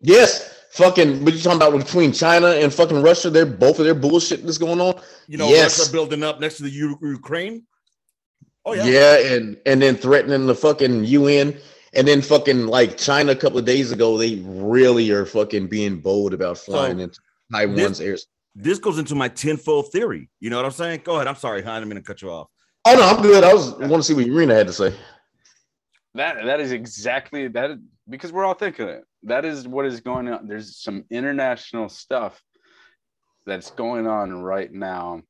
Yes, 0.00 0.64
fucking. 0.72 1.24
What 1.24 1.34
you 1.34 1.40
talking 1.40 1.56
about 1.60 1.76
between 1.76 2.12
China 2.12 2.48
and 2.48 2.72
fucking 2.72 3.02
Russia? 3.02 3.30
They're 3.30 3.46
both 3.46 3.78
of 3.78 3.84
their 3.84 3.94
bullshit 3.94 4.44
that's 4.44 4.58
going 4.58 4.80
on. 4.80 5.00
You 5.26 5.38
know, 5.38 5.48
Yes. 5.48 5.78
Russia 5.78 5.92
building 5.92 6.22
up 6.22 6.40
next 6.40 6.58
to 6.58 6.62
the 6.64 6.70
U- 6.70 6.98
Ukraine. 7.02 7.64
Oh 8.64 8.74
yeah. 8.74 8.86
yeah. 8.86 9.34
and 9.36 9.56
and 9.66 9.80
then 9.82 9.96
threatening 9.96 10.46
the 10.46 10.54
fucking 10.54 11.04
UN, 11.04 11.56
and 11.94 12.06
then 12.06 12.20
fucking 12.22 12.66
like 12.66 12.96
China 12.98 13.32
a 13.32 13.36
couple 13.36 13.58
of 13.58 13.64
days 13.64 13.92
ago, 13.92 14.16
they 14.18 14.36
really 14.44 15.10
are 15.10 15.24
fucking 15.26 15.68
being 15.68 15.98
bold 16.00 16.34
about 16.34 16.58
flying 16.58 17.00
into 17.00 17.18
Taiwan's 17.52 18.00
airs. 18.00 18.26
This 18.54 18.78
goes 18.78 18.98
into 18.98 19.14
my 19.14 19.28
tenfold 19.28 19.90
theory. 19.92 20.28
You 20.40 20.50
know 20.50 20.56
what 20.56 20.64
I'm 20.64 20.72
saying? 20.72 21.02
Go 21.04 21.14
ahead. 21.16 21.28
I'm 21.28 21.36
sorry, 21.36 21.62
hon. 21.62 21.72
I 21.72 21.78
didn't 21.78 21.88
mean 21.90 21.96
to 21.96 22.02
cut 22.04 22.22
you 22.22 22.30
off. 22.30 22.48
Oh 22.84 22.94
no, 22.94 23.02
I'm 23.02 23.22
good. 23.22 23.42
I 23.44 23.52
was 23.54 23.72
want 23.74 23.94
to 23.94 24.02
see 24.02 24.14
what 24.14 24.26
Urena 24.26 24.54
had 24.54 24.66
to 24.66 24.72
say. 24.72 24.94
That 26.14 26.44
that 26.44 26.60
is 26.60 26.72
exactly 26.72 27.48
that 27.48 27.78
because 28.08 28.32
we're 28.32 28.44
all 28.44 28.54
thinking 28.54 28.88
it. 28.88 29.04
That 29.24 29.44
is 29.44 29.66
what 29.66 29.86
is 29.86 30.00
going 30.00 30.28
on. 30.28 30.46
There's 30.46 30.76
some 30.76 31.04
international 31.10 31.88
stuff 31.88 32.40
that's 33.46 33.70
going 33.70 34.06
on 34.06 34.42
right 34.42 34.72
now, 34.72 35.22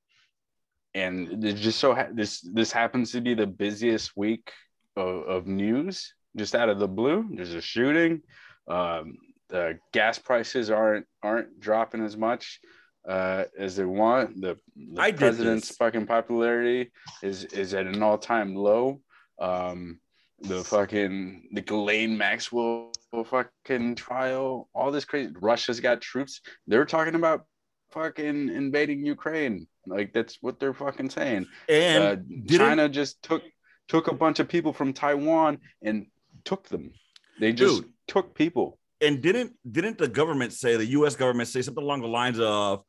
and 0.95 1.45
it 1.45 1.55
just 1.55 1.79
so 1.79 1.95
ha- 1.95 2.09
this 2.12 2.41
this 2.41 2.72
happens 2.72 3.12
to 3.12 3.20
be 3.20 3.35
the 3.35 3.47
busiest 3.47 4.16
week 4.16 4.53
of, 4.97 5.22
of 5.24 5.47
news. 5.47 6.12
Just 6.37 6.55
out 6.55 6.68
of 6.68 6.79
the 6.79 6.89
blue, 6.89 7.29
there's 7.33 7.55
a 7.55 7.61
shooting. 7.61 8.22
Um, 8.68 9.16
the 9.49 9.79
gas 9.93 10.18
prices 10.18 10.70
aren't 10.70 11.07
aren't 11.22 11.59
dropping 11.61 12.05
as 12.05 12.16
much 12.16 12.61
uh, 13.09 13.45
as 13.59 13.76
they 13.76 13.85
want. 13.85 14.41
The, 14.41 14.59
the 14.76 15.12
president's 15.16 15.68
this. 15.68 15.76
fucking 15.76 16.07
popularity 16.07 16.93
is 17.22 17.45
is 17.45 17.74
at 17.74 17.87
an 17.87 18.03
all 18.03 18.18
time 18.18 18.55
low. 18.55 19.01
Um, 19.41 20.01
the 20.41 20.62
fucking 20.64 21.49
the 21.53 21.61
Ghislaine 21.62 22.16
Maxwell 22.16 22.93
fucking 23.26 23.95
trial, 23.97 24.68
all 24.74 24.91
this 24.93 25.05
crazy. 25.05 25.32
Russia's 25.41 25.80
got 25.80 26.01
troops. 26.01 26.41
They're 26.66 26.84
talking 26.84 27.14
about 27.14 27.47
fucking 27.93 28.49
invading 28.51 29.05
Ukraine. 29.05 29.66
Like 29.86 30.12
that's 30.12 30.39
what 30.41 30.61
they're 30.61 30.74
fucking 30.74 31.11
saying. 31.11 31.47
And 31.68 32.05
Uh, 32.05 32.16
China 32.57 32.89
just 32.89 33.22
took 33.22 33.43
took 33.89 34.09
a 34.09 34.14
bunch 34.14 34.39
of 34.39 34.49
people 34.49 34.72
from 34.72 34.93
Taiwan 34.93 35.59
and 35.82 36.07
took 36.45 36.68
them. 36.68 36.93
They 37.41 37.53
just 37.53 37.82
Dude. 37.82 37.91
took 38.07 38.34
people. 38.34 38.78
and 39.01 39.20
didn't 39.22 39.53
didn't 39.70 39.97
the 39.99 40.09
government 40.09 40.53
say 40.53 40.76
the 40.76 40.86
U.S. 40.99 41.16
government 41.16 41.49
say 41.49 41.62
something 41.62 41.82
along 41.82 42.03
the 42.03 42.09
lines 42.09 42.39
of 42.39 42.82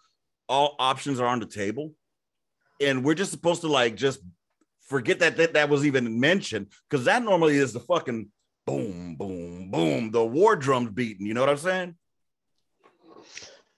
all 0.48 0.76
options 0.80 1.20
are 1.20 1.28
on 1.28 1.40
the 1.40 1.46
table, 1.46 1.94
and 2.82 3.04
we're 3.06 3.14
just 3.14 3.32
supposed 3.32 3.62
to 3.62 3.68
like 3.68 3.96
just 3.96 4.20
forget 4.90 5.20
that 5.20 5.38
that, 5.38 5.54
that 5.54 5.70
was 5.70 5.86
even 5.86 6.20
mentioned 6.20 6.68
because 6.90 7.06
that 7.06 7.24
normally 7.24 7.58
is 7.58 7.72
the 7.72 7.80
fucking 7.80 8.30
boom 8.66 9.16
boom 9.16 9.72
boom 9.72 10.12
the 10.12 10.24
war 10.24 10.56
drums 10.56 10.92
beating. 10.92 11.26
You 11.26 11.34
know 11.34 11.42
what 11.42 11.50
I'm 11.50 11.58
saying? 11.58 11.96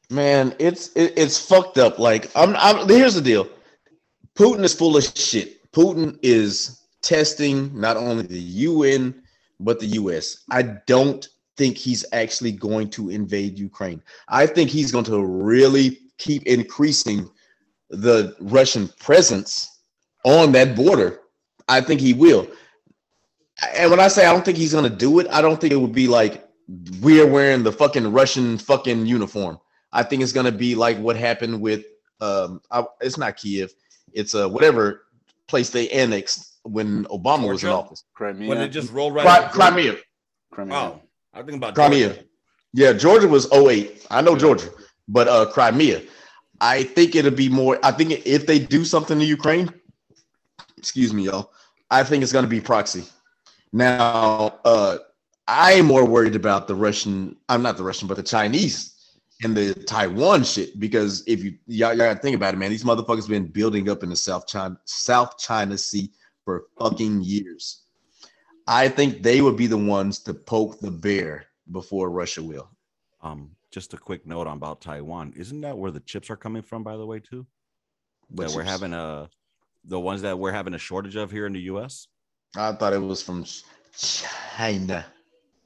Man, 0.09 0.55
it's 0.59 0.89
it, 0.93 1.13
it's 1.15 1.37
fucked 1.37 1.77
up. 1.77 1.99
Like 1.99 2.31
I'm, 2.35 2.55
I'm. 2.57 2.87
Here's 2.87 3.15
the 3.15 3.21
deal. 3.21 3.47
Putin 4.35 4.63
is 4.63 4.73
full 4.73 4.97
of 4.97 5.03
shit. 5.03 5.71
Putin 5.71 6.17
is 6.21 6.81
testing 7.01 7.79
not 7.79 7.97
only 7.97 8.23
the 8.23 8.39
UN 8.39 9.21
but 9.59 9.79
the 9.79 9.87
US. 9.87 10.43
I 10.49 10.63
don't 10.87 11.27
think 11.57 11.77
he's 11.77 12.03
actually 12.11 12.51
going 12.51 12.89
to 12.91 13.09
invade 13.09 13.59
Ukraine. 13.59 14.01
I 14.27 14.47
think 14.47 14.69
he's 14.69 14.91
going 14.91 15.05
to 15.05 15.23
really 15.23 15.99
keep 16.17 16.43
increasing 16.43 17.29
the 17.89 18.35
Russian 18.39 18.89
presence 18.99 19.80
on 20.23 20.51
that 20.53 20.75
border. 20.75 21.19
I 21.67 21.81
think 21.81 22.01
he 22.01 22.13
will. 22.13 22.47
And 23.75 23.91
when 23.91 23.99
I 23.99 24.07
say 24.07 24.25
I 24.25 24.33
don't 24.33 24.43
think 24.43 24.57
he's 24.57 24.73
going 24.73 24.89
to 24.89 24.95
do 24.95 25.19
it, 25.19 25.27
I 25.29 25.41
don't 25.41 25.59
think 25.61 25.71
it 25.73 25.77
would 25.77 25.93
be 25.93 26.07
like 26.07 26.47
we're 27.01 27.27
wearing 27.27 27.63
the 27.63 27.71
fucking 27.71 28.11
Russian 28.11 28.57
fucking 28.57 29.05
uniform. 29.05 29.59
I 29.91 30.03
think 30.03 30.23
it's 30.23 30.31
gonna 30.31 30.51
be 30.51 30.75
like 30.75 30.97
what 30.99 31.17
happened 31.17 31.59
with 31.59 31.83
um 32.21 32.61
I, 32.71 32.85
it's 33.01 33.17
not 33.17 33.35
Kiev, 33.37 33.73
it's 34.13 34.33
uh 34.33 34.47
whatever 34.47 35.03
place 35.47 35.69
they 35.69 35.89
annexed 35.89 36.59
when 36.63 37.05
Obama 37.05 37.49
was 37.49 37.63
in 37.63 37.69
office. 37.69 38.03
Crimea. 38.13 38.47
When 38.47 38.59
they 38.59 38.69
just 38.69 38.91
roll 38.91 39.11
right. 39.11 39.25
Cri- 39.25 39.43
into- 39.43 39.55
Crimea. 39.55 39.95
Crimea. 40.51 40.75
Oh, 40.77 41.01
I 41.33 41.41
think 41.41 41.57
about 41.57 41.75
Crimea. 41.75 42.07
Georgia. 42.07 42.23
Yeah, 42.73 42.93
Georgia 42.93 43.27
was 43.27 43.51
08. 43.51 44.07
I 44.09 44.21
know 44.21 44.37
Georgia, 44.37 44.69
but 45.07 45.27
uh 45.27 45.47
Crimea. 45.47 46.03
I 46.61 46.83
think 46.83 47.15
it'll 47.15 47.31
be 47.31 47.49
more 47.49 47.79
I 47.83 47.91
think 47.91 48.25
if 48.25 48.45
they 48.45 48.59
do 48.59 48.85
something 48.85 49.19
to 49.19 49.25
Ukraine, 49.25 49.73
excuse 50.81 51.13
me, 51.13 51.23
y'all, 51.23 51.51
I 51.91 52.03
think 52.03 52.23
it's 52.23 52.33
gonna 52.33 52.47
be 52.47 52.59
proxy. 52.59 53.03
Now, 53.71 54.59
uh 54.65 54.97
I'm 55.47 55.85
more 55.85 56.05
worried 56.05 56.35
about 56.35 56.67
the 56.67 56.75
Russian, 56.75 57.35
I'm 57.49 57.61
not 57.61 57.77
the 57.77 57.83
Russian, 57.83 58.07
but 58.07 58.17
the 58.17 58.23
Chinese 58.23 59.19
and 59.43 59.55
the 59.55 59.73
Taiwan 59.73 60.43
shit 60.43 60.79
because 60.79 61.23
if 61.27 61.43
you 61.43 61.55
y'all, 61.67 61.89
y'all 61.89 62.07
gotta 62.07 62.19
think 62.19 62.35
about 62.35 62.55
it, 62.55 62.57
man, 62.57 62.71
these 62.71 62.83
motherfuckers 62.83 63.29
been 63.29 63.45
building 63.45 63.89
up 63.89 64.01
in 64.01 64.09
the 64.09 64.15
South 64.15 64.47
China 64.47 64.75
South 64.85 65.37
China 65.37 65.77
Sea 65.77 66.11
for 66.45 66.65
fucking 66.79 67.21
years. 67.21 67.83
I 68.67 68.87
think 68.87 69.21
they 69.21 69.41
would 69.41 69.57
be 69.57 69.67
the 69.67 69.77
ones 69.77 70.19
to 70.19 70.33
poke 70.33 70.79
the 70.79 70.91
bear 70.91 71.45
before 71.71 72.09
Russia 72.09 72.41
will. 72.41 72.69
Um, 73.21 73.51
just 73.69 73.93
a 73.93 73.97
quick 73.97 74.25
note 74.25 74.47
on 74.47 74.57
about 74.57 74.81
Taiwan. 74.81 75.33
Isn't 75.35 75.61
that 75.61 75.77
where 75.77 75.91
the 75.91 75.99
chips 76.01 76.29
are 76.29 76.35
coming 76.35 76.61
from, 76.63 76.83
by 76.83 76.97
the 76.97 77.05
way, 77.05 77.19
too? 77.19 77.45
What 78.29 78.47
that 78.47 78.55
we're 78.55 78.63
having 78.63 78.93
a 78.93 79.29
the 79.85 79.99
ones 79.99 80.21
that 80.21 80.37
we're 80.37 80.51
having 80.51 80.73
a 80.73 80.77
shortage 80.79 81.15
of 81.15 81.31
here 81.31 81.45
in 81.45 81.53
the 81.53 81.61
U.S. 81.61 82.07
I 82.55 82.71
thought 82.73 82.93
it 82.93 83.01
was 83.01 83.23
from 83.23 83.45
China. 83.97 85.05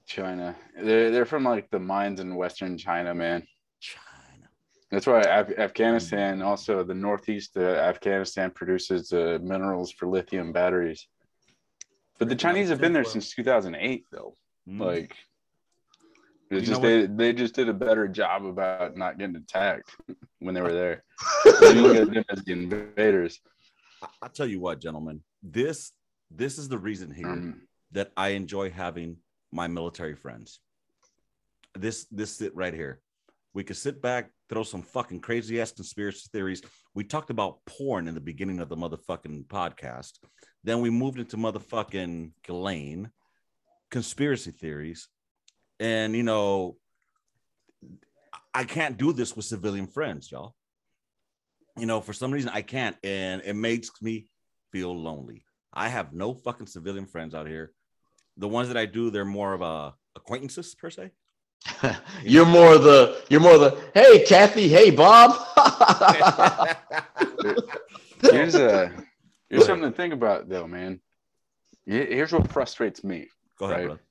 China. 0.06 0.56
They're 0.82 1.12
they're 1.12 1.26
from 1.26 1.44
like 1.44 1.70
the 1.72 1.80
mines 1.80 2.20
in 2.20 2.36
Western 2.36 2.78
China, 2.78 3.14
man. 3.14 3.44
China. 3.80 4.50
That's 4.92 5.08
why 5.08 5.22
Af- 5.22 5.58
Afghanistan, 5.58 6.42
also 6.42 6.84
the 6.84 6.94
northeast 6.94 7.58
of 7.58 7.64
Afghanistan, 7.64 8.52
produces 8.52 9.10
the 9.10 9.40
minerals 9.40 9.92
for 9.92 10.08
lithium 10.08 10.52
batteries. 10.52 11.08
But 12.20 12.30
the 12.30 12.36
Chinese 12.36 12.70
have 12.70 12.80
been 12.80 12.94
there 12.94 13.04
since 13.04 13.34
2008, 13.34 14.06
though. 14.12 14.38
Mm. 14.70 14.80
Like, 14.80 15.16
it's 16.50 16.68
just 16.68 16.82
they, 16.82 17.08
they 17.08 17.34
just 17.34 17.56
did 17.56 17.68
a 17.68 17.74
better 17.74 18.08
job 18.08 18.46
about 18.46 18.96
not 18.96 19.18
getting 19.18 19.36
attacked. 19.36 19.92
when 20.46 20.54
they 20.54 20.62
were 20.62 20.74
there. 20.74 21.04
you 21.46 21.82
look 21.82 21.98
at 21.98 22.14
them 22.14 22.24
as 22.30 22.44
the 22.44 22.54
invaders. 22.54 23.40
I, 24.02 24.08
I'll 24.22 24.30
tell 24.30 24.48
you 24.48 24.60
what, 24.60 24.80
gentlemen. 24.82 25.22
This 25.42 25.92
this 26.32 26.58
is 26.58 26.68
the 26.68 26.78
reason 26.78 27.12
here 27.12 27.28
Um, 27.28 27.62
that 27.92 28.12
I 28.18 28.30
enjoy 28.30 28.72
having 28.72 29.18
my 29.52 29.68
military 29.68 30.16
friends. 30.16 30.60
This 31.78 32.06
this 32.12 32.36
sit 32.36 32.56
right 32.56 32.74
here. 32.74 33.00
We 33.54 33.64
could 33.64 33.78
sit 33.78 34.02
back, 34.02 34.32
throw 34.50 34.64
some 34.64 34.82
fucking 34.82 35.22
crazy 35.22 35.62
ass 35.62 35.72
conspiracy 35.72 36.28
theories. 36.32 36.62
We 36.94 37.04
talked 37.06 37.30
about 37.30 37.60
porn 37.66 38.08
in 38.08 38.14
the 38.14 38.22
beginning 38.22 38.60
of 38.60 38.68
the 38.68 38.76
motherfucking 38.76 39.46
podcast. 39.46 40.20
Then 40.64 40.82
we 40.82 40.90
moved 40.90 41.20
into 41.20 41.38
motherfucking 41.38 42.32
Ghislaine, 42.44 43.12
conspiracy 43.92 44.52
theories. 44.52 45.08
And 45.80 46.16
you 46.16 46.24
know, 46.24 46.78
I 48.54 48.64
can't 48.66 48.98
do 48.98 49.14
this 49.14 49.36
with 49.36 49.46
civilian 49.46 49.88
friends, 49.88 50.32
y'all. 50.32 50.56
You 51.78 51.86
know, 51.86 52.00
for 52.02 52.14
some 52.14 52.32
reason 52.32 52.50
I 52.54 52.62
can't, 52.62 52.96
and 53.04 53.42
it 53.46 53.56
makes 53.56 53.90
me 54.02 54.28
feel 54.72 54.96
lonely. 54.98 55.44
I 55.74 55.90
have 55.90 56.14
no 56.14 56.34
fucking 56.34 56.68
civilian 56.68 57.06
friends 57.06 57.36
out 57.36 57.48
here. 57.48 57.74
The 58.38 58.48
ones 58.48 58.70
that 58.70 58.78
I 58.78 58.86
do, 58.86 59.10
they're 59.10 59.26
more 59.26 59.54
of 59.54 59.62
uh, 59.62 59.92
acquaintances 60.16 60.74
per 60.76 60.90
se. 60.90 61.12
you're 62.24 62.46
more 62.46 62.78
the 62.78 63.24
you're 63.30 63.40
more 63.40 63.58
the 63.58 63.76
hey 63.94 64.24
Kathy, 64.26 64.68
hey 64.70 64.92
Bob. 64.92 65.32
here's 68.22 68.56
a 68.56 68.92
here's 69.50 69.66
something 69.66 69.90
to 69.90 69.96
think 69.96 70.14
about 70.14 70.48
though, 70.48 70.68
man. 70.68 71.00
Here's 71.86 72.32
what 72.32 72.52
frustrates 72.52 73.04
me. 73.04 73.28
Go 73.58 73.66
ahead, 73.66 73.78
Right. 73.78 73.86
brother. 73.86 74.02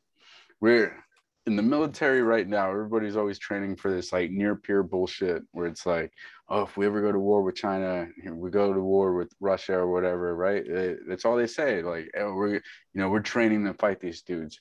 we're 0.60 1.03
in 1.46 1.56
the 1.56 1.62
military 1.62 2.22
right 2.22 2.48
now. 2.48 2.70
Everybody's 2.70 3.16
always 3.16 3.38
training 3.38 3.76
for 3.76 3.90
this 3.90 4.12
like 4.12 4.30
near 4.30 4.56
peer 4.56 4.82
bullshit 4.82 5.42
where 5.52 5.66
it's 5.66 5.84
like, 5.84 6.12
oh, 6.48 6.62
if 6.62 6.76
we 6.76 6.86
ever 6.86 7.02
go 7.02 7.12
to 7.12 7.18
war 7.18 7.42
with 7.42 7.54
China, 7.54 8.08
we 8.32 8.50
go 8.50 8.72
to 8.72 8.80
war 8.80 9.14
with 9.14 9.32
Russia 9.40 9.74
or 9.74 9.90
whatever, 9.90 10.34
right? 10.34 10.64
That's 11.06 11.24
all 11.24 11.36
they 11.36 11.46
say. 11.46 11.82
Like, 11.82 12.10
oh, 12.18 12.34
we're, 12.34 12.54
you 12.54 12.60
know, 12.94 13.08
we're 13.10 13.20
training 13.20 13.64
to 13.64 13.74
fight 13.74 14.00
these 14.00 14.22
dudes. 14.22 14.60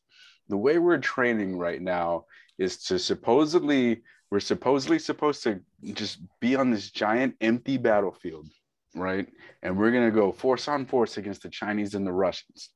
The 0.49 0.57
way 0.57 0.77
we're 0.77 0.97
training 0.97 1.57
right 1.57 1.81
now 1.81 2.25
is 2.57 2.77
to 2.85 2.99
supposedly, 2.99 4.03
we're 4.29 4.41
supposedly 4.41 4.99
supposed 4.99 5.43
to 5.43 5.61
just 5.93 6.19
be 6.41 6.55
on 6.55 6.69
this 6.69 6.91
giant 6.91 7.35
empty 7.39 7.77
battlefield, 7.77 8.49
right? 8.93 9.27
And 9.61 9.77
we're 9.77 9.91
going 9.91 10.09
to 10.09 10.15
go 10.15 10.31
force 10.31 10.67
on 10.67 10.85
force 10.85 11.17
against 11.17 11.43
the 11.43 11.49
Chinese 11.49 11.95
and 11.95 12.05
the 12.05 12.11
Russians. 12.11 12.71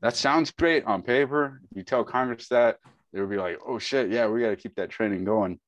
That 0.00 0.16
sounds 0.16 0.50
great 0.50 0.84
on 0.86 1.02
paper. 1.02 1.60
You 1.74 1.82
tell 1.82 2.04
Congress 2.04 2.48
that, 2.48 2.78
they'll 3.12 3.26
be 3.26 3.36
like, 3.36 3.58
oh 3.66 3.78
shit, 3.78 4.10
yeah, 4.10 4.26
we 4.26 4.40
got 4.40 4.50
to 4.50 4.56
keep 4.56 4.76
that 4.76 4.90
training 4.90 5.24
going. 5.24 5.58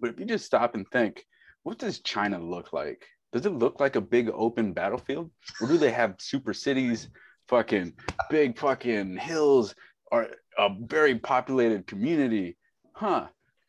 But 0.00 0.10
if 0.10 0.20
you 0.20 0.26
just 0.26 0.46
stop 0.46 0.74
and 0.74 0.86
think, 0.90 1.24
what 1.62 1.78
does 1.78 2.00
China 2.00 2.38
look 2.38 2.72
like? 2.72 3.06
Does 3.32 3.46
it 3.46 3.52
look 3.52 3.80
like 3.80 3.96
a 3.96 4.00
big 4.00 4.30
open 4.32 4.72
battlefield? 4.72 5.30
Or 5.60 5.68
do 5.68 5.78
they 5.78 5.90
have 5.90 6.16
super 6.18 6.52
cities, 6.52 7.08
fucking 7.48 7.94
big 8.28 8.58
fucking 8.58 9.16
hills, 9.16 9.74
or 10.10 10.28
a 10.58 10.68
very 10.80 11.18
populated 11.18 11.86
community? 11.86 12.56
Huh. 12.92 13.28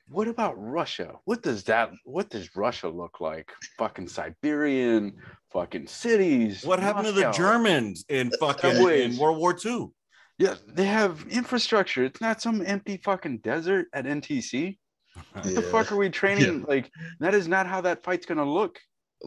What 0.09 0.27
about 0.27 0.55
Russia? 0.57 1.13
What 1.23 1.41
does 1.41 1.63
that 1.63 1.91
what 2.03 2.29
does 2.29 2.55
Russia 2.55 2.89
look 2.89 3.21
like? 3.21 3.51
Fucking 3.77 4.09
Siberian, 4.09 5.13
fucking 5.51 5.87
cities. 5.87 6.65
What 6.65 6.79
happened 6.79 7.05
to 7.05 7.11
the 7.13 7.31
Germans 7.31 8.03
in 8.09 8.31
fucking 8.39 8.75
in 8.89 9.17
World 9.17 9.37
War 9.37 9.57
II? 9.65 9.87
Yeah, 10.39 10.55
they 10.67 10.85
have 10.85 11.25
infrastructure. 11.29 12.03
It's 12.03 12.19
not 12.21 12.41
some 12.41 12.63
empty 12.65 12.97
fucking 12.97 13.39
desert 13.39 13.87
at 13.93 14.05
NTC. 14.05 14.77
What 15.33 15.43
the 15.43 15.61
fuck 15.61 15.91
are 15.91 15.95
we 15.97 16.09
training? 16.21 16.65
Like, 16.67 16.89
that 17.19 17.33
is 17.35 17.47
not 17.47 17.67
how 17.67 17.81
that 17.81 18.03
fight's 18.03 18.25
gonna 18.25 18.49
look. 18.51 18.79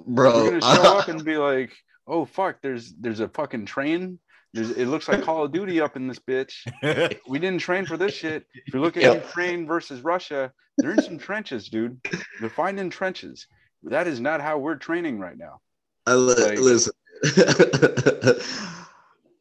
Bro, 0.07 0.35
We're 0.45 0.61
gonna 0.61 0.75
show 0.77 0.99
up 0.99 1.09
and 1.09 1.25
be 1.25 1.37
like, 1.37 1.73
oh 2.07 2.25
fuck, 2.25 2.61
there's 2.63 2.93
there's 3.01 3.21
a 3.21 3.29
fucking 3.29 3.67
train. 3.67 4.19
There's, 4.53 4.71
it 4.71 4.87
looks 4.87 5.07
like 5.09 5.23
Call 5.23 5.45
of 5.45 5.53
Duty 5.53 5.81
up 5.81 5.97
in 5.97 6.09
this 6.09 6.19
bitch. 6.19 6.55
We 7.29 7.39
didn't 7.39 7.61
train 7.61 7.85
for 7.87 7.97
this 7.97 8.15
shit. 8.15 8.47
If 8.67 8.73
you 8.75 8.81
look 8.81 8.97
at 8.97 9.03
Yep. 9.03 9.25
Ukraine 9.27 9.67
versus 9.67 10.01
Russia, 10.03 10.51
they're 10.79 10.93
in 10.93 11.03
some 11.03 11.19
trenches, 11.19 11.69
dude. 11.69 12.01
They're 12.41 12.49
finding 12.51 12.89
trenches. 12.91 13.47
That 13.83 14.07
is 14.07 14.19
not 14.19 14.41
how 14.41 14.59
we're 14.59 14.77
training 14.77 15.19
right 15.19 15.37
now. 15.37 15.61
I 16.07 16.15
li- 16.15 16.35
Like- 16.39 16.59
listen. 16.59 16.93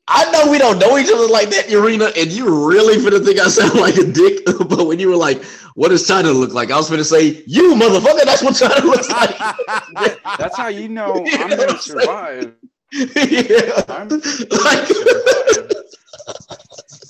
I 0.07 0.29
know 0.31 0.51
we 0.51 0.59
don't 0.59 0.77
know 0.77 0.97
each 0.99 1.11
other 1.11 1.27
like 1.27 1.49
that, 1.49 1.65
Urena, 1.65 2.15
and 2.15 2.31
you 2.31 2.67
really 2.67 2.97
finna 2.97 3.25
think 3.25 3.39
I 3.39 3.47
sound 3.47 3.73
like 3.79 3.95
a 3.97 4.05
dick. 4.05 4.45
but 4.69 4.85
when 4.85 4.99
you 4.99 5.09
were 5.09 5.15
like, 5.15 5.43
"What 5.73 5.89
does 5.89 6.07
China 6.07 6.29
look 6.31 6.53
like?" 6.53 6.69
I 6.71 6.77
was 6.77 6.89
finna 6.89 7.03
say, 7.03 7.43
"You 7.47 7.73
motherfucker, 7.73 8.23
that's 8.23 8.43
what 8.43 8.55
China 8.55 8.85
looks 8.85 9.09
like." 9.09 9.35
That's 10.37 10.55
how 10.57 10.67
you 10.67 10.89
know 10.89 11.25
I'm 11.33 11.49
gonna 11.49 11.77
survive. 11.79 12.53
yeah, 12.91 13.81
I'm, 13.89 14.09
like, 14.09 14.91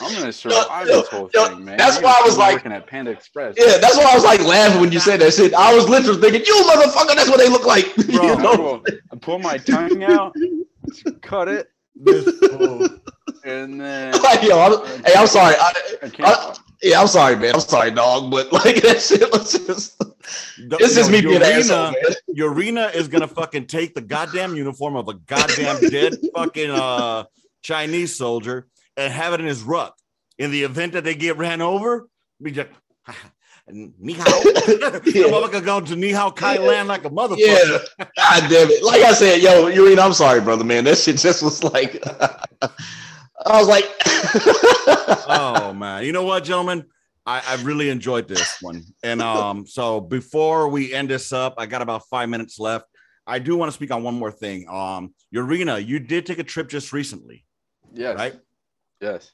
I'm 0.01 0.13
gonna 0.13 0.31
survive 0.31 0.87
yo, 0.87 1.01
this 1.01 1.07
whole 1.09 1.29
yo, 1.33 1.47
thing, 1.47 1.65
man. 1.65 1.77
that's 1.77 1.95
You're 1.95 2.03
why 2.05 2.19
I 2.21 2.25
was 2.25 2.37
like- 2.37 2.55
working 2.55 2.71
at 2.71 2.87
Panda 2.87 3.11
Express. 3.11 3.55
yeah, 3.57 3.77
that's 3.77 3.97
why 3.97 4.05
I 4.11 4.15
was 4.15 4.23
like 4.23 4.41
laughing 4.43 4.79
when 4.81 4.91
you 4.91 4.99
said 4.99 5.19
that 5.21 5.33
shit. 5.33 5.53
I 5.53 5.73
was 5.73 5.89
literally 5.89 6.19
thinking, 6.21 6.43
"You 6.45 6.53
motherfucker, 6.63 7.15
that's 7.15 7.29
what 7.29 7.39
they 7.39 7.49
look 7.49 7.65
like." 7.65 7.95
You 7.97 8.03
Bro, 8.19 8.33
I 8.33 8.35
know? 8.41 8.55
will 8.61 8.83
I 9.11 9.15
pull 9.17 9.39
my 9.39 9.57
tongue 9.57 10.03
out, 10.03 10.35
cut 11.21 11.47
it, 11.47 11.69
This 11.95 12.25
fool. 12.51 12.87
and 13.43 13.79
then 13.79 14.11
Like, 14.23 14.43
yo, 14.43 14.59
I'm, 14.59 15.03
hey, 15.05 15.13
I'm 15.17 15.27
sorry. 15.27 15.55
I, 15.57 15.73
I 16.03 16.09
can't. 16.09 16.29
I, 16.29 16.55
yeah, 16.83 16.99
I'm 17.01 17.07
sorry, 17.07 17.35
man. 17.37 17.55
I'm 17.55 17.59
sorry, 17.61 17.91
dog. 17.91 18.29
But 18.31 18.51
like 18.51 18.81
that 18.83 19.01
shit 19.01 19.31
was 19.31 19.53
just. 19.53 19.97
The- 19.99 20.77
just 20.79 20.97
yo, 20.97 21.09
me 21.09 21.21
being 21.21 21.35
an 21.35 21.41
Urena- 21.41 21.59
asshole, 21.59 21.91
man. 21.91 22.03
Urena 22.37 22.95
is 22.95 23.07
gonna 23.07 23.27
fucking 23.27 23.67
take 23.67 23.93
the 23.93 24.01
goddamn 24.01 24.55
uniform 24.55 24.95
of 24.95 25.07
a 25.07 25.13
goddamn 25.13 25.79
dead 25.89 26.17
fucking 26.33 26.71
uh 26.71 27.25
Chinese 27.61 28.15
soldier 28.15 28.67
and 28.97 29.11
have 29.13 29.33
it 29.33 29.39
in 29.39 29.45
his 29.45 29.61
ruck. 29.61 29.95
In 30.37 30.51
the 30.51 30.63
event 30.63 30.93
that 30.93 31.03
they 31.03 31.15
get 31.15 31.37
ran 31.37 31.61
over, 31.61 32.07
be 32.41 32.51
just 32.51 32.69
Ni 33.67 34.13
hao. 34.13 34.23
The 34.45 35.29
motherfucker 35.31 35.65
go 35.65 35.81
to 35.81 35.95
Ni 35.95 36.11
Hao 36.11 36.29
Kai-Lan 36.29 36.87
like 36.87 37.03
a 37.03 37.09
motherfucker. 37.09 37.37
Yeah. 37.39 38.05
God 38.15 38.49
damn 38.49 38.69
it. 38.69 38.83
Like 38.83 39.01
I 39.01 39.13
said, 39.13 39.41
yo, 39.41 39.67
Urine, 39.67 39.99
I'm 39.99 40.13
sorry, 40.13 40.39
brother, 40.39 40.63
man. 40.63 40.83
That 40.83 40.97
shit 40.99 41.17
just 41.17 41.41
was 41.41 41.63
like 41.63 42.03
I 43.45 43.59
was 43.59 43.67
like 43.67 43.85
oh 45.27 45.73
man 45.73 46.03
you 46.03 46.11
know 46.11 46.23
what 46.23 46.43
gentlemen 46.43 46.85
I, 47.25 47.41
I 47.45 47.61
really 47.63 47.89
enjoyed 47.89 48.27
this 48.27 48.57
one 48.61 48.83
and 49.03 49.21
um 49.21 49.67
so 49.67 49.99
before 49.99 50.67
we 50.69 50.93
end 50.93 51.09
this 51.09 51.31
up 51.33 51.55
i 51.57 51.65
got 51.65 51.81
about 51.81 52.03
five 52.09 52.29
minutes 52.29 52.59
left 52.59 52.85
i 53.27 53.37
do 53.39 53.55
want 53.55 53.69
to 53.69 53.75
speak 53.75 53.91
on 53.91 54.03
one 54.03 54.15
more 54.15 54.31
thing 54.31 54.67
um 54.69 55.13
Urena, 55.33 55.85
you 55.85 55.99
did 55.99 56.25
take 56.25 56.39
a 56.39 56.43
trip 56.43 56.69
just 56.69 56.93
recently 56.93 57.45
yes. 57.93 58.17
right 58.17 58.35
Yes. 59.01 59.31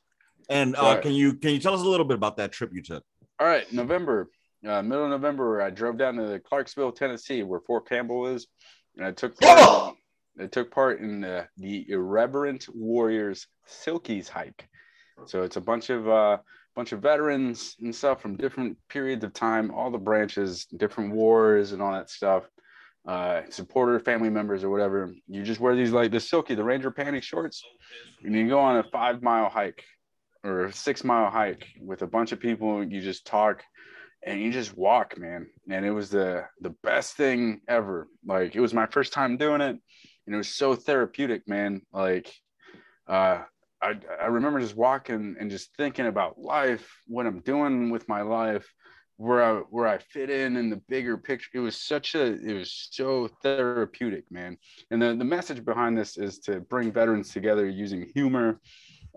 and 0.49 0.75
uh, 0.75 0.99
can 0.99 1.13
you 1.13 1.35
can 1.35 1.51
you 1.51 1.59
tell 1.59 1.73
us 1.73 1.81
a 1.81 1.87
little 1.87 2.05
bit 2.05 2.15
about 2.15 2.37
that 2.37 2.51
trip 2.51 2.71
you 2.73 2.81
took 2.81 3.03
All 3.41 3.47
right. 3.47 3.73
November, 3.73 4.29
uh, 4.67 4.83
middle 4.83 5.05
of 5.05 5.09
November, 5.09 5.63
I 5.63 5.71
drove 5.71 5.97
down 5.97 6.15
to 6.17 6.39
Clarksville, 6.41 6.91
Tennessee, 6.91 7.41
where 7.41 7.59
Fort 7.61 7.89
Campbell 7.89 8.27
is, 8.27 8.45
and 8.95 9.03
I 9.03 9.11
took 9.11 9.35
part. 9.39 9.95
I 10.39 10.45
took 10.45 10.69
part 10.69 10.99
in 10.99 11.21
the, 11.21 11.47
the 11.57 11.89
Irreverent 11.89 12.67
Warriors 12.71 13.47
Silkies 13.67 14.29
hike. 14.29 14.67
So 15.25 15.41
it's 15.41 15.55
a 15.55 15.61
bunch 15.61 15.89
of 15.89 16.07
uh, 16.07 16.37
bunch 16.75 16.91
of 16.91 17.01
veterans 17.01 17.77
and 17.81 17.95
stuff 17.95 18.21
from 18.21 18.37
different 18.37 18.77
periods 18.89 19.23
of 19.23 19.33
time, 19.33 19.71
all 19.71 19.89
the 19.89 19.97
branches, 19.97 20.67
different 20.77 21.11
wars, 21.11 21.71
and 21.71 21.81
all 21.81 21.93
that 21.93 22.11
stuff. 22.11 22.43
Uh, 23.07 23.41
supporter, 23.49 23.99
family 23.99 24.29
members, 24.29 24.63
or 24.63 24.69
whatever. 24.69 25.11
You 25.27 25.41
just 25.41 25.59
wear 25.59 25.75
these 25.75 25.91
like 25.91 26.11
the 26.11 26.19
Silky, 26.19 26.53
the 26.53 26.63
Ranger 26.63 26.91
panty 26.91 27.23
shorts, 27.23 27.63
and 28.23 28.35
you 28.35 28.47
go 28.47 28.59
on 28.59 28.77
a 28.77 28.83
five 28.83 29.23
mile 29.23 29.49
hike 29.49 29.83
or 30.43 30.65
a 30.65 30.73
six 30.73 31.03
mile 31.03 31.29
hike 31.29 31.67
with 31.79 32.01
a 32.01 32.07
bunch 32.07 32.31
of 32.31 32.39
people. 32.39 32.83
You 32.83 33.01
just 33.01 33.25
talk 33.25 33.63
and 34.23 34.39
you 34.39 34.51
just 34.51 34.77
walk, 34.77 35.17
man. 35.17 35.47
And 35.69 35.85
it 35.85 35.91
was 35.91 36.09
the 36.09 36.45
the 36.61 36.75
best 36.83 37.15
thing 37.15 37.61
ever. 37.67 38.07
Like 38.25 38.55
it 38.55 38.61
was 38.61 38.73
my 38.73 38.85
first 38.87 39.13
time 39.13 39.37
doing 39.37 39.61
it, 39.61 39.77
and 40.25 40.35
it 40.35 40.37
was 40.37 40.49
so 40.49 40.75
therapeutic, 40.75 41.47
man. 41.47 41.81
Like 41.91 42.33
uh 43.07 43.43
I, 43.81 43.95
I 44.21 44.27
remember 44.27 44.59
just 44.59 44.75
walking 44.75 45.35
and 45.39 45.49
just 45.49 45.75
thinking 45.75 46.05
about 46.05 46.37
life, 46.37 46.87
what 47.07 47.25
I'm 47.25 47.39
doing 47.39 47.89
with 47.89 48.07
my 48.07 48.21
life, 48.21 48.71
where 49.17 49.43
I 49.43 49.61
where 49.69 49.87
I 49.87 49.97
fit 49.97 50.29
in 50.29 50.55
in 50.55 50.69
the 50.69 50.81
bigger 50.87 51.17
picture. 51.17 51.49
It 51.55 51.59
was 51.59 51.81
such 51.81 52.15
a 52.15 52.21
it 52.21 52.53
was 52.53 52.89
so 52.91 53.29
therapeutic, 53.41 54.25
man. 54.31 54.57
And 54.91 55.01
the, 55.01 55.15
the 55.15 55.25
message 55.25 55.65
behind 55.65 55.97
this 55.97 56.17
is 56.17 56.39
to 56.39 56.59
bring 56.59 56.91
veterans 56.91 57.31
together 57.31 57.67
using 57.67 58.09
humor. 58.13 58.59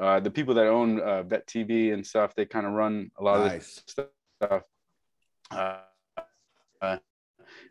Uh, 0.00 0.20
the 0.20 0.30
people 0.30 0.54
that 0.54 0.66
own 0.66 1.00
uh, 1.00 1.22
Vet 1.22 1.46
TV 1.46 1.92
and 1.92 2.04
stuff, 2.04 2.34
they 2.34 2.44
kind 2.44 2.66
of 2.66 2.72
run 2.72 3.10
a 3.18 3.22
lot 3.22 3.40
of 3.40 3.52
this 3.52 3.82
stuff. 3.86 4.62
Uh, 5.50 5.78
uh, 6.82 6.96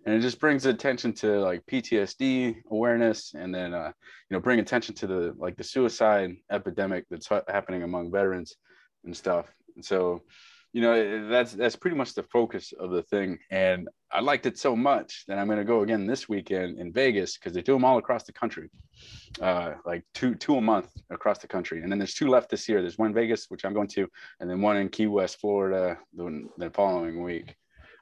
and 0.05 0.15
it 0.15 0.19
just 0.19 0.39
brings 0.39 0.65
attention 0.65 1.13
to 1.13 1.39
like 1.39 1.65
PTSD 1.65 2.55
awareness, 2.71 3.33
and 3.33 3.53
then 3.53 3.73
uh, 3.73 3.91
you 4.29 4.35
know 4.35 4.39
bring 4.39 4.59
attention 4.59 4.95
to 4.95 5.07
the 5.07 5.33
like 5.37 5.57
the 5.57 5.63
suicide 5.63 6.35
epidemic 6.51 7.05
that's 7.09 7.27
ha- 7.27 7.43
happening 7.47 7.83
among 7.83 8.11
veterans 8.11 8.55
and 9.05 9.15
stuff. 9.15 9.53
And 9.75 9.83
so 9.83 10.21
you 10.73 10.81
know 10.81 11.29
that's 11.29 11.53
that's 11.53 11.75
pretty 11.75 11.95
much 11.95 12.15
the 12.15 12.23
focus 12.23 12.73
of 12.77 12.89
the 12.89 13.03
thing. 13.03 13.37
And 13.51 13.87
i 14.11 14.19
liked 14.19 14.45
it 14.45 14.57
so 14.57 14.75
much 14.75 15.23
that 15.27 15.37
i'm 15.37 15.47
going 15.47 15.59
to 15.59 15.63
go 15.63 15.81
again 15.81 16.05
this 16.05 16.27
weekend 16.27 16.79
in 16.79 16.91
vegas 16.91 17.37
because 17.37 17.53
they 17.53 17.61
do 17.61 17.73
them 17.73 17.85
all 17.85 17.99
across 17.99 18.23
the 18.23 18.33
country. 18.33 18.69
Uh, 19.39 19.73
like 19.85 20.03
two 20.13 20.35
two 20.35 20.57
a 20.57 20.61
month 20.61 20.89
across 21.11 21.37
the 21.37 21.47
country. 21.47 21.81
And 21.81 21.91
then 21.91 21.99
there's 21.99 22.15
two 22.15 22.27
left 22.27 22.49
this 22.49 22.67
year. 22.67 22.81
There's 22.81 22.97
one 22.97 23.09
in 23.09 23.13
vegas 23.13 23.45
which 23.49 23.63
i'm 23.65 23.73
going 23.73 23.87
to 23.89 24.07
and 24.39 24.49
then 24.49 24.61
one 24.61 24.77
in 24.77 24.89
key 24.89 25.07
west 25.07 25.39
florida 25.39 25.97
the, 26.15 26.47
the 26.57 26.69
following 26.71 27.23
week. 27.23 27.55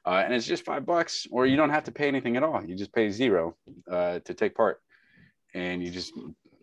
Uh, 0.04 0.22
and 0.24 0.34
it's 0.34 0.46
just 0.46 0.64
five 0.64 0.84
bucks 0.84 1.26
or 1.30 1.46
you 1.46 1.56
don't 1.56 1.70
have 1.70 1.84
to 1.84 1.92
pay 1.92 2.08
anything 2.08 2.36
at 2.36 2.42
all. 2.42 2.64
You 2.64 2.74
just 2.74 2.92
pay 2.92 3.10
zero 3.10 3.54
uh, 3.88 4.18
to 4.20 4.34
take 4.34 4.54
part. 4.56 4.80
And 5.54 5.84
you 5.84 5.90
just 5.90 6.12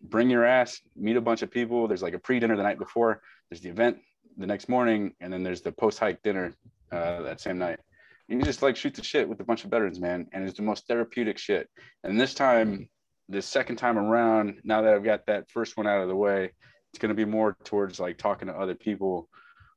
bring 0.02 0.30
your 0.30 0.45
ass 0.45 0.81
meet 0.95 1.18
a 1.18 1.22
bunch 1.22 1.44
of 1.44 1.52
people. 1.52 1.88
There's 1.88 2.02
like 2.02 2.15
a 2.15 2.19
pre-dinner 2.19 2.57
the 2.57 2.64
night 2.64 2.80
before. 2.80 3.22
There's 3.49 3.61
the 3.61 3.69
event 3.69 3.99
the 4.38 4.48
next 4.48 4.70
morning, 4.70 5.14
and 5.20 5.32
then 5.32 5.44
there's 5.44 5.62
the 5.62 5.72
post 5.72 6.00
hike 6.00 6.22
dinner 6.24 6.54
uh, 6.92 7.22
that 7.22 7.42
same 7.42 7.58
night. 7.58 7.80
You 8.28 8.42
just 8.44 8.62
like 8.62 8.76
shoot 8.76 8.94
the 8.94 9.04
shit 9.04 9.28
with 9.28 9.40
a 9.40 9.44
bunch 9.44 9.64
of 9.64 9.72
veterans, 9.72 10.00
man, 10.00 10.28
and 10.34 10.44
it's 10.48 10.58
the 10.58 10.64
most 10.64 10.88
therapeutic 10.88 11.38
shit. 11.38 11.68
And 12.04 12.20
this 12.20 12.34
time, 12.34 12.88
the 13.28 13.42
second 13.42 13.78
time 13.78 13.98
around, 13.98 14.60
now 14.64 14.82
that 14.84 14.94
I've 14.94 15.04
got 15.04 15.26
that 15.26 15.50
first 15.50 15.78
one 15.78 15.88
out 15.88 16.02
of 16.02 16.08
the 16.08 16.16
way, 16.16 16.52
it's 16.92 17.00
gonna 17.00 17.16
be 17.16 17.26
more 17.26 17.58
towards 17.64 18.00
like 18.00 18.18
talking 18.18 18.48
to 18.48 18.54
other 18.54 18.76
people, 18.76 19.30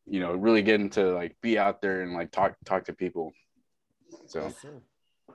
you 0.06 0.20
know, 0.20 0.34
really 0.34 0.62
getting 0.62 0.90
to 0.90 1.12
like 1.12 1.36
be 1.42 1.58
out 1.58 1.80
there 1.80 2.02
and 2.02 2.12
like 2.12 2.30
talk 2.30 2.54
talk 2.64 2.84
to 2.84 2.92
people. 2.92 3.32
So, 4.26 4.52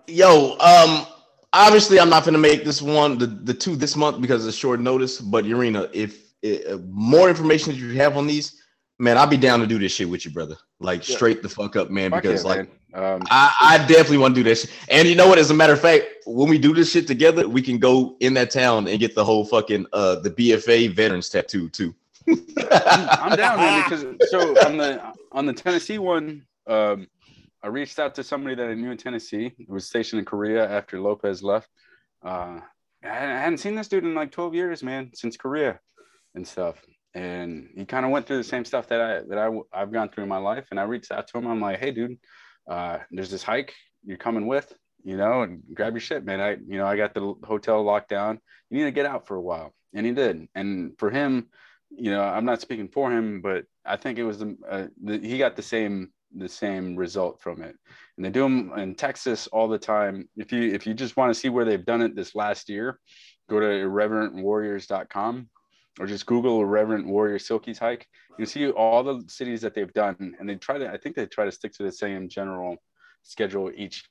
yo, 0.07 0.57
um, 0.59 1.07
obviously 1.53 1.99
I'm 1.99 2.09
not 2.09 2.25
gonna 2.25 2.37
make 2.37 2.63
this 2.63 2.81
one 2.81 3.17
the, 3.17 3.27
the 3.27 3.53
two 3.53 3.75
this 3.75 3.95
month 3.95 4.21
because 4.21 4.45
it's 4.45 4.57
short 4.57 4.79
notice. 4.79 5.19
But 5.19 5.45
Urena, 5.45 5.89
if, 5.93 6.33
if 6.41 6.81
more 6.89 7.29
information 7.29 7.73
that 7.73 7.79
you 7.79 7.91
have 7.97 8.17
on 8.17 8.27
these, 8.27 8.61
man, 8.99 9.17
I'll 9.17 9.27
be 9.27 9.37
down 9.37 9.59
to 9.59 9.67
do 9.67 9.79
this 9.79 9.91
shit 9.91 10.09
with 10.09 10.25
you, 10.25 10.31
brother. 10.31 10.57
Like 10.79 11.07
yeah. 11.07 11.15
straight 11.15 11.41
the 11.41 11.49
fuck 11.49 11.75
up, 11.75 11.89
man. 11.89 12.11
because 12.11 12.43
yeah, 12.43 12.49
like 12.49 12.57
man. 12.93 13.03
Um, 13.03 13.21
I, 13.29 13.53
I 13.61 13.77
definitely 13.79 14.17
want 14.17 14.35
to 14.35 14.39
do 14.39 14.43
this. 14.43 14.69
And 14.89 15.07
you 15.07 15.15
know 15.15 15.27
what? 15.27 15.37
As 15.37 15.51
a 15.51 15.53
matter 15.53 15.73
of 15.73 15.81
fact, 15.81 16.05
when 16.25 16.49
we 16.49 16.57
do 16.57 16.73
this 16.73 16.91
shit 16.91 17.05
together, 17.05 17.47
we 17.47 17.61
can 17.61 17.77
go 17.77 18.15
in 18.21 18.33
that 18.35 18.49
town 18.49 18.87
and 18.87 18.99
get 18.99 19.13
the 19.13 19.23
whole 19.23 19.45
fucking 19.45 19.85
uh 19.93 20.15
the 20.19 20.31
BFA 20.31 20.93
veterans 20.93 21.29
tattoo 21.29 21.69
too. 21.69 21.93
I'm, 22.27 22.37
I'm 22.71 23.37
down, 23.37 23.57
man, 23.57 23.83
because 23.83 24.01
so 24.29 24.39
on 24.65 24.77
the 24.77 25.01
on 25.31 25.45
the 25.45 25.53
Tennessee 25.53 25.97
one, 25.97 26.45
um, 26.65 27.07
I 27.61 27.67
reached 27.67 27.99
out 27.99 28.15
to 28.15 28.23
somebody 28.23 28.55
that 28.55 28.67
I 28.67 28.73
knew 28.73 28.91
in 28.91 28.97
Tennessee. 28.97 29.53
It 29.57 29.69
was 29.69 29.85
stationed 29.85 30.19
in 30.19 30.25
Korea 30.25 30.69
after 30.69 30.99
Lopez 30.99 31.43
left. 31.43 31.69
Uh, 32.23 32.59
I 33.03 33.07
hadn't 33.07 33.59
seen 33.59 33.75
this 33.75 33.87
dude 33.87 34.03
in 34.03 34.15
like 34.15 34.31
12 34.31 34.55
years, 34.55 34.83
man, 34.83 35.11
since 35.13 35.37
Korea 35.37 35.79
and 36.35 36.47
stuff 36.47 36.83
and 37.17 37.69
he 37.75 37.83
kind 37.83 38.05
of 38.05 38.11
went 38.11 38.27
through 38.27 38.37
the 38.37 38.43
same 38.43 38.63
stuff 38.63 38.87
that 38.89 39.01
I 39.01 39.21
that 39.27 39.39
I 39.39 39.49
I've 39.73 39.91
gone 39.91 40.09
through 40.09 40.23
in 40.23 40.29
my 40.29 40.37
life. 40.37 40.67
And 40.69 40.79
I 40.79 40.83
reached 40.83 41.11
out 41.11 41.27
to 41.29 41.37
him. 41.39 41.47
I'm 41.47 41.59
like, 41.59 41.79
hey, 41.79 41.91
dude, 41.91 42.17
uh, 42.69 42.99
there's 43.09 43.31
this 43.31 43.41
hike 43.41 43.73
you're 44.05 44.17
coming 44.17 44.45
with, 44.45 44.71
you 45.03 45.17
know, 45.17 45.41
and 45.41 45.63
grab 45.73 45.93
your 45.93 45.99
shit, 45.99 46.23
man. 46.23 46.39
I 46.39 46.51
you 46.51 46.77
know 46.77 46.85
I 46.85 46.95
got 46.95 47.15
the 47.15 47.33
hotel 47.43 47.81
locked 47.81 48.09
down. 48.09 48.39
You 48.69 48.77
need 48.77 48.83
to 48.83 48.91
get 48.91 49.07
out 49.07 49.25
for 49.25 49.35
a 49.35 49.41
while, 49.41 49.73
and 49.95 50.05
he 50.05 50.11
did. 50.11 50.47
And 50.53 50.93
for 50.99 51.09
him, 51.09 51.47
you 51.89 52.11
know, 52.11 52.21
I'm 52.21 52.45
not 52.45 52.61
speaking 52.61 52.87
for 52.87 53.11
him, 53.11 53.41
but 53.41 53.65
I 53.83 53.95
think 53.95 54.19
it 54.19 54.23
was 54.23 54.37
the, 54.37 54.55
uh, 54.69 54.87
the 55.03 55.17
he 55.17 55.39
got 55.39 55.55
the 55.55 55.63
same 55.63 56.11
the 56.35 56.49
same 56.49 56.95
result 56.95 57.41
from 57.41 57.63
it. 57.63 57.75
And 58.17 58.25
they 58.25 58.29
do 58.29 58.43
them 58.43 58.73
in 58.77 58.93
Texas 58.93 59.47
all 59.47 59.67
the 59.67 59.79
time. 59.79 60.29
If 60.37 60.51
you 60.51 60.71
if 60.71 60.85
you 60.85 60.93
just 60.93 61.17
want 61.17 61.33
to 61.33 61.39
see 61.39 61.49
where 61.49 61.65
they've 61.65 61.83
done 61.83 62.03
it 62.03 62.15
this 62.15 62.35
last 62.35 62.69
year, 62.69 62.99
go 63.49 63.59
to 63.59 63.65
irreverentwarriors.com 63.65 65.49
or 65.99 66.05
just 66.05 66.25
Google 66.25 66.61
Irreverent 66.61 67.07
Warrior 67.07 67.39
Silky's 67.39 67.79
hike. 67.79 68.07
You 68.37 68.45
see 68.45 68.69
all 68.69 69.03
the 69.03 69.23
cities 69.27 69.61
that 69.61 69.73
they've 69.73 69.93
done, 69.93 70.35
and 70.39 70.47
they 70.47 70.55
try 70.55 70.77
to. 70.77 70.89
I 70.91 70.97
think 70.97 71.15
they 71.15 71.25
try 71.25 71.45
to 71.45 71.51
stick 71.51 71.73
to 71.73 71.83
the 71.83 71.91
same 71.91 72.29
general 72.29 72.77
schedule 73.23 73.71
each. 73.75 74.05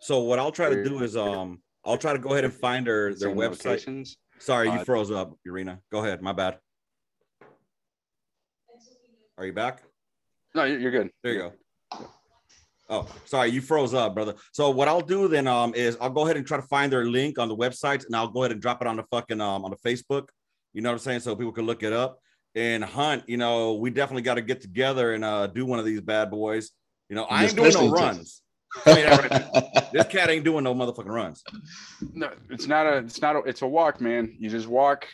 So 0.00 0.20
what 0.20 0.38
I'll 0.38 0.52
try 0.52 0.68
to 0.70 0.82
do 0.82 1.02
is 1.02 1.16
um 1.16 1.60
I'll 1.84 1.98
try 1.98 2.12
to 2.12 2.18
go 2.18 2.30
ahead 2.30 2.44
and 2.44 2.52
find 2.52 2.86
their 2.86 3.14
their 3.14 3.30
website. 3.30 3.64
Locations. 3.66 4.16
Sorry, 4.38 4.68
you 4.68 4.74
uh, 4.74 4.84
froze 4.84 5.10
up, 5.10 5.36
Urena. 5.46 5.78
Go 5.90 6.04
ahead. 6.04 6.22
My 6.22 6.32
bad. 6.32 6.58
Are 9.38 9.46
you 9.46 9.52
back? 9.52 9.82
No, 10.54 10.64
you're 10.64 10.90
good. 10.90 11.10
There 11.22 11.32
you 11.32 11.38
go. 11.38 11.52
Oh, 12.92 13.08
sorry, 13.24 13.48
you 13.48 13.62
froze 13.62 13.94
up, 13.94 14.14
brother. 14.14 14.34
So 14.52 14.68
what 14.68 14.86
I'll 14.86 15.00
do 15.00 15.26
then 15.26 15.46
um 15.46 15.74
is 15.74 15.96
I'll 15.98 16.10
go 16.10 16.24
ahead 16.24 16.36
and 16.36 16.46
try 16.46 16.58
to 16.58 16.66
find 16.66 16.92
their 16.92 17.06
link 17.06 17.38
on 17.38 17.48
the 17.48 17.56
website 17.56 18.04
and 18.04 18.14
I'll 18.14 18.28
go 18.28 18.42
ahead 18.42 18.52
and 18.52 18.60
drop 18.60 18.82
it 18.82 18.86
on 18.86 18.96
the 18.96 19.04
fucking 19.04 19.40
um 19.40 19.64
on 19.64 19.70
the 19.70 19.78
Facebook. 19.78 20.28
You 20.74 20.82
know 20.82 20.90
what 20.90 20.94
I'm 20.94 20.98
saying? 20.98 21.20
So 21.20 21.34
people 21.34 21.52
can 21.52 21.64
look 21.64 21.82
it 21.82 21.94
up. 21.94 22.18
And 22.54 22.84
Hunt, 22.84 23.24
you 23.26 23.38
know, 23.38 23.74
we 23.74 23.88
definitely 23.88 24.22
got 24.22 24.34
to 24.34 24.42
get 24.42 24.60
together 24.60 25.14
and 25.14 25.24
uh 25.24 25.46
do 25.46 25.64
one 25.64 25.78
of 25.78 25.86
these 25.86 26.02
bad 26.02 26.30
boys. 26.30 26.70
You 27.08 27.16
know, 27.16 27.24
I 27.24 27.44
ain't 27.44 27.56
doing 27.56 27.72
no 27.72 27.88
runs. 27.90 28.42
this 28.84 30.06
cat 30.08 30.28
ain't 30.28 30.44
doing 30.44 30.64
no 30.64 30.74
motherfucking 30.74 31.06
runs. 31.06 31.42
No, 32.12 32.30
it's 32.50 32.66
not 32.66 32.86
a 32.86 32.98
it's 32.98 33.22
not 33.22 33.36
a 33.36 33.38
it's 33.40 33.62
a 33.62 33.66
walk, 33.66 34.02
man. 34.02 34.36
You 34.38 34.50
just 34.50 34.66
walk 34.66 35.06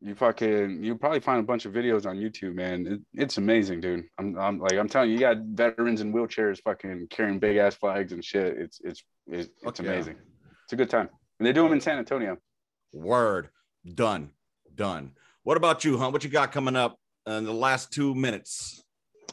you 0.00 0.14
fucking 0.14 0.82
you 0.82 0.94
probably 0.96 1.20
find 1.20 1.40
a 1.40 1.42
bunch 1.42 1.64
of 1.64 1.72
videos 1.72 2.06
on 2.06 2.16
YouTube, 2.16 2.54
man. 2.54 2.86
It, 2.86 3.00
it's 3.14 3.38
amazing, 3.38 3.80
dude. 3.80 4.04
I'm, 4.18 4.38
I'm 4.38 4.58
like 4.58 4.74
I'm 4.74 4.88
telling 4.88 5.10
you, 5.10 5.14
you 5.14 5.20
got 5.20 5.38
veterans 5.38 6.00
in 6.00 6.12
wheelchairs 6.12 6.62
fucking 6.62 7.08
carrying 7.10 7.38
big 7.38 7.56
ass 7.56 7.74
flags 7.74 8.12
and 8.12 8.24
shit. 8.24 8.56
It's 8.58 8.80
it's 8.84 9.02
it's, 9.26 9.48
it's 9.62 9.80
amazing. 9.80 10.14
Yeah. 10.14 10.50
It's 10.64 10.72
a 10.72 10.76
good 10.76 10.90
time, 10.90 11.08
and 11.38 11.46
they 11.46 11.52
do 11.52 11.62
them 11.62 11.72
in 11.72 11.80
San 11.80 11.98
Antonio. 11.98 12.38
Word 12.92 13.48
done, 13.94 14.30
done. 14.74 15.12
What 15.42 15.56
about 15.56 15.84
you, 15.84 15.98
Hunt? 15.98 16.12
What 16.12 16.22
you 16.24 16.30
got 16.30 16.52
coming 16.52 16.76
up 16.76 16.98
in 17.26 17.44
the 17.44 17.52
last 17.52 17.92
two 17.92 18.14
minutes? 18.14 18.84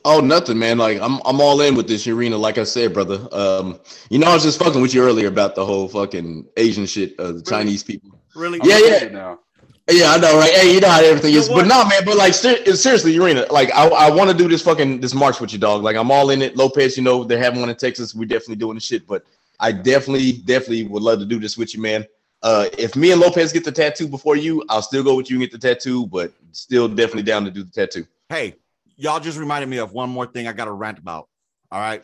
Oh, 0.04 0.20
nothing, 0.20 0.60
man. 0.60 0.78
Like 0.78 1.00
I'm, 1.00 1.20
I'm 1.26 1.42
all 1.42 1.62
in 1.62 1.76
with 1.76 1.88
this 1.88 2.06
Urena. 2.06 2.40
Like 2.40 2.58
I 2.58 2.64
said, 2.64 2.94
brother. 2.94 3.28
Um, 3.32 3.80
you 4.10 4.18
know, 4.18 4.28
I 4.28 4.34
was 4.34 4.44
just 4.44 4.60
fucking 4.60 4.82
with 4.82 4.94
you 4.94 5.04
earlier 5.04 5.28
about 5.28 5.56
the 5.56 5.66
whole 5.66 5.88
fucking 5.88 6.48
Asian 6.58 6.86
shit, 6.86 7.20
uh, 7.20 7.28
the 7.28 7.34
really? 7.34 7.44
Chinese 7.44 7.84
people. 7.84 8.20
Really? 8.36 8.60
Yeah, 8.64 8.80
yeah. 8.80 9.08
Now. 9.10 9.40
Yeah, 9.88 10.14
I 10.14 10.18
know, 10.18 10.36
right? 10.40 10.52
Hey, 10.52 10.74
you 10.74 10.80
know 10.80 10.90
how 10.90 11.04
everything 11.04 11.32
you 11.32 11.40
is, 11.40 11.48
but 11.48 11.68
no, 11.68 11.86
man. 11.86 12.04
But 12.06 12.18
like, 12.18 12.34
ser- 12.34 12.66
seriously, 12.76 13.14
Urena, 13.14 13.52
like, 13.52 13.72
I, 13.72 13.88
I 13.88 14.10
want 14.10 14.32
to 14.32 14.36
do 14.36 14.48
this 14.48 14.64
fucking 14.64 15.00
this 15.00 15.14
march 15.14 15.40
with 15.40 15.54
you, 15.54 15.60
dog. 15.60 15.84
Like, 15.84 15.96
I'm 15.96 16.10
all 16.10 16.32
in 16.32 16.42
it. 16.42 16.58
Lopez, 16.58 16.98
you 16.98 17.04
know, 17.04 17.24
they're 17.24 17.38
having 17.38 17.60
one 17.60 17.70
in 17.70 17.76
Texas. 17.76 18.16
We're 18.16 18.26
definitely 18.26 18.56
doing 18.56 18.76
the 18.76 18.82
shit, 18.82 19.06
but 19.06 19.26
I 19.60 19.72
definitely, 19.72 20.34
definitely 20.34 20.86
would 20.88 21.04
love 21.04 21.20
to 21.20 21.26
do 21.26 21.40
this 21.40 21.56
with 21.56 21.76
you, 21.76 21.82
man. 21.82 22.04
Uh, 22.42 22.68
if 22.78 22.96
me 22.96 23.12
and 23.12 23.22
Lopez 23.22 23.54
get 23.54 23.64
the 23.64 23.72
tattoo 23.72 24.08
before 24.08 24.36
you, 24.36 24.64
I'll 24.70 24.82
still 24.82 25.04
go 25.04 25.16
with 25.16 25.30
you 25.30 25.36
and 25.36 25.42
get 25.42 25.52
the 25.52 25.68
tattoo, 25.68 26.08
but 26.08 26.34
still 26.52 26.88
definitely 26.88 27.24
down 27.24 27.46
to 27.46 27.52
do 27.52 27.64
the 27.64 27.72
tattoo. 27.72 28.08
Hey, 28.30 28.56
y'all 28.98 29.20
just 29.20 29.38
reminded 29.38 29.70
me 29.70 29.78
of 29.78 29.94
one 29.94 30.10
more 30.10 30.26
thing 30.26 30.48
I 30.48 30.54
got 30.54 30.66
to 30.66 30.72
rant 30.72 30.98
about. 30.98 31.30
All 31.72 31.80
right, 31.80 32.04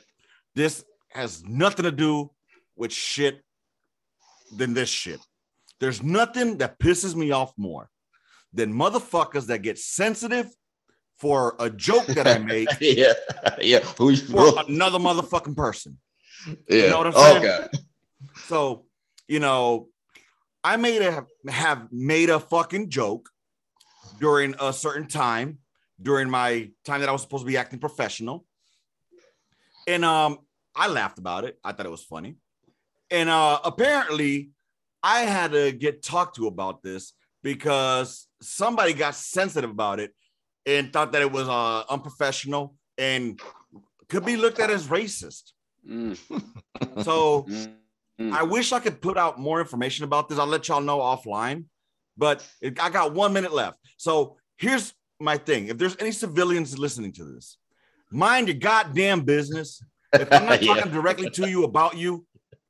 this 0.55 0.85
has 1.09 1.43
nothing 1.45 1.83
to 1.83 1.91
do 1.91 2.29
with 2.75 2.91
shit 2.91 3.41
than 4.55 4.73
this 4.73 4.89
shit. 4.89 5.19
There's 5.81 6.03
nothing 6.03 6.59
that 6.59 6.77
pisses 6.79 7.15
me 7.15 7.31
off 7.31 7.53
more 7.57 7.89
than 8.53 8.71
motherfuckers 8.71 9.47
that 9.47 9.63
get 9.63 9.79
sensitive 9.79 10.47
for 11.17 11.55
a 11.59 11.71
joke 11.71 12.05
that 12.05 12.27
I 12.27 12.37
make. 12.37 12.69
yeah, 12.79 13.13
yeah. 13.59 13.79
for 13.79 14.11
another 14.67 14.99
motherfucking 14.99 15.57
person. 15.57 15.97
Yeah. 16.69 16.83
You 16.83 16.89
know 16.91 16.97
what 16.99 17.07
I'm 17.07 17.13
saying? 17.13 17.37
Okay. 17.37 17.67
So, 18.45 18.85
you 19.27 19.39
know, 19.39 19.87
I 20.63 20.77
made 20.77 21.01
a 21.01 21.25
have 21.49 21.91
made 21.91 22.29
a 22.29 22.39
fucking 22.39 22.91
joke 22.91 23.29
during 24.19 24.53
a 24.59 24.71
certain 24.71 25.07
time 25.07 25.57
during 25.99 26.29
my 26.29 26.69
time 26.85 26.99
that 26.99 27.09
I 27.09 27.11
was 27.11 27.23
supposed 27.23 27.41
to 27.41 27.47
be 27.47 27.57
acting 27.57 27.79
professional. 27.79 28.45
And 29.87 30.05
um 30.05 30.39
I 30.75 30.87
laughed 30.87 31.17
about 31.17 31.43
it. 31.43 31.57
I 31.63 31.71
thought 31.71 31.87
it 31.87 31.91
was 31.91 32.03
funny. 32.03 32.35
And 33.09 33.29
uh 33.29 33.59
apparently 33.63 34.51
I 35.03 35.21
had 35.21 35.51
to 35.51 35.71
get 35.71 36.03
talked 36.03 36.35
to 36.35 36.47
about 36.47 36.83
this 36.83 37.13
because 37.43 38.27
somebody 38.41 38.93
got 38.93 39.15
sensitive 39.15 39.69
about 39.69 39.99
it 39.99 40.13
and 40.65 40.93
thought 40.93 41.11
that 41.13 41.21
it 41.21 41.31
was 41.31 41.47
uh, 41.47 41.83
unprofessional 41.89 42.75
and 42.97 43.39
could 44.09 44.25
be 44.25 44.35
looked 44.37 44.59
at 44.59 44.69
as 44.69 44.87
racist. 44.87 45.53
Mm. 45.87 46.17
so 47.03 47.43
mm. 47.43 47.73
I 48.31 48.43
wish 48.43 48.71
I 48.71 48.79
could 48.79 49.01
put 49.01 49.17
out 49.17 49.39
more 49.39 49.59
information 49.59 50.05
about 50.05 50.29
this. 50.29 50.37
I'll 50.37 50.45
let 50.47 50.67
y'all 50.67 50.81
know 50.81 50.99
offline, 50.99 51.65
but 52.17 52.47
it, 52.61 52.79
I 52.81 52.89
got 52.89 53.13
one 53.13 53.33
minute 53.33 53.53
left. 53.53 53.77
So 53.97 54.37
here's 54.57 54.93
my 55.19 55.37
thing: 55.37 55.67
if 55.67 55.77
there's 55.77 55.97
any 55.99 56.11
civilians 56.11 56.77
listening 56.77 57.13
to 57.13 57.23
this, 57.23 57.57
mind 58.11 58.47
your 58.47 58.57
goddamn 58.57 59.21
business. 59.21 59.83
If 60.13 60.31
I'm 60.31 60.45
not 60.45 60.61
yeah. 60.63 60.75
talking 60.75 60.91
directly 60.91 61.29
to 61.31 61.49
you 61.49 61.63
about 61.63 61.97
you, 61.97 62.25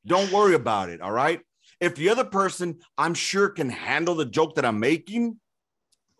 don't 0.06 0.32
worry 0.32 0.54
about 0.54 0.90
it. 0.90 1.02
All 1.02 1.12
right. 1.12 1.42
If 1.82 1.96
the 1.96 2.10
other 2.10 2.24
person, 2.24 2.80
I'm 2.98 3.16
sure, 3.16 3.50
can 3.50 3.70
handle 3.70 4.16
the 4.16 4.26
joke 4.26 4.56
that 4.56 4.66
I'm 4.66 4.80
making, 4.80 5.40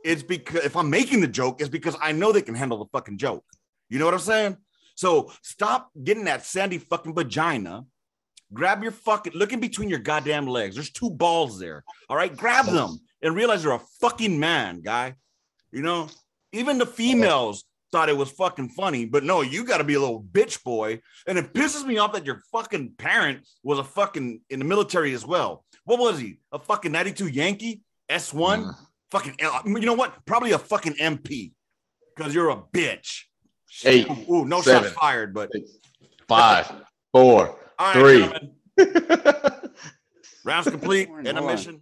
it's 0.04 0.24
because 0.24 0.66
if 0.66 0.76
I'm 0.76 0.90
making 0.90 1.22
the 1.22 1.28
joke, 1.28 1.62
it's 1.62 1.70
because 1.70 1.96
I 2.02 2.12
know 2.12 2.32
they 2.32 2.42
can 2.42 2.56
handle 2.56 2.80
the 2.80 2.90
fucking 2.92 3.20
joke. 3.20 3.46
You 3.88 4.00
know 4.00 4.06
what 4.06 4.16
I'm 4.16 4.20
saying? 4.20 4.58
So 4.96 5.32
stop 5.44 5.92
getting 6.04 6.26
that 6.26 6.46
sandy 6.46 6.80
fucking 6.80 7.14
vagina. 7.14 7.86
Grab 8.54 8.84
your 8.84 8.92
fucking 8.92 9.34
look 9.34 9.54
in 9.54 9.60
between 9.60 9.88
your 9.88 10.00
goddamn 10.00 10.48
legs. 10.48 10.76
There's 10.76 10.92
two 10.92 11.12
balls 11.12 11.60
there. 11.60 11.84
All 12.10 12.18
right, 12.18 12.36
grab 12.36 12.66
them 12.66 13.00
and 13.22 13.36
realize 13.36 13.64
you're 13.64 13.74
a 13.74 13.82
fucking 14.02 14.40
man, 14.40 14.82
guy. 14.82 15.16
You 15.72 15.84
know, 15.84 16.10
Even 16.52 16.78
the 16.78 16.86
females 16.86 17.64
thought 17.92 18.10
it 18.10 18.18
was 18.18 18.32
fucking 18.32 18.70
funny, 18.70 19.06
but 19.06 19.24
no, 19.24 19.42
you 19.42 19.66
got 19.66 19.78
to 19.78 19.84
be 19.84 19.96
a 19.96 20.00
little 20.00 20.24
bitch 20.24 20.64
boy. 20.64 21.02
And 21.28 21.38
it 21.38 21.54
pisses 21.54 21.86
me 21.86 21.98
off 21.98 22.14
that 22.14 22.26
your 22.26 22.42
fucking 22.52 22.94
parent 22.98 23.48
was 23.64 23.80
a 23.80 23.84
fucking 23.84 24.42
in 24.50 24.60
the 24.60 24.66
military 24.66 25.14
as 25.14 25.26
well. 25.26 25.66
What 25.86 26.00
was 26.00 26.20
he? 26.20 26.40
A 26.52 26.60
fucking 26.60 26.92
92 26.92 27.28
Yankee? 27.28 27.82
S1? 28.10 28.66
Mm. 28.66 28.76
Fucking, 29.12 29.36
you 29.66 29.86
know 29.86 29.94
what? 29.94 30.26
Probably 30.26 30.52
a 30.52 30.58
fucking 30.58 30.94
MP 30.94 31.52
because 32.16 32.34
you're 32.34 32.50
a 32.50 32.58
bitch. 32.58 33.24
Eight, 33.86 34.10
Ooh, 34.10 34.34
ooh, 34.34 34.46
no 34.46 34.62
seven, 34.62 34.84
shots 34.90 34.96
fired, 35.00 35.34
but 35.34 35.50
Five, 36.28 36.72
four. 37.12 37.58
all 37.80 37.94
right, 37.94 38.42
three. 38.76 38.86
rounds 40.46 40.70
complete. 40.70 41.08
Hold 41.08 41.20
on. 41.20 41.28
Intermission. 41.28 41.82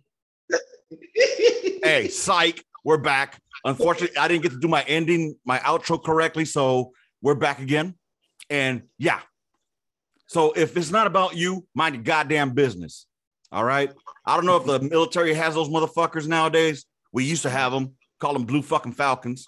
hey, 1.84 2.07
psych, 2.07 2.64
we're 2.84 2.97
back. 2.97 3.39
Unfortunately, 3.65 4.18
I 4.18 4.27
didn't 4.27 4.43
get 4.43 4.51
to 4.51 4.60
do 4.60 4.68
my 4.68 4.84
ending, 4.84 5.35
my 5.45 5.60
outro 5.60 6.01
correctly, 6.03 6.45
so 6.45 6.91
we're 7.22 7.35
back 7.35 7.60
again. 7.60 7.95
And 8.49 8.84
yeah, 8.97 9.19
so 10.27 10.53
if 10.56 10.77
it's 10.77 10.91
not 10.91 11.07
about 11.07 11.35
you, 11.35 11.65
mind 11.73 11.95
your 11.95 12.03
goddamn 12.03 12.51
business. 12.51 13.07
All 13.51 13.64
right. 13.64 13.91
I 14.26 14.35
don't 14.35 14.45
know 14.45 14.57
if 14.57 14.65
the 14.65 14.80
military 14.80 15.34
has 15.34 15.56
those 15.56 15.69
motherfuckers 15.69 16.27
nowadays. 16.27 16.85
We 17.11 17.23
used 17.23 17.41
to 17.43 17.49
have 17.49 17.72
them, 17.72 17.95
call 18.19 18.34
them 18.34 18.45
blue 18.45 18.61
fucking 18.61 18.93
falcons. 18.93 19.47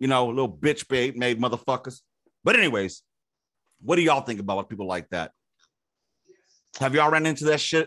You 0.00 0.08
know, 0.08 0.26
little 0.28 0.50
bitch 0.50 0.88
bait 0.88 1.16
made 1.16 1.40
motherfuckers. 1.40 2.00
But 2.42 2.56
anyways, 2.56 3.02
what 3.82 3.96
do 3.96 4.02
y'all 4.02 4.22
think 4.22 4.40
about 4.40 4.68
people 4.70 4.86
like 4.86 5.08
that? 5.10 5.32
Have 6.80 6.94
y'all 6.94 7.10
ran 7.10 7.26
into 7.26 7.44
that 7.46 7.60
shit? 7.60 7.86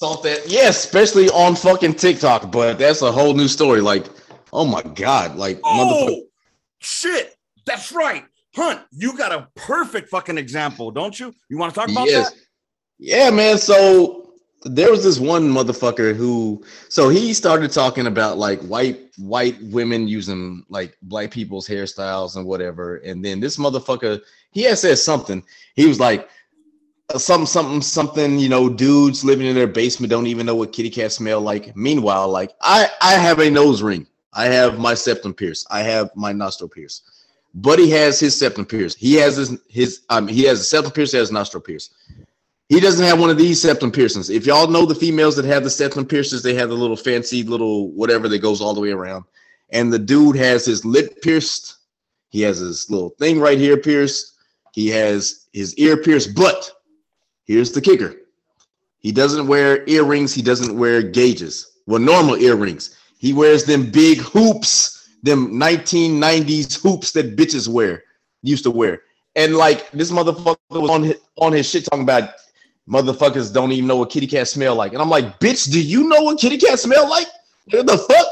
That, 0.00 0.44
yeah, 0.46 0.68
especially 0.68 1.30
on 1.30 1.56
fucking 1.56 1.94
TikTok, 1.94 2.52
but 2.52 2.78
that's 2.78 3.00
a 3.00 3.10
whole 3.10 3.32
new 3.32 3.48
story. 3.48 3.80
Like, 3.80 4.04
oh 4.52 4.66
my 4.66 4.82
god, 4.82 5.36
like 5.36 5.58
oh, 5.64 5.68
motherfucker. 5.68 6.20
Oh 6.20 6.26
shit, 6.80 7.34
that's 7.64 7.92
right. 7.92 8.24
Hunt, 8.54 8.80
you 8.90 9.16
got 9.16 9.32
a 9.32 9.48
perfect 9.54 10.10
fucking 10.10 10.38
example, 10.38 10.90
don't 10.90 11.18
you? 11.18 11.34
You 11.48 11.58
want 11.58 11.74
to 11.74 11.80
talk 11.80 11.90
about 11.90 12.08
Yes. 12.08 12.30
that? 12.30 12.40
Yeah, 12.98 13.30
man. 13.30 13.58
So 13.58 14.26
there 14.64 14.90
was 14.90 15.04
this 15.04 15.18
one 15.18 15.48
motherfucker 15.48 16.14
who 16.14 16.62
so 16.88 17.08
he 17.08 17.32
started 17.34 17.70
talking 17.70 18.06
about 18.06 18.38
like 18.38 18.60
white 18.62 19.10
white 19.18 19.56
women 19.62 20.08
using 20.08 20.64
like 20.68 20.96
black 21.02 21.30
people's 21.30 21.68
hairstyles 21.68 22.36
and 22.36 22.46
whatever. 22.46 22.96
And 22.96 23.24
then 23.24 23.40
this 23.40 23.58
motherfucker, 23.58 24.20
he 24.50 24.62
had 24.62 24.78
said 24.78 24.98
something. 24.98 25.42
He 25.74 25.86
was 25.86 26.00
like 26.00 26.28
uh, 27.14 27.18
something, 27.18 27.46
something, 27.46 27.82
something, 27.82 28.38
you 28.38 28.48
know, 28.48 28.68
dudes 28.68 29.24
living 29.24 29.46
in 29.46 29.54
their 29.54 29.66
basement 29.66 30.10
don't 30.10 30.26
even 30.26 30.46
know 30.46 30.56
what 30.56 30.72
kitty 30.72 30.90
cats 30.90 31.16
smell 31.16 31.40
like. 31.40 31.76
Meanwhile, 31.76 32.28
like 32.28 32.52
I 32.60 32.88
I 33.00 33.12
have 33.12 33.38
a 33.38 33.50
nose 33.50 33.82
ring. 33.82 34.06
I 34.32 34.46
have 34.46 34.78
my 34.78 34.94
septum 34.94 35.32
pierced. 35.32 35.66
I 35.70 35.82
have 35.82 36.10
my 36.14 36.32
nostril 36.32 36.68
pierced. 36.68 37.04
Buddy 37.54 37.88
has 37.90 38.20
his 38.20 38.38
septum 38.38 38.66
pierced. 38.66 38.98
He 38.98 39.14
has 39.14 39.36
his 39.36 39.58
his 39.68 40.00
um 40.10 40.28
he 40.28 40.42
has 40.44 40.60
a 40.60 40.64
septum 40.64 40.92
pierced, 40.92 41.12
he 41.12 41.18
has 41.18 41.32
nostril 41.32 41.62
pierced. 41.62 41.94
He 42.68 42.80
doesn't 42.80 43.06
have 43.06 43.20
one 43.20 43.30
of 43.30 43.38
these 43.38 43.62
septum 43.62 43.92
piercings. 43.92 44.28
If 44.28 44.44
y'all 44.44 44.66
know 44.66 44.84
the 44.84 44.94
females 44.94 45.36
that 45.36 45.44
have 45.44 45.62
the 45.62 45.70
septum 45.70 46.04
piercings, 46.04 46.42
they 46.42 46.54
have 46.54 46.68
the 46.68 46.74
little 46.74 46.96
fancy 46.96 47.44
little 47.44 47.92
whatever 47.92 48.28
that 48.28 48.40
goes 48.40 48.60
all 48.60 48.74
the 48.74 48.80
way 48.80 48.90
around. 48.90 49.24
And 49.70 49.92
the 49.92 49.98
dude 49.98 50.36
has 50.36 50.64
his 50.64 50.84
lip 50.84 51.22
pierced. 51.22 51.76
He 52.30 52.42
has 52.42 52.58
his 52.58 52.90
little 52.90 53.10
thing 53.10 53.38
right 53.38 53.58
here 53.58 53.76
pierced. 53.76 54.32
He 54.72 54.88
has 54.88 55.46
his 55.52 55.74
ear 55.76 55.96
pierced. 55.96 56.34
But 56.34 56.70
here's 57.46 57.72
the 57.72 57.80
kicker 57.80 58.16
he 59.06 59.12
doesn't 59.12 59.46
wear 59.46 59.84
earrings. 59.88 60.34
He 60.34 60.42
doesn't 60.42 60.76
wear 60.76 61.00
gauges. 61.00 61.78
Well, 61.86 62.00
normal 62.00 62.36
earrings. 62.36 62.98
He 63.18 63.32
wears 63.32 63.64
them 63.64 63.88
big 63.88 64.18
hoops, 64.18 65.08
them 65.22 65.52
1990s 65.52 66.82
hoops 66.82 67.12
that 67.12 67.36
bitches 67.36 67.68
wear, 67.68 68.02
used 68.42 68.64
to 68.64 68.72
wear. 68.72 69.02
And 69.36 69.54
like 69.54 69.90
this 69.92 70.10
motherfucker 70.10 70.56
was 70.70 70.90
on 70.90 71.02
his, 71.04 71.16
on 71.36 71.52
his 71.52 71.70
shit 71.70 71.84
talking 71.84 72.02
about 72.02 72.30
motherfuckers 72.88 73.52
don't 73.54 73.70
even 73.70 73.86
know 73.86 73.96
what 73.96 74.10
kitty 74.10 74.26
cat 74.26 74.48
smell 74.48 74.74
like. 74.74 74.92
And 74.92 75.00
I'm 75.00 75.08
like, 75.08 75.38
bitch, 75.38 75.70
do 75.70 75.80
you 75.80 76.08
know 76.08 76.22
what 76.22 76.40
kitty 76.40 76.58
cat 76.58 76.80
smell 76.80 77.08
like? 77.08 77.28
What 77.70 77.86
the 77.86 77.98
fuck? 77.98 78.26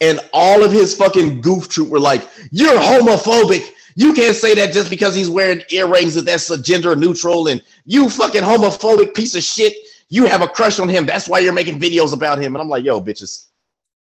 And 0.00 0.20
all 0.32 0.62
of 0.62 0.70
his 0.70 0.96
fucking 0.96 1.40
goof 1.40 1.68
troop 1.68 1.88
were 1.88 1.98
like, 2.00 2.28
you're 2.50 2.78
homophobic. 2.78 3.72
You 3.94 4.12
can't 4.14 4.36
say 4.36 4.54
that 4.54 4.72
just 4.72 4.90
because 4.90 5.14
he's 5.14 5.30
wearing 5.30 5.62
earrings 5.70 6.14
that 6.14 6.24
that's 6.24 6.50
a 6.50 6.60
gender 6.60 6.96
neutral. 6.96 7.48
And 7.48 7.62
you 7.84 8.08
fucking 8.08 8.42
homophobic 8.42 9.14
piece 9.14 9.34
of 9.34 9.42
shit. 9.42 9.74
You 10.08 10.26
have 10.26 10.42
a 10.42 10.48
crush 10.48 10.78
on 10.78 10.88
him. 10.88 11.06
That's 11.06 11.28
why 11.28 11.38
you're 11.38 11.52
making 11.52 11.80
videos 11.80 12.12
about 12.12 12.38
him. 12.38 12.54
And 12.54 12.62
I'm 12.62 12.68
like, 12.68 12.84
yo, 12.84 13.00
bitches, 13.00 13.46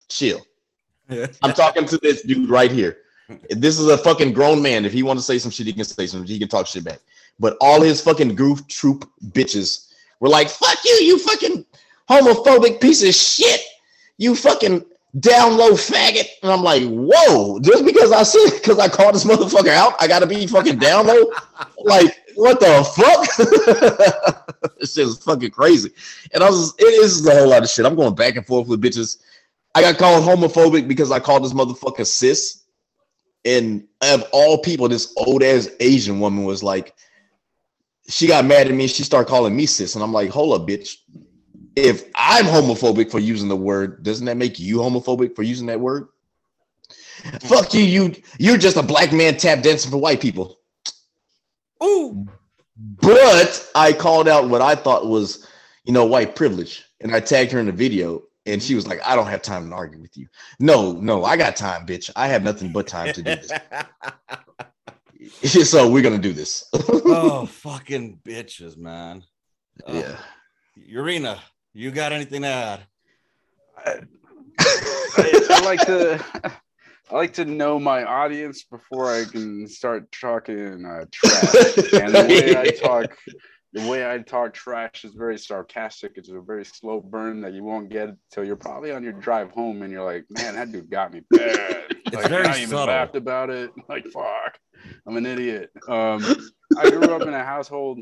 chill. 0.09 0.45
I'm 1.09 1.53
talking 1.53 1.85
to 1.85 1.97
this 1.97 2.21
dude 2.21 2.49
right 2.49 2.71
here. 2.71 2.97
This 3.49 3.79
is 3.79 3.87
a 3.87 3.97
fucking 3.97 4.33
grown 4.33 4.61
man. 4.61 4.83
If 4.83 4.91
he 4.91 5.03
wants 5.03 5.23
to 5.23 5.25
say 5.25 5.39
some 5.39 5.51
shit, 5.51 5.67
he 5.67 5.73
can 5.73 5.85
say 5.85 6.05
some. 6.05 6.25
He 6.25 6.37
can 6.37 6.49
talk 6.49 6.67
shit 6.67 6.83
back. 6.83 6.99
But 7.39 7.57
all 7.61 7.81
his 7.81 8.01
fucking 8.01 8.35
goof 8.35 8.67
troop 8.67 9.09
bitches 9.27 9.87
were 10.19 10.27
like, 10.27 10.49
"Fuck 10.49 10.77
you, 10.83 10.91
you 11.01 11.17
fucking 11.17 11.65
homophobic 12.09 12.81
piece 12.81 13.03
of 13.03 13.15
shit, 13.15 13.61
you 14.17 14.35
fucking 14.35 14.83
down 15.19 15.57
low 15.57 15.71
faggot." 15.71 16.27
And 16.43 16.51
I'm 16.51 16.63
like, 16.63 16.83
"Whoa!" 16.83 17.59
Just 17.59 17.85
because 17.85 18.11
I 18.11 18.23
said 18.23 18.57
because 18.57 18.79
I 18.79 18.87
called 18.87 19.15
this 19.15 19.25
motherfucker 19.25 19.69
out, 19.69 19.93
I 19.99 20.07
gotta 20.07 20.27
be 20.27 20.47
fucking 20.47 20.79
down 20.79 21.07
low. 21.07 21.31
like, 21.83 22.15
what 22.35 22.59
the 22.59 22.83
fuck? 22.95 24.73
this 24.79 24.93
shit 24.93 25.07
is 25.07 25.17
fucking 25.23 25.51
crazy. 25.51 25.91
And 26.33 26.43
I 26.43 26.49
was, 26.49 26.73
it 26.79 27.03
is 27.03 27.25
a 27.25 27.33
whole 27.33 27.49
lot 27.49 27.63
of 27.63 27.69
shit. 27.69 27.85
I'm 27.85 27.95
going 27.95 28.15
back 28.15 28.35
and 28.35 28.45
forth 28.45 28.67
with 28.67 28.81
bitches. 28.81 29.17
I 29.73 29.81
got 29.81 29.97
called 29.97 30.23
homophobic 30.23 30.87
because 30.87 31.11
I 31.11 31.19
called 31.19 31.43
this 31.43 31.53
motherfucker 31.53 32.05
cis. 32.05 32.63
And 33.45 33.87
of 34.01 34.25
all 34.31 34.59
people, 34.59 34.87
this 34.87 35.13
old 35.17 35.43
ass 35.43 35.69
Asian 35.79 36.19
woman 36.19 36.43
was 36.43 36.61
like, 36.61 36.93
she 38.07 38.27
got 38.27 38.45
mad 38.45 38.67
at 38.67 38.73
me. 38.73 38.87
She 38.87 39.03
started 39.03 39.29
calling 39.29 39.55
me 39.55 39.65
cis. 39.65 39.95
And 39.95 40.03
I'm 40.03 40.13
like, 40.13 40.29
hold 40.29 40.59
up, 40.59 40.67
bitch. 40.67 40.97
If 41.75 42.03
I'm 42.15 42.45
homophobic 42.45 43.11
for 43.11 43.19
using 43.19 43.47
the 43.47 43.55
word, 43.55 44.03
doesn't 44.03 44.25
that 44.25 44.37
make 44.37 44.59
you 44.59 44.77
homophobic 44.77 45.35
for 45.35 45.43
using 45.43 45.67
that 45.67 45.79
word? 45.79 46.07
Fuck 47.41 47.73
you, 47.73 47.81
you 47.81 48.15
you're 48.39 48.57
just 48.57 48.77
a 48.77 48.83
black 48.83 49.13
man 49.13 49.37
tap 49.37 49.61
dancing 49.61 49.91
for 49.91 49.97
white 49.97 50.21
people. 50.21 50.57
Ooh, 51.83 52.27
But 52.77 53.69
I 53.75 53.93
called 53.93 54.27
out 54.27 54.49
what 54.49 54.61
I 54.61 54.75
thought 54.75 55.07
was, 55.07 55.47
you 55.83 55.93
know, 55.93 56.05
white 56.05 56.35
privilege. 56.35 56.83
And 56.99 57.15
I 57.15 57.19
tagged 57.19 57.51
her 57.51 57.59
in 57.59 57.67
the 57.67 57.71
video. 57.71 58.23
And 58.47 58.61
she 58.61 58.73
was 58.73 58.87
like, 58.87 58.99
I 59.05 59.15
don't 59.15 59.27
have 59.27 59.43
time 59.43 59.69
to 59.69 59.75
argue 59.75 60.01
with 60.01 60.17
you. 60.17 60.27
No, 60.59 60.93
no, 60.93 61.23
I 61.23 61.37
got 61.37 61.55
time, 61.55 61.85
bitch. 61.85 62.09
I 62.15 62.27
have 62.27 62.43
nothing 62.43 62.71
but 62.71 62.87
time 62.87 63.13
to 63.13 63.21
do 63.21 63.35
this. 63.35 63.51
so 65.69 65.89
we're 65.89 66.01
gonna 66.01 66.17
do 66.17 66.33
this. 66.33 66.67
oh, 66.73 67.45
fucking 67.45 68.19
bitches, 68.25 68.77
man. 68.77 69.23
Uh, 69.85 69.93
yeah. 69.93 70.17
Urena, 70.91 71.39
you 71.73 71.91
got 71.91 72.11
anything 72.11 72.41
to 72.43 72.47
add? 72.47 72.81
I, 73.77 73.99
I 74.59 75.61
like 75.63 75.81
to 75.85 76.23
I 77.11 77.15
like 77.15 77.33
to 77.33 77.45
know 77.45 77.77
my 77.77 78.03
audience 78.03 78.63
before 78.63 79.13
I 79.13 79.25
can 79.25 79.67
start 79.67 80.09
talking 80.13 80.85
uh, 80.85 81.05
trash. 81.11 81.93
And 81.93 82.15
the 82.15 82.25
way 82.29 82.57
I 82.57 82.65
talk, 82.85 83.17
the 83.73 83.87
way 83.87 84.09
I 84.09 84.19
talk 84.19 84.53
trash 84.53 85.03
is 85.03 85.13
very 85.13 85.37
sarcastic. 85.37 86.13
It's 86.15 86.29
a 86.29 86.39
very 86.39 86.63
slow 86.63 87.01
burn 87.01 87.41
that 87.41 87.53
you 87.53 87.63
won't 87.63 87.89
get 87.89 88.15
till 88.31 88.45
you're 88.45 88.55
probably 88.55 88.91
on 88.91 89.03
your 89.03 89.11
drive 89.13 89.51
home, 89.51 89.81
and 89.81 89.91
you're 89.91 90.05
like, 90.05 90.25
"Man, 90.29 90.55
that 90.55 90.71
dude 90.71 90.89
got 90.89 91.11
me 91.13 91.21
bad." 91.29 91.85
It's 92.05 92.15
like, 92.15 92.29
very 92.29 92.45
I 92.47 92.57
even 92.57 92.69
subtle. 92.69 92.93
laughed 92.93 93.15
about 93.15 93.49
it. 93.49 93.71
Like, 93.89 94.05
fuck, 94.07 94.57
I'm 95.05 95.17
an 95.17 95.25
idiot. 95.25 95.69
Um, 95.89 96.25
I 96.77 96.89
grew 96.89 97.13
up 97.13 97.23
in 97.23 97.33
a 97.33 97.43
household. 97.43 97.99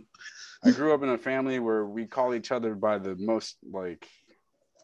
I 0.64 0.72
grew 0.72 0.94
up 0.94 1.04
in 1.04 1.10
a 1.10 1.18
family 1.18 1.60
where 1.60 1.86
we 1.86 2.06
call 2.06 2.34
each 2.34 2.52
other 2.52 2.76
by 2.76 2.98
the 2.98 3.16
most 3.16 3.58
like, 3.72 4.08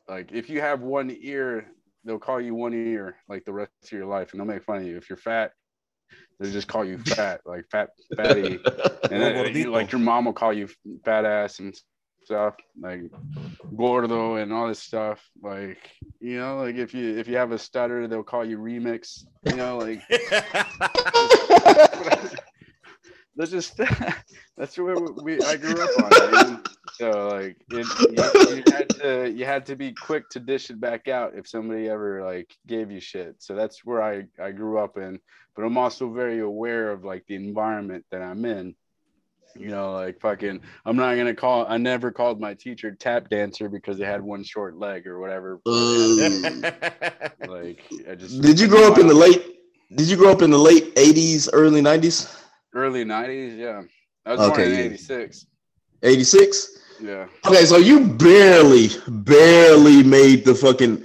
like 0.07 0.31
if 0.31 0.49
you 0.49 0.61
have 0.61 0.81
one 0.81 1.15
ear, 1.19 1.67
they'll 2.05 2.19
call 2.19 2.39
you 2.39 2.55
one 2.55 2.73
ear 2.73 3.17
like 3.27 3.43
the 3.45 3.53
rest 3.53 3.71
of 3.83 3.91
your 3.91 4.05
life, 4.05 4.31
and 4.31 4.39
they'll 4.39 4.47
make 4.47 4.63
fun 4.63 4.77
of 4.77 4.85
you. 4.85 4.97
If 4.97 5.09
you're 5.09 5.17
fat, 5.17 5.51
they 6.39 6.51
just 6.51 6.67
call 6.67 6.85
you 6.85 6.97
fat, 6.97 7.41
like 7.45 7.65
fat, 7.71 7.89
fatty, 8.15 8.59
and 9.11 9.21
then 9.21 9.55
you, 9.55 9.71
like 9.71 9.91
your 9.91 9.99
mom 9.99 10.25
will 10.25 10.33
call 10.33 10.53
you 10.53 10.69
fat 11.03 11.25
ass 11.25 11.59
and 11.59 11.75
stuff, 12.23 12.55
like 12.79 13.01
gordo 13.75 14.35
and 14.35 14.53
all 14.53 14.67
this 14.67 14.81
stuff. 14.81 15.27
Like 15.41 15.91
you 16.19 16.39
know, 16.39 16.59
like 16.59 16.75
if 16.75 16.93
you 16.93 17.17
if 17.17 17.27
you 17.27 17.35
have 17.35 17.51
a 17.51 17.59
stutter, 17.59 18.07
they'll 18.07 18.23
call 18.23 18.45
you 18.45 18.57
remix. 18.57 19.23
You 19.43 19.55
know, 19.55 19.77
like 19.77 20.01
that's 23.35 23.51
just 23.51 23.77
that's 24.57 24.77
where 24.77 24.95
we 24.95 25.41
I 25.41 25.57
grew 25.57 25.81
up 25.81 25.89
on. 26.03 26.31
man. 26.31 26.63
So 26.93 27.27
like 27.27 27.57
it, 27.71 27.87
you, 27.99 28.55
you 28.55 28.63
had 28.73 28.89
to 28.89 29.31
you 29.31 29.45
had 29.45 29.65
to 29.65 29.75
be 29.75 29.91
quick 29.91 30.29
to 30.29 30.39
dish 30.39 30.69
it 30.69 30.79
back 30.79 31.07
out 31.07 31.33
if 31.35 31.47
somebody 31.47 31.89
ever 31.89 32.23
like 32.23 32.55
gave 32.65 32.91
you 32.91 33.01
shit. 33.01 33.35
So 33.39 33.55
that's 33.55 33.83
where 33.83 34.01
I 34.01 34.25
I 34.41 34.51
grew 34.51 34.79
up 34.79 34.97
in. 34.97 35.19
But 35.55 35.63
I'm 35.63 35.77
also 35.77 36.09
very 36.09 36.39
aware 36.39 36.91
of 36.91 37.03
like 37.03 37.25
the 37.27 37.35
environment 37.35 38.05
that 38.11 38.21
I'm 38.21 38.45
in. 38.45 38.75
You 39.57 39.69
know, 39.69 39.93
like 39.93 40.19
fucking, 40.19 40.59
I'm 40.85 40.97
not 40.97 41.15
gonna 41.15 41.33
call. 41.33 41.65
I 41.67 41.77
never 41.77 42.11
called 42.11 42.41
my 42.41 42.53
teacher 42.53 42.91
tap 42.91 43.29
dancer 43.29 43.69
because 43.69 43.97
they 43.97 44.05
had 44.05 44.21
one 44.21 44.43
short 44.43 44.77
leg 44.77 45.07
or 45.07 45.19
whatever. 45.19 45.61
Ooh. 45.67 46.61
like, 47.47 47.81
I 48.09 48.15
just 48.15 48.41
Did 48.41 48.59
you 48.59 48.67
grow 48.67 48.91
up 48.91 48.97
in 48.97 49.07
the 49.07 49.13
late 49.13 49.59
Did 49.95 50.09
you 50.09 50.17
grow 50.17 50.31
up 50.31 50.41
in 50.41 50.49
the 50.49 50.57
late 50.57 50.93
'80s, 50.95 51.47
early 51.53 51.81
'90s? 51.81 52.44
Early 52.75 53.05
'90s, 53.05 53.57
yeah. 53.57 53.81
I 54.25 54.31
was 54.33 54.39
born 54.49 54.51
Okay, 54.51 54.65
in 54.65 54.75
yeah. 54.75 54.85
'86. 54.85 55.47
'86. 56.03 56.79
Yeah. 57.01 57.25
Okay, 57.47 57.65
so 57.65 57.77
you 57.77 58.05
barely, 58.07 58.89
barely 59.07 60.03
made 60.03 60.43
the 60.45 60.53
fucking 60.53 61.03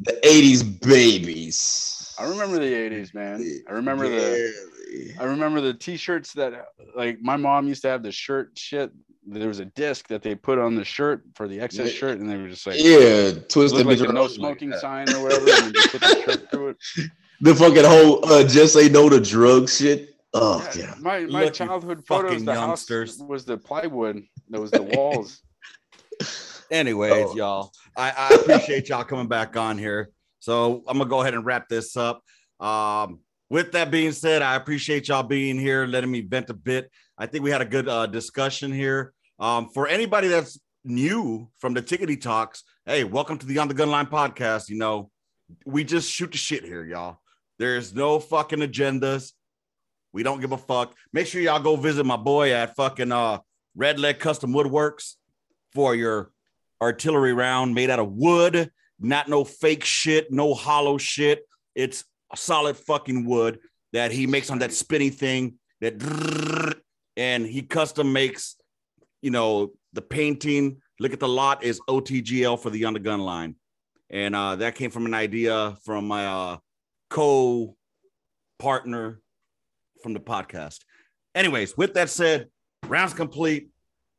the 0.00 0.12
'80s 0.24 0.62
babies. 0.80 2.14
I 2.18 2.24
remember 2.28 2.58
the 2.58 2.72
'80s, 2.72 3.12
man. 3.14 3.44
I 3.68 3.72
remember 3.72 4.08
the 4.08 5.14
I 5.20 5.24
remember 5.24 5.60
the 5.60 5.74
t-shirts 5.74 6.32
that 6.32 6.52
like 6.96 7.20
my 7.20 7.36
mom 7.36 7.68
used 7.68 7.82
to 7.82 7.88
have 7.88 8.02
the 8.02 8.10
shirt 8.12 8.52
shit. 8.56 8.90
There 9.26 9.48
was 9.48 9.60
a 9.60 9.66
disc 9.66 10.08
that 10.08 10.22
they 10.22 10.34
put 10.34 10.58
on 10.58 10.74
the 10.74 10.84
shirt 10.84 11.22
for 11.34 11.46
the 11.46 11.60
excess 11.60 11.88
Yeah. 11.92 11.98
shirt, 11.98 12.18
and 12.20 12.30
they 12.30 12.38
were 12.38 12.48
just 12.48 12.66
like 12.66 12.82
Yeah, 12.82 13.32
twisted 13.48 13.84
like 13.84 13.98
the 13.98 14.10
no 14.12 14.26
smoking 14.28 14.70
like 14.70 14.80
sign 14.80 15.10
or 15.10 15.22
whatever, 15.22 15.50
and 15.50 15.74
just 15.74 15.92
put 15.92 16.00
the 16.00 16.22
shirt 16.24 16.50
through 16.50 16.68
it. 16.70 16.76
The 17.40 17.54
fucking 17.54 17.84
whole 17.84 18.24
uh, 18.28 18.42
just 18.42 18.72
say 18.74 18.88
no 18.88 19.08
to 19.08 19.20
drugs 19.20 19.76
shit. 19.78 20.12
Oh 20.34 20.66
Yeah, 20.74 20.80
yeah. 20.82 20.94
my 21.00 21.20
my 21.26 21.44
you 21.44 21.50
childhood 21.50 22.04
photos, 22.06 22.44
the 22.44 22.52
youngsters. 22.52 23.18
house 23.18 23.28
was 23.28 23.44
the 23.44 23.56
plywood. 23.56 24.22
That 24.50 24.60
was 24.60 24.70
the 24.70 24.82
walls. 24.94 25.40
Anyways, 26.70 27.28
Oh. 27.30 27.34
y'all, 27.36 27.72
I, 27.96 28.10
I 28.10 28.34
appreciate 28.34 28.88
y'all 28.90 29.04
coming 29.04 29.26
back 29.28 29.56
on 29.56 29.78
here. 29.78 30.10
So 30.40 30.82
I'm 30.86 30.98
gonna 30.98 31.08
go 31.08 31.22
ahead 31.22 31.34
and 31.34 31.44
wrap 31.46 31.68
this 31.68 31.96
up. 31.96 32.22
Um, 32.60 33.20
with 33.50 33.72
that 33.72 33.90
being 33.90 34.12
said, 34.12 34.42
I 34.42 34.56
appreciate 34.56 35.08
y'all 35.08 35.22
being 35.22 35.58
here, 35.58 35.86
letting 35.86 36.10
me 36.10 36.20
vent 36.20 36.50
a 36.50 36.54
bit. 36.54 36.90
I 37.16 37.26
think 37.26 37.42
we 37.42 37.50
had 37.50 37.62
a 37.62 37.66
good 37.66 37.88
uh, 37.88 38.06
discussion 38.06 38.70
here. 38.72 39.14
Um, 39.38 39.70
for 39.70 39.88
anybody 39.88 40.28
that's 40.28 40.60
new 40.84 41.48
from 41.58 41.72
the 41.72 41.80
Tickety 41.80 42.20
Talks, 42.20 42.64
hey, 42.84 43.04
welcome 43.04 43.38
to 43.38 43.46
the 43.46 43.58
On 43.58 43.68
the 43.68 43.74
Gun 43.74 43.90
Line 43.90 44.06
podcast. 44.06 44.68
You 44.68 44.76
know, 44.76 45.10
we 45.64 45.84
just 45.84 46.10
shoot 46.10 46.32
the 46.32 46.38
shit 46.38 46.64
here, 46.64 46.84
y'all. 46.84 47.20
There's 47.58 47.94
no 47.94 48.20
fucking 48.20 48.58
agendas. 48.60 49.32
We 50.12 50.22
don't 50.22 50.40
give 50.40 50.52
a 50.52 50.58
fuck. 50.58 50.94
Make 51.12 51.26
sure 51.26 51.40
y'all 51.40 51.60
go 51.60 51.76
visit 51.76 52.04
my 52.04 52.16
boy 52.16 52.52
at 52.52 52.76
fucking 52.76 53.12
uh 53.12 53.38
Red 53.74 54.00
Leg 54.00 54.18
Custom 54.18 54.52
Woodworks 54.52 55.14
for 55.72 55.94
your 55.94 56.32
artillery 56.80 57.32
round 57.32 57.74
made 57.74 57.90
out 57.90 57.98
of 57.98 58.12
wood, 58.12 58.70
not 58.98 59.28
no 59.28 59.44
fake 59.44 59.84
shit, 59.84 60.32
no 60.32 60.54
hollow 60.54 60.98
shit. 60.98 61.46
It's 61.74 62.04
solid 62.34 62.76
fucking 62.76 63.24
wood 63.24 63.60
that 63.92 64.10
he 64.10 64.26
makes 64.26 64.50
on 64.50 64.58
that 64.58 64.72
spinny 64.72 65.10
thing 65.10 65.54
that 65.80 65.94
and 67.16 67.46
he 67.46 67.62
custom 67.62 68.12
makes, 68.12 68.56
you 69.22 69.30
know, 69.30 69.72
the 69.92 70.02
painting. 70.02 70.80
Look 71.00 71.12
at 71.12 71.20
the 71.20 71.28
lot 71.28 71.62
is 71.62 71.80
OTGL 71.88 72.60
for 72.60 72.70
the 72.70 72.84
on 72.84 72.94
the 72.94 73.00
gun 73.00 73.20
line. 73.20 73.56
And 74.10 74.34
uh, 74.34 74.56
that 74.56 74.74
came 74.74 74.90
from 74.90 75.06
an 75.06 75.14
idea 75.14 75.76
from 75.84 76.08
my 76.08 76.26
uh, 76.26 76.56
co 77.10 77.76
partner 78.58 79.20
from 80.02 80.14
the 80.14 80.20
podcast. 80.20 80.80
Anyways, 81.34 81.76
with 81.76 81.94
that 81.94 82.10
said, 82.10 82.48
rounds 82.86 83.14
complete, 83.14 83.68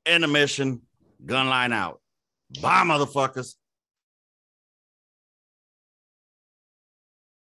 intermission, 0.06 0.82
gun 1.26 1.50
line 1.50 1.74
out. 1.74 2.02
Bye, 2.62 2.84
motherfuckers. 2.84 3.56